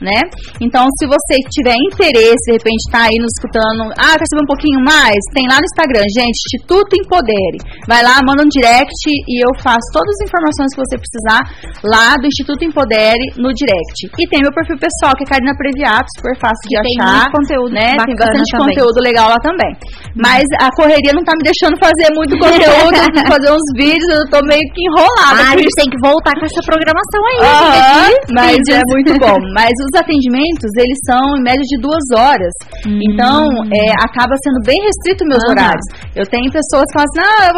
né? 0.01 0.19
Então, 0.59 0.87
se 0.97 1.05
você 1.05 1.35
tiver 1.53 1.75
interesse, 1.91 2.49
de 2.49 2.57
repente 2.57 2.83
tá 2.89 3.05
aí 3.11 3.17
nos 3.19 3.31
escutando, 3.37 3.91
ah, 3.99 4.17
quer 4.17 4.25
saber 4.25 4.43
um 4.43 4.51
pouquinho 4.51 4.79
mais? 4.81 5.19
Tem 5.33 5.45
lá 5.45 5.59
no 5.61 5.67
Instagram, 5.69 6.03
gente, 6.09 6.33
Instituto 6.33 6.97
Empodere. 6.97 7.59
Vai 7.87 8.01
lá, 8.01 8.17
manda 8.25 8.41
um 8.41 8.49
direct 8.49 9.05
e 9.05 9.35
eu 9.43 9.51
faço 9.61 9.85
todas 9.93 10.09
as 10.17 10.27
informações 10.27 10.69
que 10.73 10.81
você 10.81 10.95
precisar 10.97 11.41
lá 11.85 12.15
do 12.17 12.25
Instituto 12.25 12.65
Empodere 12.65 13.21
no 13.37 13.53
direct. 13.53 13.97
E 14.17 14.25
tem 14.27 14.41
meu 14.41 14.51
perfil 14.55 14.77
pessoal, 14.79 15.13
que 15.13 15.23
é 15.23 15.27
Karina 15.29 15.53
Previato, 15.53 16.07
super 16.17 16.35
fácil 16.39 16.65
de 16.65 16.75
Tem 16.81 16.97
achar. 16.99 17.29
muito 17.29 17.31
conteúdo 17.35 17.75
né? 17.75 17.97
Tem 18.07 18.15
bastante 18.15 18.51
também. 18.51 18.71
conteúdo 18.71 18.99
legal 19.03 19.27
lá 19.29 19.39
também. 19.43 19.71
Mas 20.15 20.43
a 20.63 20.71
correria 20.71 21.11
não 21.11 21.23
tá 21.27 21.33
me 21.35 21.43
deixando 21.43 21.75
fazer 21.75 22.07
muito 22.15 22.33
conteúdo, 22.39 22.95
fazer 23.27 23.51
uns 23.51 23.67
vídeos, 23.75 24.07
eu 24.15 24.23
tô 24.31 24.39
meio 24.47 24.63
que 24.71 24.81
enrolada. 24.87 25.43
Ah, 25.43 25.51
a 25.51 25.57
gente 25.57 25.75
tem 25.75 25.89
que 25.91 25.99
voltar 25.99 26.31
com 26.39 26.45
essa 26.45 26.61
programação 26.63 26.94
aí. 26.99 27.39
Aham, 27.45 28.07
gente, 28.07 28.25
de 28.27 28.33
mas 28.33 28.55
vídeos. 28.55 28.77
é 28.79 28.81
muito 28.93 29.11
bom. 29.19 29.37
Mas 29.55 29.71
os 29.87 29.93
atendimentos, 29.99 30.69
eles 30.77 30.99
são 31.07 31.23
em 31.37 31.43
média 31.43 31.63
de 31.63 31.77
duas 31.81 32.03
horas. 32.15 32.53
Então, 32.85 33.47
é, 33.71 33.91
acaba 34.03 34.35
sendo 34.43 34.59
bem 34.65 34.77
restrito 34.83 35.23
meus 35.25 35.41
Hum. 35.43 35.51
Aham. 35.51 35.51
horários. 35.55 35.87
Eu 36.15 36.25
tenho 36.27 36.47
pessoas 36.51 36.85
que 36.87 36.93
falam 36.95 37.07
assim, 37.07 37.21
não, 37.23 37.37
eu, 37.49 37.55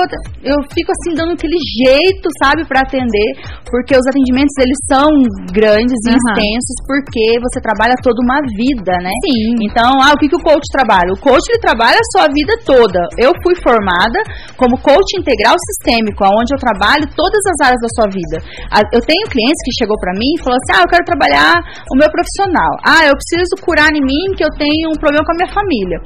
eu 0.53 0.57
fico 0.73 0.89
assim 0.91 1.11
dando 1.17 1.33
aquele 1.33 1.57
jeito, 1.85 2.25
sabe, 2.41 2.65
para 2.65 2.81
atender, 2.81 3.29
porque 3.69 3.93
os 3.95 4.05
atendimentos, 4.07 4.53
eles 4.61 4.79
são 4.89 5.07
grandes 5.53 5.97
e 6.05 6.09
Aham. 6.11 6.17
extensos, 6.17 6.75
porque 6.85 7.25
você 7.41 7.59
trabalha 7.61 7.95
toda 8.01 8.17
uma 8.23 8.39
vida, 8.57 8.93
né? 9.01 9.13
Sim. 9.25 9.53
Então, 9.65 9.89
ah, 10.01 10.13
o 10.13 10.17
que, 10.19 10.27
que 10.29 10.35
o 10.37 10.43
coach 10.43 10.65
trabalha? 10.73 11.09
O 11.13 11.19
coach 11.21 11.43
ele 11.49 11.61
trabalha 11.61 11.97
a 11.97 12.09
sua 12.17 12.27
vida 12.33 12.53
toda. 12.65 12.99
Eu 13.17 13.31
fui 13.43 13.55
formada 13.61 14.19
como 14.57 14.77
coach 14.81 15.09
integral 15.17 15.55
sistêmico, 15.73 16.23
onde 16.25 16.53
eu 16.53 16.59
trabalho 16.59 17.05
todas 17.15 17.41
as 17.53 17.57
áreas 17.67 17.81
da 17.81 17.89
sua 17.97 18.07
vida. 18.09 18.37
Ah, 18.71 18.81
Eu 18.93 19.01
tenho 19.01 19.16
clientes 19.31 19.61
que 19.65 19.73
chegou 19.79 19.97
para 19.99 20.13
mim 20.13 20.31
e 20.37 20.41
falou 20.43 20.57
assim: 20.61 20.73
"Ah, 20.77 20.83
eu 20.85 20.89
quero 20.91 21.05
trabalhar 21.05 21.55
o 21.91 21.95
meu 21.97 22.09
profissional. 22.11 22.71
Ah, 22.85 23.03
eu 23.09 23.13
preciso 23.17 23.53
curar 23.65 23.89
em 23.93 24.03
mim 24.03 24.35
que 24.37 24.43
eu 24.45 24.51
tenho 24.57 24.93
um 24.93 24.97
problema 24.99 25.25
com 25.25 25.33
a 25.33 25.37
minha 25.41 25.51
família". 25.53 25.97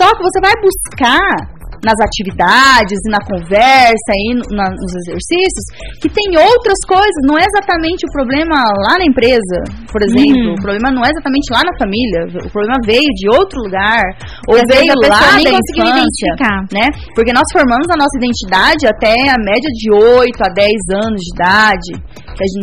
Só 0.00 0.10
que 0.16 0.22
você 0.22 0.38
vai 0.40 0.54
buscar 0.62 1.56
nas 1.84 2.00
atividades 2.02 2.98
e 3.06 3.10
na 3.12 3.20
conversa 3.22 4.10
e 4.16 4.34
na- 4.50 4.72
nos 4.74 4.92
exercícios 5.06 5.64
que 6.00 6.08
tem 6.08 6.34
outras 6.34 6.80
coisas, 6.88 7.20
não 7.28 7.38
é 7.38 7.44
exatamente 7.44 8.02
o 8.08 8.10
problema 8.16 8.56
lá 8.88 8.98
na 8.98 9.04
empresa, 9.06 9.58
por 9.92 10.02
exemplo, 10.02 10.50
Uhum. 10.50 10.54
o 10.56 10.62
problema 10.62 10.90
não 10.90 11.04
é 11.04 11.10
exatamente 11.12 11.46
lá 11.52 11.62
na 11.62 11.74
família, 11.78 12.20
o 12.42 12.50
problema 12.50 12.80
veio 12.82 13.06
de 13.14 13.28
outro 13.28 13.60
lugar, 13.62 14.02
ou 14.48 14.56
às 14.56 14.66
veio 14.66 14.90
lá 15.14 15.20
nem 15.36 15.44
da 15.44 15.60
infância, 16.00 16.30
né? 16.74 16.86
Porque 17.14 17.32
nós 17.32 17.46
formamos 17.52 17.86
a 17.92 17.96
nossa 18.00 18.16
identidade 18.18 18.82
até 18.88 19.14
a 19.30 19.38
média 19.38 19.70
de 19.70 19.86
8 19.92 20.40
a 20.42 20.50
10 20.56 20.80
anos 21.04 21.20
de 21.22 21.30
idade. 21.36 21.92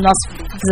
Nós 0.01 0.17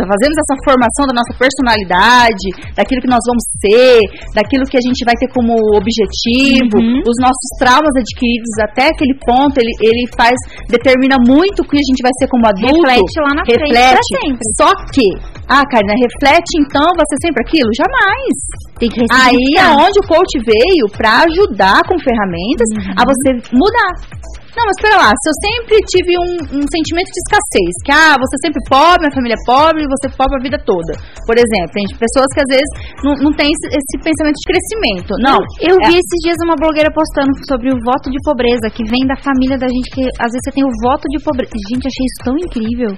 fazemos 0.07 0.35
essa 0.37 0.55
formação 0.65 1.03
da 1.09 1.15
nossa 1.17 1.33
personalidade, 1.37 2.47
daquilo 2.75 3.01
que 3.01 3.09
nós 3.11 3.23
vamos 3.25 3.43
ser, 3.61 3.99
daquilo 4.33 4.63
que 4.65 4.77
a 4.77 4.83
gente 4.83 5.01
vai 5.05 5.15
ter 5.17 5.29
como 5.33 5.53
objetivo, 5.75 6.77
Uhum. 6.77 7.01
os 7.05 7.17
nossos 7.19 7.49
traumas 7.59 7.93
adquiridos 7.97 8.53
até 8.69 8.87
aquele 8.93 9.15
ponto, 9.25 9.57
ele, 9.57 9.73
ele 9.81 10.03
faz, 10.15 10.35
determina 10.69 11.17
muito 11.19 11.61
o 11.61 11.67
que 11.67 11.77
a 11.77 11.85
gente 11.87 12.01
vai 12.01 12.11
ser 12.19 12.27
como 12.27 12.45
adulto. 12.47 12.87
Reflete 12.87 13.17
lá 13.21 13.31
na 13.35 13.43
frente 13.45 13.57
pra 13.57 13.89
Reflete. 13.91 14.11
Só 14.57 14.69
que, 14.93 15.07
ah, 15.51 15.65
Karina, 15.67 15.93
reflete 15.99 16.51
então, 16.63 16.87
ser 16.87 17.19
sempre 17.27 17.43
aquilo? 17.45 17.69
Jamais. 17.75 18.35
Tem 18.79 18.89
que 18.89 19.01
Aí 19.11 19.45
é 19.59 19.67
onde 19.75 19.99
o 19.99 20.07
coach 20.07 20.33
veio 20.41 20.85
para 20.95 21.27
ajudar 21.27 21.83
com 21.87 21.99
ferramentas 21.99 22.67
Uhum. 22.71 22.93
a 22.97 23.03
você 23.03 23.27
mudar. 23.53 23.93
Não, 24.51 24.67
mas 24.67 24.75
espera 24.83 24.97
lá, 24.99 25.11
se 25.15 25.27
eu 25.31 25.35
sempre 25.47 25.75
tive 25.87 26.11
um, 26.19 26.59
um 26.59 26.63
sentimento 26.67 27.07
de 27.07 27.19
escassez, 27.23 27.71
que 27.87 27.91
ah, 27.95 28.19
você 28.19 28.35
sempre 28.43 28.59
pobre, 28.67 29.07
minha 29.07 29.15
família 29.15 29.39
é 29.39 29.43
pobre, 29.47 29.79
você 29.87 30.11
é 30.11 30.13
pobre 30.19 30.35
a 30.35 30.43
vida 30.43 30.59
toda. 30.59 30.91
Por 31.23 31.39
exemplo, 31.39 31.71
tem 31.71 31.87
pessoas 31.95 32.27
que 32.35 32.41
às 32.43 32.49
vezes 32.59 32.71
não, 32.99 33.15
não 33.23 33.31
tem 33.31 33.47
esse, 33.47 33.67
esse 33.71 33.95
pensamento 34.03 34.35
de 34.43 34.47
crescimento. 34.51 35.11
Não, 35.23 35.39
Eu 35.63 35.79
É. 35.79 35.87
vi 35.87 35.95
esses 36.03 36.19
dias 36.27 36.35
uma 36.43 36.59
blogueira 36.59 36.91
postando 36.91 37.31
sobre 37.47 37.71
o 37.71 37.79
voto 37.79 38.11
de 38.11 38.19
pobreza, 38.27 38.67
que 38.75 38.83
vem 38.91 39.07
da 39.07 39.15
família 39.23 39.55
da 39.55 39.71
gente, 39.71 39.87
que 39.87 40.03
às 40.19 40.27
vezes 40.35 40.43
você 40.43 40.51
tem 40.51 40.67
o 40.67 40.73
voto 40.83 41.07
de 41.15 41.19
pobreza. 41.23 41.55
Gente, 41.71 41.87
achei 41.87 42.05
isso 42.11 42.19
tão 42.27 42.35
incrível. 42.35 42.91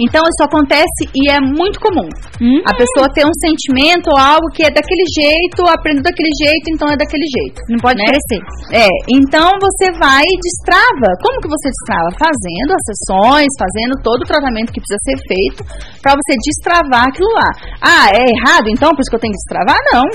Então 0.00 0.24
isso 0.24 0.42
acontece 0.44 1.02
e 1.12 1.28
é 1.28 1.36
muito 1.46 1.78
comum. 1.78 2.08
Hum? 2.42 2.58
A 2.66 2.74
pessoa 2.74 3.06
ter 3.14 3.24
um 3.24 3.36
sentimento 3.40 4.10
ou 4.10 4.18
algo 4.18 4.50
que 4.52 4.66
é 4.66 4.70
daquele 4.70 5.06
jeito, 5.14 5.62
aprendeu 5.70 6.02
daquele 6.02 6.32
jeito, 6.42 6.66
então 6.74 6.90
é 6.90 6.96
daquele 6.96 7.24
jeito. 7.24 7.62
Não 7.70 7.78
pode 7.78 8.02
né? 8.02 8.10
crescer. 8.10 8.40
É, 8.74 8.88
então 9.14 9.54
você 9.62 9.94
vai 9.96 10.26
e 10.26 10.36
destrava. 10.42 11.08
Como 11.22 11.40
que 11.40 11.48
você 11.48 11.70
destrava? 11.70 12.08
Fazendo 12.18 12.70
as 12.74 12.82
sessões, 12.90 13.50
fazendo 13.54 13.94
todo 14.02 14.20
o 14.22 14.28
tratamento 14.28 14.74
que 14.74 14.82
precisa 14.82 15.00
ser 15.06 15.18
feito 15.24 15.60
para 16.02 16.18
você 16.18 16.34
destravar 16.42 17.06
aquilo 17.08 17.30
lá. 17.32 17.50
Ah, 17.80 18.06
é 18.10 18.24
errado 18.26 18.66
então, 18.68 18.90
por 18.90 19.00
isso 19.00 19.10
que 19.10 19.16
eu 19.16 19.24
tenho 19.24 19.32
que 19.32 19.42
destravar? 19.46 19.78
Não. 19.94 20.06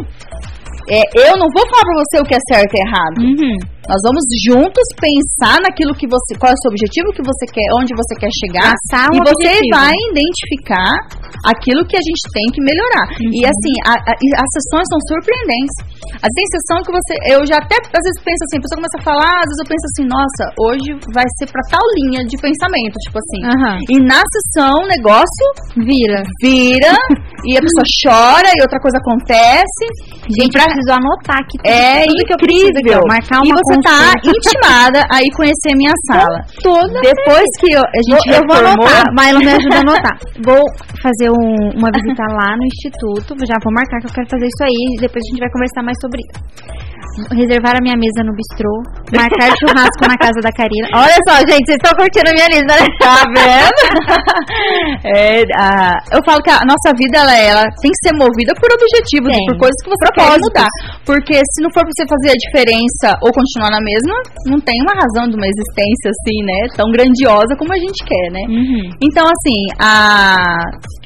É, 0.89 1.01
eu 1.29 1.37
não 1.37 1.47
vou 1.53 1.63
falar 1.69 1.85
pra 1.85 2.03
você 2.03 2.19
o 2.19 2.25
que 2.25 2.35
é 2.35 2.41
certo 2.51 2.73
e 2.73 2.81
errado. 2.81 3.17
Uhum. 3.21 3.57
Nós 3.91 3.99
vamos 4.07 4.23
juntos 4.47 4.85
pensar 4.95 5.59
naquilo 5.59 5.91
que 5.91 6.07
você, 6.07 6.31
qual 6.39 6.47
é 6.47 6.55
o 6.55 6.61
seu 6.63 6.71
objetivo 6.71 7.11
que 7.11 7.19
você 7.19 7.43
quer, 7.51 7.67
onde 7.75 7.91
você 7.91 8.15
quer 8.15 8.31
chegar, 8.39 8.71
um 9.11 9.19
e 9.19 9.19
você 9.19 9.51
objetivo. 9.51 9.75
vai 9.75 9.91
identificar 10.15 10.95
aquilo 11.43 11.83
que 11.83 11.97
a 11.99 12.03
gente 12.07 12.23
tem 12.31 12.47
que 12.55 12.61
melhorar. 12.63 13.07
E 13.19 13.43
assim, 13.43 13.73
a- 13.83 13.99
a- 13.99 14.15
e 14.15 14.27
as 14.31 14.49
sessões 14.55 14.87
são 14.87 14.99
surpreendentes. 15.11 15.75
Às 16.23 16.31
vezes 16.31 16.39
tem 16.39 16.47
sessão 16.55 16.77
que 16.87 16.91
você, 16.95 17.13
eu 17.35 17.39
já 17.43 17.57
até 17.59 17.75
às 17.83 18.03
vezes 18.07 18.19
penso 18.23 18.41
assim, 18.47 18.57
a 18.57 18.63
pessoa 18.63 18.79
começa 18.79 18.97
a 18.99 19.03
falar, 19.11 19.33
às 19.43 19.47
vezes 19.51 19.59
eu 19.63 19.67
penso 19.67 19.85
assim, 19.91 20.05
nossa, 20.07 20.43
hoje 20.55 20.89
vai 21.11 21.27
ser 21.35 21.45
pra 21.51 21.61
tal 21.67 21.83
linha 21.99 22.23
de 22.23 22.35
pensamento, 22.39 22.95
tipo 23.03 23.17
assim. 23.19 23.41
Aham. 23.59 23.77
E 23.91 23.95
na 23.99 24.21
sessão 24.31 24.71
o 24.83 24.87
negócio 24.87 25.45
Vira. 25.75 26.23
vira 26.39 26.95
e 27.43 27.57
a 27.57 27.61
pessoa 27.61 27.83
chora 27.99 28.47
e 28.55 28.59
outra 28.63 28.79
coisa 28.79 28.95
acontece. 29.03 29.83
Gente, 30.31 30.55
preciso 30.55 30.91
anotar 30.95 31.41
tudo, 31.49 31.61
É 31.67 32.05
tudo 32.07 32.23
que 32.23 32.33
eu 32.33 32.37
preciso 32.39 32.79
incrível. 32.79 33.01
marcar 33.09 33.39
e 33.43 33.49
uma 33.51 33.59
você 33.59 33.80
tá 33.83 34.13
consulta. 34.13 34.29
intimada 34.37 34.99
a 35.11 35.21
ir 35.21 35.31
conhecer 35.35 35.71
a 35.73 35.77
minha 35.77 35.95
sala. 36.07 36.37
toda 36.63 36.99
Depois 37.01 37.47
que 37.59 37.67
eu- 37.73 37.81
a 37.81 38.01
gente 38.09 38.25
Vou- 38.29 38.35
eu 38.37 38.43
vou 38.47 38.57
anotar, 38.57 39.03
Mailo 39.15 39.39
me 39.39 39.51
ajuda 39.51 39.75
a 39.77 39.81
anotar. 39.81 40.15
Vou 40.45 40.61
fazer 41.01 41.29
um- 41.29 41.71
uma 41.77 41.89
visita 41.93 42.23
lá 42.33 42.55
no 42.57 42.65
instituto, 42.65 43.33
já 43.45 43.57
vou 43.63 43.73
marcar 43.73 43.99
que 44.01 44.07
eu 44.07 44.13
quero 44.13 44.29
fazer 44.29 44.45
isso 44.45 44.63
aí, 44.63 44.81
depois 45.01 45.21
a 45.23 45.27
gente 45.29 45.39
vai 45.39 45.49
conversar 45.51 45.81
mais 45.83 45.97
sobre 46.01 46.19
isso. 46.21 46.91
Reservar 47.35 47.75
a 47.75 47.81
minha 47.83 47.97
mesa 47.99 48.23
no 48.23 48.31
bistrô, 48.31 48.71
marcar 49.11 49.51
churrasco 49.59 50.03
na 50.07 50.15
casa 50.15 50.39
da 50.39 50.49
Karina. 50.55 50.87
Olha 50.95 51.17
só, 51.27 51.35
gente, 51.43 51.65
vocês 51.67 51.75
estão 51.81 51.91
curtindo 51.99 52.29
a 52.29 52.33
minha 52.33 52.47
lista, 52.47 52.71
né? 52.71 52.87
Tá 53.03 53.17
vendo? 53.35 53.81
É, 55.03 55.41
a- 55.57 55.97
eu 56.13 56.21
falo 56.25 56.41
que 56.41 56.49
a 56.49 56.61
nossa 56.65 56.89
vida 56.97 57.17
ela, 57.19 57.35
ela 57.35 57.63
tem 57.81 57.91
que 57.91 58.01
ser 58.07 58.13
movida 58.15 58.53
por 58.59 58.69
objetivos, 58.71 59.33
por 59.49 59.57
coisas 59.57 59.79
que 59.83 59.89
você 59.89 60.05
quer 60.13 60.37
mudar. 60.39 60.69
Porque 61.05 61.35
se 61.35 61.61
não 61.61 61.69
for 61.73 61.81
pra 61.83 61.91
você 61.93 62.05
fazer 62.07 62.29
a 62.31 62.39
diferença 62.45 63.07
ou 63.21 63.29
continuar 63.33 63.60
na 63.69 63.81
mesma, 63.83 64.15
não 64.47 64.59
tem 64.59 64.79
uma 64.81 64.95
razão 64.95 65.29
de 65.29 65.35
uma 65.35 65.45
existência 65.45 66.09
assim, 66.09 66.37
né? 66.45 66.59
Tão 66.75 66.89
grandiosa 66.91 67.53
como 67.57 67.73
a 67.73 67.77
gente 67.77 67.99
quer, 68.05 68.31
né? 68.31 68.43
Uhum. 68.47 68.89
Então, 69.01 69.25
assim, 69.27 69.59
a... 69.79 70.35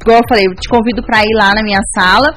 igual 0.01 0.20
eu 0.20 0.28
falei, 0.30 0.45
eu 0.45 0.56
te 0.56 0.70
convido 0.70 1.01
para 1.03 1.24
ir 1.24 1.34
lá 1.36 1.51
na 1.56 1.64
minha 1.64 1.82
sala. 1.93 2.30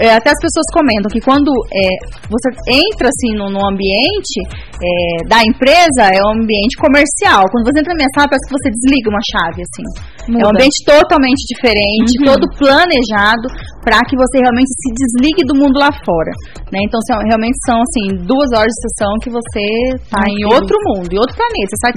É, 0.00 0.16
até 0.16 0.32
as 0.32 0.40
pessoas 0.40 0.64
comentam 0.72 1.04
que 1.12 1.20
quando 1.20 1.52
é, 1.68 1.84
você 2.24 2.48
entra 2.80 3.12
assim 3.12 3.36
no, 3.36 3.52
no 3.52 3.60
ambiente 3.60 4.40
é, 4.80 5.28
da 5.28 5.44
empresa, 5.44 6.08
é 6.08 6.16
um 6.32 6.40
ambiente 6.40 6.80
comercial. 6.80 7.44
Quando 7.52 7.68
você 7.68 7.84
entra 7.84 7.92
na 7.92 8.00
minha 8.00 8.12
sala, 8.16 8.24
parece 8.32 8.48
que 8.48 8.56
você 8.56 8.68
desliga 8.72 9.12
uma 9.12 9.20
chave, 9.20 9.60
assim. 9.60 9.84
É 9.84 10.32
um 10.32 10.48
Muda. 10.48 10.56
ambiente 10.56 10.78
totalmente 10.88 11.44
diferente, 11.44 12.12
Uhum. 12.16 12.24
todo 12.24 12.44
planejado 12.56 13.46
para 13.84 14.00
que 14.08 14.16
você 14.16 14.40
realmente 14.40 14.72
se 14.80 14.88
desligue 14.96 15.44
do 15.44 15.60
mundo 15.60 15.76
lá 15.76 15.92
fora. 15.92 16.32
Né? 16.72 16.80
Então, 16.88 16.96
são, 17.04 17.18
realmente 17.28 17.58
são 17.68 17.76
assim, 17.76 18.24
duas 18.24 18.48
horas 18.56 18.72
de 18.72 18.80
sessão 18.88 19.12
que 19.20 19.28
você 19.32 19.64
tá 20.12 20.20
Meu 20.28 20.36
em 20.36 20.44
outro 20.54 20.76
mundo, 20.86 21.08
em 21.12 21.18
outro 21.18 21.34
planeta. 21.34 21.70
Você 21.72 21.78
sai 21.82 21.90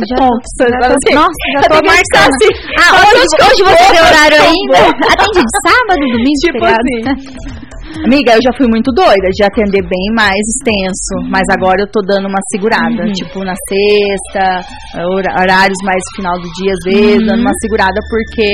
fala 0.80 0.96
tô- 0.96 1.00
assim, 1.04 1.14
nossa, 1.16 1.44
já 1.54 1.68
tô 1.68 1.80
marcando. 1.86 2.32
assim, 2.32 2.52
Ah, 2.80 2.92
onde 3.04 3.18
hoje, 3.20 3.36
hoje 3.46 3.62
você 3.68 3.86
tem 3.92 4.02
horário 4.02 4.40
ainda? 4.42 4.80
Atende 5.12 5.42
de 5.44 5.54
sábado, 5.68 6.04
domingo, 6.16 6.40
Tipo 6.46 6.60
feriado? 6.64 6.82
assim. 6.82 7.75
Amiga, 7.86 8.34
eu 8.34 8.42
já 8.42 8.52
fui 8.58 8.66
muito 8.68 8.90
doida 8.92 9.30
de 9.30 9.42
atender 9.46 9.82
bem 9.86 10.08
mais 10.18 10.42
extenso, 10.58 11.14
mas 11.30 11.46
agora 11.54 11.86
eu 11.86 11.90
tô 11.90 12.02
dando 12.02 12.26
uma 12.28 12.42
segurada, 12.52 13.06
Uhum. 13.06 13.14
tipo 13.14 13.40
na 13.46 13.54
sexta, 13.70 14.66
hora- 15.06 15.34
horários 15.38 15.78
mais 15.86 16.02
final 16.18 16.34
do 16.42 16.50
dia 16.58 16.74
às 16.74 16.82
vezes, 16.86 17.22
Uhum. 17.22 17.30
dando 17.30 17.42
uma 17.46 17.56
segurada 17.62 17.98
porque 18.10 18.50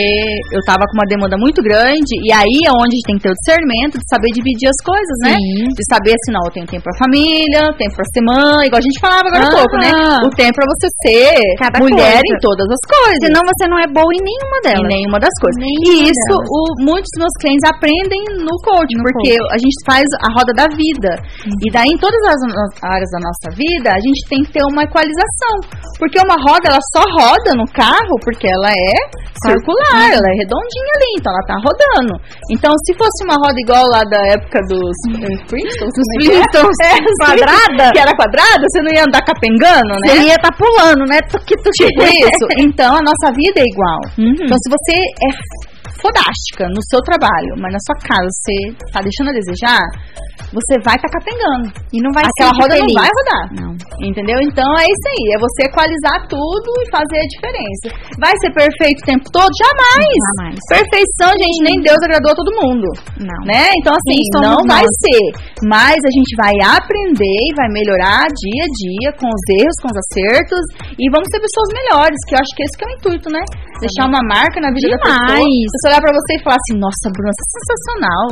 eu 0.52 0.62
tava 0.68 0.84
com 0.88 0.96
uma 1.00 1.08
demanda 1.08 1.36
muito 1.40 1.64
grande 1.64 2.12
e 2.22 2.30
aí 2.32 2.60
é 2.68 2.72
onde 2.76 2.92
a 2.92 2.96
gente 3.00 3.08
tem 3.08 3.18
que 3.18 3.24
ter 3.24 3.32
o 3.32 3.38
discernimento 3.40 3.96
de 3.98 4.06
saber 4.12 4.30
dividir 4.36 4.68
as 4.68 4.80
coisas, 4.84 5.18
né? 5.24 5.34
De 5.36 5.84
saber 5.88 6.12
assim, 6.16 6.32
não, 6.36 6.44
eu 6.46 6.52
tenho 6.52 6.68
tempo 6.68 6.84
pra 6.84 6.96
família, 7.02 7.64
tempo 7.80 7.94
pra 7.96 8.08
semana, 8.12 8.62
igual 8.68 8.80
a 8.80 8.86
gente 8.86 9.00
falava 9.00 9.26
agora 9.32 9.48
há 9.48 9.52
pouco, 9.52 9.76
né? 9.80 9.92
O 10.28 10.30
tempo 10.36 10.56
pra 10.60 10.68
você 10.76 10.88
ser 11.08 11.40
Cada 11.60 11.80
mulher 11.80 12.20
coisa. 12.20 12.32
em 12.36 12.38
todas 12.44 12.68
as 12.68 12.84
coisas. 12.84 13.20
Senão 13.32 13.42
você 13.48 13.64
não 13.72 13.80
é 13.80 13.88
boa 13.88 14.12
em 14.12 14.22
nenhuma 14.22 14.58
Em 14.60 14.66
delas. 14.68 14.88
nenhuma 14.92 15.20
das 15.24 15.36
coisas. 15.40 15.58
Nenhuma 15.60 15.88
e 15.88 16.12
isso, 16.12 16.34
o, 16.36 16.60
muitos 16.84 17.10
dos 17.16 17.20
meus 17.26 17.36
clientes 17.42 17.66
aprendem 17.68 18.22
no 18.44 18.56
coaching, 18.64 19.00
No 19.00 19.04
porque 19.08 19.21
a 19.30 19.58
gente 19.58 19.78
faz 19.86 20.06
a 20.22 20.30
roda 20.34 20.54
da 20.54 20.68
vida. 20.74 21.12
E 21.46 21.68
daí, 21.72 21.90
em 21.90 21.98
todas 21.98 22.22
as 22.26 22.40
áreas 22.84 23.10
da 23.12 23.20
nossa 23.22 23.50
vida, 23.56 23.90
a 23.94 24.02
gente 24.02 24.22
tem 24.30 24.44
que 24.44 24.52
ter 24.54 24.64
uma 24.72 24.84
equalização. 24.84 25.56
Porque 26.00 26.18
uma 26.20 26.38
roda, 26.38 26.70
ela 26.70 26.82
só 26.94 27.04
roda 27.06 27.54
no 27.56 27.66
carro 27.72 28.16
porque 28.24 28.48
ela 28.48 28.72
é 28.72 28.94
circular, 29.42 30.14
ela 30.14 30.28
é 30.28 30.36
redondinha 30.38 30.94
ali, 30.98 31.12
então 31.18 31.34
ela 31.34 31.46
tá 31.46 31.58
rodando. 31.58 32.14
Então, 32.52 32.72
se 32.86 32.94
fosse 32.98 33.26
uma 33.26 33.38
roda 33.42 33.58
igual 33.58 33.86
lá 33.90 34.02
da 34.06 34.22
época 34.34 34.62
dos 34.70 34.94
eh, 35.18 35.38
Flintstones, 35.50 35.94
Dos 35.94 36.08
é 36.10 36.18
é? 36.18 36.26
Flintstones, 36.26 36.78
É, 36.82 36.98
quadrada? 37.26 37.92
Que 37.94 38.00
era 38.00 38.14
quadrada, 38.16 38.64
você 38.70 38.82
não 38.82 38.92
ia 38.94 39.04
andar 39.06 39.22
capengando, 39.26 39.94
né? 40.02 40.10
Você 40.10 40.22
ia 40.30 40.38
tá 40.38 40.50
pulando, 40.54 41.06
né? 41.10 41.20
Tipo 41.22 42.04
isso. 42.04 42.46
Então 42.60 42.96
a 42.96 43.02
nossa 43.02 43.34
vida 43.34 43.60
é 43.62 43.66
igual. 43.66 44.00
Uhum. 44.18 44.34
Então 44.34 44.58
se 44.58 44.70
você 44.70 44.96
é 44.98 45.71
fodástica 46.00 46.68
no 46.70 46.82
seu 46.90 47.02
trabalho, 47.02 47.56
mas 47.60 47.72
na 47.74 47.82
sua 47.82 47.98
casa 48.00 48.28
você 48.32 48.56
tá 48.92 49.00
deixando 49.02 49.30
a 49.30 49.34
desejar, 49.34 49.82
você 50.54 50.80
vai 50.84 50.96
estar 50.96 51.10
tá 51.10 51.20
capengando. 51.20 51.68
E 51.92 51.98
não 52.02 52.12
vai 52.14 52.24
Aquela 52.24 52.54
ser 52.54 52.62
roda 52.62 52.76
feliz. 52.76 52.94
não 52.94 53.02
vai 53.02 53.10
rodar. 53.18 53.46
Não. 53.60 53.71
Entendeu? 54.02 54.40
Então 54.42 54.66
é 54.80 54.86
isso 54.86 55.08
aí. 55.12 55.36
É 55.36 55.38
você 55.38 55.70
equalizar 55.70 56.28
tudo 56.28 56.70
e 56.82 56.90
fazer 56.90 57.20
a 57.22 57.28
diferença. 57.32 57.86
Vai 58.18 58.34
ser 58.42 58.52
perfeito 58.54 59.00
o 59.02 59.08
tempo 59.08 59.26
todo? 59.32 59.52
Jamais. 59.54 60.22
Jamais. 60.36 60.58
Perfeição, 60.70 61.30
gente, 61.38 61.58
nem 61.64 61.78
Deus 61.82 62.00
agradou 62.02 62.32
a 62.34 62.38
todo 62.38 62.58
mundo. 62.62 62.88
Não. 63.20 63.42
Né? 63.46 63.74
Então, 63.80 63.94
assim, 63.94 64.20
somos 64.34 64.48
não 64.48 64.60
vai 64.66 64.86
nós? 64.86 64.94
ser. 65.02 65.24
Mas 65.66 65.98
a 65.98 66.12
gente 66.12 66.32
vai 66.38 66.56
aprender 66.78 67.40
e 67.50 67.56
vai 67.58 67.70
melhorar 67.70 68.26
dia 68.30 68.64
a 68.66 68.70
dia 68.70 69.10
com 69.18 69.30
os 69.30 69.44
erros, 69.58 69.78
com 69.82 69.90
os 69.90 69.98
acertos. 69.98 70.64
E 70.98 71.06
vamos 71.10 71.28
ser 71.30 71.40
pessoas 71.42 71.70
melhores, 71.74 72.18
que 72.28 72.34
eu 72.36 72.40
acho 72.42 72.52
que 72.58 72.64
esse 72.66 72.76
que 72.78 72.84
é 72.86 72.88
o 72.90 72.94
intuito, 72.98 73.28
né? 73.30 73.42
Deixar 73.82 74.06
uma 74.06 74.22
marca 74.22 74.62
na 74.62 74.70
vida 74.70 74.94
da 74.94 75.00
pessoa. 75.02 75.42
Demais. 75.42 75.66
Você 75.74 75.86
olhar 75.90 76.02
pra 76.02 76.14
você 76.14 76.32
e 76.38 76.44
falar 76.46 76.60
assim, 76.62 76.76
nossa, 76.78 77.06
Bruna, 77.10 77.32
você 77.34 77.42
é 77.42 77.50
sensacional. 77.58 78.26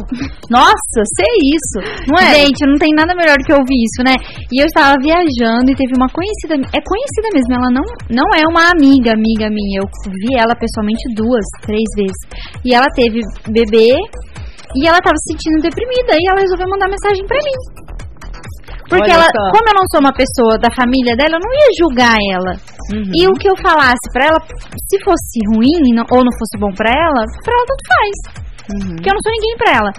Nossa, 0.50 1.00
sei 1.18 1.34
isso. 1.58 1.78
Não 2.06 2.18
é? 2.22 2.28
Gente, 2.38 2.62
não 2.70 2.78
tem 2.78 2.94
nada 2.94 3.18
melhor 3.18 3.38
do 3.38 3.46
que 3.46 3.54
ouvir 3.54 3.80
isso, 3.82 4.02
né? 4.06 4.14
E 4.54 4.62
eu 4.62 4.68
estava 4.70 4.94
viajando 5.02 5.39
e 5.46 5.76
teve 5.76 5.94
uma 5.96 6.10
conhecida, 6.10 6.56
é 6.56 6.82
conhecida 6.82 7.28
mesmo, 7.32 7.52
ela 7.54 7.70
não, 7.72 7.86
não 8.10 8.28
é 8.36 8.44
uma 8.50 8.72
amiga, 8.72 9.14
amiga 9.14 9.48
minha. 9.48 9.80
Eu 9.82 9.88
vi 10.10 10.36
ela 10.36 10.56
pessoalmente 10.56 11.04
duas, 11.16 11.46
três 11.62 11.88
vezes. 11.96 12.20
E 12.66 12.74
ela 12.74 12.88
teve 12.96 13.22
bebê 13.48 13.96
e 14.76 14.88
ela 14.88 14.98
estava 14.98 15.18
se 15.18 15.34
sentindo 15.34 15.62
deprimida 15.62 16.14
e 16.18 16.24
ela 16.30 16.42
resolveu 16.42 16.68
mandar 16.70 16.90
mensagem 16.90 17.26
pra 17.26 17.38
mim. 17.38 17.58
Porque 18.90 19.06
Olha 19.06 19.22
ela, 19.22 19.30
só. 19.30 19.44
como 19.54 19.66
eu 19.70 19.78
não 19.78 19.86
sou 19.94 20.02
uma 20.02 20.14
pessoa 20.18 20.58
da 20.58 20.74
família 20.74 21.14
dela, 21.14 21.38
eu 21.38 21.44
não 21.46 21.54
ia 21.54 21.70
julgar 21.78 22.18
ela. 22.18 22.54
Uhum. 22.90 23.14
E 23.14 23.22
o 23.30 23.38
que 23.38 23.46
eu 23.46 23.56
falasse 23.62 24.06
pra 24.12 24.34
ela, 24.34 24.42
se 24.42 24.98
fosse 25.06 25.38
ruim 25.54 25.94
ou 26.10 26.26
não 26.26 26.34
fosse 26.42 26.58
bom 26.58 26.74
pra 26.74 26.90
ela, 26.90 27.22
pra 27.46 27.54
ela 27.54 27.66
tanto 27.70 27.86
faz. 27.86 28.16
Uhum. 28.74 28.96
Porque 28.98 29.10
eu 29.10 29.14
não 29.14 29.22
sou 29.22 29.34
ninguém 29.34 29.56
pra 29.62 29.72
ela. 29.78 29.92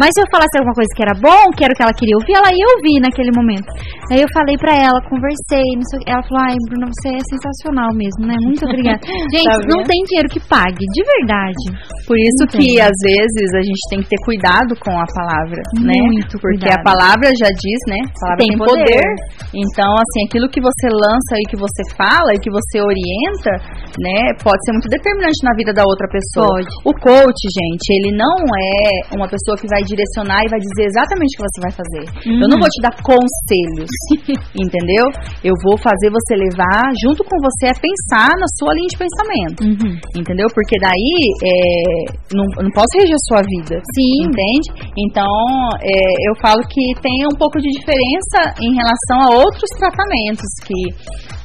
Mas 0.00 0.10
se 0.14 0.20
eu 0.22 0.28
falasse 0.32 0.54
alguma 0.56 0.74
coisa 0.74 0.88
que 0.96 1.02
era 1.04 1.14
bom, 1.20 1.42
que 1.56 1.62
era 1.64 1.72
o 1.72 1.76
que 1.76 1.84
ela 1.84 1.92
queria 1.92 2.16
ouvir, 2.16 2.34
ela 2.36 2.50
ia 2.52 2.68
ouvir 2.76 2.96
naquele 3.00 3.32
momento. 3.36 3.68
Aí 4.10 4.20
eu 4.20 4.30
falei 4.32 4.56
pra 4.56 4.72
ela, 4.72 4.98
conversei, 5.08 5.64
sei 5.88 6.00
ela 6.08 6.22
falou, 6.28 6.42
ai, 6.48 6.56
Bruna, 6.68 6.86
você 6.88 7.08
é 7.16 7.22
sensacional 7.28 7.90
mesmo, 7.92 8.22
né? 8.24 8.36
Muito 8.40 8.64
obrigada. 8.64 9.00
Gente, 9.32 9.48
Tá 9.52 9.58
não 9.68 9.80
tem 9.84 10.00
dinheiro 10.08 10.28
que 10.32 10.40
pague, 10.48 10.80
de 10.80 11.02
verdade. 11.04 11.64
Por 12.08 12.16
isso 12.18 12.42
que 12.50 12.80
às 12.80 12.96
vezes 13.04 13.48
a 13.56 13.62
gente 13.62 13.82
tem 13.90 14.00
que 14.02 14.08
ter 14.08 14.20
cuidado 14.24 14.72
com 14.80 14.92
a 14.96 15.06
palavra, 15.12 15.60
né? 15.80 15.96
Muito 16.08 16.36
Porque 16.40 16.64
cuidado. 16.66 16.80
a 16.80 16.82
palavra 16.82 17.28
já 17.36 17.50
diz, 17.52 17.80
né? 17.88 18.00
A 18.00 18.20
palavra 18.20 18.40
Tem 18.42 18.48
tem, 18.52 18.58
poder. 18.58 18.96
poder. 18.96 19.08
Então, 19.52 19.90
assim, 20.00 20.20
aquilo 20.28 20.48
que 20.48 20.60
você 20.60 20.88
lança 20.88 21.32
e 21.36 21.44
que 21.48 21.56
você 21.56 21.82
fala 21.96 22.32
e 22.34 22.40
que 22.40 22.50
você 22.50 22.80
orienta, 22.80 23.52
né, 24.00 24.32
pode 24.40 24.60
ser 24.64 24.72
muito 24.72 24.88
determinante 24.88 25.40
na 25.44 25.52
vida 25.54 25.72
da 25.72 25.84
outra 25.84 26.08
pessoa. 26.08 26.48
Pode. 26.48 26.72
O 26.88 26.92
coach, 26.96 27.40
gente, 27.52 27.86
ele 27.92 28.16
não 28.16 28.36
é 28.40 29.16
uma 29.16 29.28
pessoa 29.28 29.56
que 29.56 29.68
vai 29.68 29.81
direcionar 29.84 30.42
e 30.44 30.50
vai 30.50 30.60
dizer 30.60 30.86
exatamente 30.90 31.32
o 31.32 31.36
que 31.38 31.46
você 31.46 31.58
vai 31.62 31.72
fazer. 31.72 32.04
Eu 32.26 32.46
não 32.48 32.56
Uhum. 32.58 32.64
vou 32.64 32.70
te 32.70 32.80
dar 32.82 32.94
conselhos, 33.02 33.90
entendeu? 34.54 35.06
Eu 35.42 35.54
vou 35.64 35.76
fazer 35.78 36.08
você 36.10 36.34
levar 36.36 36.84
junto 37.02 37.22
com 37.24 37.36
você 37.42 37.70
a 37.70 37.76
pensar 37.76 38.30
na 38.38 38.48
sua 38.58 38.74
linha 38.74 38.90
de 38.90 38.98
pensamento. 38.98 39.60
Uhum. 39.64 39.94
Entendeu? 40.16 40.46
Porque 40.54 40.76
daí 40.78 41.14
é, 41.42 41.52
não, 42.34 42.44
não 42.62 42.70
posso 42.74 42.92
reger 42.98 43.16
a 43.16 43.26
sua 43.28 43.42
vida. 43.42 43.80
Sim. 43.94 44.28
Entende? 44.28 44.66
Então, 44.96 45.34
é, 45.82 45.96
eu 46.28 46.34
falo 46.40 46.60
que 46.68 46.82
tem 47.00 47.26
um 47.26 47.36
pouco 47.36 47.58
de 47.58 47.68
diferença 47.68 48.54
em 48.60 48.72
relação 48.74 49.18
a 49.26 49.28
outros 49.42 49.70
tratamentos 49.78 50.48
que. 50.66 50.80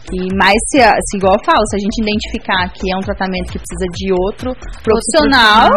que 0.09 0.19
mais 0.35 0.57
se, 0.71 0.79
se, 0.79 1.17
igual 1.17 1.35
eu 1.35 1.43
falo, 1.45 1.63
se 1.69 1.75
a 1.75 1.79
gente 1.79 2.01
identificar 2.01 2.71
que 2.73 2.91
é 2.91 2.95
um 2.95 3.01
tratamento 3.01 3.51
que 3.51 3.59
precisa 3.59 3.87
de 3.93 4.13
outro 4.13 4.51
profissional, 4.83 5.69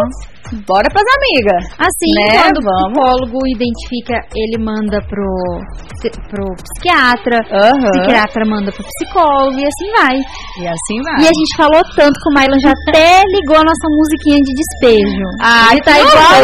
bora 0.67 0.87
pras 0.91 1.07
amigas. 1.17 1.63
Assim, 1.79 2.11
Né? 2.17 2.41
quando 2.41 2.57
o 2.59 2.65
psicólogo 2.65 3.37
identifica, 3.55 4.15
ele 4.35 4.57
manda 4.63 4.99
pro, 5.07 5.29
pro 6.29 6.43
psiquiatra, 6.59 7.37
o 7.51 7.55
Aham. 7.55 7.91
psiquiatra 7.91 8.43
manda 8.49 8.71
pro 8.71 8.83
psicólogo 8.83 9.57
e 9.59 9.65
assim 9.65 9.89
vai. 9.97 10.15
E 10.61 10.67
assim 10.67 10.97
vai. 11.03 11.17
E 11.21 11.25
a 11.27 11.33
gente 11.33 11.53
falou 11.57 11.81
tanto 11.95 12.15
que 12.19 12.29
o 12.29 12.33
Mylon 12.35 12.59
já 12.61 12.71
até 12.89 13.21
ligou 13.31 13.57
a 13.57 13.63
nossa 13.63 13.87
musiquinha 13.97 14.39
de 14.41 14.51
despejo. 14.53 15.25
Ai, 15.41 15.71
ele 15.73 15.81
tá 15.81 15.99
igual 15.99 16.35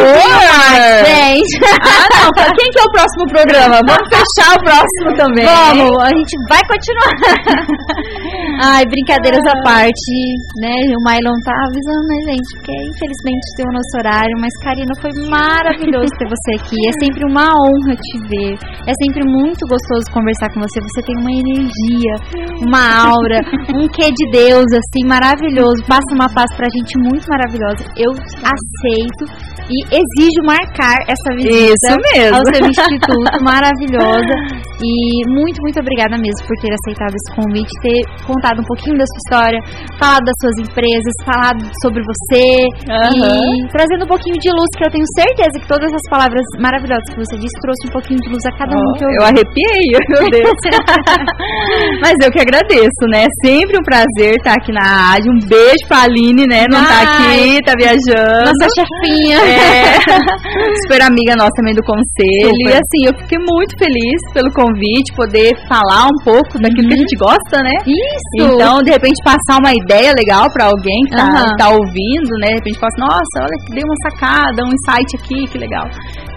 gente. 1.06 1.58
Ah, 1.88 2.08
não. 2.24 2.32
pra 2.34 2.45
Quem 2.56 2.70
que 2.72 2.80
é 2.80 2.84
o 2.84 2.91
próximo 2.91 3.26
programa? 3.30 3.80
Vamos 3.88 4.08
fechar 4.10 4.56
o 4.56 4.60
próximo 4.64 5.14
também. 5.16 5.45
Vamos, 5.45 6.04
a 6.04 6.10
gente 6.10 6.36
vai 6.50 6.62
continuar. 6.68 7.12
Ai, 8.58 8.84
brincadeiras 8.89 9.45
à 9.45 9.55
parte, 9.62 10.14
né? 10.58 10.74
O 10.97 11.01
Mylon 11.05 11.38
tá 11.45 11.53
avisando, 11.53 12.05
né, 12.10 12.18
gente? 12.34 12.49
Porque 12.58 12.74
infelizmente 12.74 13.45
tem 13.55 13.66
o 13.70 13.74
nosso 13.78 13.93
horário, 14.01 14.34
mas 14.41 14.53
Karina, 14.66 14.93
foi 14.97 15.14
maravilhoso 15.30 16.10
ter 16.18 16.26
você 16.26 16.51
aqui. 16.58 16.78
É 16.89 16.93
sempre 17.05 17.22
uma 17.30 17.53
honra 17.53 17.93
te 17.93 18.18
ver. 18.26 18.58
É 18.89 18.93
sempre 18.97 19.22
muito 19.30 19.62
gostoso 19.70 20.10
conversar 20.10 20.49
com 20.53 20.60
você. 20.62 20.82
Você 20.82 21.01
tem 21.05 21.16
uma 21.22 21.30
energia, 21.30 22.14
uma 22.66 23.14
aura, 23.14 23.39
um 23.78 23.86
quê 23.88 24.10
de 24.10 24.26
Deus, 24.34 24.66
assim, 24.74 25.05
maravilhoso. 25.05 25.78
Passa 25.86 26.10
uma 26.18 26.30
paz 26.34 26.49
pra 26.58 26.66
gente 26.74 26.97
muito 26.97 27.30
maravilhosa. 27.30 27.86
Eu 27.93 28.10
aceito 28.10 29.24
e 29.70 29.78
exijo 29.91 30.41
marcar 30.45 30.97
essa 31.05 31.29
visita 31.36 31.93
Isso 31.93 31.97
mesmo. 32.13 32.38
ao 32.38 32.43
seu 32.50 32.66
instituto, 32.66 33.43
maravilhosa. 33.43 34.34
E 34.79 34.89
muito, 35.28 35.59
muito 35.62 35.79
obrigada 35.79 36.16
mesmo 36.16 36.41
por 36.47 36.55
ter 36.63 36.71
aceitado 36.71 37.12
esse 37.12 37.29
convite, 37.36 37.71
ter 37.83 37.99
contado 38.24 38.62
um 38.62 38.67
pouquinho 38.71 38.97
da 38.97 39.05
sua 39.05 39.21
história, 39.25 39.59
falado 39.99 40.24
das 40.24 40.37
suas 40.39 40.58
empresas, 40.63 41.13
falado 41.28 41.62
sobre 41.83 42.01
você 42.05 42.63
Aham. 42.87 43.12
e 43.12 43.67
trazendo 43.75 44.05
um 44.05 44.12
pouquinho 44.12 44.37
de 44.39 44.49
luz, 44.55 44.70
que 44.78 44.86
eu 44.86 44.91
tenho 44.91 45.08
certeza 45.17 45.59
que 45.59 45.67
todas 45.67 45.91
as 45.91 46.05
palavras 46.09 46.45
maravilhosas 46.62 47.09
que 47.12 47.20
você 47.20 47.36
disse 47.36 47.55
trouxe 47.59 47.87
um 47.89 47.91
pouquinho 47.91 48.20
de 48.21 48.29
luz 48.29 48.43
a 48.45 48.54
cada 48.55 48.71
um 48.71 48.93
que 48.95 49.04
eu 49.04 49.17
eu 49.17 49.25
arrepiei, 49.25 49.86
meu 50.09 50.29
Deus. 50.29 50.59
Mas 52.01 52.13
eu 52.21 52.32
que 52.32 52.41
agradeço, 52.41 53.04
né? 53.09 53.25
Sempre 53.43 53.78
um 53.78 53.83
prazer 53.83 54.37
estar 54.37 54.54
aqui 54.54 54.71
na 54.71 54.82
rádio. 54.82 55.32
Um 55.33 55.39
beijo 55.47 55.83
pra 55.87 56.04
Aline, 56.04 56.45
né? 56.47 56.66
Não 56.70 56.83
tá 56.86 57.01
Ai. 57.01 57.05
aqui, 57.05 57.59
tá 57.66 57.74
viajando. 57.78 58.54
Nossa 58.54 58.67
chefinha. 58.78 59.37
É, 59.41 59.97
super 60.86 61.01
amiga 61.01 61.36
nossa 61.36 61.51
também 61.58 61.74
do 61.74 61.83
conselho. 61.83 62.54
Super. 62.54 62.70
E 62.70 62.74
assim, 62.74 63.01
eu 63.08 63.13
fiquei 63.17 63.39
muito 63.39 63.78
feliz 63.78 64.20
pelo 64.33 64.51
convite, 64.54 64.67
poder 65.16 65.54
falar 65.68 66.08
um 66.08 66.18
pouco 66.24 66.60
daquilo 66.60 66.88
que 66.89 66.96
a 66.96 67.02
gente 67.04 67.16
gosta, 67.18 67.58
né? 67.64 67.74
Isso. 67.86 68.54
Então, 68.54 68.80
de 68.84 68.92
repente, 68.92 69.18
passar 69.24 69.60
uma 69.60 69.74
ideia 69.74 70.14
legal 70.18 70.46
pra 70.54 70.66
alguém 70.66 71.00
que 71.10 71.16
tá, 71.16 71.28
Aham. 71.28 71.56
tá 71.58 71.68
ouvindo, 71.70 72.32
né? 72.42 72.48
De 72.48 72.60
repente, 72.62 72.80
fala 72.80 72.92
assim, 72.94 73.04
nossa, 73.08 73.36
olha 73.46 73.58
que 73.66 73.70
deu 73.76 73.86
uma 73.88 74.00
sacada, 74.10 74.58
um 74.66 74.72
insight 74.74 75.10
aqui, 75.18 75.39
que 75.52 75.58
legal. 75.58 75.86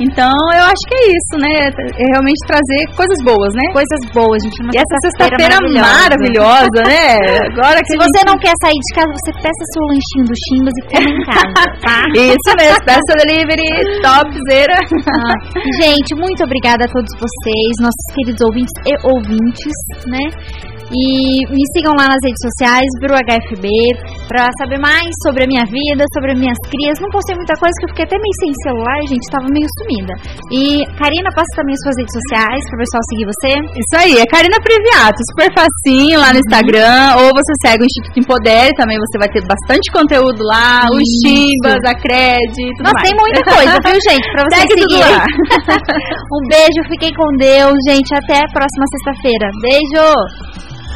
Então, 0.01 0.33
eu 0.57 0.65
acho 0.65 0.83
que 0.89 0.95
é 0.97 1.05
isso, 1.13 1.35
né? 1.41 1.55
É 1.71 2.05
realmente 2.17 2.41
trazer 2.47 2.81
coisas 2.97 3.19
boas, 3.25 3.53
né? 3.55 3.65
Coisas 3.73 4.01
boas, 4.15 4.39
gente. 4.43 4.57
E 4.73 4.79
essa 4.81 4.97
sexta-feira 5.05 5.57
sexta-feira 5.61 5.85
maravilhosa, 5.85 6.81
né? 6.89 7.21
Agora 7.53 7.79
que 7.85 7.93
Se 7.93 7.97
gente- 7.99 8.09
você 8.09 8.21
não 8.25 8.37
quer 8.41 8.55
sair 8.65 8.79
de 8.81 8.91
casa, 8.97 9.11
você 9.13 9.31
peça 9.45 9.63
seu 9.77 9.83
lanchinho 9.91 10.25
do 10.25 10.35
Chimbas 10.49 10.75
e 10.79 10.83
come 10.89 11.11
em 11.11 11.23
casa, 11.29 11.63
tá? 11.85 11.99
Isso 12.17 12.51
mesmo, 12.57 12.81
peça 12.89 13.13
delivery, 13.21 13.69
topzera. 14.01 14.77
Ah, 14.81 15.35
gente, 15.83 16.11
muito 16.17 16.41
obrigada 16.45 16.85
a 16.85 16.89
todos 16.89 17.13
vocês, 17.21 17.73
nossos 17.85 18.07
queridos 18.21 18.41
ouvintes 18.43 18.73
e 18.87 18.95
ouvintes, 19.07 19.73
né? 20.07 20.80
E 20.91 21.47
me 21.47 21.65
sigam 21.71 21.95
lá 21.95 22.11
nas 22.11 22.19
redes 22.19 22.43
sociais, 22.43 22.87
BruHFB, 22.99 23.71
pra 24.27 24.51
saber 24.59 24.79
mais 24.83 25.07
sobre 25.23 25.47
a 25.47 25.47
minha 25.47 25.63
vida, 25.63 26.03
sobre 26.11 26.35
as 26.35 26.39
minhas 26.39 26.59
crias. 26.67 26.99
Não 26.99 27.11
postei 27.15 27.39
muita 27.39 27.55
coisa, 27.55 27.71
que 27.79 27.87
eu 27.87 27.93
fiquei 27.95 28.07
até 28.11 28.19
meio 28.19 28.37
sem 28.43 28.51
celular, 28.67 28.99
gente, 29.07 29.25
tava 29.31 29.47
meio 29.55 29.71
sumida. 29.79 30.15
E, 30.51 30.83
Karina, 30.99 31.31
passa 31.31 31.51
também 31.55 31.79
as 31.79 31.83
suas 31.87 31.97
redes 32.03 32.15
sociais 32.19 32.59
pro 32.67 32.83
pessoal 32.83 33.03
seguir 33.07 33.27
você. 33.31 33.51
Isso 33.79 33.95
aí, 33.95 34.15
é 34.19 34.27
Karina 34.27 34.59
Previato, 34.59 35.19
super 35.31 35.49
facinho 35.55 36.19
lá 36.19 36.35
no 36.35 36.43
Instagram, 36.43 37.23
ou 37.23 37.31
você 37.39 37.53
segue 37.63 37.83
o 37.83 37.89
Instituto 37.89 38.19
Empodere, 38.19 38.75
também 38.75 38.99
você 38.99 39.15
vai 39.15 39.31
ter 39.31 39.47
bastante 39.47 39.87
conteúdo 39.95 40.43
lá, 40.43 40.91
os 40.91 41.07
Isso. 41.07 41.23
chimbas, 41.23 41.81
a 41.87 41.95
Cred, 41.95 42.51
tudo 42.51 42.83
Nossa, 42.83 42.99
mais. 42.99 43.07
tem 43.07 43.15
muita 43.15 43.41
coisa, 43.47 43.75
viu, 43.79 43.99
gente? 44.11 44.27
Pra 44.35 44.43
vocês 44.43 44.67
Segue 44.67 44.75
seguirem. 44.75 45.15
lá. 45.15 45.23
um 46.35 46.43
beijo, 46.51 46.81
fiquem 46.91 47.15
com 47.15 47.31
Deus, 47.39 47.79
gente. 47.87 48.11
Até 48.11 48.43
a 48.43 48.51
próxima 48.51 48.85
sexta-feira. 48.91 49.47
Beijo! 49.63 50.80